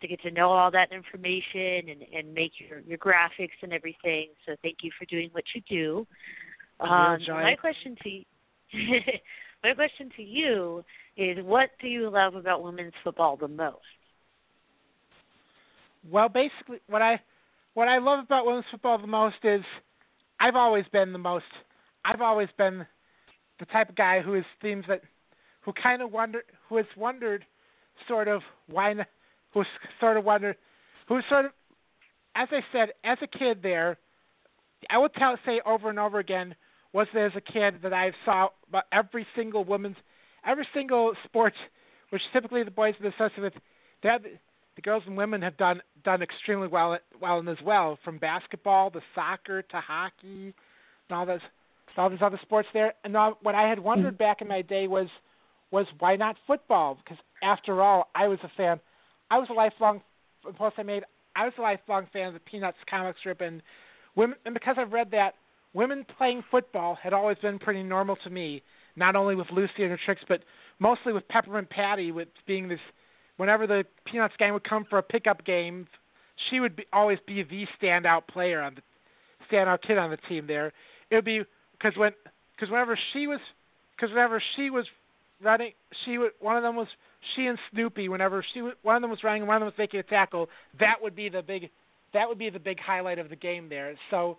to 0.02 0.08
get 0.08 0.22
to 0.22 0.32
know 0.32 0.52
all 0.52 0.72
that 0.72 0.92
information 0.92 1.90
and, 1.90 2.04
and 2.14 2.34
make 2.34 2.54
your, 2.60 2.80
your 2.82 2.98
graphics 2.98 3.58
and 3.62 3.74
everything. 3.74 4.28
So 4.46 4.56
thank 4.62 4.78
you 4.82 4.92
for 4.98 5.06
doing 5.06 5.30
what 5.34 5.44
you 5.54 5.62
do. 5.70 6.08
Um, 6.80 7.20
my 7.28 7.56
question 7.56 7.96
to 8.04 8.22
my 9.64 9.74
question 9.74 10.10
to 10.18 10.24
you 10.24 10.84
is, 11.18 11.38
what 11.44 11.70
do 11.82 11.88
you 11.88 12.10
love 12.10 12.36
about 12.36 12.64
women's 12.64 12.94
football 13.04 13.38
the 13.38 13.48
most? 13.48 13.78
Well, 16.10 16.30
basically, 16.30 16.80
what 16.88 17.02
I 17.02 17.20
what 17.74 17.88
I 17.88 17.98
love 17.98 18.24
about 18.24 18.46
women's 18.46 18.66
football 18.70 18.98
the 18.98 19.08
most 19.08 19.38
is 19.44 19.62
I've 20.40 20.56
always 20.56 20.86
been 20.92 21.14
the 21.14 21.20
most. 21.20 21.46
I've 22.04 22.22
always 22.22 22.50
been 22.58 22.86
the 23.60 23.66
type 23.66 23.90
of 23.90 23.96
guy 23.96 24.22
who 24.22 24.36
is 24.36 24.46
themes 24.62 24.86
that 24.88 25.02
who 25.62 25.74
kind 25.74 26.02
of 26.02 26.12
wonder 26.12 26.44
who 26.70 26.78
has 26.78 26.86
wondered 26.96 27.46
sort 28.08 28.28
of 28.28 28.42
why 28.68 28.94
who's 29.54 29.68
sort 30.00 30.18
of 30.18 30.26
wondered 30.26 30.58
who 31.08 31.20
sort 31.30 31.46
of 31.46 31.52
as 32.36 32.48
I 32.52 32.62
said 32.72 32.90
as 33.04 33.18
a 33.22 33.28
kid 33.28 33.60
there 33.64 33.98
I 34.90 34.98
will 34.98 35.10
tell 35.10 35.38
say 35.46 35.62
over 35.66 35.90
and 35.90 36.00
over 36.00 36.20
again 36.20 36.56
was 36.94 37.08
there 37.14 37.26
as 37.26 37.34
a 37.36 37.42
kid 37.42 37.76
that 37.84 37.94
I 37.94 38.12
saw 38.24 38.50
about 38.70 38.86
every 38.92 39.26
single 39.36 39.64
women's 39.64 39.98
every 40.46 40.68
single 40.74 41.14
sport 41.24 41.54
which 42.10 42.22
typically 42.34 42.64
the 42.64 42.72
boys 42.72 42.94
are 43.02 43.08
associated 43.08 43.44
with 43.44 43.54
they 44.04 44.10
have 44.10 44.24
the 44.76 44.82
girls 44.82 45.04
and 45.08 45.18
women 45.18 45.42
have 45.42 45.58
done 45.58 45.82
done 46.04 46.22
extremely 46.22 46.68
well 46.68 46.98
well 47.22 47.40
in 47.40 47.48
as 47.48 47.58
well, 47.64 47.98
from 48.04 48.18
basketball 48.18 48.92
to 48.92 49.02
soccer 49.14 49.62
to 49.62 49.80
hockey 49.80 50.54
and 51.10 51.18
all 51.18 51.26
those 51.26 51.40
all 51.98 52.10
these 52.10 52.22
other 52.22 52.40
sports 52.42 52.68
there. 52.74 52.94
And 53.04 53.14
now, 53.14 53.38
what 53.42 53.56
I 53.56 53.68
had 53.68 53.80
wondered 53.80 54.16
mm. 54.16 54.20
back 54.20 54.42
in 54.42 54.48
my 54.48 54.62
day 54.62 54.88
was 54.88 55.08
was 55.72 55.88
why 56.00 56.16
not 56.16 56.38
football? 56.48 56.98
Because 57.04 57.18
after 57.44 57.82
all, 57.82 58.10
I 58.16 58.28
was 58.28 58.40
a 58.44 58.52
fan. 58.56 58.80
I 59.30 59.40
was 59.40 59.50
a 59.50 59.54
lifelong 59.54 60.02
post 60.58 60.76
I 60.78 60.84
made. 60.84 61.04
I 61.36 61.46
was 61.46 61.54
a 61.58 61.62
lifelong 61.62 62.08
fan 62.14 62.28
of 62.28 62.34
the 62.34 62.40
Peanuts 62.40 62.78
comic 62.90 63.16
strip, 63.20 63.42
and 63.42 63.62
women. 64.16 64.38
And 64.46 64.54
because 64.54 64.76
I've 64.80 64.94
read 64.94 65.12
that, 65.12 65.36
women 65.74 66.06
playing 66.18 66.44
football 66.50 66.96
had 67.02 67.14
always 67.14 67.38
been 67.40 67.60
pretty 67.60 67.84
normal 67.84 68.16
to 68.24 68.30
me. 68.30 68.62
Not 68.96 69.16
only 69.16 69.36
with 69.36 69.48
Lucy 69.52 69.84
and 69.84 69.92
her 69.92 70.00
tricks, 70.06 70.22
but 70.28 70.42
mostly 70.80 71.12
with 71.12 71.28
Peppermint 71.28 71.70
Patty, 71.70 72.12
with 72.12 72.30
being 72.48 72.70
this 72.70 72.80
whenever 73.38 73.68
the 73.68 73.84
Peanuts 74.06 74.36
gang 74.38 74.54
would 74.54 74.68
come 74.68 74.86
for 74.90 74.98
a 74.98 75.04
pickup 75.04 75.44
game, 75.46 75.88
she 76.50 76.60
would 76.60 76.76
be, 76.76 76.86
always 76.94 77.20
be 77.28 77.44
the 77.44 77.66
standout 77.82 78.28
player 78.28 78.62
on 78.62 78.76
the 78.76 78.82
standout 79.52 79.82
kid 79.82 79.98
on 79.98 80.10
the 80.10 80.18
team. 80.30 80.48
There, 80.48 80.72
it 81.10 81.16
would 81.16 81.26
be 81.26 81.44
because 81.86 81.98
when 82.00 82.12
because 82.56 82.72
whenever 82.72 82.98
she 83.14 83.28
was 83.28 83.40
because 83.96 84.14
whenever 84.14 84.42
she 84.56 84.70
was 84.70 84.86
running, 85.44 85.72
she 86.04 86.18
would 86.18 86.32
one 86.40 86.58
of 86.58 86.64
them 86.64 86.76
was 86.76 86.88
she 87.36 87.46
and 87.46 87.58
Snoopy. 87.72 88.10
Whenever 88.10 88.44
she 88.54 88.62
wa- 88.62 88.72
one 88.82 88.96
of 88.96 89.02
them 89.02 89.12
was 89.12 89.24
running, 89.24 89.44
and 89.44 89.48
one 89.48 89.58
of 89.58 89.62
them 89.62 89.68
was 89.68 89.78
making 89.78 90.00
a 90.00 90.04
tackle. 90.04 90.50
That 90.80 90.96
would 91.02 91.16
be 91.16 91.30
the 91.30 91.42
big 91.42 91.70
that 92.14 92.28
would 92.28 92.40
be 92.40 92.50
the 92.50 92.60
big 92.60 92.80
highlight 92.80 93.20
of 93.20 93.30
the 93.30 93.36
game 93.36 93.70
there. 93.70 93.96
So. 94.10 94.38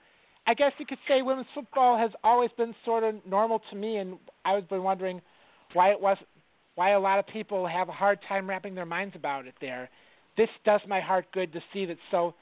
I 0.49 0.55
guess 0.55 0.71
you 0.79 0.87
could 0.87 0.99
say 1.09 1.23
women's 1.23 1.49
football 1.53 1.99
has 1.99 2.13
always 2.23 2.51
been 2.57 2.73
sort 2.85 3.03
of 3.03 3.17
normal 3.29 3.61
to 3.69 3.75
me, 3.75 3.97
and 3.97 4.17
I 4.45 4.55
was 4.55 4.63
been 4.71 4.85
wondering 4.85 5.21
why 5.73 5.91
it 5.91 6.01
was 6.01 6.17
why 6.77 6.91
a 6.91 7.01
lot 7.01 7.19
of 7.19 7.27
people 7.27 7.67
have 7.67 7.89
a 7.89 7.93
hard 7.93 8.21
time 8.29 8.49
wrapping 8.49 8.77
their 8.77 8.87
minds 8.87 9.17
about 9.17 9.49
it 9.49 9.55
there. 9.61 9.91
This 10.37 10.49
does 10.65 10.81
my 10.87 11.01
heart 11.01 11.27
good 11.33 11.53
to 11.53 11.61
see 11.73 11.85
that 11.87 11.97
so 12.13 12.33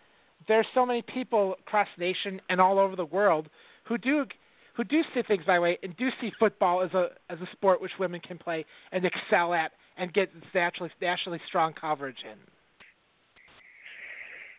there's 0.48 0.66
so 0.74 0.85
many 0.85 1.01
people 1.01 1.56
across 1.66 1.89
the 1.97 2.05
nation 2.05 2.43
and 2.51 2.60
all 2.60 2.78
over 2.78 2.94
the 2.94 3.06
world 3.06 3.48
who 3.85 3.97
do 3.97 4.26
who 4.75 4.85
do 4.85 5.03
see 5.15 5.23
things 5.23 5.45
my 5.47 5.59
way 5.59 5.79
and 5.83 5.97
do 5.97 6.09
see 6.21 6.33
football 6.39 6.83
as 6.83 6.93
a 6.93 7.09
as 7.31 7.39
a 7.41 7.49
sport 7.53 7.81
which 7.81 7.93
women 7.99 8.21
can 8.21 8.39
play 8.39 8.65
and 8.93 9.05
excel 9.05 9.55
at 9.55 9.73
and 9.97 10.13
get 10.13 10.31
naturally 10.55 10.91
nationally 11.01 11.41
strong 11.47 11.73
coverage 11.73 12.19
in. 12.25 12.39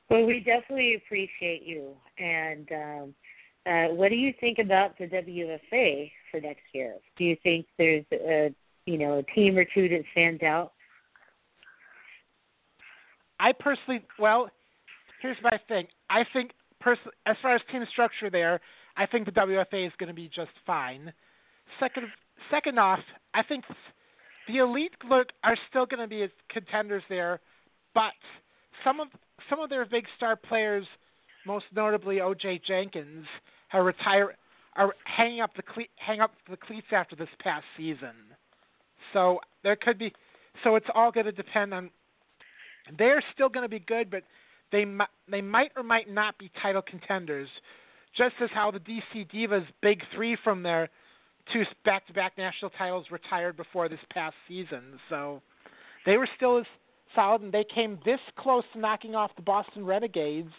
Well, 0.09 0.25
we 0.25 0.39
definitely 0.39 0.95
appreciate 0.95 1.63
you. 1.63 1.91
And 2.19 2.71
um, 2.71 3.15
uh, 3.65 3.93
what 3.93 4.09
do 4.09 4.15
you 4.15 4.33
think 4.39 4.59
about 4.59 4.97
the 4.97 5.05
WFA 5.05 6.11
for 6.29 6.39
next 6.39 6.61
year? 6.73 6.95
Do 7.17 7.23
you 7.23 7.35
think 7.43 7.65
there's 7.77 8.05
a 8.11 8.53
you 8.85 8.97
know 8.97 9.19
a 9.19 9.23
team 9.23 9.57
or 9.57 9.65
two 9.65 9.89
that 9.89 10.03
stands 10.11 10.43
out? 10.43 10.73
I 13.39 13.51
personally, 13.51 14.05
well, 14.17 14.49
here's 15.21 15.37
my 15.43 15.59
thing. 15.67 15.87
I 16.09 16.23
think, 16.31 16.51
pers- 16.79 16.97
as 17.25 17.35
far 17.41 17.55
as 17.55 17.61
team 17.69 17.85
structure 17.91 18.29
there, 18.29 18.61
I 18.97 19.05
think 19.05 19.25
the 19.25 19.31
WFA 19.31 19.85
is 19.85 19.93
going 19.97 20.07
to 20.07 20.13
be 20.13 20.29
just 20.33 20.51
fine. 20.65 21.11
Second, 21.79 22.07
second 22.49 22.79
off, 22.79 22.99
I 23.33 23.43
think 23.43 23.65
the 24.47 24.57
elite 24.57 24.93
look 25.09 25.27
are 25.43 25.57
still 25.69 25.85
going 25.85 26.01
to 26.01 26.07
be 26.07 26.27
contenders 26.49 27.03
there, 27.09 27.39
but 27.93 28.13
some 28.83 28.99
of 28.99 29.07
some 29.49 29.59
of 29.59 29.69
their 29.69 29.85
big 29.85 30.05
star 30.15 30.35
players, 30.35 30.85
most 31.45 31.65
notably 31.75 32.21
O.J. 32.21 32.61
Jenkins, 32.65 33.25
are 33.73 33.83
retire 33.83 34.35
are 34.75 34.93
hanging 35.05 35.41
up 35.41 35.51
the 35.55 35.63
cle- 35.63 35.83
hang 35.95 36.19
up 36.19 36.31
the 36.49 36.57
cleats 36.57 36.87
after 36.91 37.15
this 37.15 37.29
past 37.39 37.65
season. 37.77 38.15
So 39.13 39.39
there 39.63 39.75
could 39.75 39.97
be. 39.97 40.13
So 40.63 40.75
it's 40.75 40.87
all 40.93 41.11
going 41.11 41.25
to 41.25 41.31
depend 41.31 41.73
on 41.73 41.89
they're 42.97 43.23
still 43.33 43.49
going 43.49 43.63
to 43.63 43.69
be 43.69 43.79
good, 43.79 44.09
but 44.09 44.23
they 44.71 44.85
they 45.29 45.41
might 45.41 45.71
or 45.75 45.83
might 45.83 46.09
not 46.09 46.37
be 46.37 46.51
title 46.61 46.81
contenders. 46.81 47.49
Just 48.17 48.35
as 48.41 48.49
how 48.53 48.71
the 48.71 48.79
DC 48.79 49.29
Divas 49.33 49.65
big 49.81 50.01
three 50.13 50.37
from 50.43 50.63
their 50.63 50.89
two 51.51 51.63
back-to-back 51.83 52.37
national 52.37 52.71
titles 52.71 53.05
retired 53.11 53.57
before 53.57 53.89
this 53.89 53.99
past 54.11 54.35
season, 54.47 54.99
so 55.09 55.41
they 56.05 56.17
were 56.17 56.27
still 56.35 56.57
as 56.57 56.65
solid, 57.13 57.41
and 57.41 57.51
they 57.51 57.63
came 57.63 57.99
this 58.05 58.19
close 58.37 58.63
to 58.73 58.79
knocking 58.79 59.15
off 59.15 59.31
the 59.35 59.41
Boston 59.41 59.85
Renegades, 59.85 60.51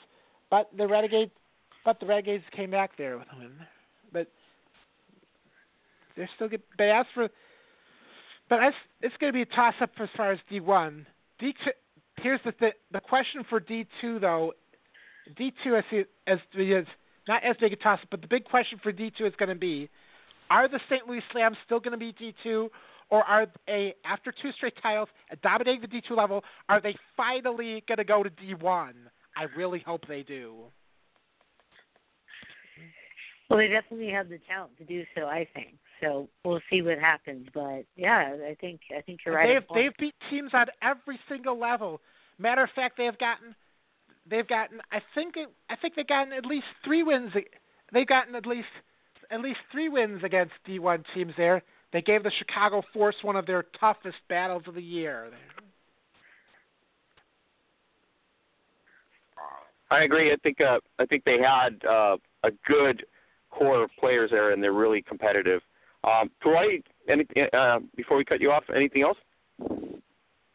but 0.51 0.71
the 0.77 0.87
Renegades, 0.87 1.33
but 1.85 1.99
the 2.01 2.07
Renegades 2.07 2.45
came 2.55 2.71
back 2.71 2.97
there 2.97 3.19
with 3.19 3.29
them. 3.29 3.59
But 4.13 4.29
they're 6.17 6.31
still 6.37 6.49
good. 6.49 6.63
But 6.79 6.89
as 6.89 7.07
for, 7.15 7.29
but 8.49 8.63
as, 8.63 8.73
it's 9.03 9.15
going 9.19 9.33
to 9.33 9.37
be 9.37 9.43
a 9.43 9.55
toss-up 9.55 9.91
as 10.01 10.09
far 10.17 10.33
as 10.33 10.39
D1. 10.51 11.05
D2, 11.41 11.53
here's 12.19 12.41
the 12.45 12.53
th- 12.53 12.75
the 12.93 13.01
question 13.01 13.45
for 13.49 13.61
D 13.61 13.87
two 14.01 14.19
though. 14.19 14.53
D 15.37 15.53
two 15.63 15.77
as 15.77 15.85
as 16.27 16.39
is 16.55 16.87
not 17.29 17.45
as 17.45 17.57
big 17.61 17.73
a 17.73 17.77
toss, 17.77 18.01
but 18.11 18.21
the 18.21 18.27
big 18.27 18.45
question 18.45 18.79
for 18.83 18.93
D 18.93 19.13
two 19.17 19.27
is 19.27 19.33
going 19.39 19.49
to 19.49 19.55
be: 19.55 19.89
Are 20.51 20.69
the 20.69 20.81
St. 20.89 21.07
Louis 21.07 21.23
Slams 21.33 21.57
still 21.65 21.81
going 21.81 21.93
to 21.93 21.99
be 21.99 22.13
D 22.13 22.35
two, 22.43 22.71
or 23.11 23.25
are 23.25 23.47
they 23.67 23.95
after 24.05 24.33
two 24.43 24.53
straight 24.53 24.75
titles 24.83 25.09
dominating 25.43 25.81
the 25.81 25.87
D 25.87 26.03
two 26.07 26.15
level? 26.15 26.43
Are 26.69 26.81
they 26.81 26.95
finally 27.17 27.83
going 27.89 27.99
to 27.99 28.05
go 28.05 28.23
to 28.23 28.31
D 28.31 28.55
one? 28.55 28.95
I 29.37 29.45
really 29.57 29.81
hope 29.81 30.07
they 30.09 30.23
do. 30.23 30.65
Well, 33.49 33.59
they 33.59 33.69
definitely 33.69 34.11
have 34.11 34.29
the 34.29 34.39
talent 34.49 34.77
to 34.79 34.85
do 34.85 35.05
so. 35.15 35.27
I 35.27 35.47
think 35.55 35.75
so. 36.01 36.29
We'll 36.45 36.61
see 36.69 36.83
what 36.83 36.99
happens, 36.99 37.47
but 37.55 37.85
yeah, 37.97 38.35
I 38.49 38.57
think 38.61 38.81
I 38.97 39.01
think 39.03 39.21
you're 39.25 39.37
right. 39.37 39.61
They've 39.69 39.85
they've 39.85 39.97
beat 39.99 40.15
teams 40.31 40.51
on 40.53 40.67
every 40.83 41.19
single 41.29 41.59
level. 41.59 42.01
Matter 42.39 42.65
of 42.65 42.71
fact, 42.75 42.97
they've 42.99 43.17
gotten 43.19 43.55
they've 44.29 44.47
gotten 44.47 44.81
I 44.93 45.01
think 45.15 45.37
it, 45.37 45.49
I 45.71 45.77
think 45.77 45.95
they've 45.95 46.07
gotten 46.07 46.33
at 46.33 46.47
least 46.47 46.67
three 46.85 47.03
wins. 47.03 47.33
They've 47.93 48.07
gotten 48.07 48.35
at 48.35 48.47
least 48.47 48.69
at 49.31 49.41
least 49.41 49.59
three 49.73 49.89
wins 49.89 50.23
against 50.25 50.53
D1 50.69 51.05
teams 51.15 51.33
there. 51.37 51.63
They 51.93 52.03
gave 52.03 52.23
the 52.23 52.33
Chicago 52.39 52.83
Force 52.93 53.17
one 53.23 53.37
of 53.37 53.47
their 53.47 53.65
toughest 53.79 54.17
battles 54.29 54.65
of 54.67 54.75
the 54.75 54.83
year. 54.83 55.31
I 59.91 60.03
agree. 60.03 60.33
I 60.33 60.37
think 60.37 60.61
uh, 60.61 60.81
I 60.99 61.07
think 61.07 61.25
they 61.25 61.39
had 61.39 61.81
uh, 61.89 62.17
a 62.45 62.51
good 62.67 63.05
core 63.51 63.85
of 63.85 63.91
players 63.99 64.31
there, 64.31 64.51
and 64.51 64.63
they're 64.63 64.73
really 64.73 65.03
competitive. 65.03 65.61
Um, 66.05 66.31
Troy, 66.43 66.83
any, 67.09 67.25
uh, 67.53 67.79
before 67.97 68.17
we 68.17 68.25
cut 68.25 68.41
you 68.41 68.51
off, 68.51 68.65
anything 68.75 69.03
else? 69.03 69.17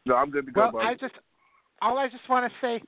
No, 0.04 0.16
I'm 0.16 0.30
good 0.30 0.46
to 0.46 0.52
go. 0.52 0.62
Well, 0.62 0.72
buddy. 0.72 0.86
I 0.86 0.94
just 0.94 1.14
all 1.80 1.98
I 1.98 2.08
just 2.08 2.28
want 2.28 2.50
to 2.50 2.66
say, 2.66 2.82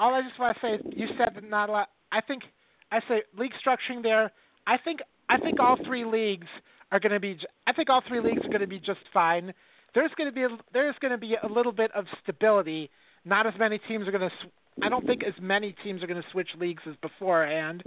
all 0.00 0.14
I 0.14 0.22
just 0.22 0.38
want 0.38 0.56
to 0.56 0.66
say 0.66 0.74
is 0.74 0.80
you 0.96 1.06
said 1.18 1.34
that 1.34 1.48
not 1.48 1.68
a 1.68 1.72
lot. 1.72 1.88
I 2.10 2.20
think 2.20 2.42
I 2.90 3.00
say 3.06 3.22
league 3.38 3.52
structuring 3.64 4.02
there. 4.02 4.32
I 4.66 4.78
think 4.78 5.00
I 5.28 5.38
think 5.38 5.60
all 5.60 5.76
three 5.84 6.04
leagues 6.04 6.48
are 6.90 6.98
going 6.98 7.12
to 7.12 7.20
be. 7.20 7.38
I 7.66 7.72
think 7.72 7.90
all 7.90 8.02
three 8.08 8.20
leagues 8.20 8.44
are 8.44 8.48
going 8.48 8.62
to 8.62 8.66
be 8.66 8.80
just 8.80 9.00
fine. 9.12 9.52
There's 9.94 10.10
going 10.16 10.28
to 10.28 10.34
be 10.34 10.42
a, 10.42 10.48
there's 10.72 10.96
going 11.00 11.12
to 11.12 11.18
be 11.18 11.36
a 11.40 11.46
little 11.46 11.72
bit 11.72 11.92
of 11.94 12.06
stability. 12.22 12.90
Not 13.24 13.46
as 13.46 13.52
many 13.58 13.78
teams 13.86 14.08
are 14.08 14.10
going 14.10 14.28
to. 14.28 14.36
I 14.82 14.88
don't 14.88 15.06
think 15.06 15.22
as 15.22 15.34
many 15.40 15.74
teams 15.84 16.02
are 16.02 16.06
going 16.06 16.20
to 16.20 16.28
switch 16.32 16.48
leagues 16.58 16.82
as 16.88 16.96
beforehand, 17.02 17.82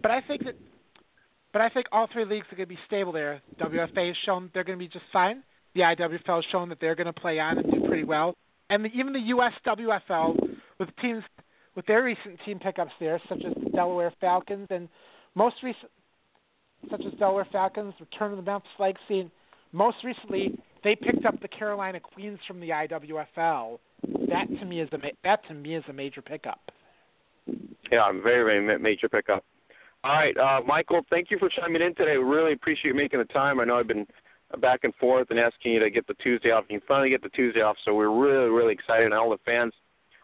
but 0.00 0.10
I 0.10 0.20
think 0.20 0.44
that. 0.44 0.56
But 1.52 1.62
I 1.62 1.70
think 1.70 1.86
all 1.90 2.06
three 2.12 2.26
leagues 2.26 2.46
are 2.52 2.56
going 2.56 2.68
to 2.68 2.74
be 2.74 2.78
stable 2.86 3.12
there. 3.12 3.40
WFA 3.58 4.08
has 4.08 4.16
shown 4.26 4.50
they're 4.52 4.62
going 4.62 4.78
to 4.78 4.84
be 4.84 4.88
just 4.88 5.06
fine. 5.10 5.42
The 5.74 5.80
IWFL 5.82 6.36
has 6.36 6.44
shown 6.52 6.68
that 6.68 6.80
they're 6.80 6.94
going 6.94 7.06
to 7.06 7.14
play 7.14 7.40
on 7.40 7.58
and 7.58 7.72
do 7.72 7.86
pretty 7.86 8.04
well, 8.04 8.36
and 8.68 8.84
the, 8.84 8.88
even 8.88 9.12
the 9.12 9.32
USWFL 9.66 10.36
with 10.78 10.88
teams 11.00 11.22
with 11.76 11.86
their 11.86 12.02
recent 12.02 12.38
team 12.44 12.58
pickups 12.58 12.92
there, 12.98 13.20
such 13.28 13.42
as 13.46 13.52
the 13.62 13.70
Delaware 13.70 14.12
Falcons 14.20 14.66
and 14.70 14.88
most 15.34 15.56
recent, 15.62 15.90
such 16.90 17.02
as 17.06 17.12
Delaware 17.18 17.46
Falcons, 17.52 17.94
return 18.00 18.30
to 18.30 18.36
the 18.36 18.42
Memphis 18.42 18.70
Legacy, 18.78 19.20
and 19.20 19.30
most 19.72 19.98
recently 20.02 20.58
they 20.82 20.96
picked 20.96 21.26
up 21.26 21.40
the 21.40 21.48
Carolina 21.48 22.00
Queens 22.00 22.38
from 22.48 22.60
the 22.60 22.70
IWFL. 22.70 23.78
That 24.28 24.48
to 24.48 24.64
me 24.64 24.80
is 24.80 24.88
a 24.92 24.98
that 25.22 25.46
to 25.48 25.54
me 25.54 25.74
is 25.76 25.84
a 25.88 25.92
major 25.92 26.22
pickup. 26.22 26.60
Yeah, 27.92 28.10
very 28.22 28.62
very 28.62 28.78
major 28.78 29.08
pickup. 29.08 29.44
All 30.02 30.12
right, 30.12 30.36
uh, 30.36 30.60
Michael, 30.66 31.02
thank 31.10 31.30
you 31.30 31.38
for 31.38 31.48
chiming 31.48 31.82
in 31.82 31.94
today. 31.94 32.16
Really 32.16 32.52
appreciate 32.52 32.92
you 32.92 32.94
making 32.94 33.18
the 33.18 33.24
time. 33.26 33.60
I 33.60 33.64
know 33.64 33.78
I've 33.78 33.88
been 33.88 34.06
back 34.60 34.80
and 34.84 34.94
forth 34.94 35.28
and 35.30 35.38
asking 35.38 35.72
you 35.72 35.80
to 35.80 35.90
get 35.90 36.06
the 36.06 36.14
Tuesday 36.14 36.52
off. 36.52 36.64
You 36.68 36.80
finally 36.86 37.10
get 37.10 37.22
the 37.22 37.28
Tuesday 37.30 37.60
off, 37.60 37.76
so 37.84 37.94
we're 37.94 38.16
really 38.16 38.48
really 38.48 38.72
excited, 38.72 39.06
and 39.06 39.14
all 39.14 39.30
the 39.30 39.38
fans 39.44 39.72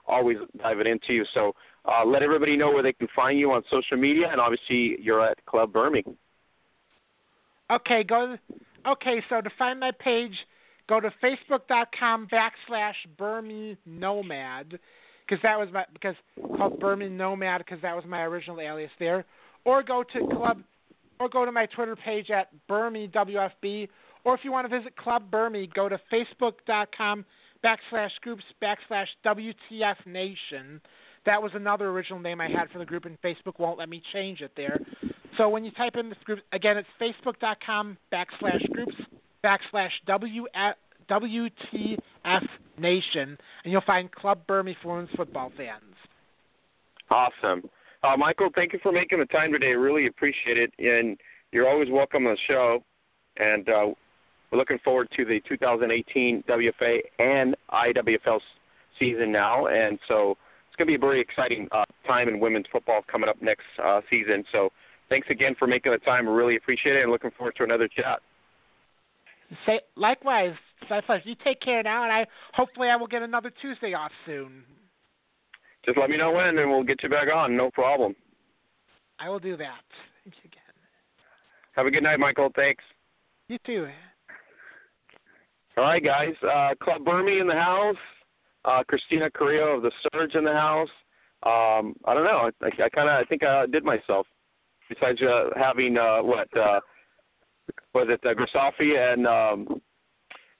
always 0.07 0.37
diving 0.59 0.87
into 0.87 1.12
you. 1.12 1.24
So 1.35 1.55
uh, 1.85 2.05
let 2.05 2.23
everybody 2.23 2.57
know 2.57 2.70
where 2.70 2.83
they 2.83 2.93
can 2.93 3.09
find 3.15 3.39
you 3.39 3.53
on 3.53 3.62
social 3.70 3.97
media, 3.97 4.29
and 4.31 4.41
obviously 4.41 4.97
you're 5.01 5.24
at 5.24 5.45
Club 5.47 5.73
Birmingham. 5.73 6.16
Okay, 7.70 8.05
go. 8.05 8.37
Okay, 8.87 9.23
so 9.29 9.41
to 9.41 9.51
find 9.59 9.81
my 9.81 9.93
page, 9.99 10.35
go 10.89 11.01
to 11.01 11.11
facebook.com 11.23 12.29
backslash 12.33 12.95
Burmy 13.19 13.77
Nomad 13.87 14.79
because 15.27 15.43
that 15.43 15.59
was 15.59 15.69
my 15.73 15.85
because 15.93 16.15
called 16.57 16.81
Burmy 16.81 17.11
Nomad 17.11 17.62
because 17.65 17.81
that 17.83 17.95
was 17.95 18.05
my 18.07 18.23
original 18.23 18.61
alias 18.61 18.91
there, 18.99 19.24
or 19.65 19.83
go 19.83 20.03
to 20.12 20.27
club, 20.37 20.62
or 21.20 21.29
go 21.29 21.45
to 21.45 21.53
my 21.53 21.66
Twitter 21.66 21.97
page 21.97 22.31
at 22.31 22.49
Burmy 22.69 23.11
WFB, 23.11 23.89
or 24.24 24.35
if 24.35 24.41
you 24.45 24.53
want 24.53 24.69
to 24.69 24.77
visit 24.77 24.97
Club 24.97 25.31
Burmy, 25.31 25.73
go 25.73 25.89
to 25.89 25.99
facebook.com 26.12 27.24
backslash 27.64 28.10
groups 28.20 28.44
backslash 28.62 29.06
WTF 29.24 29.97
Nation. 30.06 30.80
That 31.24 31.43
was 31.43 31.52
another 31.55 31.89
original 31.89 32.18
name 32.18 32.40
I 32.40 32.48
had 32.48 32.68
for 32.70 32.78
the 32.78 32.84
group, 32.84 33.05
and 33.05 33.20
Facebook 33.22 33.59
won't 33.59 33.78
let 33.78 33.89
me 33.89 34.02
change 34.12 34.40
it 34.40 34.52
there. 34.56 34.80
So 35.36 35.48
when 35.48 35.64
you 35.64 35.70
type 35.70 35.97
in 35.97 36.09
this 36.09 36.18
group, 36.24 36.40
again, 36.52 36.76
it's 36.76 36.89
facebook.com 37.01 37.97
backslash 38.12 38.68
groups 38.72 38.94
backslash 39.44 39.90
WTF 40.09 40.74
Nation, 42.78 43.39
and 43.64 43.72
you'll 43.72 43.80
find 43.82 44.10
Club 44.12 44.40
Burmy 44.48 44.74
for 44.82 44.94
women's 44.94 45.14
football 45.16 45.52
fans. 45.56 45.94
Awesome. 47.10 47.68
Uh, 48.02 48.16
Michael, 48.16 48.48
thank 48.55 48.72
you 48.72 48.80
for 48.82 48.90
making 48.90 49.20
the 49.20 49.26
time 49.26 49.52
today. 49.52 49.74
Really 49.74 50.06
appreciate 50.06 50.59
it. 50.59 50.72
And 50.78 51.18
you're 51.52 51.68
always 51.68 51.89
welcome 51.90 52.26
on 52.26 52.34
the 52.34 52.39
show. 52.48 52.82
And 53.36 53.68
uh, 53.68 53.86
we're 54.53 54.59
looking 54.59 54.79
forward 54.85 55.09
to 55.16 55.24
the 55.24 55.41
2018 55.49 56.45
WFA 56.47 56.99
and 57.19 57.57
IWFL 57.70 58.39
season 58.99 59.33
now. 59.33 59.66
And 59.66 59.99
so 60.07 60.37
it's 60.69 60.77
going 60.77 60.87
to 60.87 60.91
be 60.91 60.95
a 60.95 60.99
very 60.99 61.20
exciting 61.20 61.69
uh, 61.73 61.85
time 62.07 62.29
in 62.29 62.39
women's 62.39 62.66
football 62.70 63.01
coming 63.11 63.31
up 63.31 63.41
next 63.41 63.65
uh, 63.83 64.03
season. 64.11 64.45
So 64.53 64.69
thanks 65.09 65.27
again 65.31 65.57
for 65.59 65.66
making 65.66 65.93
the 65.93 65.99
time. 65.99 66.27
We 66.27 66.33
really 66.33 66.57
appreciate 66.57 66.97
it 66.97 67.03
and 67.03 67.11
looking 67.11 67.31
forward 67.37 67.55
to 67.57 67.65
another 67.65 67.89
chat. 67.89 68.20
Say 69.66 69.81
likewise. 69.97 70.55
Likewise. 70.91 71.23
You 71.24 71.35
take 71.45 71.61
care 71.61 71.83
now, 71.83 72.05
and 72.05 72.12
I 72.12 72.27
hopefully 72.55 72.89
I 72.89 72.97
will 72.97 73.07
get 73.07 73.23
another 73.23 73.51
Tuesday 73.61 73.95
off 73.95 74.11
soon. 74.27 74.65
Just 75.85 75.99
let 75.99 76.11
me 76.11 76.16
know 76.16 76.33
when, 76.33 76.59
and 76.59 76.70
we'll 76.70 76.83
get 76.83 77.03
you 77.03 77.09
back 77.09 77.29
on. 77.33 77.57
No 77.57 77.70
problem. 77.70 78.15
I 79.19 79.29
will 79.29 79.39
do 79.39 79.57
that. 79.57 79.81
Thank 80.24 80.37
you 80.43 80.51
again. 80.51 80.62
Have 81.73 81.87
a 81.87 81.91
good 81.91 82.03
night, 82.03 82.19
Michael. 82.19 82.51
Thanks. 82.55 82.83
You 83.49 83.59
too. 83.65 83.89
All 85.77 85.85
right, 85.85 86.05
guys. 86.05 86.35
Uh, 86.43 86.74
Club 86.82 87.03
Burmy 87.03 87.40
in 87.40 87.47
the 87.47 87.55
house. 87.55 87.97
Uh, 88.65 88.82
Christina 88.86 89.31
Carrillo 89.31 89.77
of 89.77 89.82
the 89.82 89.90
Surge 90.12 90.35
in 90.35 90.44
the 90.44 90.53
house. 90.53 90.89
Um, 91.44 91.97
I 92.05 92.15
don't 92.15 92.24
know. 92.24 92.51
I, 92.62 92.66
I 92.66 92.89
kind 92.90 93.09
of 93.09 93.16
I 93.16 93.24
think 93.24 93.43
I 93.43 93.66
did 93.66 93.85
myself. 93.85 94.27
Besides 94.89 95.20
uh, 95.23 95.51
having 95.57 95.97
uh, 95.97 96.23
what 96.23 96.55
uh, 96.57 96.81
was 97.94 98.09
it 98.11 98.20
uh, 98.24 98.35
Grisafi 98.35 99.12
and 99.12 99.27
um, 99.27 99.81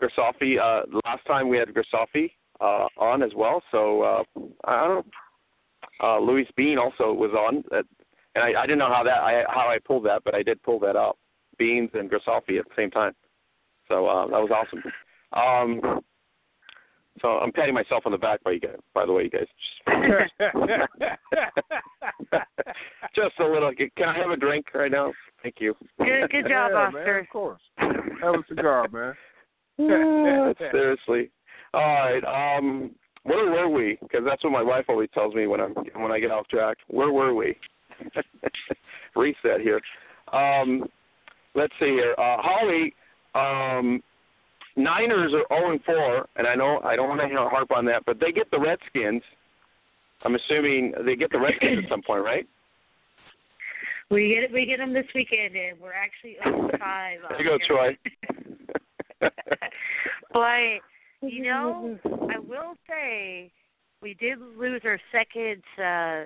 Grisafi. 0.01 0.59
Uh, 0.59 0.87
last 1.05 1.25
time 1.27 1.49
we 1.49 1.59
had 1.59 1.69
Grisafi 1.69 2.33
uh, 2.61 2.87
on 2.97 3.23
as 3.23 3.33
well. 3.37 3.63
So 3.71 4.03
uh, 4.03 4.23
I 4.65 4.89
don't. 4.89 5.07
Uh, 6.03 6.19
Louis 6.19 6.49
Bean 6.57 6.79
also 6.79 7.13
was 7.13 7.31
on, 7.33 7.63
uh, 7.71 7.83
and 8.35 8.45
I, 8.45 8.63
I 8.63 8.67
didn't 8.67 8.79
know 8.79 8.93
how 8.93 9.05
that 9.05 9.19
I 9.19 9.45
how 9.49 9.69
I 9.69 9.79
pulled 9.85 10.07
that, 10.07 10.23
but 10.25 10.35
I 10.35 10.43
did 10.43 10.63
pull 10.63 10.81
that 10.81 10.97
up. 10.97 11.19
Beans 11.59 11.91
and 11.95 12.11
Grisafi 12.11 12.59
at 12.59 12.65
the 12.65 12.75
same 12.75 12.91
time. 12.91 13.13
So 13.89 14.07
uh, 14.07 14.27
that 14.27 14.41
was 14.41 14.51
awesome. 14.51 14.83
Um, 15.33 16.03
so 17.21 17.39
I'm 17.39 17.53
patting 17.53 17.75
myself 17.75 18.05
on 18.07 18.13
the 18.13 18.19
back 18.19 18.43
by 18.43 18.53
you 18.53 18.61
guys. 18.61 18.79
By 18.95 19.05
the 19.07 19.13
way, 19.13 19.25
you 19.25 19.31
guys. 19.31 19.47
Just 23.15 23.39
a 23.39 23.45
little. 23.45 23.73
Can 23.75 24.09
I 24.09 24.17
have 24.17 24.31
a 24.31 24.37
drink 24.37 24.67
right 24.75 24.91
now? 24.91 25.13
Thank 25.43 25.57
you. 25.59 25.77
Good, 25.99 26.31
good 26.31 26.49
job, 26.49 26.71
yeah, 26.73 26.79
Oscar. 26.79 27.05
Man, 27.05 27.21
of 27.21 27.29
course. 27.29 27.61
Have 27.77 28.35
a 28.35 28.43
cigar, 28.49 28.89
man. 28.89 29.15
Seriously. 30.59 31.31
All 31.75 31.81
right. 31.81 32.57
Um, 32.59 32.93
where 33.25 33.51
were 33.51 33.69
we? 33.69 33.99
Because 34.03 34.23
that's 34.25 34.43
what 34.43 34.53
my 34.53 34.63
wife 34.63 34.87
always 34.89 35.11
tells 35.15 35.35
me 35.35 35.47
when 35.47 35.61
I'm 35.61 35.75
when 35.97 36.11
I 36.11 36.19
get 36.19 36.31
off 36.31 36.49
track. 36.49 36.79
Where 36.89 37.13
were 37.13 37.35
we? 37.35 37.57
Reset 39.17 39.61
here. 39.61 39.81
Um, 40.33 40.89
let's 41.55 41.73
see 41.79 41.87
here. 41.87 42.15
Uh, 42.19 42.39
Holly, 42.41 42.95
um, 43.35 44.03
Niners 44.77 45.33
are 45.35 45.59
0 45.59 45.73
and 45.73 45.85
4, 45.85 46.29
and 46.37 46.47
I 46.47 46.55
know 46.55 46.81
I 46.85 46.97
don't 46.97 47.09
want 47.09 47.21
to 47.21 47.37
harp 47.49 47.71
on 47.71 47.85
that, 47.87 48.05
but 48.07 48.19
they 48.21 48.33
get 48.33 48.51
the 48.51 48.59
Redskins. 48.59 49.23
I'm 50.25 50.35
assuming 50.35 50.95
they 51.05 51.17
get 51.17 51.31
the 51.31 51.39
Redskins 51.39 51.85
at 51.85 51.91
some 51.91 52.03
point, 52.03 52.25
right? 52.25 52.47
We 54.11 54.29
get 54.29 54.53
we 54.53 54.67
get 54.67 54.79
them 54.79 54.93
this 54.93 55.07
weekend, 55.15 55.57
and 55.57 55.81
we're 55.81 55.95
actually 55.95 56.37
over 56.45 56.77
five. 56.79 57.19
There 57.31 57.43
you 57.43 57.49
go, 57.49 57.59
Troy. 57.67 57.97
but 60.33 60.81
you 61.23 61.45
know, 61.45 61.99
I 62.05 62.39
will 62.39 62.75
say 62.89 63.51
we 64.03 64.15
did 64.15 64.39
lose 64.59 64.83
our 64.85 65.01
second 65.11 65.63
uh, 65.79 66.25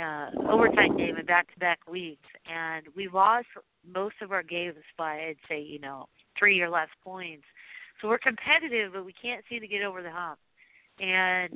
uh, 0.00 0.52
overtime 0.52 0.96
game 0.96 1.16
in 1.16 1.26
back-to-back 1.26 1.80
weeks, 1.90 2.28
and 2.46 2.86
we 2.94 3.08
lost 3.08 3.46
most 3.92 4.16
of 4.22 4.30
our 4.32 4.42
games 4.42 4.76
by 4.96 5.14
I'd 5.14 5.36
say 5.48 5.60
you 5.60 5.80
know 5.80 6.06
three 6.38 6.60
or 6.60 6.70
less 6.70 6.88
points. 7.04 7.44
So 8.00 8.08
we're 8.08 8.18
competitive, 8.18 8.92
but 8.94 9.04
we 9.06 9.12
can't 9.12 9.44
seem 9.48 9.60
to 9.60 9.66
get 9.68 9.82
over 9.82 10.02
the 10.02 10.10
hump. 10.10 10.38
and 11.00 11.50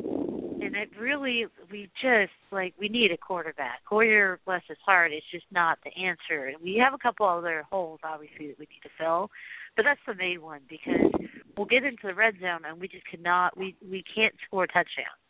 and 0.62 0.76
it 0.76 0.90
really 0.98 1.46
we 1.70 1.88
just 2.00 2.32
like 2.52 2.74
we 2.78 2.88
need 2.88 3.12
a 3.12 3.16
quarterback. 3.16 3.80
Hoyer, 3.86 4.40
bless 4.44 4.62
his 4.68 4.76
heart, 4.84 5.12
is 5.12 5.22
just 5.30 5.46
not 5.50 5.78
the 5.84 5.90
answer. 6.02 6.46
And 6.46 6.56
we 6.62 6.76
have 6.76 6.92
a 6.92 6.98
couple 6.98 7.26
other 7.26 7.64
holes 7.70 8.00
obviously 8.04 8.48
that 8.48 8.58
we 8.58 8.66
need 8.66 8.82
to 8.82 8.90
fill, 8.98 9.30
but 9.76 9.84
that's 9.84 10.00
the 10.06 10.14
main 10.14 10.42
one 10.42 10.60
because 10.68 11.10
we'll 11.56 11.66
get 11.66 11.84
into 11.84 12.06
the 12.06 12.14
red 12.14 12.34
zone 12.40 12.60
and 12.68 12.80
we 12.80 12.88
just 12.88 13.06
cannot 13.06 13.56
we 13.56 13.74
we 13.90 14.02
can't 14.14 14.34
score 14.46 14.66
touchdowns. 14.66 15.20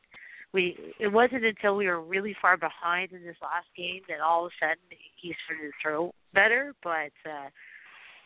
We 0.53 0.77
it 0.99 1.09
wasn't 1.09 1.45
until 1.45 1.77
we 1.77 1.87
were 1.87 2.01
really 2.01 2.37
far 2.43 2.57
behind 2.57 3.13
in 3.13 3.23
this 3.25 3.37
last 3.41 3.69
game 3.77 4.03
that 4.09 4.21
all 4.21 4.47
of 4.47 4.53
a 4.53 4.65
sudden 4.65 4.83
he 5.17 5.35
started 5.45 5.69
to 5.69 5.73
throw 5.83 6.15
better, 6.35 6.75
but. 6.83 7.13
uh 7.25 7.51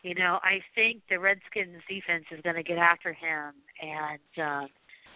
you 0.04 0.14
know, 0.14 0.38
I 0.42 0.60
think 0.74 1.00
the 1.08 1.18
Redskins 1.18 1.82
defense 1.88 2.26
is 2.30 2.40
going 2.42 2.56
to 2.56 2.62
get 2.62 2.76
after 2.76 3.14
him, 3.14 3.54
and 3.80 4.44
uh, 4.46 4.66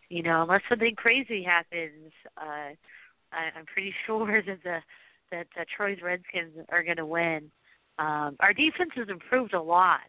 you 0.09 0.23
know, 0.23 0.43
unless 0.43 0.63
something 0.67 0.95
crazy 0.97 1.43
happens, 1.43 2.11
uh, 2.39 2.73
I, 3.31 3.51
I'm 3.55 3.67
pretty 3.67 3.95
sure 4.07 4.43
that 4.43 4.63
the 4.65 4.79
that 5.31 5.47
uh, 5.61 5.65
Troy's 5.77 5.99
Redskins 6.03 6.55
are 6.71 6.83
going 6.83 6.97
to 6.97 7.05
win. 7.05 7.51
Um, 7.99 8.37
our 8.41 8.55
defense 8.55 8.93
has 8.97 9.11
improved 9.11 9.53
a 9.53 9.61
lot, 9.61 10.01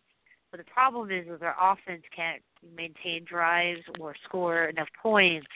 but 0.49 0.59
the 0.59 0.71
problem 0.71 1.11
is 1.11 1.25
that 1.27 1.43
our 1.43 1.73
offense 1.73 2.03
can't 2.15 2.41
maintain 2.73 3.25
drives 3.25 3.81
or 3.99 4.15
score 4.23 4.65
enough 4.65 4.87
points 5.03 5.47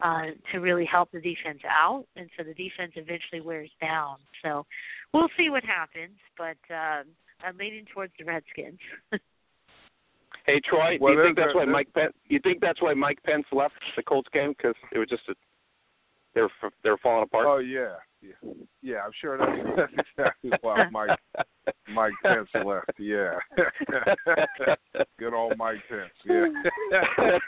uh, 0.00 0.28
to 0.52 0.60
really 0.60 0.86
help 0.86 1.10
the 1.12 1.20
defense 1.20 1.60
out, 1.68 2.06
and 2.16 2.30
so 2.34 2.42
the 2.44 2.54
defense 2.54 2.92
eventually 2.96 3.42
wears 3.42 3.70
down. 3.78 4.16
So 4.42 4.64
we'll 5.12 5.28
see 5.36 5.50
what 5.50 5.64
happens, 5.64 6.16
but 6.38 6.56
um, 6.74 7.08
I'm 7.42 7.56
leaning 7.56 7.84
towards 7.92 8.12
the 8.18 8.24
Redskins. 8.24 8.78
Hey 10.46 10.60
Troy, 10.60 10.98
Well, 11.00 11.14
do 11.14 11.18
you 11.20 11.24
think 11.24 11.38
that's 11.38 11.54
why 11.54 11.64
Mike 11.64 11.88
Pence? 11.94 12.12
You 12.26 12.38
think 12.40 12.60
that's 12.60 12.82
why 12.82 12.92
Mike 12.92 13.18
Pence 13.24 13.46
left 13.50 13.74
the 13.96 14.02
Colts 14.02 14.28
game 14.32 14.52
because 14.54 14.74
it 14.92 14.98
was 14.98 15.08
just 15.08 15.22
a, 15.30 15.34
they 16.34 16.42
were 16.42 16.50
f- 16.62 16.72
they 16.82 16.90
were 16.90 16.98
falling 16.98 17.22
apart. 17.22 17.46
Oh 17.48 17.58
yeah, 17.58 17.94
yeah, 18.20 18.52
yeah. 18.82 18.96
I'm 19.06 19.12
sure 19.18 19.38
that's, 19.38 19.52
that's 19.76 20.06
exactly 20.18 20.50
why 20.60 20.86
Mike 20.90 21.18
Mike 21.88 22.12
Pence 22.22 22.48
left. 22.62 22.90
Yeah, 22.98 23.38
good 25.18 25.32
old 25.32 25.56
Mike 25.56 25.78
Pence. 25.88 26.12
Yeah. 26.26 27.38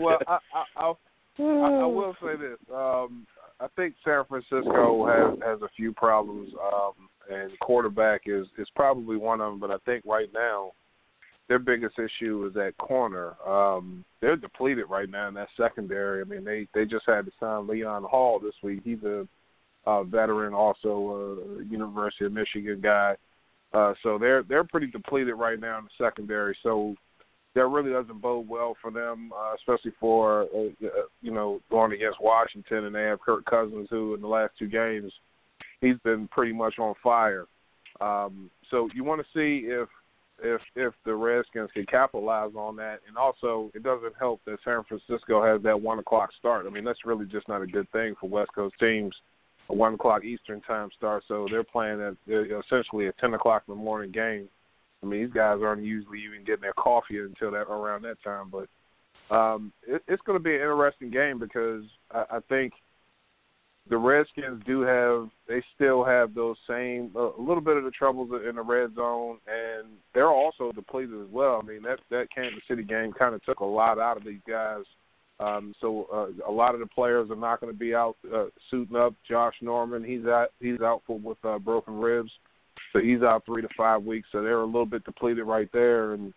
well, 0.00 0.18
I, 0.28 0.38
I, 0.54 0.64
I'll, 0.76 0.98
I, 1.40 1.42
I 1.42 1.86
will 1.86 2.14
say 2.22 2.36
this. 2.36 2.58
Um, 2.72 3.26
I 3.60 3.66
think 3.76 3.94
San 4.04 4.24
Francisco 4.28 5.06
has 5.06 5.38
has 5.44 5.62
a 5.62 5.68
few 5.76 5.92
problems, 5.92 6.50
um, 6.72 7.08
and 7.30 7.58
quarterback 7.60 8.22
is 8.26 8.46
is 8.58 8.68
probably 8.74 9.16
one 9.16 9.40
of 9.40 9.52
them. 9.52 9.60
But 9.60 9.70
I 9.70 9.78
think 9.86 10.04
right 10.06 10.28
now, 10.34 10.72
their 11.48 11.58
biggest 11.58 11.94
issue 11.98 12.48
is 12.50 12.56
at 12.56 12.76
corner. 12.78 13.34
Um, 13.46 14.04
they're 14.20 14.36
depleted 14.36 14.86
right 14.88 15.08
now 15.08 15.28
in 15.28 15.34
that 15.34 15.48
secondary. 15.56 16.20
I 16.20 16.24
mean, 16.24 16.44
they 16.44 16.66
they 16.74 16.84
just 16.84 17.04
had 17.06 17.26
to 17.26 17.32
sign 17.38 17.68
Leon 17.68 18.04
Hall 18.04 18.40
this 18.40 18.54
week. 18.62 18.80
He's 18.84 19.02
a, 19.04 19.26
a 19.86 20.04
veteran, 20.04 20.52
also 20.52 21.38
a 21.60 21.64
University 21.64 22.24
of 22.24 22.32
Michigan 22.32 22.80
guy. 22.82 23.16
Uh, 23.72 23.94
so 24.02 24.18
they're 24.18 24.42
they're 24.42 24.64
pretty 24.64 24.88
depleted 24.88 25.34
right 25.34 25.60
now 25.60 25.78
in 25.78 25.84
the 25.84 26.04
secondary. 26.04 26.56
So 26.62 26.94
that 27.54 27.66
really 27.66 27.92
doesn't 27.92 28.20
bode 28.20 28.48
well 28.48 28.76
for 28.82 28.90
them, 28.90 29.32
uh, 29.32 29.54
especially 29.54 29.92
for 30.00 30.42
uh, 30.54 30.86
uh, 30.86 31.06
you 31.22 31.30
know 31.30 31.60
going 31.70 31.92
against 31.92 32.20
Washington, 32.20 32.84
and 32.84 32.94
they 32.94 33.04
have 33.04 33.20
Kirk 33.20 33.44
Cousins, 33.44 33.88
who 33.90 34.14
in 34.14 34.20
the 34.20 34.28
last 34.28 34.52
two 34.58 34.68
games 34.68 35.12
he's 35.80 35.98
been 36.02 36.28
pretty 36.28 36.52
much 36.52 36.78
on 36.78 36.94
fire. 37.02 37.46
Um, 38.00 38.50
so 38.70 38.88
you 38.94 39.04
want 39.04 39.20
to 39.20 39.26
see 39.32 39.66
if 39.66 39.88
if 40.42 40.60
if 40.74 40.92
the 41.04 41.14
Redskins 41.14 41.70
can 41.72 41.86
capitalize 41.86 42.52
on 42.56 42.76
that, 42.76 43.00
and 43.06 43.16
also 43.16 43.70
it 43.74 43.82
doesn't 43.82 44.14
help 44.18 44.40
that 44.46 44.58
San 44.64 44.82
Francisco 44.84 45.44
has 45.44 45.62
that 45.62 45.80
one 45.80 45.98
o'clock 45.98 46.30
start. 46.38 46.66
I 46.66 46.70
mean 46.70 46.84
that's 46.84 47.04
really 47.04 47.26
just 47.26 47.48
not 47.48 47.62
a 47.62 47.66
good 47.66 47.90
thing 47.92 48.14
for 48.20 48.28
West 48.28 48.50
Coast 48.54 48.74
teams. 48.80 49.14
A 49.70 49.74
one 49.74 49.94
o'clock 49.94 50.24
Eastern 50.24 50.60
time 50.60 50.90
start, 50.94 51.22
so 51.26 51.46
they're 51.50 51.64
playing 51.64 52.00
at 52.00 52.14
uh, 52.30 52.58
essentially 52.60 53.06
a 53.06 53.12
ten 53.12 53.32
o'clock 53.32 53.62
in 53.66 53.74
the 53.74 53.80
morning 53.80 54.10
game. 54.10 54.48
I 55.04 55.08
mean, 55.08 55.22
these 55.22 55.32
guys 55.32 55.58
aren't 55.62 55.84
usually 55.84 56.20
even 56.24 56.44
getting 56.44 56.62
their 56.62 56.72
coffee 56.72 57.18
until 57.18 57.50
that 57.52 57.70
around 57.70 58.02
that 58.02 58.22
time. 58.22 58.50
But 58.50 59.34
um, 59.34 59.72
it, 59.86 60.02
it's 60.08 60.22
going 60.22 60.38
to 60.38 60.42
be 60.42 60.54
an 60.54 60.62
interesting 60.62 61.10
game 61.10 61.38
because 61.38 61.84
I, 62.10 62.24
I 62.36 62.38
think 62.48 62.72
the 63.88 63.96
Redskins 63.98 64.62
do 64.66 64.80
have 64.80 65.28
they 65.46 65.62
still 65.74 66.04
have 66.04 66.34
those 66.34 66.56
same 66.68 67.10
uh, 67.14 67.34
a 67.34 67.40
little 67.40 67.60
bit 67.60 67.76
of 67.76 67.84
the 67.84 67.90
troubles 67.90 68.30
in 68.48 68.56
the 68.56 68.62
red 68.62 68.94
zone, 68.94 69.38
and 69.46 69.88
they're 70.14 70.30
also 70.30 70.72
depleted 70.72 71.20
as 71.20 71.28
well. 71.30 71.60
I 71.62 71.66
mean, 71.66 71.82
that 71.82 72.00
that 72.10 72.28
Kansas 72.34 72.62
City 72.66 72.82
game 72.82 73.12
kind 73.12 73.34
of 73.34 73.44
took 73.44 73.60
a 73.60 73.64
lot 73.64 73.98
out 73.98 74.16
of 74.16 74.24
these 74.24 74.40
guys. 74.48 74.84
Um, 75.40 75.74
so 75.80 76.06
uh, 76.12 76.50
a 76.50 76.52
lot 76.52 76.74
of 76.74 76.80
the 76.80 76.86
players 76.86 77.28
are 77.28 77.36
not 77.36 77.60
going 77.60 77.72
to 77.72 77.78
be 77.78 77.94
out 77.94 78.16
uh, 78.32 78.46
suiting 78.70 78.96
up. 78.96 79.14
Josh 79.28 79.54
Norman, 79.60 80.04
he's 80.04 80.24
out 80.26 80.48
he's 80.60 80.80
out 80.80 81.02
for 81.06 81.18
with 81.18 81.38
uh, 81.44 81.58
broken 81.58 81.98
ribs. 81.98 82.30
So 82.94 83.02
he's 83.02 83.22
out 83.22 83.44
three 83.44 83.62
to 83.62 83.68
five 83.76 84.02
weeks. 84.02 84.28
So 84.32 84.42
they're 84.42 84.60
a 84.60 84.64
little 84.64 84.86
bit 84.86 85.04
depleted 85.04 85.44
right 85.44 85.68
there, 85.72 86.14
and 86.14 86.32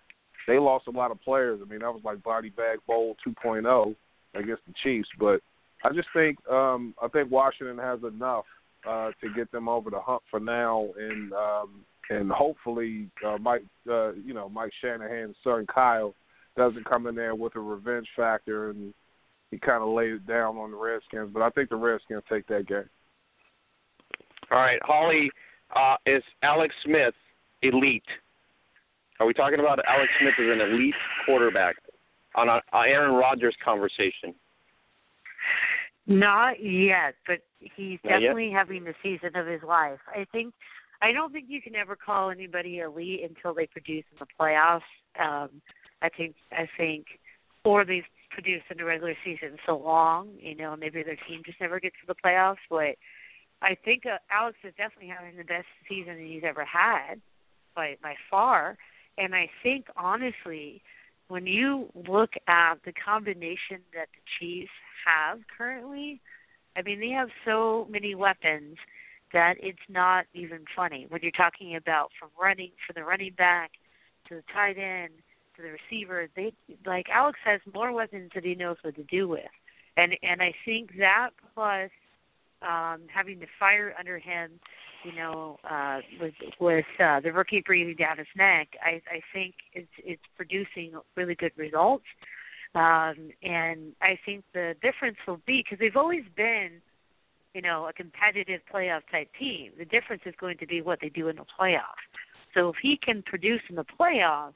they 0.47 0.57
lost 0.57 0.88
a 0.88 0.91
lot 0.91 1.11
of 1.11 1.21
players. 1.21 1.59
I 1.63 1.69
mean, 1.69 1.79
that 1.79 1.93
was 1.93 2.01
like 2.03 2.23
body 2.23 2.49
bag 2.49 2.79
bowl 2.88 3.15
2.0 3.25 3.95
against 4.34 4.63
the 4.65 4.73
Chiefs. 4.84 5.09
But 5.19 5.41
I 5.84 5.93
just 5.93 6.07
think 6.13 6.38
um, 6.49 6.95
I 7.01 7.07
think 7.09 7.31
Washington 7.31 7.77
has 7.77 7.99
enough 8.03 8.45
uh, 8.88 9.11
to 9.21 9.34
get 9.35 9.51
them 9.51 9.69
over 9.69 9.89
the 9.89 9.99
hump 9.99 10.23
for 10.31 10.39
now, 10.39 10.89
and 10.97 11.31
um, 11.34 11.69
and 12.09 12.31
hopefully 12.31 13.09
uh, 13.25 13.38
Mike, 13.38 13.63
uh, 13.89 14.13
you 14.13 14.34
know, 14.34 14.49
Mike 14.49 14.71
Shanahan's 14.81 15.35
son 15.43 15.67
Kyle 15.73 16.15
doesn't 16.55 16.89
come 16.89 17.05
in 17.07 17.15
there 17.15 17.35
with 17.35 17.55
a 17.55 17.59
revenge 17.59 18.07
factor 18.15 18.71
and 18.71 18.93
he 19.51 19.57
kind 19.57 19.84
of 19.84 19.89
laid 19.89 20.11
it 20.11 20.27
down 20.27 20.57
on 20.57 20.71
the 20.71 20.77
Redskins. 20.77 21.29
But 21.31 21.41
I 21.41 21.49
think 21.51 21.69
the 21.69 21.75
Redskins 21.75 22.23
take 22.29 22.47
that 22.47 22.67
game. 22.67 22.89
All 24.51 24.57
right, 24.57 24.79
Holly, 24.84 25.29
uh, 25.76 25.95
is 26.06 26.23
Alex 26.44 26.73
Smith 26.84 27.14
elite? 27.61 28.03
Are 29.19 29.26
we 29.26 29.34
talking 29.34 29.60
about 29.60 29.80
Alex 29.88 30.11
Smith 30.19 30.34
as 30.39 30.45
an 30.52 30.61
elite 30.61 30.95
quarterback 31.26 31.76
on 32.35 32.49
a, 32.49 32.61
a 32.73 32.80
Aaron 32.88 33.15
Rodgers 33.15 33.56
conversation? 33.64 34.34
Not 36.06 36.64
yet, 36.64 37.15
but 37.26 37.39
he's 37.60 37.99
Not 38.03 38.11
yet? 38.11 38.19
definitely 38.19 38.52
having 38.52 38.84
the 38.84 38.94
season 39.03 39.35
of 39.35 39.45
his 39.48 39.61
life. 39.64 39.99
I 40.07 40.26
think 40.31 40.53
I 41.02 41.11
don't 41.11 41.31
think 41.31 41.45
you 41.48 41.61
can 41.61 41.76
ever 41.76 41.95
call 41.95 42.31
anybody 42.31 42.80
elite 42.80 43.22
until 43.23 43.53
they 43.53 43.68
produce 43.68 44.06
in 44.11 44.18
the 44.19 44.27
playoffs. 44.39 44.81
Um 45.19 45.61
I 46.02 46.10
think 46.10 46.35
I 46.52 46.68
think 46.77 47.06
or 47.65 47.84
they've 47.84 48.03
produced 48.31 48.65
in 48.69 48.77
the 48.77 48.85
regular 48.85 49.15
season 49.26 49.57
so 49.65 49.77
long, 49.77 50.30
you 50.39 50.56
know, 50.56 50.76
maybe 50.77 51.03
their 51.03 51.18
team 51.27 51.41
just 51.45 51.60
never 51.60 51.80
gets 51.80 51.95
to 52.02 52.07
the 52.07 52.15
playoffs, 52.23 52.57
but 52.69 52.95
I 53.61 53.75
think 53.75 54.05
uh, 54.05 54.17
Alex 54.29 54.57
is 54.63 54.73
definitely 54.77 55.09
having 55.09 55.38
the 55.38 55.43
best 55.43 55.67
season 55.89 56.17
he's 56.19 56.43
ever 56.45 56.65
had 56.65 57.21
by 57.75 57.97
by 58.01 58.15
far. 58.29 58.77
And 59.17 59.34
I 59.34 59.49
think 59.63 59.88
honestly, 59.95 60.81
when 61.27 61.47
you 61.47 61.89
look 62.07 62.34
at 62.47 62.75
the 62.85 62.93
combination 62.93 63.81
that 63.93 64.09
the 64.13 64.21
Chiefs 64.39 64.71
have 65.05 65.39
currently, 65.57 66.21
I 66.75 66.81
mean 66.84 66.99
they 66.99 67.09
have 67.09 67.29
so 67.45 67.88
many 67.89 68.15
weapons 68.15 68.77
that 69.34 69.55
it's 69.59 69.79
not 69.89 70.25
even 70.34 70.65
funny. 70.75 71.05
When 71.09 71.21
you're 71.21 71.31
talking 71.31 71.75
about 71.75 72.11
from 72.19 72.29
running 72.39 72.71
from 72.85 72.93
the 72.95 73.03
running 73.03 73.34
back 73.34 73.71
to 74.29 74.35
the 74.35 74.43
tight 74.53 74.77
end 74.77 75.13
to 75.55 75.63
the 75.63 75.69
receiver, 75.69 76.27
they 76.35 76.53
like 76.85 77.07
Alex 77.09 77.39
has 77.43 77.59
more 77.73 77.91
weapons 77.91 78.31
that 78.35 78.45
he 78.45 78.53
knows 78.53 78.77
what 78.84 78.95
to 78.95 79.03
do 79.03 79.27
with. 79.27 79.49
And 79.97 80.15
and 80.21 80.41
I 80.43 80.53
think 80.63 80.97
that 80.99 81.31
plus 81.55 81.89
um 82.61 83.01
having 83.13 83.39
the 83.39 83.47
fire 83.59 83.93
under 83.99 84.17
him, 84.17 84.59
you 85.03 85.13
know, 85.13 85.57
uh 85.69 85.99
with 86.19 86.34
with 86.59 86.85
uh 86.99 87.19
the 87.19 87.31
rookie 87.31 87.61
breathing 87.65 87.95
down 87.95 88.17
his 88.17 88.27
neck, 88.35 88.69
I 88.84 89.01
I 89.09 89.21
think 89.34 89.55
it's 89.73 89.88
it's 89.97 90.23
producing 90.35 90.93
really 91.15 91.35
good 91.35 91.53
results. 91.57 92.05
Um 92.75 93.31
and 93.43 93.93
I 94.01 94.17
think 94.25 94.43
the 94.53 94.75
difference 94.81 95.17
will 95.27 95.41
be 95.45 95.63
because 95.63 95.79
they've 95.79 95.95
always 95.95 96.23
been 96.35 96.81
you 97.53 97.63
know, 97.63 97.88
a 97.88 97.93
competitive 97.93 98.61
playoff 98.71 99.01
type 99.11 99.29
team. 99.39 99.71
The 99.79 99.85
difference 99.85 100.21
is 100.27 100.35
going 100.39 100.59
to 100.59 100.67
be 100.67 100.81
what 100.81 100.99
they 101.01 101.09
do 101.09 101.27
in 101.27 101.38
the 101.38 101.45
playoffs. 101.59 102.05
So 102.53 102.69
if 102.69 102.75
he 102.79 102.97
can 102.97 103.23
produce 103.23 103.61
in 103.67 103.75
the 103.75 103.85
playoffs, 103.99 104.53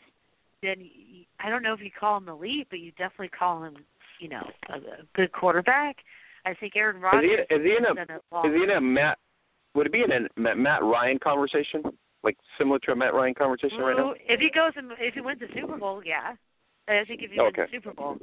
then 0.62 0.80
y- 0.80 1.26
I 1.40 1.50
don't 1.50 1.64
know 1.64 1.74
if 1.74 1.82
you 1.82 1.90
call 1.98 2.18
him 2.18 2.30
elite, 2.30 2.68
but 2.70 2.80
you 2.80 2.92
definitely 2.92 3.30
call 3.30 3.64
him, 3.64 3.78
you 4.20 4.30
know, 4.30 4.48
a, 4.70 4.76
a 4.76 4.82
good 5.16 5.32
quarterback. 5.32 5.98
I 6.46 6.54
think 6.54 6.76
Aaron 6.76 6.98
Is 6.98 7.04
Rodgers 7.04 7.30
he, 7.50 7.56
is 7.56 7.62
he 7.64 7.76
in 7.78 7.86
a 7.86 7.88
has 7.90 7.96
done 8.08 8.16
it 8.18 8.22
long. 8.32 8.50
is 8.50 8.56
he 8.56 8.64
in 8.64 8.70
a 8.72 8.82
Matt? 8.82 9.18
Would 9.76 9.88
it 9.88 9.92
be 9.94 10.04
in 10.04 10.12
a 10.12 10.20
Ma- 10.40 10.56
Matt 10.56 10.84
Ryan 10.84 11.18
conversation, 11.20 11.82
like 12.24 12.38
similar 12.58 12.80
to 12.80 12.92
a 12.92 12.96
Matt 12.96 13.14
Ryan 13.14 13.34
conversation 13.34 13.78
right 13.80 13.96
now? 13.96 14.14
If 14.28 14.40
he 14.40 14.50
goes 14.50 14.74
and 14.76 14.92
if 15.00 15.14
he 15.14 15.22
wins 15.22 15.40
the 15.40 15.48
Super 15.54 15.78
Bowl, 15.78 16.02
yeah. 16.06 16.34
I 16.88 17.06
think 17.06 17.22
if 17.22 17.32
he 17.32 17.40
Okay. 17.40 17.62
wins 17.62 17.72
the 17.72 17.78
Super 17.78 17.94
Bowl, 17.94 18.18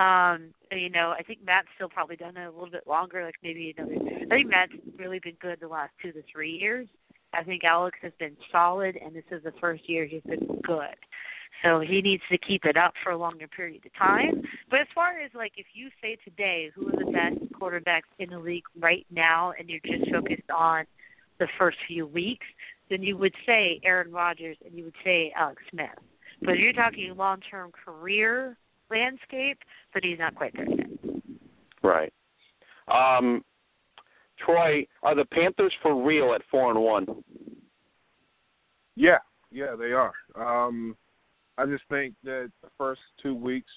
um, 0.00 0.54
you 0.70 0.90
know, 0.90 1.14
I 1.18 1.22
think 1.22 1.44
Matt's 1.44 1.68
still 1.74 1.88
probably 1.88 2.16
done 2.16 2.36
it 2.36 2.44
a 2.46 2.50
little 2.50 2.70
bit 2.70 2.86
longer, 2.86 3.24
like 3.24 3.34
maybe 3.42 3.74
another. 3.76 3.94
I 4.30 4.34
think 4.36 4.48
Matt's 4.50 4.72
really 4.98 5.18
been 5.18 5.36
good 5.40 5.58
the 5.60 5.68
last 5.68 5.92
two 6.00 6.12
to 6.12 6.22
three 6.30 6.50
years. 6.52 6.86
I 7.32 7.42
think 7.42 7.64
Alex 7.64 7.98
has 8.02 8.12
been 8.20 8.36
solid, 8.52 8.96
and 9.04 9.16
this 9.16 9.24
is 9.32 9.42
the 9.42 9.52
first 9.60 9.88
year 9.88 10.04
he's 10.04 10.22
been 10.22 10.46
good. 10.62 10.94
So 11.62 11.80
he 11.80 12.02
needs 12.02 12.22
to 12.30 12.38
keep 12.38 12.64
it 12.64 12.76
up 12.76 12.92
for 13.02 13.12
a 13.12 13.16
longer 13.16 13.48
period 13.48 13.86
of 13.86 13.94
time. 13.94 14.42
But 14.70 14.80
as 14.80 14.86
far 14.94 15.18
as 15.20 15.30
like 15.34 15.52
if 15.56 15.66
you 15.72 15.88
say 16.02 16.16
today 16.24 16.70
who 16.74 16.88
are 16.88 17.04
the 17.04 17.10
best 17.10 17.52
quarterbacks 17.52 18.02
in 18.18 18.30
the 18.30 18.38
league 18.38 18.64
right 18.78 19.06
now 19.10 19.52
and 19.58 19.68
you're 19.68 19.80
just 19.84 20.10
focused 20.10 20.50
on 20.54 20.84
the 21.38 21.48
first 21.58 21.78
few 21.88 22.06
weeks, 22.06 22.46
then 22.90 23.02
you 23.02 23.16
would 23.16 23.34
say 23.46 23.80
Aaron 23.84 24.12
Rodgers 24.12 24.56
and 24.64 24.76
you 24.76 24.84
would 24.84 24.94
say 25.02 25.32
Alex 25.36 25.62
Smith. 25.70 25.88
But 26.42 26.54
if 26.54 26.60
you're 26.60 26.72
talking 26.72 27.14
long 27.16 27.40
term 27.50 27.72
career 27.72 28.56
landscape, 28.90 29.58
but 29.92 30.04
he's 30.04 30.18
not 30.18 30.34
quite 30.34 30.54
there 30.54 30.68
yet. 30.68 30.86
Right. 31.82 32.12
Um, 32.88 33.44
Troy, 34.44 34.86
are 35.02 35.14
the 35.14 35.24
Panthers 35.24 35.72
for 35.82 36.02
real 36.02 36.34
at 36.34 36.42
four 36.50 36.70
and 36.70 36.80
one? 36.80 37.06
Yeah, 38.96 39.18
yeah, 39.50 39.74
they 39.76 39.92
are. 39.92 40.12
Um, 40.34 40.96
I 41.56 41.66
just 41.66 41.84
think 41.88 42.14
that 42.24 42.50
the 42.62 42.68
first 42.76 43.00
two 43.22 43.34
weeks, 43.34 43.70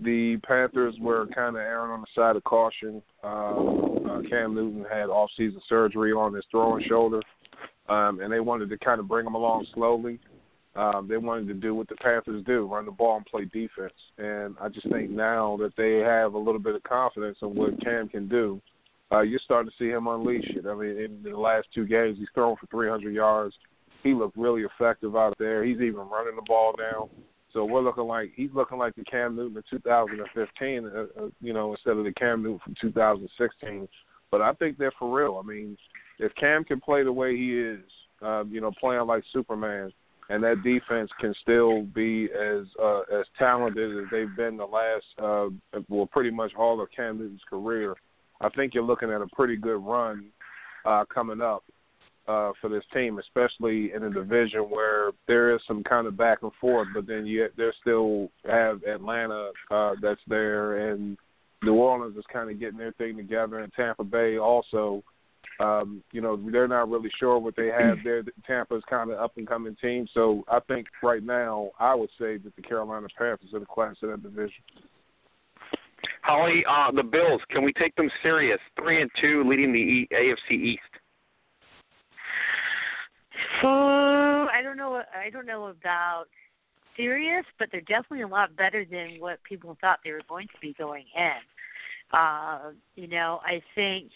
the 0.00 0.36
Panthers 0.46 0.94
were 1.00 1.26
kind 1.28 1.56
of 1.56 1.62
erring 1.62 1.92
on 1.92 2.00
the 2.00 2.06
side 2.14 2.36
of 2.36 2.44
caution. 2.44 3.02
Um, 3.22 4.04
uh, 4.08 4.28
Cam 4.28 4.54
Newton 4.54 4.84
had 4.90 5.08
off-season 5.08 5.60
surgery 5.68 6.12
on 6.12 6.34
his 6.34 6.44
throwing 6.50 6.84
shoulder, 6.88 7.20
um, 7.88 8.20
and 8.20 8.32
they 8.32 8.40
wanted 8.40 8.68
to 8.70 8.78
kind 8.78 8.98
of 8.98 9.06
bring 9.06 9.26
him 9.26 9.34
along 9.34 9.66
slowly. 9.74 10.18
Um, 10.74 11.06
they 11.06 11.18
wanted 11.18 11.48
to 11.48 11.54
do 11.54 11.74
what 11.74 11.88
the 11.88 11.96
Panthers 11.96 12.42
do, 12.46 12.66
run 12.66 12.86
the 12.86 12.92
ball 12.92 13.18
and 13.18 13.26
play 13.26 13.44
defense. 13.44 13.92
And 14.16 14.56
I 14.60 14.68
just 14.68 14.90
think 14.90 15.10
now 15.10 15.58
that 15.58 15.76
they 15.76 15.98
have 15.98 16.34
a 16.34 16.38
little 16.38 16.58
bit 16.58 16.74
of 16.74 16.82
confidence 16.82 17.38
in 17.42 17.54
what 17.54 17.80
Cam 17.84 18.08
can 18.08 18.26
do, 18.26 18.60
uh, 19.12 19.20
you're 19.20 19.40
starting 19.44 19.70
to 19.70 19.76
see 19.78 19.90
him 19.90 20.06
unleash 20.06 20.48
it. 20.48 20.64
I 20.66 20.74
mean, 20.74 20.96
in 20.98 21.22
the 21.22 21.36
last 21.36 21.68
two 21.74 21.86
games, 21.86 22.16
he's 22.18 22.28
thrown 22.34 22.56
for 22.56 22.66
300 22.68 23.14
yards. 23.14 23.54
He 24.02 24.14
looked 24.14 24.36
really 24.36 24.62
effective 24.62 25.16
out 25.16 25.36
there. 25.38 25.64
He's 25.64 25.80
even 25.80 26.08
running 26.08 26.36
the 26.36 26.42
ball 26.46 26.74
now. 26.78 27.08
So 27.52 27.64
we're 27.64 27.82
looking 27.82 28.04
like 28.04 28.32
he's 28.34 28.50
looking 28.54 28.78
like 28.78 28.94
the 28.94 29.04
Cam 29.04 29.36
Newton 29.36 29.58
of 29.58 29.64
2015, 29.68 30.86
uh, 30.86 30.88
uh, 31.00 31.28
you 31.40 31.52
know, 31.52 31.72
instead 31.72 31.96
of 31.96 32.04
the 32.04 32.12
Cam 32.12 32.42
Newton 32.42 32.60
from 32.64 32.74
2016. 32.80 33.88
But 34.30 34.40
I 34.40 34.54
think 34.54 34.78
they're 34.78 34.92
for 34.98 35.14
real. 35.14 35.40
I 35.42 35.46
mean, 35.46 35.76
if 36.18 36.34
Cam 36.36 36.64
can 36.64 36.80
play 36.80 37.04
the 37.04 37.12
way 37.12 37.36
he 37.36 37.58
is, 37.58 37.80
um, 38.22 38.50
you 38.50 38.60
know, 38.60 38.72
playing 38.80 39.06
like 39.06 39.22
Superman, 39.32 39.92
and 40.30 40.42
that 40.44 40.62
defense 40.62 41.10
can 41.20 41.34
still 41.42 41.82
be 41.82 42.28
as 42.32 42.64
uh, 42.82 43.00
as 43.00 43.26
talented 43.38 43.98
as 43.98 44.04
they've 44.10 44.34
been 44.36 44.56
the 44.56 44.64
last 44.64 45.04
uh, 45.18 45.80
well, 45.90 46.06
pretty 46.06 46.30
much 46.30 46.52
all 46.56 46.80
of 46.80 46.88
Cam 46.96 47.18
Newton's 47.18 47.42
career, 47.50 47.94
I 48.40 48.48
think 48.50 48.72
you're 48.72 48.82
looking 48.82 49.10
at 49.10 49.20
a 49.20 49.26
pretty 49.34 49.56
good 49.56 49.78
run 49.78 50.26
uh, 50.86 51.04
coming 51.12 51.42
up 51.42 51.64
uh, 52.28 52.52
for 52.60 52.68
this 52.68 52.84
team, 52.92 53.18
especially 53.18 53.92
in 53.94 54.04
a 54.04 54.10
division 54.10 54.62
where 54.62 55.10
there 55.26 55.54
is 55.54 55.60
some 55.66 55.82
kind 55.82 56.06
of 56.06 56.16
back 56.16 56.38
and 56.42 56.52
forth. 56.60 56.88
But 56.94 57.06
then 57.06 57.26
you 57.26 57.48
they 57.56 57.70
still 57.80 58.30
have 58.44 58.82
Atlanta 58.84 59.50
uh, 59.70 59.94
that's 60.00 60.20
there, 60.28 60.90
and 60.90 61.16
New 61.62 61.74
Orleans 61.74 62.16
is 62.16 62.24
kind 62.32 62.50
of 62.50 62.60
getting 62.60 62.78
their 62.78 62.92
thing 62.92 63.16
together, 63.16 63.60
and 63.60 63.72
Tampa 63.72 64.04
Bay 64.04 64.38
also. 64.38 65.02
Um, 65.60 66.02
you 66.12 66.20
know, 66.20 66.40
they're 66.50 66.66
not 66.66 66.88
really 66.88 67.10
sure 67.20 67.38
what 67.38 67.54
they 67.56 67.66
have 67.66 67.98
there. 68.02 68.24
Tampa's 68.46 68.82
kind 68.88 69.10
of 69.10 69.18
up 69.18 69.36
and 69.36 69.46
coming 69.46 69.76
team, 69.80 70.08
so 70.14 70.44
I 70.48 70.60
think 70.60 70.86
right 71.02 71.22
now 71.22 71.70
I 71.78 71.94
would 71.94 72.08
say 72.18 72.38
that 72.38 72.56
the 72.56 72.62
Carolina 72.62 73.06
Panthers 73.16 73.50
are 73.52 73.60
the 73.60 73.66
class 73.66 73.96
of 74.02 74.10
that 74.10 74.22
division. 74.22 74.62
Holly, 76.22 76.64
uh, 76.68 76.90
the 76.92 77.02
Bills, 77.02 77.40
can 77.50 77.64
we 77.64 77.72
take 77.72 77.94
them 77.96 78.10
serious? 78.22 78.58
Three 78.76 79.02
and 79.02 79.10
two, 79.20 79.44
leading 79.46 79.72
the 79.72 80.08
AFC 80.16 80.52
East. 80.52 80.80
I 84.52 84.60
don't 84.62 84.76
know. 84.76 85.02
I 85.14 85.30
don't 85.30 85.46
know 85.46 85.66
about 85.66 86.26
serious, 86.96 87.44
but 87.58 87.68
they're 87.70 87.80
definitely 87.82 88.22
a 88.22 88.28
lot 88.28 88.56
better 88.56 88.84
than 88.84 89.16
what 89.18 89.42
people 89.44 89.76
thought 89.80 89.98
they 90.04 90.12
were 90.12 90.22
going 90.28 90.46
to 90.48 90.60
be 90.60 90.74
going 90.78 91.04
in. 91.16 92.16
Uh, 92.18 92.72
you 92.94 93.06
know, 93.08 93.40
I 93.44 93.62
think 93.74 94.10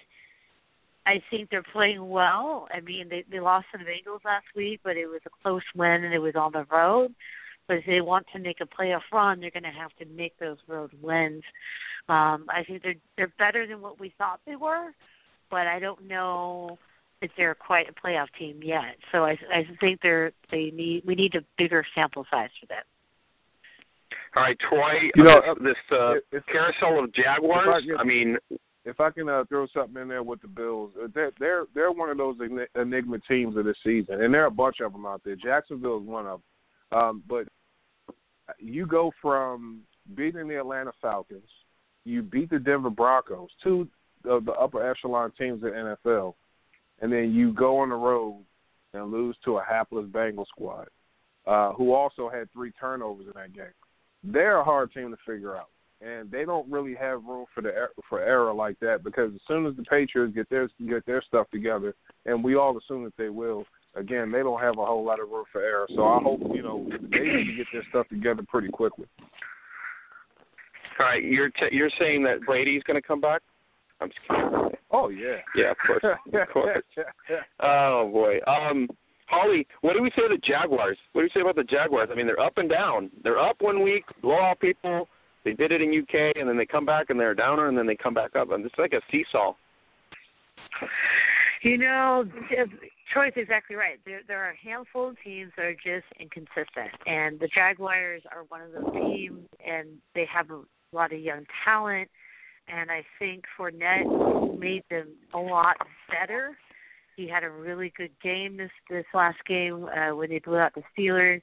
I 1.06 1.22
think 1.30 1.50
they're 1.50 1.62
playing 1.72 2.08
well. 2.08 2.68
I 2.72 2.80
mean, 2.80 3.08
they 3.08 3.24
they 3.30 3.40
lost 3.40 3.66
to 3.72 3.78
the 3.78 3.84
Bengals 3.84 4.24
last 4.24 4.46
week, 4.54 4.80
but 4.84 4.96
it 4.96 5.06
was 5.06 5.20
a 5.26 5.30
close 5.42 5.62
win 5.74 6.04
and 6.04 6.12
it 6.12 6.18
was 6.18 6.34
on 6.34 6.52
the 6.52 6.66
road. 6.70 7.14
But 7.68 7.78
if 7.78 7.86
they 7.86 8.00
want 8.00 8.26
to 8.32 8.38
make 8.38 8.60
a 8.60 8.66
playoff 8.66 9.00
run, 9.12 9.40
they're 9.40 9.50
going 9.50 9.62
to 9.64 9.70
have 9.70 9.94
to 9.98 10.04
make 10.04 10.38
those 10.38 10.58
road 10.68 10.90
wins. 11.02 11.42
Um, 12.08 12.46
I 12.48 12.62
think 12.66 12.82
they're 12.82 12.94
they're 13.16 13.32
better 13.38 13.66
than 13.66 13.80
what 13.80 13.98
we 13.98 14.12
thought 14.18 14.40
they 14.46 14.56
were, 14.56 14.90
but 15.50 15.66
I 15.66 15.78
don't 15.78 16.06
know 16.06 16.78
if 17.22 17.30
they're 17.36 17.54
quite 17.54 17.86
a 17.88 17.92
playoff 17.92 18.28
team 18.38 18.60
yet. 18.62 18.96
So 19.12 19.24
I 19.24 19.38
I 19.52 19.66
think 19.80 20.00
they're 20.02 20.32
they 20.50 20.70
need 20.72 21.02
we 21.06 21.14
need 21.14 21.34
a 21.34 21.42
bigger 21.58 21.84
sample 21.94 22.26
size 22.30 22.50
for 22.60 22.66
that. 22.66 22.84
All 24.34 24.42
right, 24.42 24.58
Troy. 24.68 25.10
You 25.14 25.24
know, 25.24 25.54
this, 25.62 25.74
this 25.90 25.98
uh, 25.98 26.14
if, 26.30 26.44
carousel 26.46 27.02
of 27.02 27.12
Jaguars. 27.14 27.84
if 27.86 27.98
I, 27.98 28.02
I 28.02 28.04
mean, 28.04 28.36
if 28.84 29.00
I 29.00 29.10
can 29.10 29.28
uh, 29.28 29.44
throw 29.48 29.66
something 29.74 30.00
in 30.00 30.08
there 30.08 30.22
with 30.22 30.42
the 30.42 30.48
Bills, 30.48 30.92
uh, 31.02 31.08
they're 31.14 31.32
they're 31.38 31.64
they're 31.74 31.92
one 31.92 32.10
of 32.10 32.18
those 32.18 32.36
enigma 32.74 33.18
teams 33.28 33.56
of 33.56 33.64
this 33.64 33.76
season, 33.82 34.22
and 34.22 34.32
there 34.32 34.42
are 34.42 34.48
a 34.48 34.50
bunch 34.50 34.80
of 34.80 34.92
them 34.92 35.06
out 35.06 35.22
there. 35.24 35.36
Jacksonville 35.36 36.00
is 36.00 36.06
one 36.06 36.26
of 36.26 36.40
them, 36.90 36.98
um, 36.98 37.22
but 37.28 37.48
you 38.58 38.86
go 38.86 39.10
from 39.20 39.80
beating 40.14 40.48
the 40.48 40.60
Atlanta 40.60 40.92
Falcons, 41.00 41.48
you 42.04 42.22
beat 42.22 42.50
the 42.50 42.58
Denver 42.58 42.90
Broncos, 42.90 43.48
two 43.62 43.88
of 44.24 44.44
the 44.44 44.52
upper 44.52 44.88
echelon 44.88 45.32
teams 45.38 45.62
in 45.62 45.70
the 45.70 45.96
NFL, 46.06 46.34
and 47.00 47.12
then 47.12 47.32
you 47.32 47.52
go 47.52 47.78
on 47.78 47.90
the 47.90 47.94
road 47.94 48.44
and 48.94 49.10
lose 49.10 49.36
to 49.44 49.58
a 49.58 49.64
hapless 49.64 50.06
Bengal 50.06 50.46
squad, 50.46 50.88
uh, 51.46 51.72
who 51.72 51.92
also 51.92 52.28
had 52.28 52.50
three 52.52 52.72
turnovers 52.72 53.26
in 53.26 53.32
that 53.34 53.54
game. 53.54 53.66
They're 54.24 54.58
a 54.58 54.64
hard 54.64 54.92
team 54.92 55.10
to 55.10 55.16
figure 55.30 55.56
out, 55.56 55.68
and 56.00 56.30
they 56.30 56.44
don't 56.44 56.70
really 56.70 56.94
have 56.94 57.24
room 57.24 57.46
for 57.54 57.60
the 57.60 57.72
for 58.08 58.20
error 58.20 58.52
like 58.52 58.78
that 58.80 59.04
because 59.04 59.32
as 59.34 59.40
soon 59.46 59.66
as 59.66 59.76
the 59.76 59.84
Patriots 59.84 60.34
get 60.34 60.48
their 60.50 60.68
get 60.88 61.06
their 61.06 61.22
stuff 61.22 61.48
together, 61.50 61.94
and 62.24 62.42
we 62.42 62.56
all 62.56 62.76
assume 62.76 63.04
that 63.04 63.16
they 63.16 63.28
will, 63.28 63.64
again, 63.94 64.32
they 64.32 64.40
don't 64.40 64.60
have 64.60 64.78
a 64.78 64.84
whole 64.84 65.04
lot 65.04 65.20
of 65.20 65.28
room 65.28 65.44
for 65.52 65.62
error. 65.62 65.86
So 65.94 66.04
I 66.06 66.20
hope 66.20 66.40
you 66.54 66.62
know 66.62 66.88
they 66.88 67.18
need 67.20 67.46
to 67.46 67.56
get 67.56 67.66
their 67.72 67.84
stuff 67.90 68.08
together 68.08 68.42
pretty 68.48 68.68
quickly. 68.68 69.06
All 70.98 71.06
right, 71.06 71.22
you're 71.22 71.50
t- 71.50 71.68
you're 71.72 71.90
saying 71.98 72.22
that 72.24 72.40
Brady's 72.46 72.82
going 72.84 73.00
to 73.00 73.06
come 73.06 73.20
back? 73.20 73.42
I'm 74.00 74.08
just 74.08 74.20
kidding. 74.28 74.75
Oh 74.96 75.08
yeah. 75.10 75.36
Yeah, 75.54 75.72
of 75.72 75.76
course, 75.86 76.02
of 76.04 76.48
course. 76.52 76.84
oh 77.60 78.10
boy. 78.10 78.38
Um, 78.46 78.88
Holly, 79.28 79.66
what 79.82 79.94
do 79.94 80.02
we 80.02 80.10
say 80.16 80.24
of 80.24 80.30
the 80.30 80.38
Jaguars? 80.38 80.96
What 81.12 81.22
do 81.22 81.24
we 81.26 81.30
say 81.34 81.40
about 81.40 81.56
the 81.56 81.64
Jaguars? 81.64 82.08
I 82.10 82.14
mean, 82.14 82.26
they're 82.26 82.40
up 82.40 82.58
and 82.58 82.70
down. 82.70 83.10
They're 83.22 83.38
up 83.38 83.56
one 83.60 83.82
week, 83.82 84.04
blow 84.22 84.40
out 84.40 84.60
people. 84.60 85.08
They 85.44 85.52
did 85.52 85.70
it 85.72 85.82
in 85.82 85.90
UK, 85.90 86.36
and 86.36 86.48
then 86.48 86.56
they 86.56 86.66
come 86.66 86.86
back 86.86 87.10
and 87.10 87.20
they're 87.20 87.32
a 87.32 87.36
downer, 87.36 87.68
and 87.68 87.76
then 87.76 87.86
they 87.86 87.96
come 87.96 88.14
back 88.14 88.34
up, 88.36 88.50
and 88.52 88.64
it's 88.64 88.74
like 88.78 88.92
a 88.94 89.00
seesaw. 89.10 89.54
You 91.62 91.78
know, 91.78 92.24
Troy's 93.12 93.32
exactly 93.36 93.76
right. 93.76 93.98
There 94.04 94.20
there 94.26 94.44
are 94.44 94.50
a 94.50 94.56
handful 94.56 95.08
of 95.08 95.16
teams 95.22 95.52
that 95.56 95.64
are 95.66 95.74
just 95.74 96.06
inconsistent, 96.18 96.90
and 97.06 97.38
the 97.38 97.48
Jaguars 97.48 98.22
are 98.32 98.44
one 98.48 98.62
of 98.62 98.72
those 98.72 98.92
teams, 98.92 99.46
and 99.66 99.88
they 100.14 100.26
have 100.32 100.50
a 100.50 100.62
lot 100.92 101.12
of 101.12 101.20
young 101.20 101.44
talent 101.64 102.08
and 102.68 102.90
I 102.90 103.04
think 103.18 103.44
Fournette 103.58 104.58
made 104.58 104.82
them 104.90 105.08
a 105.34 105.38
lot 105.38 105.76
better. 106.10 106.56
He 107.16 107.28
had 107.28 107.44
a 107.44 107.50
really 107.50 107.92
good 107.96 108.10
game 108.22 108.56
this 108.56 108.70
this 108.90 109.06
last 109.14 109.38
game 109.46 109.86
uh, 109.86 110.14
when 110.14 110.30
they 110.30 110.38
blew 110.38 110.58
out 110.58 110.74
the 110.74 110.82
Steelers, 110.96 111.40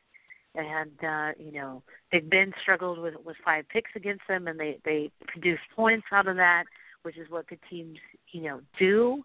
and 0.56 0.92
uh, 1.04 1.32
you 1.40 1.52
know 1.52 1.82
they've 2.12 2.30
been 2.30 2.54
struggled 2.62 3.00
with 3.00 3.16
with 3.26 3.38
five 3.44 3.68
picks 3.70 3.92
against 3.96 4.24
them, 4.28 4.48
and 4.48 4.60
they 4.60 4.78
they 4.86 5.10
produced 5.28 5.64
points 5.76 6.06
out 6.12 6.28
of 6.28 6.36
that, 6.36 6.66
which 7.02 7.18
is 7.18 7.30
what 7.30 7.48
good 7.48 7.60
teams 7.70 7.98
you 8.32 8.44
know 8.44 8.62
do. 8.78 9.24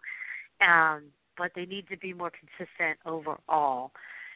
Um, 0.61 1.03
but 1.37 1.51
they 1.55 1.65
need 1.65 1.87
to 1.89 1.97
be 1.97 2.13
more 2.13 2.31
consistent 2.31 2.99
overall. 3.05 3.91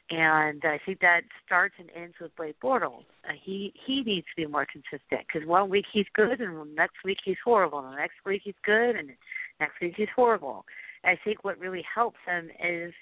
And 0.10 0.64
I 0.66 0.80
think 0.86 1.00
that 1.00 1.22
starts 1.46 1.76
and 1.80 1.90
ends 1.96 2.16
with 2.20 2.36
Blake 2.36 2.60
Bortles. 2.62 3.06
Uh, 3.28 3.34
he 3.42 3.74
he 3.86 4.02
needs 4.02 4.28
to 4.36 4.42
be 4.42 4.46
more 4.46 4.66
consistent 4.66 5.26
because 5.28 5.48
one 5.48 5.70
week 5.70 5.86
he's 5.92 6.06
good 6.14 6.42
and 6.42 6.76
next 6.76 6.98
week 7.06 7.20
he's 7.24 7.38
horrible, 7.44 7.80
and 7.80 7.94
the 7.94 7.98
next 7.98 8.18
week 8.26 8.42
he's 8.44 8.54
good 8.66 8.96
and 8.96 9.12
next 9.60 9.80
week 9.82 9.94
he's 9.96 10.10
horrible. 10.16 10.66
I 11.06 11.18
think 11.24 11.44
what 11.44 11.58
really 11.60 11.84
helps 11.94 12.20
him 12.26 12.50
is 12.64 12.94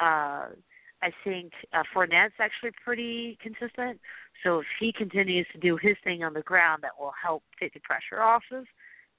uh 0.00 0.46
I 1.02 1.12
think 1.24 1.52
uh, 1.72 1.82
Fournette's 1.94 2.34
actually 2.38 2.72
pretty 2.84 3.38
consistent. 3.40 4.00
So 4.42 4.60
if 4.60 4.66
he 4.78 4.92
continues 4.92 5.46
to 5.52 5.58
do 5.58 5.78
his 5.80 5.96
thing 6.04 6.22
on 6.22 6.34
the 6.34 6.42
ground, 6.42 6.82
that 6.82 6.92
will 6.98 7.14
help 7.20 7.42
take 7.58 7.74
the 7.74 7.80
pressure 7.80 8.22
off 8.22 8.42
of 8.52 8.66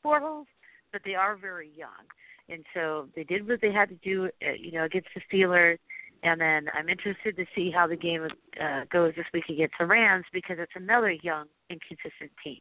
Bortles. 0.06 0.46
But 0.92 1.02
they 1.06 1.16
are 1.16 1.36
very 1.36 1.72
young, 1.76 2.06
and 2.50 2.66
so 2.74 3.08
they 3.16 3.24
did 3.24 3.48
what 3.48 3.62
they 3.62 3.72
had 3.72 3.90
to 3.90 3.96
do, 3.96 4.30
uh, 4.46 4.52
you 4.60 4.74
know, 4.74 4.84
against 4.84 5.08
the 5.16 5.22
Steelers. 5.32 5.80
And 6.24 6.40
then 6.40 6.68
I'm 6.78 6.88
interested 6.88 7.36
to 7.38 7.46
see 7.56 7.72
how 7.72 7.88
the 7.88 7.96
game 7.96 8.28
uh, 8.62 8.82
goes 8.92 9.14
this 9.16 9.26
week 9.34 9.46
against 9.50 9.74
the 9.80 9.88
Rams 9.88 10.26
because 10.32 10.58
it's 10.60 10.72
another 10.76 11.12
young, 11.12 11.46
inconsistent 11.70 12.32
team. 12.44 12.60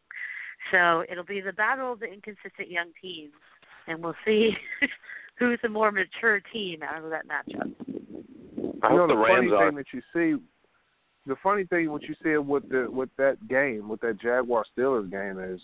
So 0.70 1.05
it'll 1.11 1.24
be 1.24 1.41
the 1.41 1.53
battle 1.53 1.93
of 1.93 2.01
the 2.01 2.07
inconsistent 2.07 2.70
young 2.70 2.89
teams, 3.01 3.32
and 3.87 4.03
we'll 4.03 4.15
see 4.24 4.51
who's 5.39 5.59
the 5.62 5.69
more 5.69 5.93
mature 5.93 6.41
team 6.53 6.82
out 6.82 7.05
of 7.05 7.11
that 7.11 7.27
matchup. 7.27 7.73
I 8.82 8.91
you 8.91 8.97
know, 8.97 9.07
hope 9.07 9.09
the 9.09 9.15
the 9.15 9.16
Rams 9.16 9.51
funny 9.51 9.53
are. 9.53 9.69
thing 9.69 9.77
that 9.77 9.87
you 9.93 10.03
see, 10.15 10.43
the 11.27 11.37
funny 11.43 11.65
thing 11.65 11.91
what 11.91 12.03
you 12.03 12.15
said 12.23 12.39
with 12.39 12.69
the 12.69 12.89
with 12.91 13.11
that 13.19 13.47
game, 13.49 13.89
with 13.89 14.01
that 14.01 14.20
Jaguar 14.20 14.65
Steelers 14.77 15.11
game 15.11 15.39
is, 15.43 15.61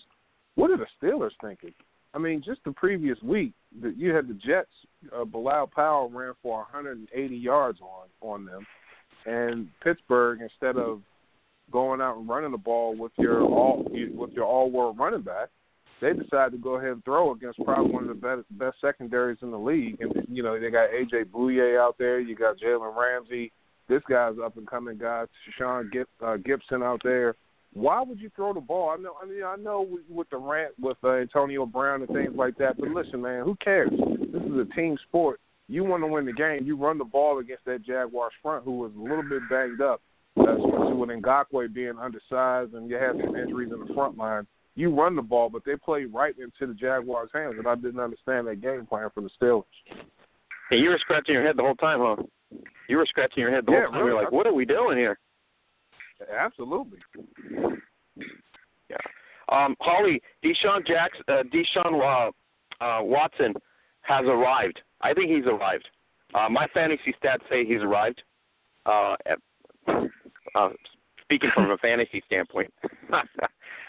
what 0.55 0.71
are 0.71 0.77
the 0.77 0.87
Steelers 1.01 1.31
thinking? 1.41 1.73
I 2.13 2.19
mean, 2.19 2.41
just 2.43 2.63
the 2.63 2.71
previous 2.71 3.21
week, 3.21 3.53
that 3.81 3.97
you 3.97 4.13
had 4.13 4.27
the 4.27 4.33
Jets. 4.33 4.69
Uh, 5.15 5.25
Bilal 5.25 5.67
Powell 5.67 6.09
ran 6.09 6.33
for 6.41 6.57
180 6.57 7.35
yards 7.35 7.79
on 7.81 8.07
on 8.21 8.45
them, 8.45 8.65
and 9.25 9.67
Pittsburgh 9.83 10.41
instead 10.41 10.77
of 10.77 11.01
going 11.71 12.01
out 12.01 12.17
and 12.17 12.27
running 12.27 12.51
the 12.51 12.57
ball 12.57 12.95
with 12.97 13.11
your 13.17 13.41
all 13.41 13.85
with 13.91 14.31
your 14.31 14.45
all 14.45 14.71
world 14.71 14.97
running 14.97 15.21
back, 15.21 15.49
they 16.01 16.13
decided 16.13 16.51
to 16.51 16.57
go 16.57 16.75
ahead 16.75 16.91
and 16.91 17.03
throw 17.03 17.31
against 17.31 17.63
probably 17.63 17.91
one 17.91 18.03
of 18.03 18.09
the 18.09 18.15
best 18.15 18.43
best 18.51 18.77
secondaries 18.81 19.39
in 19.41 19.51
the 19.51 19.57
league. 19.57 19.97
And 19.99 20.13
you 20.29 20.43
know 20.43 20.59
they 20.59 20.69
got 20.69 20.89
AJ 20.89 21.25
Bouye 21.25 21.79
out 21.79 21.95
there, 21.97 22.19
you 22.19 22.35
got 22.35 22.57
Jalen 22.57 22.95
Ramsey, 22.95 23.51
this 23.87 24.01
guy's 24.09 24.35
up 24.43 24.57
and 24.57 24.67
coming 24.67 24.97
guy, 24.97 25.25
Sean 25.57 25.89
uh, 26.21 26.37
Gipson 26.37 26.83
out 26.83 27.01
there. 27.03 27.35
Why 27.77 28.01
would 28.01 28.19
you 28.19 28.29
throw 28.35 28.53
the 28.53 28.61
ball? 28.61 28.89
I 28.89 29.01
know, 29.01 29.15
I 29.21 29.25
mean, 29.25 29.43
I 29.43 29.55
know 29.55 29.87
with 30.09 30.29
the 30.29 30.37
rant 30.37 30.73
with 30.79 30.97
uh, 31.03 31.11
Antonio 31.11 31.65
Brown 31.65 32.01
and 32.01 32.09
things 32.09 32.33
like 32.35 32.57
that, 32.57 32.77
but 32.77 32.89
listen, 32.89 33.21
man, 33.21 33.43
who 33.43 33.55
cares? 33.55 33.91
This 33.91 34.41
is 34.41 34.57
a 34.57 34.75
team 34.75 34.97
sport. 35.07 35.39
You 35.67 35.83
want 35.83 36.01
to 36.03 36.07
win 36.07 36.25
the 36.25 36.33
game, 36.33 36.65
you 36.65 36.75
run 36.77 36.97
the 36.97 37.05
ball 37.05 37.39
against 37.39 37.65
that 37.65 37.85
Jaguars 37.85 38.33
front, 38.41 38.63
who 38.63 38.77
was 38.77 38.91
a 38.97 39.01
little 39.01 39.23
bit 39.23 39.41
banged 39.49 39.81
up, 39.81 40.01
especially 40.37 40.93
with 40.93 41.09
Ngakoue 41.09 41.73
being 41.73 41.97
undersized 42.01 42.73
and 42.73 42.89
you 42.89 42.95
had 42.95 43.11
some 43.23 43.35
injuries 43.35 43.71
in 43.71 43.85
the 43.85 43.93
front 43.93 44.17
line 44.17 44.47
you 44.77 44.93
run 44.93 45.15
the 45.15 45.23
ball, 45.23 45.49
but 45.49 45.65
they 45.65 45.75
play 45.75 46.05
right 46.05 46.35
into 46.37 46.71
the 46.71 46.79
Jaguars' 46.79 47.31
hands, 47.33 47.55
and 47.57 47.67
I 47.67 47.73
didn't 47.73 47.99
understand 47.99 48.47
that 48.47 48.61
game 48.61 48.85
plan 48.85 49.09
for 49.13 49.21
the 49.21 49.29
Steelers. 49.41 49.63
And 50.69 50.79
you 50.79 50.89
were 50.89 50.99
scratching 50.99 51.33
your 51.33 51.45
head 51.45 51.57
the 51.57 51.63
whole 51.63 51.75
time, 51.75 51.99
huh? 51.99 52.23
You 52.87 52.97
were 52.97 53.05
scratching 53.07 53.41
your 53.41 53.51
head 53.51 53.65
the 53.65 53.71
yeah, 53.71 53.85
whole 53.85 53.91
time. 53.91 53.99
Really. 54.01 54.11
You're 54.11 54.23
like, 54.23 54.31
what 54.31 54.45
are 54.45 54.53
we 54.53 54.65
doing 54.65 54.97
here? 54.97 55.17
Absolutely. 56.37 56.99
Yeah. 58.89 58.97
Um, 59.49 59.75
Holly, 59.79 60.21
Deshaun 60.43 60.85
Jackson, 60.85 61.23
uh, 61.27 61.43
Deshaun 61.53 62.31
uh, 62.81 62.83
uh, 62.83 63.03
Watson 63.03 63.53
has 64.01 64.25
arrived. 64.25 64.81
I 65.01 65.13
think 65.13 65.29
he's 65.29 65.45
arrived. 65.45 65.87
Uh, 66.33 66.49
my 66.49 66.67
fantasy 66.73 67.15
stats 67.23 67.47
say 67.49 67.65
he's 67.65 67.81
arrived. 67.81 68.21
Uh, 68.85 69.15
uh, 70.55 70.69
speaking 71.21 71.49
from 71.53 71.71
a 71.71 71.77
fantasy 71.77 72.23
standpoint. 72.25 72.73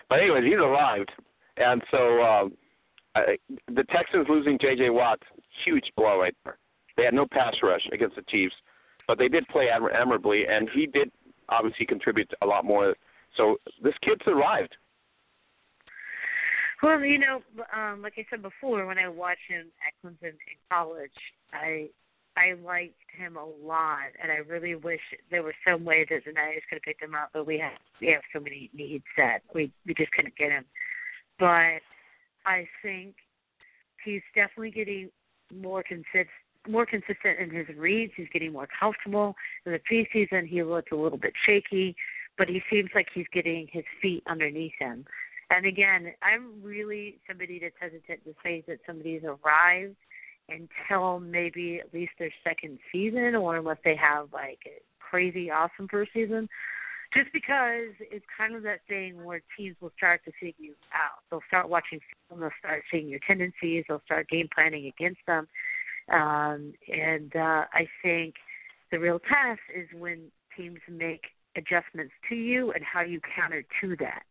But 0.09 0.21
anyways, 0.21 0.45
he's 0.45 0.55
arrived, 0.55 1.13
and 1.59 1.83
so 1.91 2.23
um, 2.23 2.53
I, 3.15 3.37
the 3.75 3.85
Texans 3.85 4.27
losing 4.29 4.59
J.J. 4.59 4.91
Watt, 4.91 5.21
huge 5.65 5.93
blow 5.97 6.21
right 6.21 6.35
there. 6.45 6.57
They 6.97 7.05
had 7.05 7.15
no 7.15 7.27
pass 7.27 7.55
rush 7.63 7.87
against 7.93 8.17
the 8.17 8.23
Chiefs, 8.23 8.55
but 9.07 9.19
they 9.19 9.29
did 9.29 9.47
play 9.49 9.69
admirably, 9.69 10.47
and 10.49 10.69
he 10.75 10.87
did 10.87 11.11
obviously 11.49 11.87
contribute 11.87 12.31
a 12.43 12.47
lot 12.47 12.65
more. 12.65 12.95
So 13.37 13.57
this 13.83 13.95
kid 14.03 14.21
survived. 14.25 14.75
Well, 16.83 17.01
you 17.01 17.19
know, 17.19 17.43
um, 17.77 18.03
like 18.03 18.15
I 18.19 18.27
said 18.31 18.43
before, 18.43 18.87
when 18.87 18.99
I 18.99 19.09
watched 19.09 19.49
him 19.49 19.67
at 19.85 19.95
Clemson 20.01 20.31
in 20.31 20.59
college, 20.71 21.11
I 21.53 21.89
I 22.37 22.55
liked 22.65 22.95
him 23.17 23.37
a 23.37 23.45
lot, 23.45 24.15
and 24.23 24.31
I 24.31 24.37
really 24.37 24.77
wish 24.77 25.01
there 25.29 25.43
was 25.43 25.55
some 25.67 25.85
way 25.85 26.07
that 26.09 26.21
the 26.25 26.33
Niners 26.33 26.63
could 26.69 26.77
have 26.77 26.83
picked 26.83 27.03
him 27.03 27.17
up, 27.17 27.31
but 27.33 27.47
we 27.47 27.59
have 27.59 27.73
we 28.01 28.09
have 28.09 28.23
so 28.33 28.39
many 28.39 28.71
needs 28.73 29.05
that 29.17 29.41
we 29.55 29.73
we 29.87 29.95
just 29.95 30.13
couldn't 30.13 30.37
get 30.37 30.53
him. 30.53 30.65
But 31.41 31.81
I 32.47 32.69
think 32.81 33.17
he's 34.05 34.23
definitely 34.37 34.71
getting 34.71 35.11
more 35.53 35.83
consistent 35.83 36.29
more 36.69 36.87
consistent 36.87 37.39
in 37.41 37.51
his 37.51 37.69
reads. 37.77 38.13
He's 38.17 38.29
getting 38.33 38.53
more 38.53 38.69
comfortable. 38.79 39.35
In 39.67 39.73
the 39.73 39.81
preseason, 39.81 40.47
he 40.47 40.63
looked 40.63 40.93
a 40.93 40.97
little 40.97 41.19
bit 41.19 41.33
shaky, 41.47 41.97
but 42.37 42.49
he 42.49 42.63
seems 42.71 42.91
like 42.95 43.09
he's 43.15 43.27
getting 43.33 43.69
his 43.71 43.85
feet 44.01 44.23
underneath 44.27 44.73
him. 44.79 45.05
And 45.51 45.65
again, 45.67 46.13
I'm 46.23 46.63
really 46.63 47.19
somebody 47.27 47.59
that's 47.59 47.75
hesitant 47.81 48.25
to 48.25 48.35
say 48.43 48.63
that 48.69 48.79
somebody's 48.87 49.23
arrived 49.25 49.97
until 50.49 51.21
maybe 51.21 51.81
at 51.81 51.93
least 51.93 52.13
their 52.19 52.33
second 52.45 52.79
season 52.93 53.35
or 53.35 53.57
unless 53.57 53.79
they 53.85 53.97
have 53.97 54.29
like 54.33 54.61
a 54.67 54.81
crazy 54.99 55.51
awesome 55.51 55.89
first 55.89 56.13
season. 56.13 56.49
Just 57.15 57.33
because 57.33 57.95
it's 58.01 58.25
kind 58.37 58.55
of 58.55 58.63
that 58.65 58.81
thing 58.87 59.25
where 59.25 59.41
teams 59.57 59.77
will 59.81 59.93
start 59.97 60.21
to 60.27 60.33
figure 60.33 60.53
you 60.59 60.75
out. 60.93 61.23
They'll 61.31 61.41
start 61.49 61.71
watching 61.71 62.01
film, 62.29 62.41
they'll 62.41 62.51
start 62.59 62.83
seeing 62.91 63.09
your 63.09 63.21
tendencies, 63.27 63.85
they'll 63.89 64.03
start 64.05 64.29
game 64.29 64.49
planning 64.55 64.87
against 64.87 65.21
them. 65.27 65.49
Um, 66.13 66.73
and 66.93 67.35
uh, 67.35 67.65
I 67.73 67.87
think 68.03 68.35
the 68.91 68.99
real 68.99 69.19
test 69.19 69.61
is 69.75 69.89
when 69.99 70.31
teams 70.57 70.79
make 70.91 71.23
adjustments 71.57 72.13
to 72.29 72.35
you 72.35 72.73
and 72.73 72.85
how 72.85 73.03
you 73.03 73.21
counter 73.37 73.65
to 73.81 73.97
that. 73.97 74.23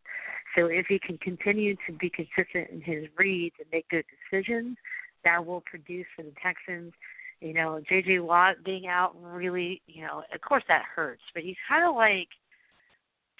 So 0.56 0.66
if 0.66 0.86
he 0.88 0.98
can 0.98 1.18
continue 1.18 1.76
to 1.86 1.92
be 1.92 2.10
consistent 2.10 2.70
in 2.70 2.80
his 2.80 3.04
reads 3.16 3.56
and 3.58 3.68
make 3.72 3.88
good 3.88 4.04
decisions, 4.30 4.76
that 5.24 5.44
will 5.44 5.60
produce 5.60 6.06
for 6.16 6.22
the 6.22 6.32
Texans. 6.42 6.92
You 7.40 7.52
know, 7.52 7.80
J.J. 7.88 8.20
Watt 8.20 8.64
being 8.64 8.86
out 8.88 9.14
really, 9.22 9.82
you 9.86 10.02
know, 10.02 10.22
of 10.34 10.40
course 10.40 10.64
that 10.68 10.82
hurts, 10.82 11.22
but 11.34 11.44
he's 11.44 11.56
kind 11.68 11.84
of 11.84 11.94
like 11.94 12.28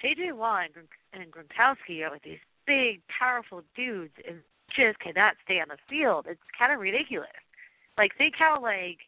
J.J. 0.01 0.33
Watt 0.33 0.69
and, 0.77 0.87
and 1.13 1.33
Gronkowski 1.33 2.03
are 2.07 2.11
like 2.11 2.23
these 2.23 2.39
big, 2.67 3.01
powerful 3.09 3.63
dudes 3.75 4.13
and 4.29 4.39
just 4.77 5.01
cannot 5.01 5.35
stay 5.45 5.61
on 5.61 5.69
the 5.69 5.79
field. 5.89 6.27
It's 6.29 6.41
kind 6.57 6.73
of 6.73 6.79
ridiculous. 6.79 7.29
Like 7.99 8.17
think 8.17 8.35
how 8.39 8.63
like 8.63 8.99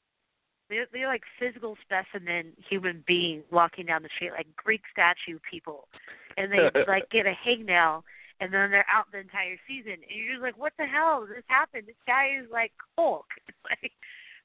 they're, 0.69 0.87
they're 0.93 1.07
like 1.07 1.23
physical 1.39 1.77
specimen 1.83 2.53
human 2.69 3.05
being 3.07 3.43
walking 3.51 3.87
down 3.87 4.03
the 4.03 4.09
street 4.15 4.33
like 4.33 4.49
Greek 4.57 4.83
statue 4.93 5.39
people, 5.49 5.89
and 6.37 6.53
they 6.53 6.69
like 6.89 7.09
get 7.11 7.27
a 7.27 7.35
hangnail 7.47 8.03
and 8.41 8.53
then 8.53 8.71
they're 8.71 8.87
out 8.91 9.07
the 9.13 9.19
entire 9.19 9.57
season, 9.69 9.93
and 9.93 10.17
you're 10.17 10.33
just 10.33 10.43
like, 10.43 10.59
what 10.59 10.73
the 10.79 10.87
hell? 10.87 11.27
This 11.29 11.45
happened. 11.47 11.85
This 11.87 12.03
guy 12.07 12.41
is 12.41 12.47
like 12.51 12.73
Hulk. 12.97 13.27
like, 13.65 13.93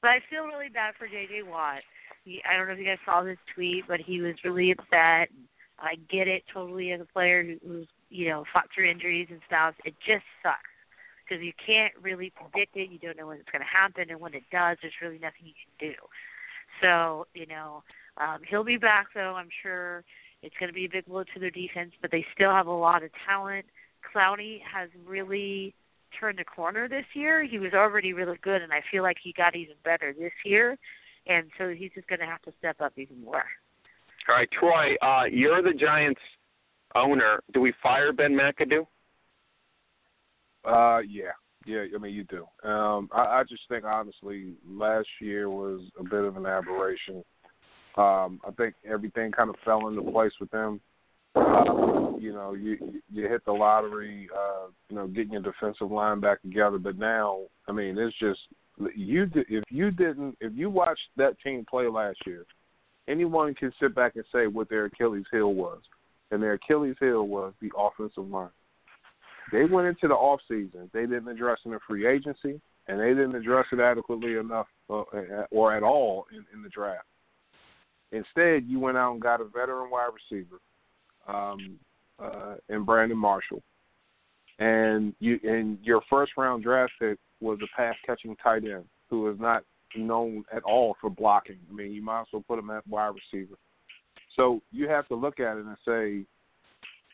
but 0.01 0.09
I 0.09 0.19
feel 0.30 0.43
really 0.43 0.69
bad 0.69 0.95
for 0.99 1.07
J.J. 1.07 1.43
Watt. 1.43 1.80
He, 2.26 2.41
I 2.47 2.57
don't 2.57 2.67
know 2.67 2.73
if 2.73 2.80
you 2.80 2.85
guys 2.85 2.97
saw 3.05 3.23
this 3.23 3.38
tweet, 3.55 3.85
but 3.88 4.01
he 4.01 4.19
was 4.19 4.35
really 4.43 4.72
upset. 4.72 5.30
I 5.80 5.95
get 6.11 6.27
it 6.27 6.43
totally 6.53 6.91
as 6.91 7.01
a 7.01 7.05
player 7.05 7.43
who, 7.43 7.57
who's 7.67 7.88
you 8.09 8.30
know 8.30 8.43
fought 8.51 8.67
through 8.73 8.89
injuries 8.89 9.27
and 9.31 9.39
stuff. 9.47 9.76
It 9.85 9.95
just 10.05 10.26
sucks 10.43 10.74
because 11.27 11.43
you 11.43 11.53
can't 11.65 11.93
really 12.02 12.31
predict 12.31 12.76
it. 12.76 12.89
You 12.89 12.99
don't 12.99 13.18
know 13.18 13.27
when 13.27 13.38
it's 13.38 13.49
going 13.52 13.61
to 13.61 13.68
happen, 13.68 14.10
and 14.10 14.19
when 14.19 14.34
it 14.34 14.43
does, 14.52 14.77
there's 14.81 14.93
really 15.02 15.19
nothing 15.19 15.45
you 15.45 15.53
can 15.53 15.89
do. 15.89 15.95
So 16.81 17.27
you 17.34 17.45
know, 17.45 17.84
um, 18.18 18.39
he'll 18.47 18.64
be 18.64 18.77
back 18.77 19.07
though. 19.14 19.35
I'm 19.35 19.49
sure 19.64 20.03
it's 20.41 20.56
going 20.60 20.69
to 20.69 20.73
be 20.73 20.85
a 20.85 20.89
big 20.89 21.06
blow 21.06 21.23
to 21.23 21.39
their 21.39 21.49
defense, 21.49 21.91
but 22.02 22.11
they 22.11 22.26
still 22.34 22.52
have 22.52 22.68
a 22.68 22.72
lot 22.72 23.03
of 23.03 23.10
talent. 23.27 23.65
Clowney 24.14 24.60
has 24.61 24.89
really 25.06 25.73
turned 26.19 26.38
the 26.38 26.43
corner 26.43 26.88
this 26.88 27.06
year. 27.14 27.43
He 27.43 27.60
was 27.60 27.73
already 27.73 28.14
really 28.14 28.38
good, 28.41 28.61
and 28.61 28.72
I 28.72 28.81
feel 28.91 29.03
like 29.03 29.18
he 29.22 29.34
got 29.34 29.56
even 29.56 29.76
better 29.84 30.14
this 30.18 30.31
year. 30.43 30.77
And 31.27 31.47
so 31.57 31.69
he's 31.69 31.91
just 31.95 32.07
going 32.07 32.19
to 32.19 32.26
have 32.26 32.41
to 32.43 32.53
step 32.60 32.80
up 32.80 32.93
even 32.97 33.23
more. 33.23 33.43
All 34.27 34.35
right, 34.35 34.49
Troy, 34.52 34.95
uh, 35.02 35.23
you're 35.26 35.61
the 35.61 35.73
Giants 35.73 36.22
owner. 36.95 37.41
Do 37.53 37.61
we 37.61 37.73
fire 37.81 38.14
Ben 38.14 38.34
McAdoo? 38.34 38.85
Uh, 40.65 40.99
yeah, 40.99 41.31
yeah. 41.65 41.85
I 41.93 41.97
mean, 41.97 42.13
you 42.13 42.23
do. 42.23 42.45
Um, 42.67 43.09
I, 43.13 43.39
I 43.39 43.43
just 43.47 43.63
think 43.69 43.85
honestly, 43.85 44.53
last 44.67 45.07
year 45.21 45.49
was 45.49 45.81
a 45.99 46.03
bit 46.03 46.23
of 46.23 46.37
an 46.37 46.45
aberration. 46.45 47.23
Um, 47.97 48.41
I 48.45 48.51
think 48.57 48.75
everything 48.89 49.31
kind 49.31 49.49
of 49.49 49.55
fell 49.63 49.87
into 49.87 50.01
place 50.11 50.33
with 50.39 50.51
them. 50.51 50.81
Uh, 51.35 52.17
you 52.17 52.33
know, 52.33 52.53
you 52.53 53.01
you 53.11 53.27
hit 53.27 53.43
the 53.45 53.51
lottery, 53.51 54.29
uh, 54.35 54.67
you 54.89 54.95
know, 54.95 55.07
getting 55.07 55.33
your 55.33 55.41
defensive 55.41 55.91
line 55.91 56.19
back 56.19 56.41
together. 56.41 56.77
But 56.77 56.97
now, 56.97 57.41
I 57.67 57.71
mean, 57.71 57.97
it's 57.97 58.17
just 58.19 58.39
you. 58.95 59.29
If 59.33 59.63
you 59.69 59.91
didn't, 59.91 60.37
if 60.41 60.53
you 60.55 60.69
watched 60.69 61.07
that 61.17 61.39
team 61.41 61.65
play 61.69 61.87
last 61.87 62.17
year, 62.25 62.45
anyone 63.07 63.53
can 63.53 63.71
sit 63.79 63.95
back 63.95 64.15
and 64.15 64.25
say 64.33 64.47
what 64.47 64.69
their 64.69 64.85
Achilles 64.85 65.25
heel 65.31 65.53
was, 65.53 65.79
and 66.31 66.41
their 66.41 66.53
Achilles 66.53 66.95
heel 66.99 67.27
was 67.27 67.53
the 67.61 67.69
offensive 67.77 68.27
line. 68.27 68.49
They 69.51 69.65
went 69.65 69.88
into 69.88 70.07
the 70.07 70.15
off 70.15 70.41
season. 70.47 70.89
They 70.93 71.01
didn't 71.01 71.27
address 71.27 71.59
in 71.65 71.77
free 71.88 72.07
agency, 72.07 72.59
and 72.88 72.99
they 72.99 73.09
didn't 73.09 73.35
address 73.35 73.65
it 73.72 73.80
adequately 73.80 74.38
enough 74.38 74.67
uh, 74.89 75.03
or 75.51 75.76
at 75.76 75.84
all 75.84 76.26
in, 76.31 76.45
in 76.53 76.63
the 76.63 76.69
draft. 76.69 77.05
Instead, 78.11 78.63
you 78.67 78.80
went 78.80 78.97
out 78.97 79.13
and 79.13 79.22
got 79.22 79.41
a 79.41 79.45
veteran 79.45 79.89
wide 79.89 80.09
receiver 80.13 80.57
um, 81.27 81.77
uh, 82.19 82.55
and 82.69 82.85
Brandon 82.85 83.17
Marshall, 83.17 83.61
and 84.59 85.13
you 85.19 85.39
and 85.43 85.77
your 85.84 86.01
first 86.09 86.31
round 86.38 86.63
draft 86.63 86.93
pick 86.99 87.17
was 87.41 87.59
a 87.61 87.76
pass 87.76 87.95
catching 88.05 88.35
tight 88.38 88.63
end 88.63 88.85
who 89.09 89.30
is 89.30 89.39
not 89.39 89.63
known 89.97 90.43
at 90.53 90.63
all 90.63 90.95
for 91.01 91.09
blocking. 91.09 91.57
I 91.69 91.73
mean, 91.73 91.91
you 91.91 92.01
might 92.01 92.22
as 92.22 92.27
well 92.31 92.43
put 92.47 92.59
him 92.59 92.69
at 92.69 92.88
wide 92.88 93.13
receiver. 93.15 93.55
So 94.35 94.61
you 94.72 94.88
have 94.88 95.07
to 95.07 95.15
look 95.15 95.39
at 95.39 95.57
it 95.57 95.65
and 95.65 95.77
say 95.85 96.26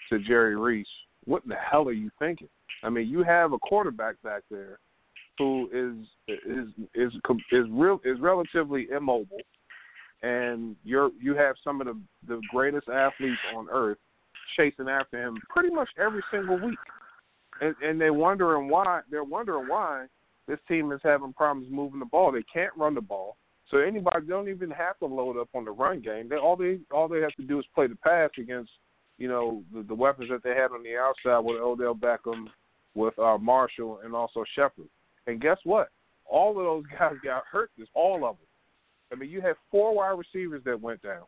to 0.09 0.23
Jerry 0.23 0.55
Reese, 0.55 0.87
"What 1.25 1.43
in 1.43 1.49
the 1.49 1.55
hell 1.55 1.87
are 1.87 1.93
you 1.93 2.11
thinking?" 2.19 2.49
I 2.83 2.89
mean, 2.89 3.07
you 3.07 3.23
have 3.23 3.53
a 3.53 3.59
quarterback 3.59 4.21
back 4.23 4.43
there 4.49 4.79
who 5.37 5.69
is 5.73 6.07
is 6.27 6.67
is 6.93 7.13
is 7.51 7.65
real 7.69 7.99
is 8.03 8.19
relatively 8.19 8.89
immobile 8.91 9.41
and 10.23 10.75
you're 10.83 11.11
you 11.19 11.35
have 11.35 11.55
some 11.63 11.81
of 11.81 11.87
the 11.87 11.99
the 12.27 12.41
greatest 12.51 12.87
athletes 12.89 13.39
on 13.55 13.67
earth 13.71 13.97
chasing 14.55 14.89
after 14.89 15.21
him 15.21 15.37
pretty 15.49 15.73
much 15.73 15.89
every 15.97 16.21
single 16.31 16.59
week, 16.59 16.77
and 17.61 17.75
and 17.83 17.99
they're 17.99 18.13
wondering 18.13 18.69
why 18.69 19.01
they're 19.09 19.23
wondering 19.23 19.67
why 19.67 20.05
this 20.47 20.59
team 20.67 20.91
is 20.91 20.99
having 21.03 21.33
problems 21.33 21.67
moving 21.71 21.99
the 21.99 22.05
ball. 22.05 22.31
They 22.31 22.43
can't 22.53 22.75
run 22.77 22.95
the 22.95 23.01
ball, 23.01 23.37
so 23.69 23.77
anybody 23.77 24.27
don't 24.27 24.49
even 24.49 24.69
have 24.71 24.97
to 24.99 25.05
load 25.05 25.37
up 25.37 25.49
on 25.55 25.65
the 25.65 25.71
run 25.71 26.01
game. 26.01 26.29
They 26.29 26.37
all 26.37 26.55
they 26.55 26.79
all 26.91 27.07
they 27.07 27.21
have 27.21 27.35
to 27.35 27.43
do 27.43 27.59
is 27.59 27.65
play 27.73 27.87
the 27.87 27.95
pass 27.95 28.29
against 28.37 28.71
you 29.21 29.27
know 29.27 29.63
the, 29.71 29.83
the 29.83 29.93
weapons 29.93 30.29
that 30.31 30.41
they 30.43 30.55
had 30.55 30.71
on 30.71 30.81
the 30.81 30.97
outside 30.97 31.45
with 31.45 31.61
Odell 31.61 31.93
Beckham, 31.93 32.47
with 32.95 33.17
uh, 33.19 33.37
Marshall, 33.37 33.99
and 34.03 34.15
also 34.15 34.43
Shepard. 34.55 34.89
And 35.27 35.39
guess 35.39 35.57
what? 35.63 35.89
All 36.25 36.49
of 36.49 36.55
those 36.65 36.83
guys 36.99 37.13
got 37.23 37.43
hurt. 37.49 37.69
This 37.77 37.87
all 37.93 38.15
of 38.15 38.37
them. 38.37 38.47
I 39.11 39.15
mean, 39.15 39.29
you 39.29 39.41
had 39.41 39.55
four 39.69 39.93
wide 39.93 40.17
receivers 40.17 40.63
that 40.65 40.81
went 40.81 41.03
down, 41.03 41.25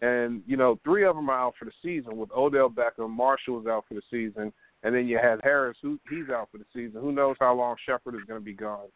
and 0.00 0.42
you 0.46 0.56
know 0.56 0.80
three 0.84 1.04
of 1.04 1.16
them 1.16 1.28
are 1.28 1.38
out 1.38 1.54
for 1.58 1.66
the 1.66 1.72
season. 1.82 2.16
With 2.16 2.30
Odell 2.34 2.70
Beckham, 2.70 3.10
Marshall 3.10 3.60
is 3.60 3.66
out 3.66 3.84
for 3.88 3.94
the 3.94 4.02
season, 4.10 4.50
and 4.82 4.94
then 4.94 5.06
you 5.06 5.18
had 5.18 5.40
Harris, 5.42 5.76
who 5.82 5.98
he's 6.08 6.30
out 6.30 6.48
for 6.50 6.56
the 6.56 6.66
season. 6.72 7.02
Who 7.02 7.12
knows 7.12 7.36
how 7.40 7.54
long 7.54 7.76
Shepard 7.84 8.14
is 8.14 8.24
going 8.26 8.40
to 8.40 8.44
be 8.44 8.54
gone? 8.54 8.88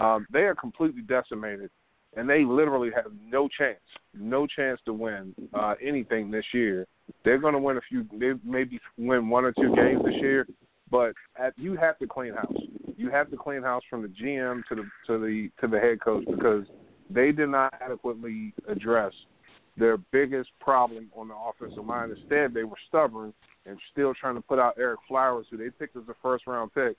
Um, 0.00 0.26
they 0.32 0.40
are 0.40 0.56
completely 0.56 1.02
decimated, 1.02 1.70
and 2.16 2.28
they 2.28 2.44
literally 2.44 2.90
have 2.96 3.12
no 3.24 3.46
chance, 3.46 3.78
no 4.12 4.48
chance 4.48 4.80
to 4.86 4.92
win 4.92 5.34
uh, 5.54 5.74
anything 5.80 6.32
this 6.32 6.46
year. 6.52 6.88
They're 7.24 7.38
going 7.38 7.54
to 7.54 7.58
win 7.58 7.76
a 7.76 7.80
few, 7.88 8.06
they 8.18 8.32
maybe 8.44 8.80
win 8.98 9.28
one 9.28 9.44
or 9.44 9.52
two 9.52 9.74
games 9.74 10.02
this 10.04 10.14
year, 10.20 10.46
but 10.90 11.14
at, 11.36 11.52
you 11.56 11.76
have 11.76 11.98
to 11.98 12.06
clean 12.06 12.34
house. 12.34 12.56
You 12.96 13.10
have 13.10 13.30
to 13.30 13.36
clean 13.36 13.62
house 13.62 13.82
from 13.88 14.02
the 14.02 14.08
GM 14.08 14.62
to 14.68 14.74
the 14.74 14.82
to 15.06 15.18
the 15.18 15.50
to 15.60 15.66
the 15.66 15.78
head 15.80 16.00
coach 16.00 16.24
because 16.26 16.64
they 17.10 17.32
did 17.32 17.48
not 17.48 17.74
adequately 17.80 18.52
address 18.68 19.12
their 19.76 19.96
biggest 19.96 20.50
problem 20.60 21.10
on 21.16 21.28
the 21.28 21.34
offensive 21.34 21.84
line. 21.84 22.10
Instead, 22.10 22.52
they 22.52 22.64
were 22.64 22.76
stubborn 22.88 23.32
and 23.66 23.78
still 23.92 24.12
trying 24.14 24.34
to 24.34 24.40
put 24.40 24.58
out 24.58 24.76
Ereck 24.76 24.96
Flowers, 25.08 25.46
who 25.50 25.56
they 25.56 25.70
picked 25.70 25.96
as 25.96 26.02
a 26.08 26.14
first 26.22 26.46
round 26.46 26.72
pick, 26.74 26.96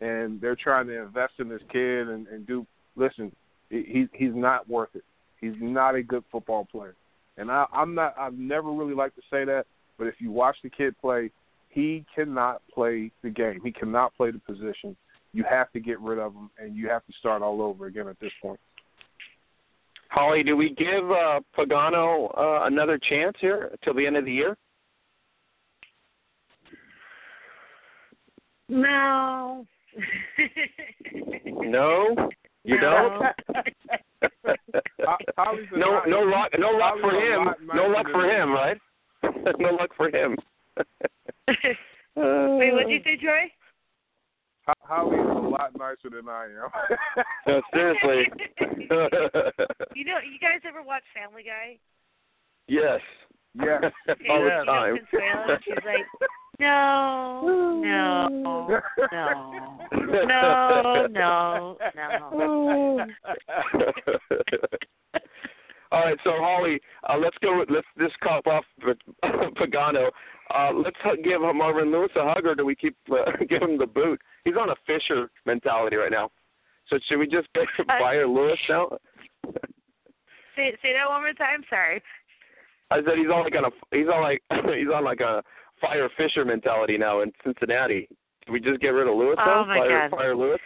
and 0.00 0.40
they're 0.40 0.56
trying 0.56 0.86
to 0.88 1.02
invest 1.02 1.34
in 1.38 1.48
this 1.48 1.62
kid 1.72 2.08
and, 2.08 2.26
and 2.28 2.46
do. 2.46 2.66
Listen, 2.96 3.32
he's 3.70 4.08
he's 4.12 4.34
not 4.34 4.68
worth 4.68 4.90
it. 4.94 5.04
He's 5.40 5.54
not 5.58 5.94
a 5.94 6.02
good 6.02 6.24
football 6.30 6.66
player, 6.70 6.94
and 7.40 7.50
I, 7.50 7.64
I'm 7.72 7.94
not. 7.94 8.14
I've 8.18 8.34
never 8.34 8.70
really 8.70 8.94
liked 8.94 9.16
to 9.16 9.22
say 9.30 9.44
that, 9.46 9.64
but 9.98 10.06
if 10.06 10.14
you 10.18 10.30
watch 10.30 10.56
the 10.62 10.70
kid 10.70 10.94
play, 11.00 11.30
he 11.70 12.04
cannot 12.14 12.62
play 12.72 13.10
the 13.22 13.30
game. 13.30 13.60
He 13.64 13.72
cannot 13.72 14.14
play 14.16 14.30
the 14.30 14.38
position. 14.38 14.96
You 15.32 15.44
have 15.48 15.72
to 15.72 15.80
get 15.80 15.98
rid 16.00 16.18
of 16.18 16.34
him, 16.34 16.50
and 16.58 16.76
you 16.76 16.88
have 16.88 17.04
to 17.06 17.12
start 17.18 17.42
all 17.42 17.62
over 17.62 17.86
again 17.86 18.08
at 18.08 18.20
this 18.20 18.32
point. 18.42 18.60
Holly, 20.10 20.42
do 20.42 20.56
we 20.56 20.74
give 20.74 21.10
uh, 21.10 21.40
Pagano 21.56 22.36
uh, 22.36 22.66
another 22.66 22.98
chance 22.98 23.36
here 23.40 23.70
till 23.84 23.94
the 23.94 24.06
end 24.06 24.16
of 24.16 24.24
the 24.24 24.32
year? 24.32 24.56
No. 28.68 29.66
no, 31.44 32.28
you 32.64 32.76
no. 32.80 33.32
don't. 33.50 33.64
no, 35.76 36.02
no 36.06 36.20
luck, 36.20 36.50
no 36.58 36.70
luck 36.70 36.94
for 37.00 37.12
him. 37.12 37.48
No 37.74 37.86
luck 37.86 38.06
for 38.12 38.24
him, 38.24 38.52
right? 38.52 38.78
no 39.58 39.70
luck 39.70 39.90
for 39.96 40.08
him. 40.08 40.36
Wait, 42.16 42.72
what 42.72 42.86
did 42.86 42.92
you 42.92 43.00
say, 43.04 43.16
Troy? 43.16 43.50
Howie 44.82 45.16
is 45.16 45.26
a 45.26 45.48
lot 45.48 45.72
nicer 45.78 46.10
than 46.10 46.28
I 46.28 46.44
am. 46.44 46.70
no, 47.46 47.62
seriously. 47.72 48.30
you 49.94 50.04
know, 50.04 50.18
you 50.18 50.38
guys 50.40 50.60
ever 50.66 50.82
watch 50.82 51.02
Family 51.14 51.42
Guy? 51.42 51.78
Yes. 52.68 53.00
Yes. 53.54 53.82
All 54.30 54.44
the 54.44 54.62
time. 54.66 54.98
Consuelo, 55.10 55.58
she's 55.64 55.74
like, 55.84 56.06
no, 56.60 57.80
no, 57.82 58.28
no, 59.12 59.78
no, 59.92 61.06
no, 61.08 61.76
no. 62.30 63.06
So 66.24 66.32
Holly, 66.36 66.80
uh, 67.08 67.16
let's 67.18 67.36
go. 67.42 67.58
With, 67.58 67.70
let's 67.70 67.86
just 67.98 68.18
cop 68.20 68.46
off 68.46 68.64
Pagano. 69.24 70.10
Uh, 70.54 70.72
let's 70.74 70.96
give 71.22 71.40
Marvin 71.40 71.92
Lewis 71.92 72.10
a 72.16 72.32
hug, 72.34 72.46
or 72.46 72.54
do 72.54 72.64
we 72.64 72.74
keep 72.74 72.96
uh, 73.10 73.30
give 73.48 73.62
him 73.62 73.78
the 73.78 73.86
boot? 73.86 74.20
He's 74.44 74.56
on 74.60 74.70
a 74.70 74.74
Fisher 74.86 75.30
mentality 75.46 75.96
right 75.96 76.10
now. 76.10 76.30
So 76.88 76.98
should 77.08 77.18
we 77.18 77.26
just 77.26 77.48
fire 77.86 78.26
Lewis 78.28 78.58
now? 78.68 78.90
say 80.56 80.72
say 80.82 80.92
that 80.92 81.08
one 81.08 81.22
more 81.22 81.32
time. 81.32 81.62
Sorry. 81.70 82.02
I 82.90 82.96
said 82.96 83.16
he's 83.16 83.28
on 83.28 83.44
like 83.44 83.54
on 83.54 83.64
a 83.64 83.96
he's 83.96 84.08
on 84.08 84.22
like 84.22 84.42
he's 84.76 84.92
on 84.92 85.04
like 85.04 85.20
a 85.20 85.42
fire 85.80 86.08
Fisher 86.16 86.44
mentality 86.44 86.98
now 86.98 87.22
in 87.22 87.32
Cincinnati. 87.44 88.08
Did 88.46 88.52
we 88.52 88.60
just 88.60 88.80
get 88.80 88.88
rid 88.88 89.06
of 89.06 89.14
Lewis 89.16 89.36
oh 89.38 89.44
though? 89.46 89.66
My 89.66 89.78
fire 89.78 90.08
God. 90.08 90.16
fire 90.16 90.36
Lewis. 90.36 90.60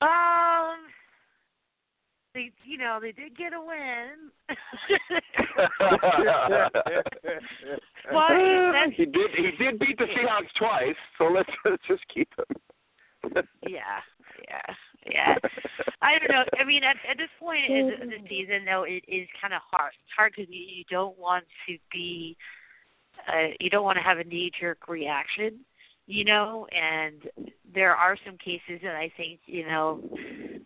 Um. 0.00 0.93
They, 2.34 2.50
you 2.64 2.78
know, 2.78 2.98
they 3.00 3.12
did 3.12 3.36
get 3.36 3.52
a 3.52 3.60
win. 3.60 4.32
well, 8.12 8.72
that's, 8.72 8.96
he 8.96 9.04
did. 9.04 9.30
He 9.36 9.52
did 9.56 9.78
beat 9.78 9.96
the 9.98 10.06
Seahawks 10.06 10.52
twice, 10.58 10.96
so 11.16 11.26
let's, 11.26 11.48
let's 11.64 11.82
just 11.86 12.02
keep 12.12 12.28
him. 12.36 12.44
yeah, 13.68 14.00
yeah, 14.48 14.74
yeah. 15.08 15.36
I 16.02 16.18
don't 16.18 16.30
know. 16.30 16.44
I 16.58 16.64
mean, 16.64 16.82
at, 16.82 16.96
at 17.08 17.18
this 17.18 17.30
point 17.38 17.66
in 17.70 18.10
the, 18.10 18.28
season, 18.28 18.64
though, 18.64 18.82
it 18.82 19.04
is 19.06 19.28
kind 19.40 19.54
of 19.54 19.62
hard. 19.70 19.92
It's 20.02 20.12
hard 20.16 20.32
because 20.36 20.52
you, 20.52 20.60
you 20.60 20.84
don't 20.90 21.16
want 21.16 21.44
to 21.68 21.78
be, 21.92 22.36
uh, 23.28 23.54
you 23.60 23.70
don't 23.70 23.84
want 23.84 23.96
to 23.96 24.02
have 24.02 24.18
a 24.18 24.24
knee-jerk 24.24 24.88
reaction, 24.88 25.60
you 26.06 26.24
know. 26.24 26.66
And 26.72 27.48
there 27.74 27.94
are 27.94 28.16
some 28.24 28.38
cases 28.38 28.80
that 28.82 28.96
I 28.96 29.12
think, 29.16 29.40
you 29.46 29.66
know, 29.66 30.00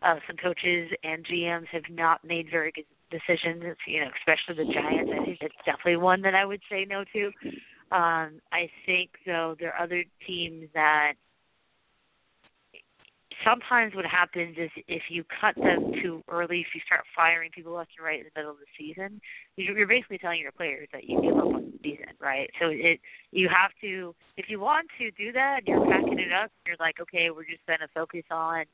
uh, 0.03 0.17
some 0.27 0.37
coaches 0.37 0.91
and 1.03 1.25
GMs 1.27 1.67
have 1.69 1.89
not 1.91 2.25
made 2.25 2.49
very 2.51 2.73
good 2.73 2.85
decisions. 3.11 3.63
You 3.87 4.01
know, 4.01 4.11
especially 4.19 4.65
the 4.65 4.73
Giants. 4.73 5.11
I 5.13 5.25
think 5.25 5.39
that's 5.41 5.55
definitely 5.65 5.97
one 5.97 6.23
that 6.23 6.35
I 6.35 6.45
would 6.45 6.61
say 6.71 6.87
no 6.89 7.05
to. 7.13 7.27
Um, 7.91 8.41
I 8.53 8.69
think 8.85 9.11
though 9.25 9.57
there 9.59 9.73
are 9.75 9.83
other 9.83 10.05
teams 10.27 10.69
that 10.75 11.15
sometimes 13.45 13.95
what 13.95 14.05
happens 14.05 14.57
is 14.59 14.71
if 14.89 15.03
you 15.09 15.25
cut 15.41 15.55
them 15.57 15.93
too 16.03 16.23
early, 16.29 16.61
if 16.61 16.69
you 16.75 16.81
start 16.85 17.05
firing 17.15 17.51
people 17.51 17.73
left 17.73 17.91
and 17.97 18.05
right 18.05 18.21
in 18.21 18.27
the 18.27 18.41
middle 18.41 18.53
of 18.53 18.59
the 18.59 18.67
season, 18.79 19.21
you're 19.57 19.87
basically 19.87 20.19
telling 20.19 20.41
your 20.41 20.53
players 20.53 20.89
that 20.93 21.05
you 21.05 21.21
give 21.21 21.37
up 21.37 21.45
on 21.45 21.73
the 21.73 21.79
season, 21.83 22.13
right? 22.21 22.51
So 22.61 22.69
it 22.69 23.01
you 23.31 23.49
have 23.49 23.71
to 23.83 24.15
if 24.37 24.47
you 24.49 24.61
want 24.61 24.89
to 24.99 25.11
do 25.13 25.33
that, 25.33 25.59
and 25.59 25.69
you're 25.69 25.87
packing 25.87 26.19
it 26.19 26.33
up. 26.33 26.51
You're 26.67 26.77
like, 26.81 27.01
okay, 27.01 27.31
we're 27.31 27.45
just 27.45 27.67
going 27.67 27.81
to 27.81 27.89
focus 27.95 28.25
on 28.31 28.65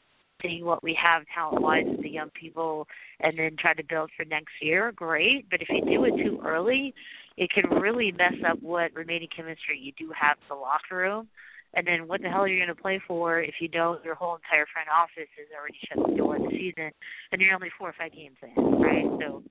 seeing 0.42 0.64
what 0.64 0.82
we 0.82 0.98
have 1.00 1.22
talent 1.34 1.62
wise 1.62 1.84
with 1.86 2.02
the 2.02 2.10
young 2.10 2.30
people, 2.30 2.86
and 3.20 3.38
then 3.38 3.56
try 3.58 3.74
to 3.74 3.84
build 3.84 4.10
for 4.16 4.24
next 4.24 4.52
year. 4.60 4.92
Great, 4.92 5.48
but 5.50 5.62
if 5.62 5.68
you 5.70 5.84
do 5.84 6.04
it 6.04 6.16
too 6.22 6.40
early, 6.44 6.94
it 7.36 7.50
can 7.50 7.68
really 7.70 8.12
mess 8.12 8.34
up 8.46 8.60
what 8.62 8.94
remaining 8.94 9.28
chemistry 9.34 9.78
you 9.78 9.92
do 9.98 10.12
have 10.18 10.36
in 10.38 10.48
the 10.48 10.60
locker 10.60 10.96
room 10.96 11.28
and 11.76 11.86
then 11.86 12.06
what 12.06 12.22
the 12.22 12.28
hell 12.28 12.42
are 12.42 12.48
you 12.48 12.58
going 12.58 12.74
to 12.74 12.80
play 12.80 13.00
for 13.06 13.40
if 13.40 13.54
you 13.60 13.68
know 13.68 13.98
your 14.04 14.14
whole 14.14 14.36
entire 14.36 14.66
front 14.72 14.88
office 14.88 15.30
has 15.36 15.48
already 15.56 15.78
shut 15.88 15.98
the 16.08 16.16
door 16.16 16.38
the 16.38 16.50
season 16.50 16.90
and 17.32 17.40
you're 17.40 17.54
only 17.54 17.70
four 17.78 17.88
or 17.88 17.94
five 17.98 18.12
games 18.12 18.36
in, 18.42 18.80
right? 18.80 19.06
So 19.20 19.42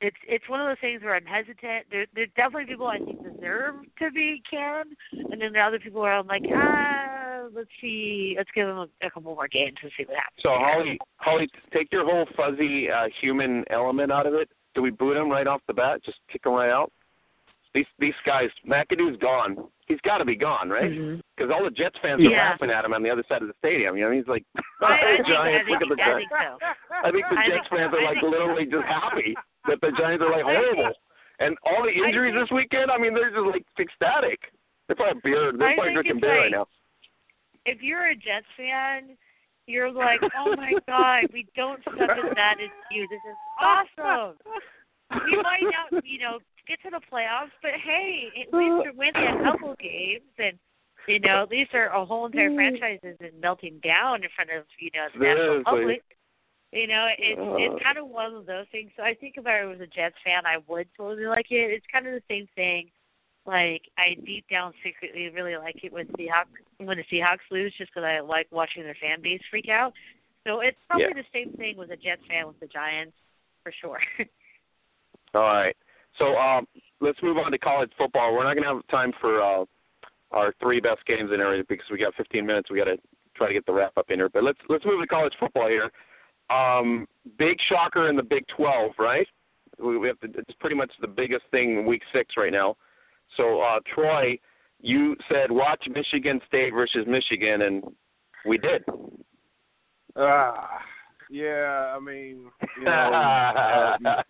it's 0.00 0.16
it's 0.28 0.48
one 0.48 0.60
of 0.60 0.68
those 0.68 0.80
things 0.80 1.02
where 1.02 1.14
I'm 1.14 1.24
hesitant. 1.24 1.86
There 1.90 2.06
there's 2.14 2.30
definitely 2.36 2.66
people 2.66 2.86
I 2.86 2.98
think 2.98 3.22
deserve 3.22 3.74
to 3.98 4.10
be 4.10 4.42
canned, 4.48 4.94
and 5.12 5.40
then 5.40 5.52
there 5.52 5.62
are 5.62 5.68
other 5.68 5.80
people 5.80 6.00
where 6.00 6.16
I'm 6.16 6.26
like, 6.26 6.44
ah, 6.54 7.46
let's 7.54 7.70
see, 7.80 8.34
let's 8.36 8.50
give 8.54 8.66
them 8.66 8.78
a, 8.78 9.06
a 9.06 9.10
couple 9.10 9.34
more 9.34 9.48
games 9.48 9.76
and 9.82 9.90
see 9.96 10.04
what 10.04 10.16
happens. 10.16 10.42
So 10.42 10.50
Holly, 10.50 10.98
Holly, 11.16 11.48
take 11.72 11.88
your 11.92 12.04
whole 12.04 12.26
fuzzy 12.36 12.90
uh, 12.90 13.08
human 13.20 13.64
element 13.70 14.12
out 14.12 14.26
of 14.26 14.34
it. 14.34 14.48
Do 14.74 14.82
we 14.82 14.90
boot 14.90 15.16
him 15.16 15.30
right 15.30 15.46
off 15.46 15.62
the 15.66 15.74
bat? 15.74 16.00
Just 16.04 16.18
kick 16.30 16.42
him 16.46 16.52
right 16.52 16.70
out? 16.70 16.92
These 17.78 17.86
these 18.00 18.14
guys, 18.26 18.50
McAdoo's 18.66 19.16
gone. 19.22 19.56
He's 19.86 20.00
got 20.02 20.18
to 20.18 20.24
be 20.24 20.34
gone, 20.34 20.68
right? 20.68 20.90
Because 20.90 21.48
Mhm. 21.50 21.54
all 21.54 21.62
the 21.62 21.70
Jets 21.70 21.96
fans 22.02 22.20
Yeah. 22.20 22.30
are 22.30 22.50
laughing 22.50 22.70
at 22.70 22.84
him 22.84 22.92
on 22.92 23.04
the 23.04 23.10
other 23.10 23.22
side 23.28 23.40
of 23.42 23.46
the 23.46 23.54
stadium. 23.58 23.96
You 23.96 24.06
know, 24.06 24.10
he's 24.10 24.26
like, 24.26 24.42
I, 24.82 24.94
I 24.98 25.16
think, 25.16 25.26
I 25.26 25.30
Giants, 25.30 25.70
look 25.70 25.82
at 25.82 25.88
the 25.88 26.02
I 26.02 26.06
Giants. 26.06 26.28
think 26.28 26.42
so. 26.42 26.66
I 27.06 27.10
think 27.12 27.24
the 27.30 27.38
I 27.38 27.46
Jets 27.48 27.68
think- 27.70 27.80
fans 27.80 27.94
are 27.94 28.02
like 28.02 28.20
literally 28.20 28.66
just 28.66 28.84
happy 28.84 29.36
that 29.68 29.80
the 29.80 29.92
Giants 29.92 30.24
are 30.26 30.30
like 30.32 30.42
horrible. 30.42 30.90
And 31.38 31.56
all 31.62 31.84
the 31.84 31.92
injuries 31.94 32.34
think- 32.34 32.48
this 32.48 32.50
weekend, 32.50 32.90
I 32.90 32.98
mean, 32.98 33.14
they're 33.14 33.30
just 33.30 33.46
like 33.46 33.64
ecstatic. 33.78 34.40
They're 34.88 34.96
probably 34.96 35.20
beer. 35.22 35.52
They're 35.52 35.68
I 35.68 35.74
probably 35.76 35.94
drinking 35.94 36.18
beer 36.20 36.36
right 36.36 36.50
now. 36.50 36.66
if 37.64 37.80
you're 37.80 38.06
a 38.10 38.16
Jets 38.16 38.50
fan, 38.56 39.16
you're 39.66 39.92
like, 39.92 40.20
oh 40.36 40.56
my 40.56 40.72
god, 40.88 41.30
we 41.32 41.46
don't 41.54 41.78
suck 41.84 41.94
as 42.00 42.34
bad 42.34 42.58
as 42.58 42.70
you. 42.90 43.06
This 43.06 43.20
is 43.22 43.36
awesome. 43.60 44.34
We 45.24 45.36
might 45.36 45.62
not, 45.62 46.04
you 46.04 46.18
know, 46.18 46.40
get 46.68 46.82
to 46.82 46.90
the 46.90 47.00
playoffs, 47.10 47.54
but 47.62 47.72
hey, 47.82 48.28
at 48.36 48.52
least 48.52 48.76
we're 48.84 48.92
winning 48.92 49.40
a 49.40 49.42
couple 49.42 49.74
games, 49.80 50.30
and 50.38 50.58
you 51.08 51.18
know, 51.20 51.42
at 51.42 51.50
least 51.50 51.70
our, 51.72 51.88
our 51.88 52.04
whole 52.04 52.26
entire 52.26 52.50
mm. 52.50 52.56
franchise 52.56 53.00
isn't 53.02 53.40
melting 53.40 53.80
down 53.82 54.22
in 54.22 54.28
front 54.36 54.50
of 54.50 54.64
you 54.78 54.90
know 54.94 55.08
the 55.12 55.18
national 55.18 55.64
public. 55.64 56.02
You 56.70 56.86
know, 56.86 57.08
it's 57.18 57.40
it's 57.40 57.82
kind 57.82 57.96
of 57.96 58.08
one 58.08 58.34
of 58.34 58.46
those 58.46 58.66
things. 58.70 58.90
So 58.96 59.02
I 59.02 59.14
think 59.14 59.34
if 59.38 59.46
I 59.46 59.64
was 59.64 59.80
a 59.80 59.86
Jets 59.86 60.16
fan, 60.22 60.44
I 60.44 60.58
would 60.68 60.86
totally 60.96 61.26
like 61.26 61.46
it. 61.50 61.72
It's 61.72 61.86
kind 61.90 62.06
of 62.06 62.12
the 62.12 62.22
same 62.28 62.46
thing. 62.54 62.90
Like 63.46 63.82
I 63.96 64.20
deep 64.26 64.44
down 64.50 64.74
secretly 64.84 65.30
really 65.30 65.56
like 65.56 65.82
it 65.82 65.92
when 65.92 66.06
Seahawks 66.08 66.52
when 66.76 66.98
the 66.98 67.04
Seahawks 67.10 67.48
lose, 67.50 67.72
just 67.78 67.90
because 67.90 68.04
I 68.04 68.20
like 68.20 68.46
watching 68.50 68.82
their 68.82 68.96
fan 69.00 69.22
base 69.22 69.40
freak 69.50 69.70
out. 69.70 69.94
So 70.46 70.60
it's 70.60 70.76
probably 70.88 71.06
Yeah. 71.08 71.22
the 71.22 71.28
same 71.32 71.52
thing 71.54 71.78
with 71.78 71.90
a 71.90 71.96
Jets 71.96 72.22
fan 72.28 72.46
with 72.46 72.60
the 72.60 72.66
Giants, 72.66 73.16
for 73.62 73.72
sure. 73.72 74.00
All 75.34 75.42
right. 75.42 75.76
So 76.18 76.36
um, 76.36 76.66
let's 77.00 77.22
move 77.22 77.36
on 77.38 77.52
to 77.52 77.58
college 77.58 77.90
football. 77.96 78.34
We're 78.34 78.44
not 78.44 78.54
going 78.54 78.64
to 78.64 78.74
have 78.74 78.86
time 78.88 79.12
for 79.20 79.40
uh, 79.40 79.64
our 80.32 80.54
three 80.60 80.80
best 80.80 81.04
games 81.06 81.30
and 81.32 81.40
everything 81.40 81.66
because 81.68 81.86
we 81.90 81.98
got 81.98 82.14
15 82.14 82.44
minutes. 82.44 82.70
We 82.70 82.78
got 82.78 82.84
to 82.84 82.98
try 83.36 83.48
to 83.48 83.54
get 83.54 83.66
the 83.66 83.72
wrap 83.72 83.96
up 83.96 84.10
in 84.10 84.18
here. 84.18 84.28
But 84.28 84.44
let's 84.44 84.58
let's 84.68 84.84
move 84.84 85.00
to 85.00 85.06
college 85.06 85.32
football 85.38 85.68
here. 85.68 85.90
Um, 86.50 87.06
big 87.38 87.58
shocker 87.68 88.08
in 88.08 88.16
the 88.16 88.22
Big 88.22 88.44
12, 88.56 88.92
right? 88.98 89.26
We, 89.78 89.98
we 89.98 90.08
have 90.08 90.18
to, 90.20 90.28
it's 90.38 90.52
pretty 90.60 90.76
much 90.76 90.90
the 91.00 91.06
biggest 91.06 91.44
thing 91.50 91.78
in 91.78 91.86
Week 91.86 92.02
Six 92.12 92.34
right 92.36 92.52
now. 92.52 92.76
So 93.36 93.60
uh, 93.60 93.80
Troy, 93.94 94.38
you 94.80 95.16
said 95.30 95.50
watch 95.50 95.84
Michigan 95.90 96.40
State 96.46 96.72
versus 96.72 97.06
Michigan, 97.06 97.62
and 97.62 97.84
we 98.46 98.58
did. 98.58 98.82
Ah, 100.16 100.80
yeah. 101.30 101.94
I 101.94 102.00
mean, 102.00 102.50
you 102.78 102.84
know, 102.84 102.90
uh, 104.04 104.22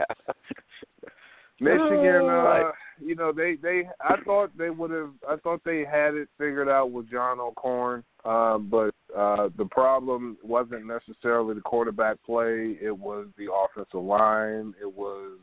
Michigan, 1.61 2.29
uh, 2.29 2.71
you 3.01 3.15
know, 3.15 3.33
they 3.33 3.57
they 3.57 3.89
I 4.01 4.17
thought 4.25 4.57
they 4.57 4.71
would 4.71 4.91
have 4.91 5.11
I 5.29 5.37
thought 5.37 5.63
they 5.65 5.85
had 5.85 6.15
it 6.15 6.29
figured 6.39 6.69
out 6.69 6.93
with 6.93 7.11
John 7.11 7.41
O'Korn, 7.41 8.05
uh, 8.25 8.59
but 8.59 8.95
uh 9.17 9.49
the 9.57 9.67
problem 9.71 10.37
wasn't 10.43 10.87
necessarily 10.87 11.55
the 11.55 11.61
quarterback 11.61 12.17
play, 12.25 12.79
it 12.81 12.97
was 12.97 13.27
the 13.37 13.49
offensive 13.53 14.03
line, 14.03 14.75
it 14.81 14.93
was 14.93 15.39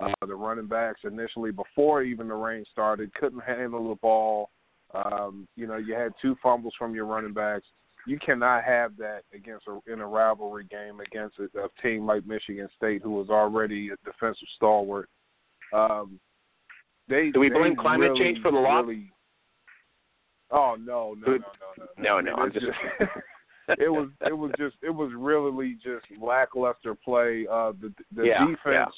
uh 0.00 0.26
the 0.26 0.34
running 0.34 0.66
backs 0.66 1.00
initially 1.04 1.52
before 1.52 2.02
even 2.02 2.28
the 2.28 2.34
rain 2.34 2.64
started, 2.72 3.14
couldn't 3.14 3.42
handle 3.42 3.88
the 3.88 3.96
ball. 3.96 4.50
Um, 4.94 5.46
you 5.56 5.66
know, 5.66 5.76
you 5.76 5.94
had 5.94 6.12
two 6.22 6.36
fumbles 6.42 6.74
from 6.78 6.94
your 6.94 7.06
running 7.06 7.34
backs. 7.34 7.66
You 8.06 8.18
cannot 8.24 8.62
have 8.62 8.96
that 8.98 9.22
against 9.34 9.66
a, 9.66 9.92
in 9.92 10.00
a 10.00 10.06
rivalry 10.06 10.64
game 10.70 11.00
against 11.00 11.38
a, 11.40 11.44
a 11.58 11.68
team 11.82 12.06
like 12.06 12.24
Michigan 12.24 12.68
State, 12.76 13.02
who 13.02 13.10
was 13.10 13.28
already 13.28 13.90
a 13.90 13.96
defensive 14.04 14.46
stalwart. 14.54 15.08
Um, 15.72 16.20
they 17.08 17.30
Do 17.30 17.40
we 17.40 17.50
blame 17.50 17.76
climate 17.76 18.10
really, 18.10 18.18
change 18.18 18.42
for 18.42 18.50
the 18.50 18.58
loss? 18.58 18.84
Really, 18.86 19.12
oh 20.50 20.76
no, 20.78 21.14
no, 21.14 21.26
no, 21.26 21.38
no, 21.38 21.40
No, 21.98 22.20
no, 22.20 22.20
no, 22.20 22.30
It 22.30 22.34
I'm 22.34 22.44
was 22.44 22.52
just. 22.54 23.10
it 23.80 23.90
was 23.90 24.08
it 24.26 24.32
was 24.32 24.52
just 24.58 24.76
it 24.82 24.90
was 24.90 25.10
really 25.16 25.76
just 25.82 26.06
lackluster 26.20 26.94
play. 26.94 27.46
Uh, 27.50 27.72
the 27.80 27.92
the 28.14 28.26
Yeah, 28.26 28.46
defense 28.46 28.94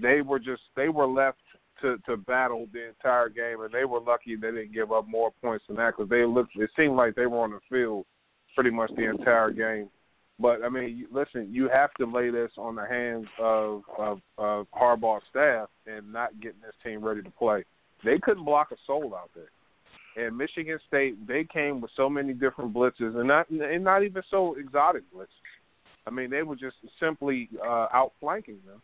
they 0.00 0.20
were 0.20 0.38
just 0.38 0.62
they 0.74 0.88
were 0.88 1.06
left 1.06 1.40
to 1.82 1.98
to 2.06 2.16
battle 2.16 2.66
the 2.72 2.88
entire 2.88 3.28
game, 3.28 3.60
and 3.60 3.72
they 3.72 3.84
were 3.84 4.00
lucky 4.00 4.36
they 4.36 4.50
didn't 4.50 4.72
give 4.72 4.92
up 4.92 5.06
more 5.08 5.32
points 5.42 5.64
than 5.68 5.76
that 5.76 5.94
because 5.96 6.08
they 6.08 6.24
looked. 6.24 6.56
It 6.56 6.70
seemed 6.76 6.96
like 6.96 7.14
they 7.14 7.26
were 7.26 7.40
on 7.40 7.50
the 7.50 7.60
field 7.70 8.06
pretty 8.54 8.70
much 8.70 8.90
the 8.96 9.08
entire 9.08 9.50
game. 9.50 9.88
But 10.38 10.62
I 10.62 10.68
mean, 10.68 11.06
listen, 11.10 11.48
you 11.50 11.68
have 11.68 11.94
to 11.94 12.04
lay 12.04 12.30
this 12.30 12.50
on 12.58 12.74
the 12.74 12.86
hands 12.86 13.26
of 13.38 13.82
of, 13.98 14.20
of 14.36 14.66
Harbaugh's 14.74 15.24
staff 15.30 15.68
and 15.86 16.12
not 16.12 16.38
getting 16.40 16.60
this 16.60 16.74
team 16.84 17.02
ready 17.02 17.22
to 17.22 17.30
play. 17.30 17.64
They 18.04 18.18
couldn't 18.18 18.44
block 18.44 18.70
a 18.70 18.76
soul 18.86 19.14
out 19.14 19.30
there. 19.34 19.48
And 20.16 20.36
Michigan 20.36 20.78
State, 20.88 21.26
they 21.26 21.44
came 21.44 21.80
with 21.80 21.90
so 21.96 22.08
many 22.08 22.32
different 22.32 22.74
blitzes, 22.74 23.16
and 23.16 23.28
not 23.28 23.48
and 23.50 23.84
not 23.84 24.02
even 24.02 24.22
so 24.30 24.54
exotic 24.58 25.02
blitz. 25.12 25.30
I 26.06 26.10
mean, 26.10 26.30
they 26.30 26.42
were 26.42 26.56
just 26.56 26.76
simply 27.00 27.48
uh, 27.66 27.88
outflanking 27.92 28.58
them, 28.66 28.80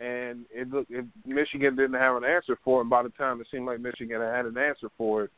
and 0.00 0.44
it 0.50 0.70
looked 0.70 0.90
if 0.90 1.04
Michigan 1.26 1.76
didn't 1.76 2.00
have 2.00 2.16
an 2.16 2.24
answer 2.24 2.58
for 2.64 2.78
it. 2.78 2.82
And 2.82 2.90
by 2.90 3.02
the 3.02 3.10
time 3.10 3.40
it 3.40 3.46
seemed 3.50 3.66
like 3.66 3.80
Michigan 3.80 4.20
had 4.20 4.46
an 4.46 4.58
answer 4.58 4.88
for 4.98 5.24
it, 5.24 5.30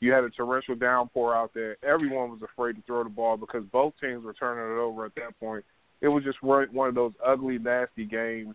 you 0.00 0.12
had 0.12 0.24
a 0.24 0.30
torrential 0.30 0.76
downpour 0.76 1.34
out 1.34 1.52
there. 1.54 1.76
Everyone 1.82 2.30
was 2.30 2.40
afraid 2.42 2.76
to 2.76 2.82
throw 2.82 3.02
the 3.02 3.10
ball 3.10 3.36
because 3.36 3.64
both 3.72 3.94
teams 4.00 4.24
were 4.24 4.32
turning 4.32 4.64
it 4.64 4.80
over 4.80 5.04
at 5.04 5.14
that 5.16 5.38
point. 5.40 5.64
It 6.00 6.08
was 6.08 6.22
just 6.22 6.42
one 6.42 6.88
of 6.88 6.94
those 6.94 7.12
ugly, 7.24 7.58
nasty 7.58 8.04
games. 8.04 8.54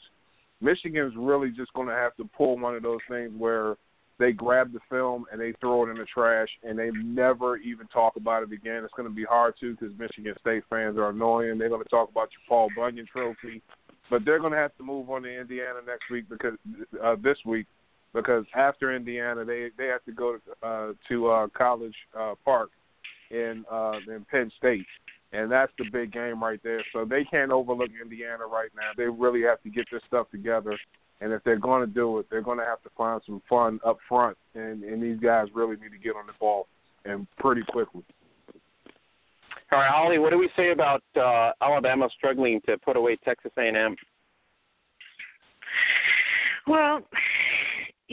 Michigan's 0.62 1.14
really 1.18 1.52
just 1.52 1.74
going 1.74 1.90
to 1.90 1.94
have 1.94 2.16
to 2.16 2.30
pull 2.38 2.58
one 2.58 2.76
of 2.76 2.84
those 2.84 3.02
things 3.10 3.32
where 3.38 3.76
they 4.20 4.32
grab 4.32 4.72
the 4.72 4.80
film 4.90 5.26
and 5.32 5.42
they 5.42 5.54
throw 5.60 5.86
it 5.86 5.90
in 5.90 5.98
the 5.98 6.06
trash 6.06 6.48
and 6.64 6.80
they 6.80 6.92
never 6.92 7.58
even 7.58 7.88
talk 7.88 8.16
about 8.16 8.44
it 8.44 8.52
again. 8.54 8.84
It's 8.84 8.94
going 8.96 9.10
to 9.10 9.14
be 9.14 9.26
hard 9.26 9.56
too 9.60 9.76
because 9.76 9.98
Michigan 9.98 10.36
State 10.40 10.64
fans 10.70 10.98
are 10.98 11.10
annoying. 11.10 11.58
They're 11.58 11.70
going 11.70 11.84
to 11.84 11.90
talk 11.90 12.10
about 12.10 12.30
your 12.32 12.42
Paul 12.48 12.70
Bunyan 12.78 13.08
Trophy, 13.12 13.62
but 14.10 14.24
they're 14.24 14.40
going 14.40 14.54
to 14.54 14.58
have 14.58 14.76
to 14.78 14.84
move 14.84 15.10
on 15.10 15.24
to 15.24 15.42
Indiana 15.42 15.80
next 15.86 16.10
week 16.10 16.30
because 16.30 16.54
uh, 17.04 17.16
this 17.22 17.38
week 17.46 17.66
because 18.14 18.46
after 18.56 18.96
Indiana 18.96 19.44
they 19.44 19.70
they 19.78 19.88
have 19.88 20.04
to 20.06 20.12
go 20.12 20.38
to, 20.38 20.68
uh, 20.68 20.94
to 21.10 21.28
uh, 21.30 21.48
College 21.56 21.96
uh, 22.18 22.36
Park 22.46 22.70
in 23.32 23.66
uh, 23.72 24.00
in 24.08 24.26
Penn 24.30 24.52
State, 24.58 24.86
and 25.32 25.52
that's 25.52 25.72
the 25.78 25.86
big 25.92 26.12
game 26.12 26.44
right 26.44 26.60
there. 26.64 26.84
So 26.94 27.06
they 27.06 27.24
can't 27.26 27.52
overlook 27.52 27.90
Indiana 28.02 28.46
right 28.46 28.70
now. 28.76 28.92
They 28.96 29.06
really 29.06 29.42
have 29.44 29.62
to 29.64 29.70
get 29.70 29.86
this 29.92 30.02
stuff 30.08 30.30
together. 30.32 30.78
And 31.22 31.32
if 31.32 31.42
they're 31.44 31.58
going 31.58 31.88
to 31.88 31.94
do 31.94 32.20
it, 32.20 32.26
they're 32.30 32.42
going 32.42 32.58
to 32.58 32.66
have 32.66 32.82
to 32.84 32.90
find 32.98 33.22
some 33.26 33.42
fun 33.48 33.80
up 33.86 33.98
front, 34.10 34.38
and, 34.56 34.84
and 34.84 35.02
these 35.02 35.20
guys 35.20 35.48
really 35.54 35.78
need 35.78 35.92
to 35.92 35.98
get 35.98 36.18
on 36.18 36.28
the 36.28 36.34
ball 36.38 36.68
and 37.06 37.28
pretty 37.38 37.62
quickly. 37.70 38.04
All 39.72 39.80
right, 39.80 39.90
Holly, 39.90 40.20
what 40.20 40.32
do 40.32 40.38
we 40.38 40.50
say 40.56 40.72
about 40.72 41.02
uh, 41.16 41.52
Alabama 41.62 42.10
struggling 42.16 42.62
to 42.68 42.78
put 42.78 42.98
away 42.98 43.18
Texas 43.24 43.52
A&M? 43.58 43.96
Well, 46.68 47.02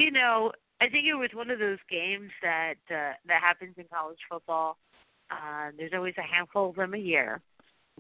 you 0.00 0.10
know, 0.10 0.50
I 0.80 0.88
think 0.88 1.06
it 1.06 1.14
was 1.14 1.28
one 1.34 1.50
of 1.50 1.58
those 1.58 1.78
games 1.90 2.30
that 2.42 2.74
uh, 2.90 3.12
that 3.26 3.42
happens 3.42 3.74
in 3.76 3.84
college 3.92 4.18
football. 4.30 4.78
Uh, 5.30 5.70
there's 5.76 5.92
always 5.94 6.14
a 6.18 6.22
handful 6.22 6.70
of 6.70 6.76
them 6.76 6.94
a 6.94 6.98
year 6.98 7.40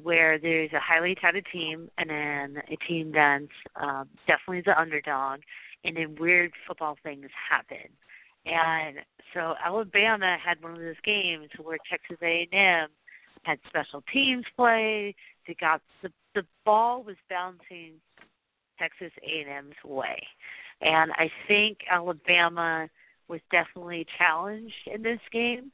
where 0.02 0.38
there's 0.38 0.72
a 0.72 0.80
highly 0.80 1.14
touted 1.14 1.46
team 1.52 1.90
and 1.98 2.08
then 2.08 2.62
a 2.70 2.76
team 2.88 3.12
that's 3.12 3.44
um, 3.76 4.08
definitely 4.26 4.62
the 4.64 4.78
underdog, 4.80 5.40
and 5.84 5.96
then 5.96 6.16
weird 6.18 6.52
football 6.66 6.96
things 7.02 7.26
happen. 7.50 7.90
And 8.46 9.00
so 9.34 9.54
Alabama 9.62 10.38
had 10.42 10.62
one 10.62 10.72
of 10.72 10.78
those 10.78 11.00
games 11.04 11.50
where 11.60 11.76
Texas 11.88 12.16
A&M 12.22 12.88
had 13.42 13.58
special 13.68 14.02
teams 14.10 14.46
play. 14.56 15.14
They 15.46 15.54
got 15.60 15.82
the 16.02 16.10
the 16.34 16.46
ball 16.64 17.02
was 17.02 17.16
bouncing 17.28 17.94
Texas 18.78 19.12
A&M's 19.22 19.74
way. 19.84 20.22
And 20.80 21.12
I 21.12 21.30
think 21.46 21.78
Alabama 21.90 22.88
was 23.28 23.40
definitely 23.50 24.06
challenged 24.18 24.74
in 24.92 25.02
this 25.02 25.20
game, 25.32 25.70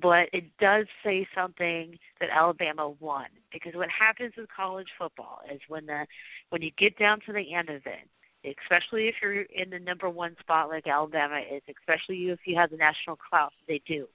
but 0.00 0.28
it 0.32 0.44
does 0.58 0.86
say 1.04 1.26
something 1.34 1.98
that 2.20 2.30
Alabama 2.30 2.90
won 3.00 3.26
because 3.52 3.74
what 3.74 3.88
happens 3.88 4.34
with 4.36 4.48
college 4.54 4.88
football 4.98 5.40
is 5.52 5.60
when 5.68 5.86
the 5.86 6.06
when 6.50 6.62
you 6.62 6.70
get 6.78 6.98
down 6.98 7.20
to 7.26 7.32
the 7.32 7.54
end 7.54 7.68
of 7.68 7.82
it, 7.86 8.56
especially 8.62 9.08
if 9.08 9.16
you're 9.22 9.42
in 9.42 9.70
the 9.70 9.78
number 9.78 10.08
one 10.08 10.36
spot 10.40 10.68
like 10.68 10.86
Alabama 10.86 11.40
is, 11.40 11.62
especially 11.68 12.30
if 12.30 12.40
you 12.44 12.56
have 12.56 12.70
the 12.70 12.76
national 12.76 13.16
clout 13.16 13.52
they 13.68 13.80
do, 13.86 14.06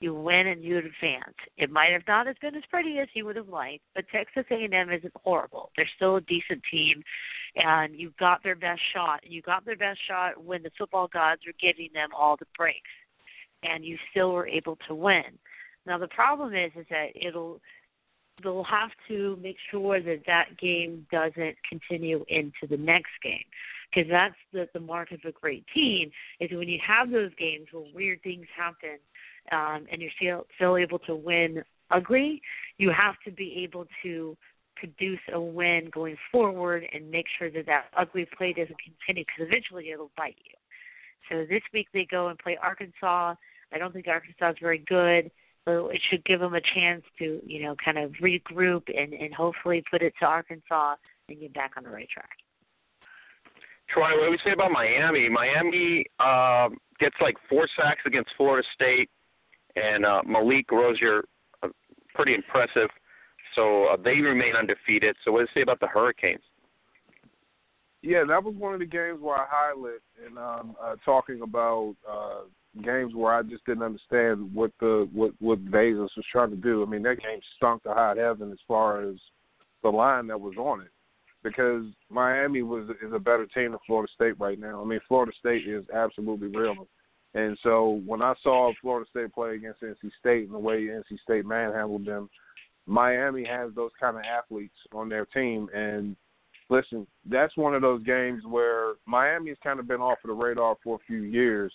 you 0.00 0.14
win 0.14 0.46
and 0.46 0.64
you 0.64 0.78
advance. 0.78 1.36
It 1.58 1.70
might 1.70 1.92
have 1.92 2.06
not 2.08 2.26
have 2.26 2.40
been 2.40 2.56
as 2.56 2.62
pretty 2.70 2.98
as 2.98 3.08
you 3.14 3.26
would 3.26 3.36
have 3.36 3.48
liked, 3.48 3.84
but 3.94 4.06
Texas 4.10 4.44
A&M 4.50 4.90
isn't 4.90 5.12
horrible. 5.22 5.70
They're 5.76 5.88
still 5.96 6.16
a 6.16 6.20
decent 6.22 6.62
team, 6.70 7.02
and 7.56 7.94
you 7.94 8.12
got 8.18 8.42
their 8.42 8.56
best 8.56 8.80
shot. 8.94 9.20
You 9.22 9.42
got 9.42 9.64
their 9.66 9.76
best 9.76 10.00
shot 10.08 10.42
when 10.42 10.62
the 10.62 10.70
football 10.76 11.08
gods 11.12 11.42
were 11.46 11.52
giving 11.60 11.90
them 11.92 12.08
all 12.16 12.36
the 12.38 12.46
breaks, 12.56 12.90
and 13.62 13.84
you 13.84 13.98
still 14.10 14.32
were 14.32 14.48
able 14.48 14.78
to 14.88 14.94
win. 14.94 15.38
Now 15.86 15.98
the 15.98 16.08
problem 16.08 16.54
is, 16.54 16.72
is 16.76 16.86
that 16.90 17.08
it'll 17.14 17.60
they'll 18.42 18.64
have 18.64 18.90
to 19.08 19.38
make 19.42 19.56
sure 19.70 20.00
that 20.00 20.22
that 20.26 20.58
game 20.58 21.06
doesn't 21.12 21.56
continue 21.68 22.24
into 22.28 22.66
the 22.68 22.76
next 22.76 23.10
game 23.22 23.44
because 23.92 24.10
that's 24.10 24.34
the 24.52 24.66
the 24.72 24.80
mark 24.80 25.12
of 25.12 25.20
a 25.26 25.32
great 25.32 25.64
team 25.74 26.10
is 26.38 26.50
when 26.52 26.68
you 26.68 26.78
have 26.86 27.10
those 27.10 27.34
games 27.38 27.66
where 27.72 27.84
weird 27.94 28.22
things 28.22 28.46
happen 28.56 28.98
um, 29.52 29.86
and 29.90 30.00
you're 30.00 30.10
still 30.16 30.46
still 30.56 30.76
able 30.76 30.98
to 31.00 31.14
win 31.14 31.62
ugly, 31.90 32.40
you 32.78 32.90
have 32.90 33.14
to 33.24 33.30
be 33.30 33.62
able 33.64 33.86
to 34.02 34.36
produce 34.76 35.20
a 35.34 35.40
win 35.40 35.90
going 35.92 36.16
forward 36.32 36.84
and 36.92 37.10
make 37.10 37.26
sure 37.38 37.50
that 37.50 37.66
that 37.66 37.86
ugly 37.96 38.26
play 38.36 38.52
doesn't 38.52 38.76
continue 38.78 39.24
because 39.24 39.46
eventually 39.48 39.90
it'll 39.90 40.10
bite 40.16 40.36
you. 40.44 40.54
So 41.28 41.46
this 41.48 41.62
week 41.72 41.88
they 41.92 42.06
go 42.10 42.28
and 42.28 42.38
play 42.38 42.58
Arkansas. 42.62 43.34
I 43.72 43.78
don't 43.78 43.92
think 43.92 44.08
Arkansas 44.08 44.50
is 44.50 44.56
very 44.60 44.78
good, 44.78 45.30
so 45.66 45.88
it 45.88 46.00
should 46.08 46.24
give 46.24 46.40
them 46.40 46.54
a 46.54 46.60
chance 46.74 47.02
to 47.18 47.40
you 47.44 47.62
know 47.62 47.76
kind 47.84 47.98
of 47.98 48.12
regroup 48.22 48.82
and 48.88 49.12
and 49.12 49.34
hopefully 49.34 49.84
put 49.90 50.02
it 50.02 50.14
to 50.20 50.26
Arkansas 50.26 50.96
and 51.28 51.40
get 51.40 51.54
back 51.54 51.72
on 51.76 51.84
the 51.84 51.90
right 51.90 52.08
track. 52.08 52.30
Troy, 53.88 54.10
what 54.16 54.26
do 54.26 54.30
we 54.30 54.38
say 54.44 54.52
about 54.52 54.70
Miami? 54.70 55.28
Miami 55.28 56.04
uh, 56.20 56.68
gets 57.00 57.16
like 57.20 57.36
four 57.48 57.68
sacks 57.76 58.00
against 58.06 58.30
Florida 58.36 58.66
State, 58.74 59.10
and 59.76 60.04
uh, 60.04 60.22
Malik 60.26 60.70
Rosier, 60.70 61.24
uh, 61.62 61.68
pretty 62.14 62.34
impressive, 62.34 62.90
So 63.54 63.86
uh, 63.86 63.96
they 64.02 64.20
remain 64.20 64.56
undefeated. 64.56 65.16
So 65.24 65.32
what 65.32 65.40
do 65.40 65.42
you 65.44 65.60
say 65.60 65.62
about 65.62 65.80
the 65.80 65.86
Hurricanes? 65.86 66.42
Yeah, 68.02 68.24
that 68.28 68.42
was 68.42 68.54
one 68.54 68.72
of 68.72 68.80
the 68.80 68.86
games 68.86 69.20
where 69.20 69.36
I 69.36 69.46
highlight 69.48 70.00
and 70.26 70.38
um, 70.38 70.74
uh, 70.82 70.96
talking 71.04 71.42
about 71.42 71.94
uh, 72.10 72.40
games 72.82 73.14
where 73.14 73.34
I 73.34 73.42
just 73.42 73.64
didn't 73.66 73.82
understand 73.82 74.54
what 74.54 74.70
the 74.80 75.06
what 75.12 75.32
what 75.38 75.58
Vegas 75.58 76.10
was 76.16 76.24
trying 76.32 76.50
to 76.50 76.56
do. 76.56 76.82
I 76.82 76.86
mean, 76.86 77.02
that 77.02 77.20
game 77.20 77.40
stunk 77.56 77.82
to 77.82 77.90
high 77.90 78.14
heaven 78.16 78.52
as 78.52 78.58
far 78.66 79.02
as 79.02 79.16
the 79.82 79.90
line 79.90 80.28
that 80.28 80.40
was 80.40 80.54
on 80.56 80.80
it, 80.80 80.90
because 81.42 81.84
Miami 82.08 82.62
was 82.62 82.88
is 83.06 83.12
a 83.12 83.18
better 83.18 83.46
team 83.46 83.72
than 83.72 83.80
Florida 83.86 84.10
State 84.14 84.40
right 84.40 84.58
now. 84.58 84.80
I 84.80 84.86
mean, 84.86 85.00
Florida 85.06 85.32
State 85.38 85.68
is 85.68 85.84
absolutely 85.94 86.48
real, 86.48 86.88
and 87.34 87.58
so 87.62 88.00
when 88.06 88.22
I 88.22 88.34
saw 88.42 88.72
Florida 88.80 89.08
State 89.10 89.32
play 89.32 89.54
against 89.54 89.82
NC 89.82 90.10
State 90.18 90.44
and 90.44 90.54
the 90.54 90.58
way 90.58 90.80
NC 90.80 91.18
State 91.22 91.46
manhandled 91.46 92.06
them, 92.06 92.28
Miami 92.86 93.44
has 93.44 93.70
those 93.74 93.92
kind 94.00 94.16
of 94.16 94.22
athletes 94.24 94.76
on 94.92 95.08
their 95.08 95.26
team 95.26 95.68
and. 95.74 96.16
Listen, 96.72 97.04
that's 97.28 97.56
one 97.56 97.74
of 97.74 97.82
those 97.82 98.00
games 98.04 98.44
where 98.46 98.92
Miami's 99.04 99.56
kind 99.60 99.80
of 99.80 99.88
been 99.88 100.00
off 100.00 100.18
of 100.22 100.28
the 100.28 100.34
radar 100.34 100.76
for 100.84 100.94
a 100.94 101.04
few 101.04 101.22
years, 101.22 101.72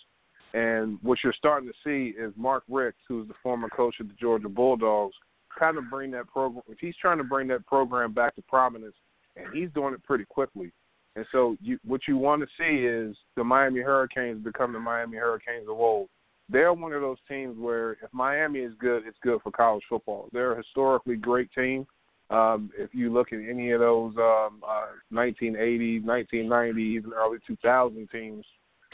and 0.54 0.98
what 1.02 1.18
you're 1.22 1.34
starting 1.34 1.68
to 1.68 1.74
see 1.84 2.18
is 2.18 2.32
Mark 2.34 2.64
Richt, 2.66 2.96
who's 3.06 3.28
the 3.28 3.34
former 3.42 3.68
coach 3.68 3.96
of 4.00 4.08
the 4.08 4.14
Georgia 4.14 4.48
Bulldogs, 4.48 5.14
kind 5.58 5.76
of 5.76 5.90
bring 5.90 6.10
that 6.12 6.28
program. 6.28 6.62
He's 6.80 6.96
trying 6.96 7.18
to 7.18 7.24
bring 7.24 7.48
that 7.48 7.66
program 7.66 8.12
back 8.14 8.34
to 8.36 8.42
prominence, 8.42 8.94
and 9.36 9.46
he's 9.52 9.68
doing 9.74 9.92
it 9.92 10.02
pretty 10.02 10.24
quickly. 10.24 10.72
And 11.16 11.24
so, 11.32 11.56
you, 11.60 11.78
what 11.84 12.02
you 12.06 12.18
want 12.18 12.42
to 12.42 12.48
see 12.58 12.84
is 12.84 13.16
the 13.36 13.42
Miami 13.42 13.80
Hurricanes 13.80 14.44
become 14.44 14.72
the 14.72 14.78
Miami 14.78 15.16
Hurricanes 15.16 15.64
of 15.68 15.80
old. 15.80 16.08
They're 16.48 16.72
one 16.72 16.92
of 16.92 17.00
those 17.00 17.16
teams 17.26 17.58
where 17.58 17.92
if 17.92 18.12
Miami 18.12 18.60
is 18.60 18.72
good, 18.78 19.02
it's 19.06 19.18
good 19.22 19.40
for 19.42 19.50
college 19.50 19.82
football. 19.88 20.28
They're 20.32 20.52
a 20.52 20.56
historically 20.58 21.16
great 21.16 21.50
team. 21.52 21.86
Um, 22.28 22.70
if 22.76 22.90
you 22.92 23.12
look 23.12 23.32
at 23.32 23.38
any 23.38 23.72
of 23.72 23.80
those 23.80 24.14
um, 24.16 24.60
uh, 24.62 24.92
1980, 25.10 26.00
1990, 26.00 26.82
even 26.82 27.12
early 27.12 27.38
2000 27.46 28.08
teams, 28.10 28.44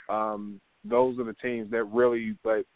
um, 0.08 0.60
those 0.84 1.18
are 1.18 1.24
the 1.24 1.34
teams 1.34 1.70
that 1.70 1.84
really 1.84 2.36
like 2.44 2.66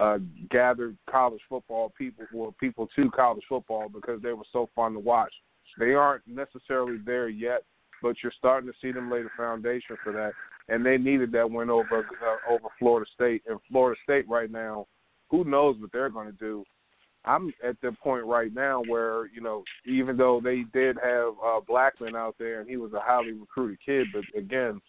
uh, 0.00 0.18
gathered 0.50 0.96
college 1.08 1.40
football 1.48 1.92
people 1.96 2.24
or 2.34 2.52
people 2.52 2.88
to 2.96 3.10
college 3.10 3.44
football 3.48 3.88
because 3.88 4.20
they 4.22 4.32
were 4.32 4.44
so 4.52 4.68
fun 4.74 4.94
to 4.94 4.98
watch. 4.98 5.32
They 5.78 5.94
aren't 5.94 6.26
necessarily 6.26 6.98
there 7.04 7.28
yet, 7.28 7.62
but 8.02 8.16
you're 8.22 8.32
starting 8.38 8.70
to 8.70 8.76
see 8.80 8.92
them 8.92 9.10
lay 9.10 9.22
the 9.22 9.28
foundation 9.36 9.96
for 10.02 10.12
that. 10.12 10.32
And 10.68 10.84
they 10.84 10.98
needed 10.98 11.32
that 11.32 11.50
win 11.50 11.70
over 11.70 11.98
uh, 12.00 12.52
over 12.52 12.68
Florida 12.78 13.08
State. 13.14 13.42
And 13.46 13.58
Florida 13.70 13.98
State 14.02 14.28
right 14.28 14.50
now, 14.50 14.86
who 15.30 15.44
knows 15.44 15.76
what 15.78 15.92
they're 15.92 16.10
going 16.10 16.26
to 16.26 16.32
do? 16.32 16.64
I'm 17.24 17.52
at 17.66 17.80
the 17.82 17.92
point 17.92 18.24
right 18.24 18.52
now 18.54 18.82
where 18.86 19.26
you 19.26 19.40
know, 19.40 19.64
even 19.86 20.16
though 20.16 20.40
they 20.42 20.64
did 20.72 20.96
have 21.02 21.34
uh, 21.44 21.60
Blackman 21.66 22.16
out 22.16 22.36
there 22.38 22.60
and 22.60 22.68
he 22.68 22.76
was 22.76 22.92
a 22.92 23.00
highly 23.00 23.32
recruited 23.32 23.78
kid, 23.84 24.06
but 24.12 24.24
again, 24.38 24.80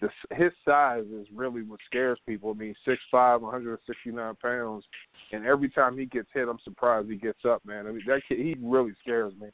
the, 0.00 0.08
his 0.34 0.52
size 0.64 1.04
is 1.12 1.26
really 1.34 1.62
what 1.62 1.80
scares 1.86 2.18
people. 2.26 2.50
I 2.50 2.58
mean, 2.58 2.74
six 2.84 3.00
five, 3.10 3.42
169 3.42 4.36
pounds, 4.42 4.84
and 5.32 5.44
every 5.44 5.68
time 5.68 5.98
he 5.98 6.06
gets 6.06 6.28
hit, 6.32 6.48
I'm 6.48 6.58
surprised 6.64 7.08
he 7.08 7.16
gets 7.16 7.44
up, 7.44 7.64
man. 7.64 7.86
I 7.86 7.90
mean, 7.90 8.02
that 8.06 8.22
kid, 8.28 8.38
he 8.38 8.56
really 8.62 8.92
scares 9.02 9.34
me. 9.40 9.48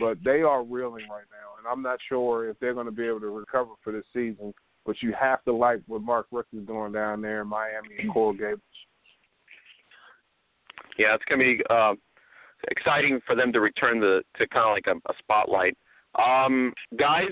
But 0.00 0.18
they 0.24 0.40
are 0.40 0.64
reeling 0.64 1.04
right 1.10 1.28
now, 1.30 1.58
and 1.58 1.66
I'm 1.70 1.82
not 1.82 1.98
sure 2.08 2.48
if 2.48 2.58
they're 2.58 2.74
going 2.74 2.86
to 2.86 2.92
be 2.92 3.06
able 3.06 3.20
to 3.20 3.28
recover 3.28 3.72
for 3.84 3.92
this 3.92 4.04
season. 4.12 4.54
But 4.86 4.96
you 5.02 5.12
have 5.20 5.44
to 5.44 5.52
like 5.52 5.80
what 5.86 6.00
Mark 6.00 6.26
Richt 6.32 6.48
is 6.54 6.66
doing 6.66 6.92
down 6.92 7.20
there 7.20 7.42
in 7.42 7.48
Miami 7.48 7.88
and 7.98 8.12
Coral 8.12 8.32
Gables. 8.32 8.60
Yeah, 10.98 11.14
it's 11.14 11.24
going 11.28 11.38
to 11.38 11.44
be 11.44 11.62
uh, 11.68 11.94
exciting 12.68 13.20
for 13.26 13.36
them 13.36 13.52
to 13.52 13.60
return 13.60 14.00
the 14.00 14.22
to 14.36 14.48
kind 14.48 14.64
of 14.64 14.72
like 14.72 14.86
a, 14.86 15.10
a 15.10 15.14
spotlight. 15.18 15.76
Um, 16.18 16.72
guys, 16.98 17.30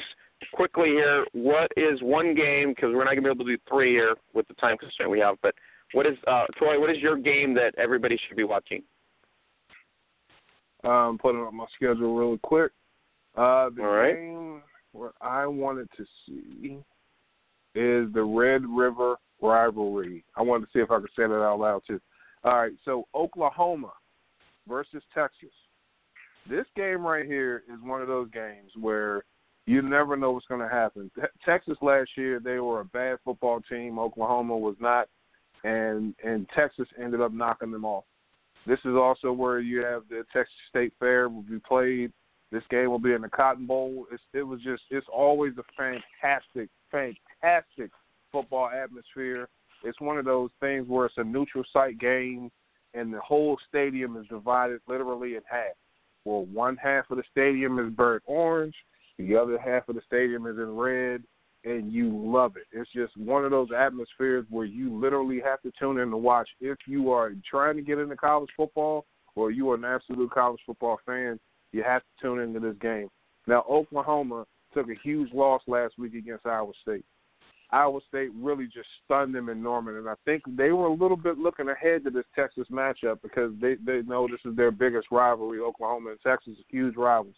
quickly 0.52 0.88
here, 0.90 1.24
what 1.32 1.70
is 1.76 2.00
one 2.02 2.34
game? 2.34 2.70
Because 2.70 2.90
we're 2.92 3.04
not 3.04 3.14
going 3.14 3.22
to 3.22 3.22
be 3.22 3.30
able 3.30 3.44
to 3.46 3.56
do 3.56 3.62
three 3.68 3.92
here 3.92 4.14
with 4.34 4.46
the 4.48 4.54
time 4.54 4.76
constraint 4.76 5.10
we 5.10 5.20
have. 5.20 5.36
But 5.42 5.54
what 5.92 6.06
is 6.06 6.16
uh, 6.26 6.44
Troy? 6.56 6.78
What 6.78 6.90
is 6.90 6.98
your 6.98 7.16
game 7.16 7.54
that 7.54 7.74
everybody 7.78 8.18
should 8.28 8.36
be 8.36 8.44
watching? 8.44 8.82
Um, 10.84 11.18
putting 11.20 11.40
on 11.40 11.56
my 11.56 11.66
schedule 11.74 12.16
really 12.16 12.38
quick. 12.42 12.70
Uh, 13.36 13.70
the 13.70 13.82
All 13.82 13.88
right. 13.88 14.14
game 14.14 14.62
where 14.92 15.12
I 15.20 15.46
wanted 15.46 15.88
to 15.96 16.04
see 16.26 16.78
is 17.74 18.12
the 18.12 18.22
Red 18.22 18.62
River 18.64 19.16
rivalry. 19.40 20.24
I 20.36 20.42
wanted 20.42 20.66
to 20.66 20.72
see 20.72 20.80
if 20.80 20.90
I 20.90 21.00
could 21.00 21.10
say 21.16 21.26
that 21.26 21.42
out 21.42 21.60
loud 21.60 21.82
too. 21.86 22.00
All 22.44 22.60
right, 22.60 22.72
so 22.84 23.06
Oklahoma 23.14 23.92
versus 24.68 25.02
Texas. 25.14 25.50
This 26.48 26.66
game 26.76 27.04
right 27.04 27.26
here 27.26 27.64
is 27.72 27.80
one 27.82 28.00
of 28.00 28.08
those 28.08 28.30
games 28.30 28.70
where 28.80 29.24
you 29.66 29.82
never 29.82 30.16
know 30.16 30.30
what's 30.30 30.46
going 30.46 30.60
to 30.60 30.68
happen. 30.68 31.10
Texas 31.44 31.76
last 31.82 32.10
year 32.16 32.40
they 32.40 32.58
were 32.58 32.80
a 32.80 32.84
bad 32.86 33.18
football 33.24 33.60
team. 33.68 33.98
Oklahoma 33.98 34.56
was 34.56 34.76
not, 34.80 35.08
and 35.64 36.14
and 36.24 36.46
Texas 36.54 36.88
ended 37.00 37.20
up 37.20 37.32
knocking 37.32 37.70
them 37.70 37.84
off. 37.84 38.04
This 38.68 38.78
is 38.84 38.94
also 38.94 39.32
where 39.32 39.60
you 39.60 39.82
have 39.82 40.02
the 40.10 40.24
Texas 40.30 40.54
State 40.68 40.92
Fair 41.00 41.30
will 41.30 41.40
be 41.40 41.58
played. 41.58 42.12
This 42.52 42.62
game 42.68 42.90
will 42.90 42.98
be 42.98 43.14
in 43.14 43.22
the 43.22 43.28
Cotton 43.28 43.66
Bowl. 43.66 44.06
It's, 44.12 44.22
it 44.34 44.42
was 44.42 44.60
just 44.60 44.82
it's 44.90 45.06
always 45.10 45.54
a 45.56 45.64
fantastic, 45.74 46.68
fantastic 46.90 47.90
football 48.30 48.68
atmosphere. 48.68 49.48
It's 49.84 50.00
one 50.02 50.18
of 50.18 50.26
those 50.26 50.50
things 50.60 50.86
where 50.86 51.06
it's 51.06 51.16
a 51.16 51.24
neutral 51.24 51.64
site 51.72 51.98
game, 51.98 52.50
and 52.92 53.12
the 53.12 53.20
whole 53.20 53.56
stadium 53.70 54.18
is 54.18 54.26
divided 54.28 54.80
literally 54.86 55.36
in 55.36 55.42
half. 55.50 55.74
Well, 56.26 56.44
one 56.52 56.76
half 56.76 57.10
of 57.10 57.16
the 57.16 57.22
stadium 57.30 57.78
is 57.78 57.90
burnt 57.94 58.22
orange, 58.26 58.74
the 59.18 59.34
other 59.34 59.58
half 59.58 59.88
of 59.88 59.94
the 59.94 60.02
stadium 60.06 60.46
is 60.46 60.58
in 60.58 60.76
red, 60.76 61.22
and 61.64 61.92
you 61.92 62.10
love 62.10 62.56
it. 62.56 62.66
It's 62.72 62.90
just 62.92 63.16
one 63.16 63.44
of 63.44 63.50
those 63.50 63.68
atmospheres 63.76 64.46
where 64.50 64.64
you 64.64 64.98
literally 64.98 65.40
have 65.44 65.60
to 65.62 65.72
tune 65.78 65.98
in 65.98 66.10
to 66.10 66.16
watch. 66.16 66.48
If 66.60 66.78
you 66.86 67.10
are 67.10 67.32
trying 67.48 67.76
to 67.76 67.82
get 67.82 67.98
into 67.98 68.16
college 68.16 68.50
football 68.56 69.06
or 69.34 69.50
you 69.50 69.70
are 69.70 69.74
an 69.74 69.84
absolute 69.84 70.30
college 70.30 70.60
football 70.64 70.98
fan, 71.04 71.38
you 71.72 71.82
have 71.82 72.02
to 72.02 72.22
tune 72.22 72.40
into 72.40 72.60
this 72.60 72.76
game. 72.80 73.08
Now, 73.46 73.64
Oklahoma 73.68 74.46
took 74.72 74.88
a 74.88 74.94
huge 75.02 75.32
loss 75.32 75.62
last 75.66 75.98
week 75.98 76.14
against 76.14 76.46
Iowa 76.46 76.72
State. 76.82 77.04
Iowa 77.70 78.00
State 78.08 78.30
really 78.34 78.64
just 78.64 78.88
stunned 79.04 79.34
them 79.34 79.50
in 79.50 79.62
Norman, 79.62 79.96
and 79.96 80.08
I 80.08 80.14
think 80.24 80.42
they 80.56 80.70
were 80.70 80.86
a 80.86 80.92
little 80.92 81.16
bit 81.16 81.38
looking 81.38 81.68
ahead 81.68 82.04
to 82.04 82.10
this 82.10 82.24
Texas 82.34 82.66
matchup 82.72 83.20
because 83.22 83.52
they 83.60 83.74
they 83.84 84.00
know 84.02 84.26
this 84.26 84.40
is 84.50 84.56
their 84.56 84.70
biggest 84.70 85.08
rivalry. 85.10 85.60
Oklahoma 85.60 86.10
and 86.10 86.20
Texas 86.20 86.54
are 86.58 86.70
huge 86.70 86.96
rivals, 86.96 87.34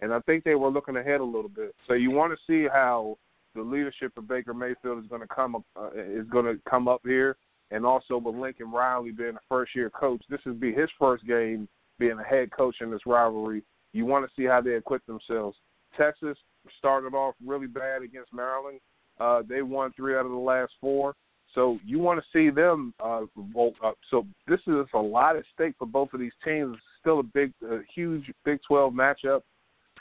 and 0.00 0.14
I 0.14 0.20
think 0.20 0.44
they 0.44 0.54
were 0.54 0.70
looking 0.70 0.96
ahead 0.96 1.20
a 1.20 1.24
little 1.24 1.50
bit. 1.50 1.74
So 1.86 1.92
you 1.92 2.10
want 2.10 2.32
to 2.32 2.38
see 2.46 2.66
how 2.72 3.18
the 3.56 3.62
leadership 3.62 4.12
of 4.16 4.28
Baker 4.28 4.54
Mayfield 4.54 5.02
is 5.02 5.08
going 5.08 5.22
to 5.22 5.28
come 5.28 5.56
up 5.56 5.62
uh, 5.76 5.90
is 5.94 6.28
going 6.28 6.44
to 6.44 6.60
come 6.68 6.86
up 6.86 7.00
here, 7.04 7.36
and 7.70 7.84
also 7.84 8.18
with 8.18 8.36
Lincoln 8.36 8.70
Riley 8.70 9.10
being 9.10 9.36
a 9.36 9.40
first 9.48 9.74
year 9.74 9.90
coach, 9.90 10.22
this 10.28 10.40
would 10.46 10.60
be 10.60 10.72
his 10.72 10.90
first 10.98 11.26
game 11.26 11.68
being 11.98 12.18
a 12.18 12.24
head 12.24 12.50
coach 12.52 12.76
in 12.80 12.90
this 12.90 13.06
rivalry. 13.06 13.62
You 13.92 14.06
want 14.06 14.26
to 14.26 14.32
see 14.36 14.46
how 14.46 14.60
they 14.60 14.74
equip 14.74 15.04
themselves. 15.06 15.56
Texas 15.96 16.36
started 16.78 17.14
off 17.14 17.34
really 17.44 17.66
bad 17.66 18.02
against 18.02 18.32
Maryland. 18.32 18.78
Uh, 19.18 19.42
they 19.48 19.62
won 19.62 19.92
three 19.96 20.14
out 20.14 20.26
of 20.26 20.30
the 20.30 20.36
last 20.36 20.72
four. 20.80 21.14
So 21.54 21.78
you 21.86 21.98
want 21.98 22.20
to 22.20 22.26
see 22.32 22.50
them 22.50 22.92
uh, 23.02 23.22
vote 23.54 23.76
up. 23.82 23.96
So 24.10 24.26
this 24.46 24.60
is 24.66 24.86
a 24.94 24.98
lot 24.98 25.36
at 25.36 25.44
stake 25.54 25.74
for 25.78 25.86
both 25.86 26.12
of 26.12 26.20
these 26.20 26.32
teams. 26.44 26.74
It's 26.74 26.82
still 27.00 27.20
a 27.20 27.22
big, 27.22 27.52
a 27.64 27.78
huge 27.94 28.30
Big 28.44 28.58
12 28.68 28.92
matchup, 28.92 29.40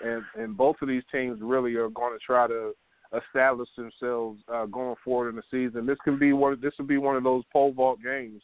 and 0.03 0.21
and 0.35 0.57
both 0.57 0.75
of 0.81 0.89
these 0.89 1.03
teams 1.11 1.39
really 1.41 1.75
are 1.75 1.89
going 1.89 2.11
to 2.11 2.19
try 2.25 2.47
to 2.47 2.73
establish 3.17 3.69
themselves 3.77 4.41
uh, 4.53 4.65
going 4.65 4.95
forward 5.03 5.29
in 5.29 5.35
the 5.35 5.43
season. 5.51 5.85
This 5.85 5.97
can 6.03 6.17
be 6.17 6.33
one. 6.33 6.59
This 6.61 6.73
will 6.77 6.85
be 6.85 6.97
one 6.97 7.15
of 7.15 7.23
those 7.23 7.43
pole 7.51 7.71
vault 7.71 7.99
games 8.03 8.41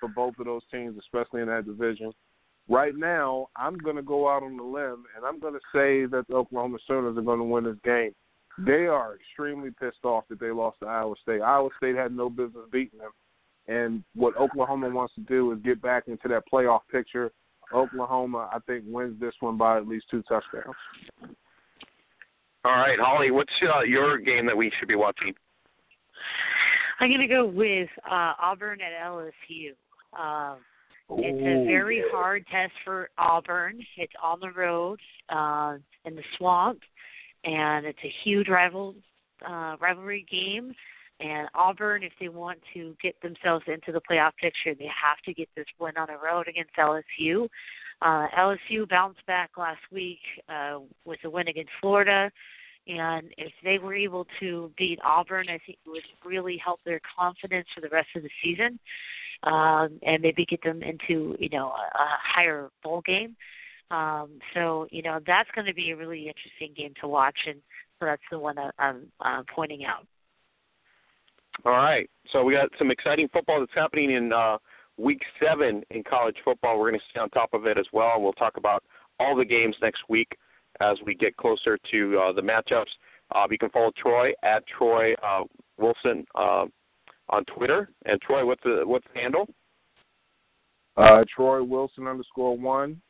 for 0.00 0.08
both 0.08 0.34
of 0.38 0.46
those 0.46 0.62
teams, 0.70 0.98
especially 0.98 1.40
in 1.40 1.48
that 1.48 1.66
division. 1.66 2.12
Right 2.68 2.96
now, 2.96 3.48
I'm 3.56 3.76
going 3.76 3.96
to 3.96 4.02
go 4.02 4.28
out 4.28 4.42
on 4.42 4.56
the 4.56 4.62
limb, 4.62 5.04
and 5.16 5.24
I'm 5.24 5.38
going 5.38 5.54
to 5.54 5.60
say 5.72 6.06
that 6.06 6.26
the 6.28 6.34
Oklahoma 6.34 6.78
Sooners 6.86 7.18
are 7.18 7.22
going 7.22 7.38
to 7.38 7.44
win 7.44 7.64
this 7.64 7.76
game. 7.84 8.12
They 8.58 8.86
are 8.86 9.16
extremely 9.16 9.70
pissed 9.70 10.04
off 10.04 10.24
that 10.30 10.40
they 10.40 10.50
lost 10.50 10.78
to 10.80 10.86
Iowa 10.86 11.14
State. 11.22 11.42
Iowa 11.42 11.68
State 11.76 11.96
had 11.96 12.16
no 12.16 12.30
business 12.30 12.64
beating 12.72 13.00
them. 13.00 13.10
And 13.66 14.04
what 14.14 14.36
Oklahoma 14.36 14.90
wants 14.90 15.14
to 15.14 15.22
do 15.22 15.52
is 15.52 15.58
get 15.64 15.82
back 15.82 16.04
into 16.06 16.28
that 16.28 16.44
playoff 16.52 16.80
picture. 16.90 17.32
Oklahoma, 17.72 18.48
I 18.52 18.58
think, 18.66 18.84
wins 18.86 19.18
this 19.20 19.34
one 19.40 19.56
by 19.56 19.78
at 19.78 19.88
least 19.88 20.06
two 20.10 20.22
touchdowns. 20.22 20.76
All 22.64 22.72
right, 22.72 22.98
Holly, 22.98 23.30
what's 23.30 23.52
uh, 23.62 23.82
your 23.82 24.16
game 24.16 24.46
that 24.46 24.56
we 24.56 24.72
should 24.78 24.88
be 24.88 24.94
watching? 24.94 25.34
I'm 26.98 27.10
going 27.10 27.20
to 27.20 27.26
go 27.26 27.44
with 27.44 27.90
uh, 28.10 28.32
Auburn 28.40 28.78
at 28.80 29.06
LSU. 29.06 29.72
Um, 30.18 30.58
it's 31.10 31.42
a 31.42 31.66
very 31.66 32.02
hard 32.10 32.46
test 32.50 32.72
for 32.82 33.10
Auburn. 33.18 33.80
It's 33.98 34.12
on 34.22 34.40
the 34.40 34.50
road 34.52 34.98
uh, 35.28 35.76
in 36.06 36.16
the 36.16 36.22
swamp, 36.38 36.78
and 37.44 37.84
it's 37.84 37.98
a 38.02 38.12
huge 38.24 38.48
rival 38.48 38.94
uh, 39.46 39.76
rivalry 39.78 40.24
game. 40.30 40.72
And 41.20 41.48
Auburn, 41.54 42.02
if 42.02 42.12
they 42.18 42.28
want 42.28 42.60
to 42.72 42.96
get 43.02 43.20
themselves 43.20 43.66
into 43.68 43.92
the 43.92 44.00
playoff 44.10 44.32
picture, 44.40 44.74
they 44.74 44.86
have 44.86 45.18
to 45.26 45.34
get 45.34 45.50
this 45.54 45.66
win 45.78 45.98
on 45.98 46.06
the 46.08 46.16
road 46.16 46.48
against 46.48 46.74
LSU. 46.78 47.48
Uh, 48.04 48.26
LSU 48.38 48.86
bounced 48.88 49.24
back 49.26 49.52
last 49.56 49.80
week 49.90 50.18
uh, 50.50 50.78
with 51.06 51.18
a 51.24 51.30
win 51.30 51.48
against 51.48 51.70
Florida, 51.80 52.30
and 52.86 53.32
if 53.38 53.52
they 53.64 53.78
were 53.78 53.94
able 53.94 54.26
to 54.40 54.70
beat 54.76 54.98
Auburn, 55.02 55.46
I 55.48 55.58
think 55.64 55.78
it 55.86 55.88
would 55.88 56.02
really 56.22 56.60
help 56.62 56.80
their 56.84 57.00
confidence 57.18 57.66
for 57.74 57.80
the 57.80 57.88
rest 57.88 58.08
of 58.14 58.22
the 58.22 58.28
season, 58.42 58.78
um, 59.44 59.98
and 60.02 60.20
maybe 60.20 60.44
get 60.44 60.62
them 60.62 60.82
into 60.82 61.34
you 61.38 61.48
know 61.48 61.68
a, 61.68 61.98
a 61.98 62.08
higher 62.22 62.68
bowl 62.82 63.02
game. 63.06 63.36
Um, 63.90 64.38
so 64.52 64.86
you 64.90 65.02
know 65.02 65.18
that's 65.26 65.50
going 65.54 65.66
to 65.66 65.74
be 65.74 65.92
a 65.92 65.96
really 65.96 66.28
interesting 66.28 66.74
game 66.76 66.92
to 67.00 67.08
watch, 67.08 67.38
and 67.46 67.56
so 67.98 68.06
that's 68.06 68.22
the 68.30 68.38
one 68.38 68.56
that 68.56 68.74
I'm 68.78 69.06
uh, 69.20 69.44
pointing 69.54 69.86
out. 69.86 70.06
All 71.64 71.72
right. 71.72 72.10
So 72.32 72.44
we 72.44 72.52
got 72.52 72.68
some 72.78 72.90
exciting 72.90 73.28
football 73.32 73.60
that's 73.60 73.72
happening 73.74 74.10
in 74.10 74.32
uh, 74.32 74.58
week 74.96 75.22
seven 75.42 75.82
in 75.90 76.02
college 76.04 76.36
football. 76.44 76.78
We're 76.78 76.90
going 76.90 77.00
to 77.00 77.06
stay 77.10 77.20
on 77.20 77.30
top 77.30 77.52
of 77.52 77.66
it 77.66 77.78
as 77.78 77.86
well. 77.92 78.20
We'll 78.20 78.32
talk 78.32 78.56
about 78.56 78.82
all 79.18 79.36
the 79.36 79.44
games 79.44 79.76
next 79.82 80.02
week 80.08 80.28
as 80.80 80.96
we 81.04 81.14
get 81.14 81.36
closer 81.36 81.78
to 81.90 82.18
uh, 82.18 82.32
the 82.32 82.42
matchups. 82.42 82.86
Uh, 83.34 83.46
you 83.50 83.58
can 83.58 83.70
follow 83.70 83.90
Troy 83.96 84.32
at 84.42 84.64
Troy 84.66 85.14
uh, 85.14 85.44
Wilson 85.78 86.24
uh, 86.34 86.66
on 87.30 87.44
Twitter. 87.56 87.90
And 88.04 88.20
Troy, 88.20 88.44
what's 88.44 88.62
the 88.62 88.82
what's 88.84 89.06
the 89.14 89.20
handle? 89.20 89.48
Uh, 90.96 91.24
Troy 91.34 91.62
Wilson 91.62 92.06
underscore 92.06 92.56
one. 92.56 93.00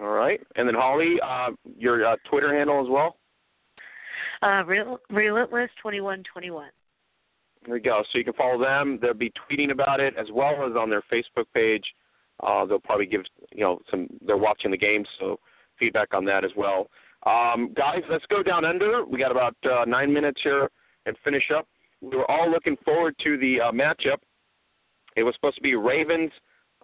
All 0.00 0.08
right. 0.08 0.40
And 0.56 0.68
then 0.68 0.74
Holly, 0.74 1.16
uh, 1.24 1.50
your 1.78 2.06
uh, 2.06 2.16
Twitter 2.28 2.54
handle 2.54 2.82
as 2.82 2.90
well. 2.90 3.16
Uh, 4.42 4.62
Relentless 5.10 5.70
twenty 5.80 6.00
one 6.00 6.22
twenty 6.30 6.50
one. 6.50 6.70
There 7.64 7.74
we 7.74 7.80
go. 7.80 8.02
So 8.12 8.18
you 8.18 8.24
can 8.24 8.34
follow 8.34 8.62
them. 8.62 8.98
They'll 9.00 9.14
be 9.14 9.32
tweeting 9.50 9.70
about 9.70 10.00
it 10.00 10.14
as 10.18 10.26
well 10.32 10.66
as 10.66 10.76
on 10.76 10.90
their 10.90 11.02
Facebook 11.12 11.46
page. 11.54 11.84
Uh, 12.42 12.66
they'll 12.66 12.80
probably 12.80 13.06
give 13.06 13.22
you 13.52 13.62
know 13.62 13.78
some. 13.90 14.08
They're 14.26 14.36
watching 14.36 14.70
the 14.70 14.76
game, 14.76 15.04
so 15.18 15.38
feedback 15.78 16.12
on 16.12 16.24
that 16.26 16.44
as 16.44 16.50
well. 16.56 16.88
Um, 17.26 17.72
guys, 17.74 18.02
let's 18.10 18.26
go 18.26 18.42
down 18.42 18.64
under. 18.64 19.04
We 19.04 19.18
got 19.18 19.30
about 19.30 19.56
uh, 19.64 19.84
nine 19.86 20.12
minutes 20.12 20.40
here 20.42 20.68
and 21.06 21.16
finish 21.24 21.44
up. 21.56 21.66
We 22.00 22.16
were 22.16 22.30
all 22.30 22.50
looking 22.50 22.76
forward 22.84 23.14
to 23.24 23.38
the 23.38 23.60
uh, 23.60 23.72
matchup. 23.72 24.18
It 25.16 25.22
was 25.22 25.34
supposed 25.34 25.56
to 25.56 25.62
be 25.62 25.74
Ravens, 25.74 26.30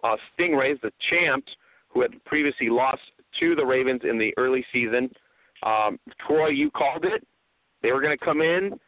uh, 0.03 0.15
Stingrays, 0.33 0.81
the 0.81 0.91
champs, 1.09 1.51
who 1.89 2.01
had 2.01 2.23
previously 2.25 2.69
lost 2.69 3.01
to 3.39 3.55
the 3.55 3.65
Ravens 3.65 4.01
in 4.03 4.17
the 4.17 4.33
early 4.37 4.65
season. 4.73 5.09
Um, 5.63 5.99
Troy, 6.25 6.47
you 6.47 6.71
called 6.71 7.05
it. 7.05 7.25
They 7.83 7.91
were 7.91 8.01
going 8.01 8.17
to 8.17 8.25
come 8.25 8.41
in. 8.41 8.79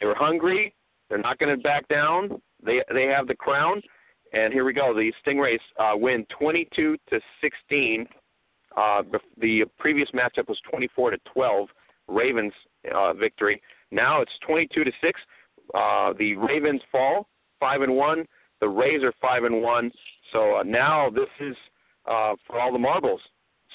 They 0.00 0.06
were 0.06 0.14
hungry. 0.14 0.74
They're 1.10 1.18
not 1.18 1.38
going 1.38 1.54
to 1.54 1.62
back 1.62 1.86
down. 1.88 2.40
They 2.64 2.82
they 2.94 3.06
have 3.06 3.26
the 3.26 3.34
crown, 3.34 3.82
and 4.32 4.52
here 4.52 4.64
we 4.64 4.72
go. 4.72 4.94
The 4.94 5.12
Stingrays 5.26 5.58
uh, 5.78 5.96
win 5.96 6.24
22 6.38 6.96
to 7.10 7.20
16. 7.42 8.06
Uh, 8.76 9.02
the, 9.40 9.64
previous 9.78 10.08
matchup 10.12 10.48
was 10.48 10.58
24 10.70 11.10
to 11.10 11.18
12. 11.34 11.68
Ravens 12.06 12.52
uh, 12.94 13.12
victory. 13.12 13.60
Now 13.90 14.20
it's 14.20 14.32
22 14.46 14.84
to 14.84 14.92
six. 15.00 15.20
Uh, 15.74 16.12
the 16.18 16.36
Ravens 16.36 16.80
fall 16.90 17.28
five 17.58 17.82
and 17.82 17.94
one. 17.96 18.24
The 18.60 18.68
Rays 18.68 19.02
are 19.02 19.12
five 19.20 19.44
and 19.44 19.62
one. 19.62 19.90
So 20.32 20.56
uh, 20.56 20.62
now 20.62 21.10
this 21.10 21.28
is 21.40 21.56
uh, 22.06 22.34
for 22.46 22.60
all 22.60 22.72
the 22.72 22.78
marbles. 22.78 23.20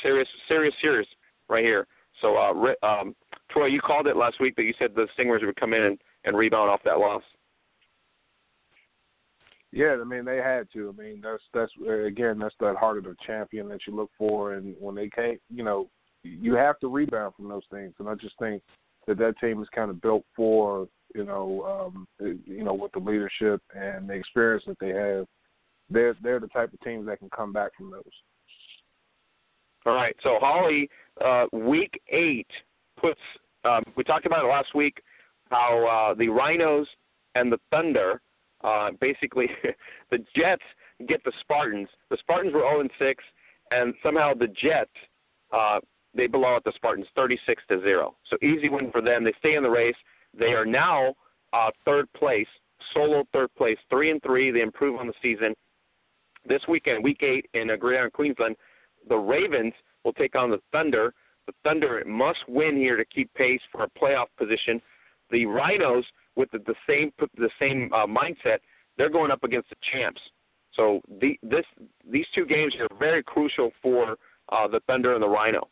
Serious, 0.02 0.28
serious, 0.48 0.74
serious, 0.82 1.08
right 1.50 1.64
here. 1.64 1.88
So 2.22 2.38
uh, 2.38 2.86
um, 2.86 3.16
Troy, 3.52 3.68
you 3.68 3.80
called 3.80 4.08
it 4.08 4.18
last 4.18 4.40
week 4.40 4.56
that 4.58 4.64
you 4.64 4.74
said 4.78 4.92
the 4.96 5.08
Stingers 5.14 5.42
would 5.46 5.56
come 5.56 5.74
in 5.74 5.82
and 5.84 5.98
and 6.26 6.38
rebound 6.38 6.70
off 6.70 6.82
that 6.84 7.00
loss. 7.00 7.24
Yeah, 9.72 9.98
I 10.00 10.04
mean 10.06 10.26
they 10.26 10.38
had 10.38 10.68
to. 10.74 10.94
I 10.98 11.02
mean 11.02 11.22
that's 11.22 11.44
that's 11.54 11.72
again 12.06 12.40
that's 12.40 12.56
that 12.60 12.78
heart 12.78 12.98
of 12.98 13.04
the 13.04 13.16
champion 13.26 13.68
that 13.70 13.82
you 13.86 13.96
look 13.96 14.10
for, 14.18 14.54
and 14.54 14.76
when 14.80 14.96
they 14.96 15.10
can't, 15.10 15.40
you 15.54 15.64
know, 15.64 15.90
you 16.24 16.56
have 16.56 16.80
to 16.80 16.88
rebound 16.88 17.36
from 17.36 17.50
those 17.50 17.66
things. 17.70 17.94
And 18.00 18.08
I 18.08 18.16
just 18.16 18.36
think 18.40 18.64
that 19.06 19.18
that 19.18 19.38
team 19.40 19.62
is 19.62 19.68
kind 19.76 19.92
of 19.92 20.02
built 20.02 20.24
for 20.36 20.88
you 21.14 21.26
know 21.26 21.92
um, 21.94 22.08
you 22.20 22.64
know 22.64 22.74
with 22.74 22.94
the 22.94 23.00
leadership 23.00 23.62
and 23.76 24.10
the 24.10 24.14
experience 24.14 24.64
that 24.68 24.80
they 24.80 24.90
have. 24.90 25.26
They're 25.90 26.16
they're 26.24 26.40
the 26.40 26.48
type 26.48 26.74
of 26.74 26.80
teams 26.80 27.06
that 27.08 27.20
can 27.20 27.30
come 27.30 27.52
back 27.52 27.76
from 27.76 27.92
those. 27.92 28.04
All 29.86 29.94
right, 29.94 30.16
so 30.24 30.38
Holly, 30.40 30.90
uh, 31.24 31.46
week 31.52 32.02
eight 32.10 32.48
puts. 33.00 33.20
Um, 33.66 33.84
we 33.96 34.04
talked 34.04 34.26
about 34.26 34.46
it 34.46 34.48
last 34.48 34.74
week 34.74 35.02
how 35.50 36.12
uh, 36.12 36.14
the 36.16 36.30
Rhinos 36.30 36.88
and 37.36 37.52
the 37.52 37.60
Thunder, 37.72 38.22
uh, 38.64 38.92
basically, 39.00 39.48
the 40.12 40.20
Jets 40.36 40.64
get 41.08 41.24
the 41.24 41.34
Spartans. 41.42 41.90
The 42.10 42.18
Spartans 42.18 42.54
were 42.54 42.62
0 42.62 42.82
and 42.82 42.92
6, 42.98 43.24
and 43.72 43.94
somehow 44.04 44.34
the 44.34 44.48
Jets 44.48 44.92
uh, 45.52 45.80
they 46.16 46.28
belong 46.28 46.56
out 46.56 46.64
the 46.64 46.72
Spartans 46.76 47.08
36 47.16 47.62
to 47.70 47.82
zero. 47.82 48.16
So 48.30 48.38
easy 48.42 48.70
win 48.70 48.92
for 48.92 49.02
them. 49.02 49.24
They 49.24 49.34
stay 49.40 49.56
in 49.56 49.64
the 49.64 49.70
race. 49.70 49.96
They 50.38 50.54
are 50.54 50.66
now 50.66 51.14
uh, 51.54 51.72
third 51.84 52.12
place, 52.14 52.48
solo 52.94 53.26
third 53.34 53.54
place, 53.56 53.78
three 53.90 54.12
and 54.12 54.22
three. 54.24 54.52
They 54.52 54.62
improve 54.62 55.00
on 55.00 55.08
the 55.08 55.14
season. 55.22 55.54
This 56.48 56.62
weekend, 56.68 57.04
week 57.04 57.22
eight 57.22 57.50
in 57.54 57.70
uh, 57.70 57.76
Gridiron, 57.76 58.12
Queensland, 58.12 58.56
the 59.10 59.18
Ravens 59.18 59.74
will 60.04 60.14
take 60.14 60.36
on 60.36 60.52
the 60.52 60.60
Thunder. 60.72 61.14
The 61.48 61.54
Thunder 61.64 62.04
must 62.08 62.40
win 62.48 62.78
here 62.78 62.98
to 62.98 63.06
keep 63.06 63.34
pace 63.34 63.62
for 63.72 63.84
a 63.84 64.00
playoff 64.00 64.28
position 64.38 64.82
the 65.32 65.46
Rhinos 65.46 66.06
with 66.36 66.52
the, 66.52 66.60
the 66.60 66.76
same 66.88 67.12
the 67.38 67.50
same 67.60 67.92
uh, 67.94 68.06
mindset, 68.06 68.60
they're 68.98 69.10
going 69.10 69.32
up 69.32 69.44
against 69.44 69.70
the 69.70 69.76
champs. 69.92 70.22
So 70.76 71.02
the, 71.22 71.40
this 71.42 71.66
these 72.10 72.26
two 72.34 72.46
games 72.46 72.74
are 72.80 72.88
very 72.98 73.24
crucial 73.24 73.72
for 73.82 74.18
uh, 74.50 74.68
the 74.68 74.82
Thunder 74.88 75.14
and 75.14 75.24
the 75.24 75.30
Rhino 75.30 75.70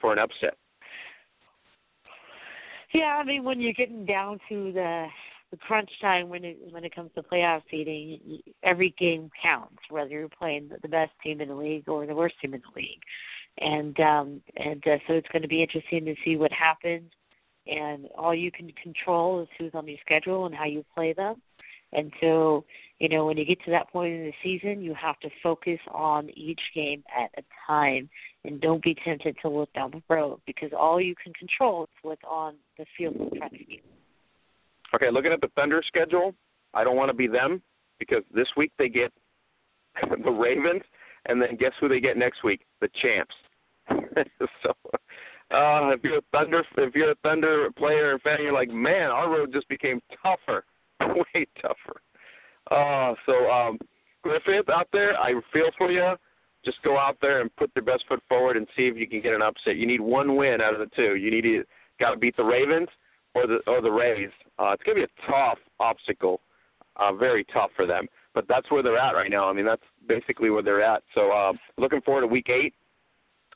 for 0.00 0.12
an 0.12 0.18
upset. 0.18 0.56
Yeah, 2.94 3.18
I 3.20 3.24
mean 3.24 3.44
when 3.44 3.60
you're 3.60 3.74
getting 3.74 4.06
down 4.06 4.40
to 4.48 4.72
the 4.72 5.06
the 5.50 5.56
crunch 5.56 5.90
time 6.00 6.28
when 6.28 6.44
it 6.44 6.58
when 6.70 6.84
it 6.84 6.94
comes 6.94 7.10
to 7.14 7.22
playoff 7.22 7.62
seeding, 7.70 8.40
every 8.62 8.94
game 8.98 9.30
counts, 9.42 9.78
whether 9.90 10.10
you're 10.10 10.28
playing 10.28 10.70
the 10.82 10.88
best 10.88 11.12
team 11.22 11.40
in 11.40 11.48
the 11.48 11.54
league 11.54 11.88
or 11.88 12.06
the 12.06 12.14
worst 12.14 12.34
team 12.40 12.54
in 12.54 12.60
the 12.60 12.80
league, 12.80 13.00
and 13.58 13.98
um, 14.00 14.40
and 14.56 14.82
uh, 14.86 14.98
so 15.06 15.14
it's 15.14 15.28
going 15.28 15.42
to 15.42 15.48
be 15.48 15.62
interesting 15.62 16.04
to 16.04 16.14
see 16.24 16.36
what 16.36 16.52
happens 16.52 17.10
and 17.68 18.08
all 18.16 18.34
you 18.34 18.50
can 18.50 18.70
control 18.82 19.42
is 19.42 19.48
who's 19.58 19.72
on 19.74 19.86
your 19.86 19.98
schedule 20.04 20.46
and 20.46 20.54
how 20.54 20.64
you 20.64 20.84
play 20.94 21.12
them. 21.12 21.40
And 21.92 22.12
so, 22.20 22.64
you 22.98 23.08
know, 23.08 23.24
when 23.26 23.38
you 23.38 23.46
get 23.46 23.62
to 23.64 23.70
that 23.70 23.90
point 23.90 24.12
in 24.12 24.24
the 24.24 24.32
season, 24.42 24.82
you 24.82 24.94
have 24.94 25.18
to 25.20 25.30
focus 25.42 25.78
on 25.90 26.28
each 26.30 26.60
game 26.74 27.02
at 27.16 27.30
a 27.38 27.42
time 27.66 28.10
and 28.44 28.60
don't 28.60 28.82
be 28.82 28.94
tempted 28.94 29.36
to 29.42 29.48
look 29.48 29.72
down 29.72 29.90
the 29.90 30.02
road 30.14 30.40
because 30.46 30.70
all 30.78 31.00
you 31.00 31.14
can 31.22 31.32
control 31.32 31.84
is 31.84 31.88
what's 32.02 32.22
on 32.28 32.54
the 32.76 32.84
field 32.96 33.16
in 33.16 33.38
front 33.38 33.54
of 33.54 33.60
you. 33.66 33.80
Okay, 34.94 35.10
looking 35.10 35.32
at 35.32 35.40
the 35.40 35.48
Thunder 35.54 35.82
schedule, 35.86 36.34
I 36.74 36.84
don't 36.84 36.96
want 36.96 37.10
to 37.10 37.16
be 37.16 37.26
them 37.26 37.62
because 37.98 38.22
this 38.34 38.48
week 38.56 38.72
they 38.78 38.88
get 38.88 39.12
the 40.24 40.30
Ravens, 40.30 40.82
and 41.26 41.40
then 41.40 41.56
guess 41.56 41.72
who 41.80 41.88
they 41.88 42.00
get 42.00 42.16
next 42.16 42.44
week? 42.44 42.60
The 42.80 42.88
champs. 43.00 43.34
so 44.62 44.72
uh, 45.50 45.90
if 45.90 46.04
you're 46.04 46.18
a 46.18 46.22
Thunder, 46.32 46.62
if 46.76 46.94
you're 46.94 47.12
a 47.12 47.16
Thunder 47.22 47.70
player 47.76 48.12
and 48.12 48.22
fan, 48.22 48.38
you're 48.42 48.52
like, 48.52 48.70
man, 48.70 49.10
our 49.10 49.30
road 49.30 49.52
just 49.52 49.68
became 49.68 50.00
tougher, 50.22 50.64
way 51.00 51.46
tougher. 51.60 52.00
Uh, 52.70 53.14
so 53.24 53.50
um, 53.50 53.78
Griffith 54.22 54.68
out 54.68 54.88
there, 54.92 55.18
I 55.18 55.32
feel 55.52 55.70
for 55.78 55.90
you. 55.90 56.14
Just 56.64 56.82
go 56.82 56.98
out 56.98 57.16
there 57.22 57.40
and 57.40 57.54
put 57.56 57.70
your 57.74 57.84
best 57.84 58.04
foot 58.08 58.22
forward 58.28 58.56
and 58.56 58.66
see 58.76 58.88
if 58.88 58.96
you 58.96 59.08
can 59.08 59.22
get 59.22 59.32
an 59.32 59.42
upset. 59.42 59.76
You 59.76 59.86
need 59.86 60.00
one 60.00 60.36
win 60.36 60.60
out 60.60 60.74
of 60.74 60.80
the 60.80 60.94
two. 60.94 61.16
You 61.16 61.30
need 61.30 61.42
to 61.42 61.64
got 61.98 62.10
to 62.10 62.16
beat 62.16 62.36
the 62.36 62.44
Ravens 62.44 62.88
or 63.34 63.46
the 63.46 63.58
or 63.66 63.80
the 63.80 63.90
Rays. 63.90 64.30
Uh, 64.58 64.72
it's 64.72 64.84
to 64.84 64.94
be 64.94 65.02
a 65.02 65.30
tough 65.30 65.58
obstacle, 65.80 66.40
uh, 66.96 67.12
very 67.12 67.44
tough 67.44 67.70
for 67.76 67.86
them. 67.86 68.06
But 68.34 68.46
that's 68.48 68.70
where 68.70 68.82
they're 68.82 68.98
at 68.98 69.14
right 69.14 69.30
now. 69.30 69.48
I 69.48 69.52
mean, 69.52 69.64
that's 69.64 69.82
basically 70.06 70.50
where 70.50 70.62
they're 70.62 70.82
at. 70.82 71.02
So 71.14 71.30
uh, 71.30 71.52
looking 71.76 72.00
forward 72.02 72.22
to 72.22 72.26
Week 72.26 72.48
Eight. 72.50 72.74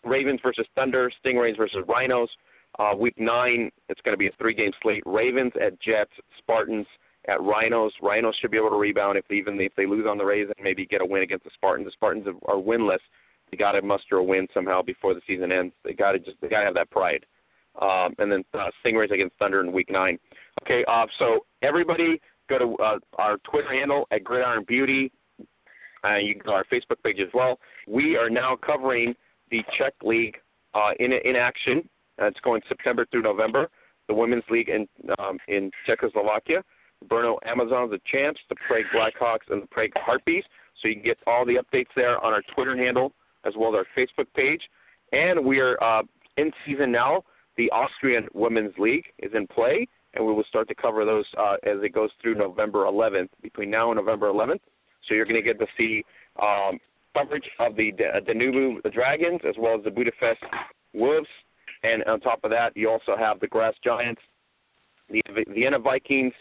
Ravens 0.04 0.40
versus 0.42 0.66
Thunder, 0.74 1.10
Stingrays 1.24 1.56
versus 1.56 1.84
Rhinos. 1.88 2.30
Uh, 2.78 2.92
week 2.96 3.14
nine, 3.18 3.70
it's 3.88 4.00
going 4.00 4.14
to 4.14 4.18
be 4.18 4.28
a 4.28 4.32
three-game 4.38 4.72
slate. 4.82 5.02
Ravens 5.04 5.52
at 5.60 5.80
Jets, 5.80 6.12
Spartans 6.38 6.86
at 7.28 7.40
Rhinos. 7.40 7.92
Rhinos 8.00 8.34
should 8.40 8.50
be 8.50 8.56
able 8.56 8.70
to 8.70 8.76
rebound 8.76 9.18
if 9.18 9.30
even 9.30 9.60
if 9.60 9.72
they 9.76 9.86
lose 9.86 10.06
on 10.08 10.18
the 10.18 10.24
Rays 10.24 10.48
and 10.48 10.64
maybe 10.64 10.86
get 10.86 11.02
a 11.02 11.06
win 11.06 11.22
against 11.22 11.44
the 11.44 11.50
Spartans. 11.54 11.86
The 11.86 11.92
Spartans 11.92 12.26
are 12.46 12.56
winless. 12.56 12.98
They 13.50 13.56
got 13.58 13.72
to 13.72 13.82
muster 13.82 14.16
a 14.16 14.24
win 14.24 14.48
somehow 14.54 14.80
before 14.80 15.12
the 15.14 15.20
season 15.26 15.52
ends. 15.52 15.74
They 15.84 15.92
got 15.92 16.12
to 16.12 16.18
just 16.18 16.38
they 16.40 16.48
got 16.48 16.60
to 16.60 16.66
have 16.66 16.74
that 16.74 16.90
pride. 16.90 17.26
Um, 17.80 18.14
and 18.18 18.30
then 18.32 18.44
uh, 18.54 18.70
Stingrays 18.84 19.12
against 19.12 19.36
Thunder 19.38 19.60
in 19.60 19.72
Week 19.72 19.90
Nine. 19.90 20.18
Okay, 20.62 20.84
uh, 20.88 21.06
so 21.18 21.46
everybody 21.62 22.20
go 22.48 22.58
to 22.58 22.82
uh, 22.82 22.98
our 23.18 23.36
Twitter 23.38 23.72
handle 23.72 24.06
at 24.10 24.24
Gridiron 24.24 24.64
Beauty. 24.66 25.12
Uh, 26.04 26.16
you 26.16 26.34
can 26.34 26.42
go 26.44 26.50
to 26.50 26.56
our 26.56 26.64
Facebook 26.64 27.02
page 27.04 27.18
as 27.20 27.28
well. 27.32 27.58
We 27.86 28.16
are 28.16 28.28
now 28.28 28.56
covering 28.56 29.14
the 29.52 29.62
Czech 29.78 29.94
League 30.02 30.38
uh, 30.74 30.90
in 30.98 31.12
in 31.12 31.36
action. 31.36 31.88
Uh, 32.20 32.26
it's 32.26 32.40
going 32.40 32.60
September 32.68 33.06
through 33.10 33.22
November. 33.22 33.68
The 34.08 34.14
Women's 34.14 34.44
League 34.50 34.68
in 34.68 34.88
um, 35.20 35.38
in 35.46 35.70
Czechoslovakia. 35.86 36.64
Brno 37.08 37.36
Amazons, 37.44 37.90
the 37.90 38.00
champs, 38.10 38.40
the 38.48 38.56
Prague 38.66 38.84
Blackhawks, 38.94 39.50
and 39.50 39.62
the 39.62 39.66
Prague 39.66 39.90
Harpies. 39.96 40.44
So 40.80 40.88
you 40.88 40.94
can 40.94 41.04
get 41.04 41.18
all 41.26 41.44
the 41.44 41.56
updates 41.56 41.90
there 41.94 42.18
on 42.24 42.32
our 42.32 42.42
Twitter 42.54 42.76
handle 42.76 43.12
as 43.44 43.54
well 43.56 43.74
as 43.74 43.84
our 43.84 43.86
Facebook 43.96 44.26
page. 44.34 44.62
And 45.12 45.44
we 45.44 45.60
are 45.60 45.82
uh, 45.82 46.02
in 46.36 46.50
season 46.64 46.90
now. 46.90 47.24
The 47.56 47.70
Austrian 47.70 48.28
Women's 48.32 48.72
League 48.78 49.04
is 49.18 49.32
in 49.34 49.46
play, 49.46 49.86
and 50.14 50.24
we 50.24 50.32
will 50.32 50.44
start 50.44 50.68
to 50.68 50.74
cover 50.74 51.04
those 51.04 51.26
uh, 51.38 51.56
as 51.64 51.78
it 51.82 51.92
goes 51.92 52.10
through 52.20 52.36
November 52.36 52.84
11th, 52.84 53.28
between 53.42 53.68
now 53.68 53.90
and 53.90 53.98
November 53.98 54.28
11th. 54.32 54.60
So 55.06 55.14
you're 55.14 55.26
going 55.26 55.42
to 55.42 55.42
get 55.42 55.58
to 55.58 55.66
see 55.76 56.02
um, 56.40 56.78
coverage 57.16 57.48
of 57.58 57.76
the 57.76 57.92
Danube 58.26 58.82
Dragons 58.92 59.40
as 59.48 59.54
well 59.58 59.76
as 59.76 59.84
the 59.84 59.90
Budapest 59.90 60.42
Wolves. 60.94 61.28
And 61.82 62.04
on 62.04 62.20
top 62.20 62.40
of 62.44 62.50
that, 62.50 62.76
you 62.76 62.90
also 62.90 63.16
have 63.16 63.40
the 63.40 63.48
Graz 63.48 63.74
Giants, 63.84 64.20
the 65.10 65.22
Vienna 65.48 65.78
Vikings, 65.78 66.32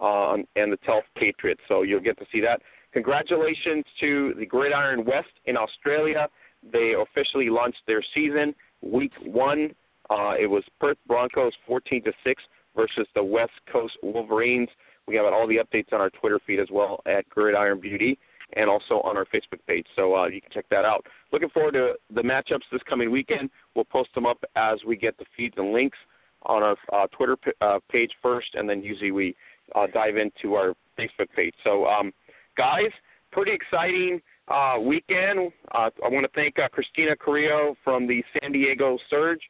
uh, 0.00 0.34
and 0.56 0.72
the 0.72 0.78
Telf 0.78 1.02
Patriots. 1.16 1.60
So 1.68 1.82
you'll 1.82 2.00
get 2.00 2.18
to 2.18 2.26
see 2.32 2.40
that. 2.40 2.62
Congratulations 2.92 3.84
to 4.00 4.34
the 4.38 4.46
Gridiron 4.46 5.04
West 5.04 5.28
in 5.44 5.56
Australia. 5.56 6.28
They 6.72 6.94
officially 7.00 7.50
launched 7.50 7.82
their 7.86 8.02
season 8.14 8.54
week 8.80 9.12
one. 9.24 9.74
Uh, 10.10 10.34
it 10.40 10.46
was 10.46 10.64
Perth 10.80 10.96
Broncos 11.06 11.52
14 11.66 12.04
to 12.04 12.12
six 12.24 12.42
versus 12.74 13.06
the 13.14 13.22
West 13.22 13.52
Coast 13.70 13.94
Wolverines. 14.02 14.68
We 15.06 15.16
have 15.16 15.26
all 15.26 15.46
the 15.46 15.56
updates 15.56 15.92
on 15.92 16.00
our 16.00 16.10
Twitter 16.10 16.38
feed 16.46 16.60
as 16.60 16.68
well 16.70 17.00
at 17.06 17.28
Gridiron 17.28 17.80
Beauty 17.80 18.18
and 18.54 18.68
also 18.68 19.00
on 19.02 19.16
our 19.16 19.26
Facebook 19.26 19.60
page. 19.66 19.86
So 19.94 20.16
uh, 20.16 20.26
you 20.28 20.40
can 20.40 20.50
check 20.52 20.66
that 20.70 20.84
out. 20.84 21.04
Looking 21.32 21.50
forward 21.50 21.72
to 21.72 21.94
the 22.14 22.22
matchups 22.22 22.62
this 22.72 22.80
coming 22.88 23.10
weekend. 23.10 23.50
We'll 23.74 23.84
post 23.84 24.10
them 24.14 24.26
up 24.26 24.42
as 24.56 24.78
we 24.86 24.96
get 24.96 25.18
the 25.18 25.26
feeds 25.36 25.54
and 25.58 25.72
links 25.72 25.98
on 26.44 26.62
our 26.62 26.76
uh, 26.92 27.06
Twitter 27.08 27.36
p- 27.36 27.52
uh, 27.60 27.78
page 27.90 28.12
first, 28.22 28.48
and 28.54 28.68
then 28.68 28.82
usually 28.82 29.10
we 29.10 29.36
uh, 29.74 29.86
dive 29.92 30.16
into 30.16 30.54
our 30.54 30.74
Facebook 30.98 31.28
page. 31.34 31.54
So, 31.64 31.86
um, 31.86 32.12
guys, 32.56 32.90
pretty 33.32 33.52
exciting 33.52 34.20
uh, 34.48 34.76
weekend. 34.80 35.52
Uh, 35.72 35.90
I 36.04 36.08
want 36.08 36.24
to 36.24 36.30
thank 36.34 36.54
Christina 36.72 37.16
Carrillo 37.16 37.76
from 37.84 38.06
the 38.06 38.22
San 38.40 38.52
Diego 38.52 38.98
Surge. 39.10 39.40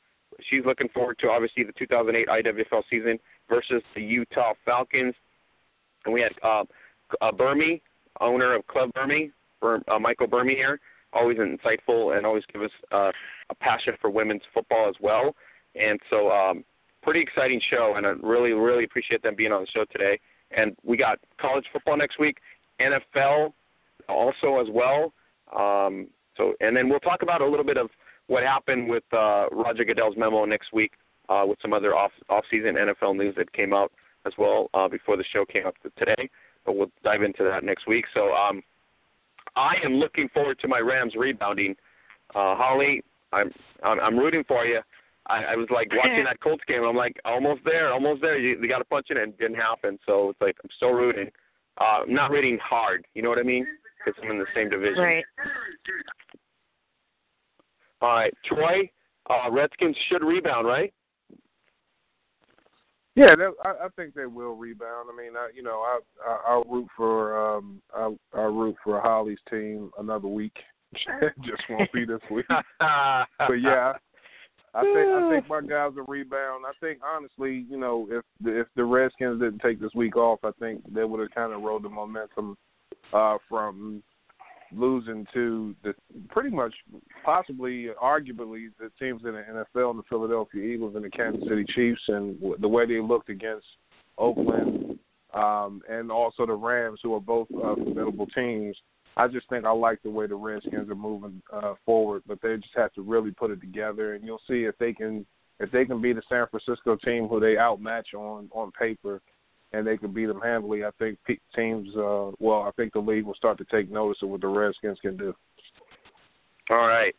She's 0.48 0.64
looking 0.64 0.88
forward 0.88 1.18
to 1.20 1.30
obviously 1.30 1.64
the 1.64 1.72
2008 1.72 2.28
IWFL 2.28 2.82
season 2.90 3.18
versus 3.48 3.82
the 3.94 4.02
Utah 4.02 4.54
Falcons. 4.64 5.14
And 6.04 6.14
we 6.14 6.20
had 6.20 6.32
uh, 6.42 6.64
uh, 7.20 7.32
Burmy 7.32 7.80
owner 8.20 8.54
of 8.54 8.66
Club 8.66 8.90
Burmy, 8.96 9.30
uh, 9.62 9.98
Michael 9.98 10.28
Burmy 10.28 10.54
here, 10.54 10.80
always 11.12 11.38
insightful 11.38 12.16
and 12.16 12.26
always 12.26 12.44
give 12.52 12.62
us 12.62 12.70
uh, 12.92 13.10
a 13.50 13.54
passion 13.60 13.94
for 14.00 14.10
women's 14.10 14.42
football 14.52 14.88
as 14.88 14.94
well. 15.00 15.34
And 15.74 15.98
so, 16.10 16.30
um, 16.30 16.64
pretty 17.02 17.20
exciting 17.20 17.60
show, 17.70 17.94
and 17.96 18.06
I 18.06 18.10
really, 18.22 18.52
really 18.52 18.84
appreciate 18.84 19.22
them 19.22 19.34
being 19.36 19.52
on 19.52 19.62
the 19.62 19.66
show 19.68 19.84
today. 19.92 20.18
And 20.50 20.76
we 20.84 20.96
got 20.96 21.18
college 21.40 21.64
football 21.72 21.96
next 21.96 22.18
week, 22.18 22.38
NFL 22.80 23.52
also 24.08 24.60
as 24.60 24.66
well. 24.70 25.12
Um, 25.56 26.08
so, 26.36 26.54
and 26.60 26.76
then 26.76 26.88
we'll 26.88 27.00
talk 27.00 27.22
about 27.22 27.40
a 27.40 27.46
little 27.46 27.64
bit 27.64 27.76
of 27.76 27.90
what 28.26 28.42
happened 28.42 28.88
with 28.88 29.04
uh, 29.12 29.46
Roger 29.52 29.84
Goodell's 29.84 30.16
memo 30.16 30.44
next 30.44 30.72
week, 30.72 30.92
uh, 31.28 31.44
with 31.46 31.58
some 31.62 31.72
other 31.72 31.94
off 31.96 32.12
off-season 32.28 32.74
NFL 32.74 33.16
news 33.16 33.34
that 33.36 33.52
came 33.52 33.72
out 33.72 33.92
as 34.26 34.32
well 34.36 34.68
uh, 34.74 34.88
before 34.88 35.16
the 35.16 35.24
show 35.32 35.44
came 35.44 35.66
up 35.66 35.74
today 35.96 36.28
but 36.68 36.76
we'll 36.76 36.92
dive 37.02 37.22
into 37.22 37.44
that 37.44 37.64
next 37.64 37.86
week. 37.88 38.04
So 38.12 38.34
um, 38.34 38.60
I 39.56 39.72
am 39.82 39.94
looking 39.94 40.28
forward 40.34 40.58
to 40.60 40.68
my 40.68 40.80
Rams 40.80 41.14
rebounding. 41.16 41.74
Uh, 42.34 42.54
Holly, 42.56 43.02
I'm, 43.32 43.50
I'm 43.82 43.98
I'm 44.00 44.18
rooting 44.18 44.44
for 44.46 44.66
you. 44.66 44.80
I, 45.28 45.44
I 45.44 45.56
was 45.56 45.66
like 45.70 45.88
watching 45.92 46.24
that 46.24 46.40
Colts 46.42 46.62
game. 46.68 46.84
I'm 46.84 46.94
like 46.94 47.16
almost 47.24 47.62
there, 47.64 47.90
almost 47.90 48.20
there. 48.20 48.38
You, 48.38 48.60
you 48.60 48.68
got 48.68 48.78
to 48.78 48.84
punch 48.84 49.06
it, 49.08 49.16
and 49.16 49.32
it 49.32 49.38
didn't 49.38 49.56
happen. 49.56 49.98
So 50.04 50.28
it's 50.28 50.40
like 50.42 50.56
I'm 50.62 50.68
still 50.76 50.92
rooting. 50.92 51.30
Uh, 51.80 52.02
I'm 52.02 52.12
not 52.12 52.30
rooting 52.30 52.58
hard. 52.62 53.06
You 53.14 53.22
know 53.22 53.30
what 53.30 53.38
I 53.38 53.44
mean? 53.44 53.66
Because 54.04 54.20
I'm 54.22 54.30
in 54.30 54.38
the 54.38 54.46
same 54.54 54.68
division. 54.68 55.02
Right. 55.02 55.24
All 58.02 58.10
right, 58.10 58.34
Troy. 58.44 58.90
Uh, 59.30 59.50
Redskins 59.50 59.96
should 60.10 60.22
rebound, 60.22 60.66
right? 60.66 60.92
Yeah, 63.18 63.34
that, 63.34 63.52
I, 63.64 63.86
I 63.86 63.88
think 63.96 64.14
they 64.14 64.26
will 64.26 64.54
rebound. 64.54 65.08
I 65.12 65.16
mean, 65.16 65.32
I, 65.36 65.48
you 65.52 65.64
know, 65.64 65.80
I, 65.80 65.98
I 66.24 66.38
I'll 66.46 66.64
root 66.64 66.86
for 66.96 67.56
um 67.56 67.82
I 67.92 68.14
I'll 68.32 68.54
root 68.54 68.76
for 68.84 69.00
Holly's 69.00 69.40
team 69.50 69.90
another 69.98 70.28
week. 70.28 70.56
It 70.92 71.32
just 71.40 71.62
won't 71.68 71.92
be 71.92 72.04
this 72.04 72.20
week. 72.30 72.46
but 72.48 73.54
yeah, 73.60 73.94
I 74.72 74.82
think 74.82 75.08
I 75.08 75.30
think 75.30 75.48
my 75.48 75.60
guys 75.68 75.96
will 75.96 76.04
rebound. 76.04 76.64
I 76.64 76.70
think 76.78 77.00
honestly, 77.04 77.66
you 77.68 77.76
know, 77.76 78.06
if 78.08 78.24
the, 78.40 78.60
if 78.60 78.68
the 78.76 78.84
Redskins 78.84 79.40
didn't 79.40 79.62
take 79.62 79.80
this 79.80 79.94
week 79.96 80.16
off, 80.16 80.38
I 80.44 80.52
think 80.60 80.82
they 80.94 81.02
would 81.02 81.18
have 81.18 81.34
kind 81.34 81.52
of 81.52 81.62
rode 81.62 81.82
the 81.82 81.88
momentum 81.88 82.56
uh 83.12 83.38
from 83.48 84.00
losing 84.72 85.26
to 85.32 85.74
the 85.82 85.94
pretty 86.28 86.50
much 86.50 86.74
possibly 87.24 87.88
arguably 88.02 88.68
the 88.78 88.90
teams 88.98 89.22
in 89.24 89.32
the 89.32 89.64
NFL 89.76 89.90
and 89.90 89.98
the 89.98 90.04
Philadelphia 90.08 90.62
Eagles 90.62 90.94
and 90.94 91.04
the 91.04 91.10
Kansas 91.10 91.42
City 91.48 91.64
Chiefs 91.74 92.02
and 92.08 92.36
the 92.60 92.68
way 92.68 92.86
they 92.86 93.00
looked 93.00 93.30
against 93.30 93.66
Oakland 94.18 94.98
um, 95.34 95.82
and 95.88 96.10
also 96.10 96.46
the 96.46 96.54
Rams 96.54 97.00
who 97.02 97.14
are 97.14 97.20
both 97.20 97.48
uh, 97.52 97.74
formidable 97.74 98.26
teams. 98.26 98.76
I 99.16 99.26
just 99.26 99.48
think 99.48 99.64
I 99.64 99.72
like 99.72 100.00
the 100.02 100.10
way 100.10 100.26
the 100.26 100.36
Redskins 100.36 100.88
are 100.90 100.94
moving 100.94 101.42
uh, 101.52 101.74
forward, 101.84 102.22
but 102.26 102.40
they 102.40 102.56
just 102.56 102.76
have 102.76 102.92
to 102.94 103.02
really 103.02 103.32
put 103.32 103.50
it 103.50 103.60
together, 103.60 104.14
and 104.14 104.24
you'll 104.24 104.40
see 104.48 104.64
if 104.64 104.76
they 104.78 104.92
can 104.92 105.26
if 105.60 105.72
they 105.72 105.84
can 105.84 106.00
be 106.00 106.12
the 106.12 106.22
San 106.28 106.46
Francisco 106.48 106.96
team 106.96 107.26
who 107.26 107.40
they 107.40 107.56
outmatch 107.56 108.14
on 108.14 108.48
on 108.52 108.70
paper 108.72 109.20
and 109.72 109.86
they 109.86 109.96
can 109.96 110.12
beat 110.12 110.26
them 110.26 110.40
handily, 110.40 110.84
I 110.84 110.90
think 110.98 111.18
teams, 111.54 111.88
uh, 111.96 112.30
well, 112.38 112.62
I 112.62 112.70
think 112.76 112.92
the 112.92 113.00
league 113.00 113.24
will 113.24 113.34
start 113.34 113.58
to 113.58 113.64
take 113.64 113.90
notice 113.90 114.22
of 114.22 114.30
what 114.30 114.40
the 114.40 114.48
Redskins 114.48 114.98
can 115.00 115.16
do. 115.16 115.34
All 116.70 116.86
right. 116.86 117.14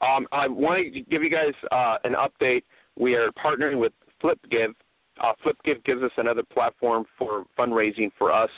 Um, 0.00 0.26
I 0.32 0.48
want 0.48 0.92
to 0.92 1.00
give 1.00 1.22
you 1.22 1.30
guys 1.30 1.52
uh, 1.72 1.96
an 2.04 2.14
update. 2.14 2.62
We 2.98 3.14
are 3.14 3.30
partnering 3.32 3.78
with 3.78 3.92
FlipGive. 4.22 4.74
Uh, 5.22 5.32
FlipGive 5.44 5.84
gives 5.84 6.02
us 6.02 6.10
another 6.16 6.42
platform 6.42 7.04
for 7.18 7.44
fundraising 7.58 8.10
for 8.18 8.32
us 8.32 8.50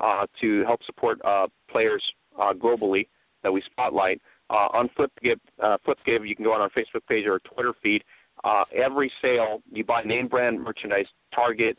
uh, 0.00 0.26
to 0.40 0.64
help 0.64 0.82
support 0.84 1.20
uh, 1.24 1.46
players 1.70 2.02
uh, 2.40 2.52
globally 2.52 3.06
that 3.42 3.52
we 3.52 3.62
spotlight. 3.62 4.20
Uh, 4.50 4.68
on 4.72 4.88
FlipGive, 4.98 5.38
FlipGive, 5.60 6.26
you 6.26 6.34
can 6.34 6.44
go 6.44 6.52
on 6.52 6.60
our 6.60 6.70
Facebook 6.70 7.06
page 7.08 7.26
or 7.26 7.38
Twitter 7.40 7.74
feed. 7.82 8.02
Every 8.74 9.12
sale, 9.20 9.60
you 9.70 9.84
buy 9.84 10.02
name 10.02 10.26
brand 10.26 10.60
merchandise, 10.60 11.06
Target, 11.34 11.76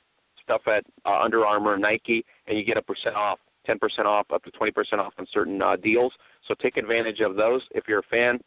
stuff 0.50 0.62
at 0.68 0.84
uh, 1.06 1.20
Under 1.22 1.46
Armour, 1.46 1.78
Nike, 1.78 2.26
and 2.48 2.58
you 2.58 2.64
get 2.64 2.78
a 2.78 2.82
percent 2.82 3.16
off, 3.16 3.40
10% 3.68 3.78
off, 4.06 4.26
up 4.34 4.44
to 4.44 4.52
20% 4.52 4.72
off 4.98 5.14
on 5.20 5.28
certain 5.32 5.62
uh, 5.62 5.76
deals. 5.76 6.12
So 6.48 6.56
take 6.60 6.78
advantage 6.78 7.20
of 7.20 7.36
those 7.36 7.62
if 7.72 7.84
you're 7.88 8.00
a 8.00 8.10
fan. 8.10 8.40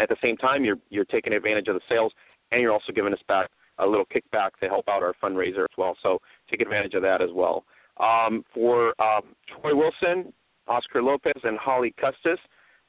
At 0.00 0.08
the 0.08 0.16
same 0.22 0.36
time, 0.36 0.64
you're 0.64 0.78
you're 0.88 1.04
taking 1.04 1.34
advantage 1.34 1.68
of 1.68 1.74
the 1.74 1.82
sales, 1.88 2.12
and 2.50 2.60
you're 2.62 2.72
also 2.72 2.92
giving 2.92 3.12
us 3.12 3.20
back 3.28 3.50
a 3.78 3.86
little 3.86 4.06
kickback 4.06 4.50
to 4.60 4.68
help 4.68 4.88
out 4.88 5.02
our 5.02 5.14
fundraiser 5.22 5.64
as 5.64 5.76
well. 5.76 5.96
So 6.02 6.18
take 6.50 6.62
advantage 6.62 6.94
of 6.94 7.02
that 7.02 7.20
as 7.20 7.28
well. 7.32 7.64
Um, 7.98 8.42
for 8.54 8.94
um, 9.00 9.34
Troy 9.46 9.76
Wilson, 9.76 10.32
Oscar 10.66 11.02
Lopez, 11.02 11.40
and 11.44 11.58
Holly 11.58 11.94
Custis, 12.00 12.38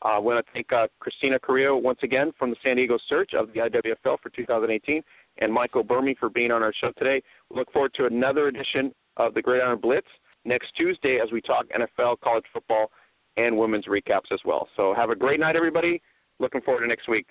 uh, 0.04 0.10
I 0.10 0.18
want 0.18 0.46
to 0.46 0.52
thank 0.54 0.72
uh, 0.72 0.88
Christina 1.00 1.40
Carrillo 1.40 1.78
once 1.78 2.00
again 2.04 2.32
from 2.40 2.50
the 2.50 2.56
San 2.64 2.78
Diego 2.78 2.98
Surge 3.08 3.34
of 3.34 3.48
the 3.54 3.60
IWFL 3.60 4.18
for 4.22 4.30
2018 4.30 5.02
and 5.40 5.52
Michael 5.52 5.84
Burmy 5.84 6.18
for 6.18 6.30
being 6.30 6.52
on 6.52 6.64
our 6.64 6.74
show 6.74 6.92
today. 6.98 7.22
We 7.50 7.58
look 7.58 7.72
forward 7.72 7.94
to 7.96 8.06
another 8.06 8.48
edition 8.48 8.94
of 9.18 9.34
the 9.34 9.42
Gridiron 9.42 9.80
Blitz 9.80 10.08
next 10.46 10.76
Tuesday 10.76 11.20
as 11.24 11.32
we 11.32 11.42
talk 11.42 11.66
NFL, 11.70 12.20
college 12.22 12.46
football, 12.52 12.92
and 13.38 13.58
women's 13.58 13.86
recaps 13.86 14.32
as 14.32 14.40
well. 14.46 14.68
So 14.76 14.94
have 14.96 15.10
a 15.10 15.16
great 15.16 15.40
night, 15.40 15.56
everybody. 15.56 16.02
Looking 16.40 16.62
forward 16.62 16.82
to 16.82 16.88
next 16.88 17.08
week. 17.08 17.28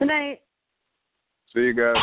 Good 0.00 0.08
night. 0.08 0.40
See 1.54 1.60
you 1.60 1.74
guys. 1.74 1.96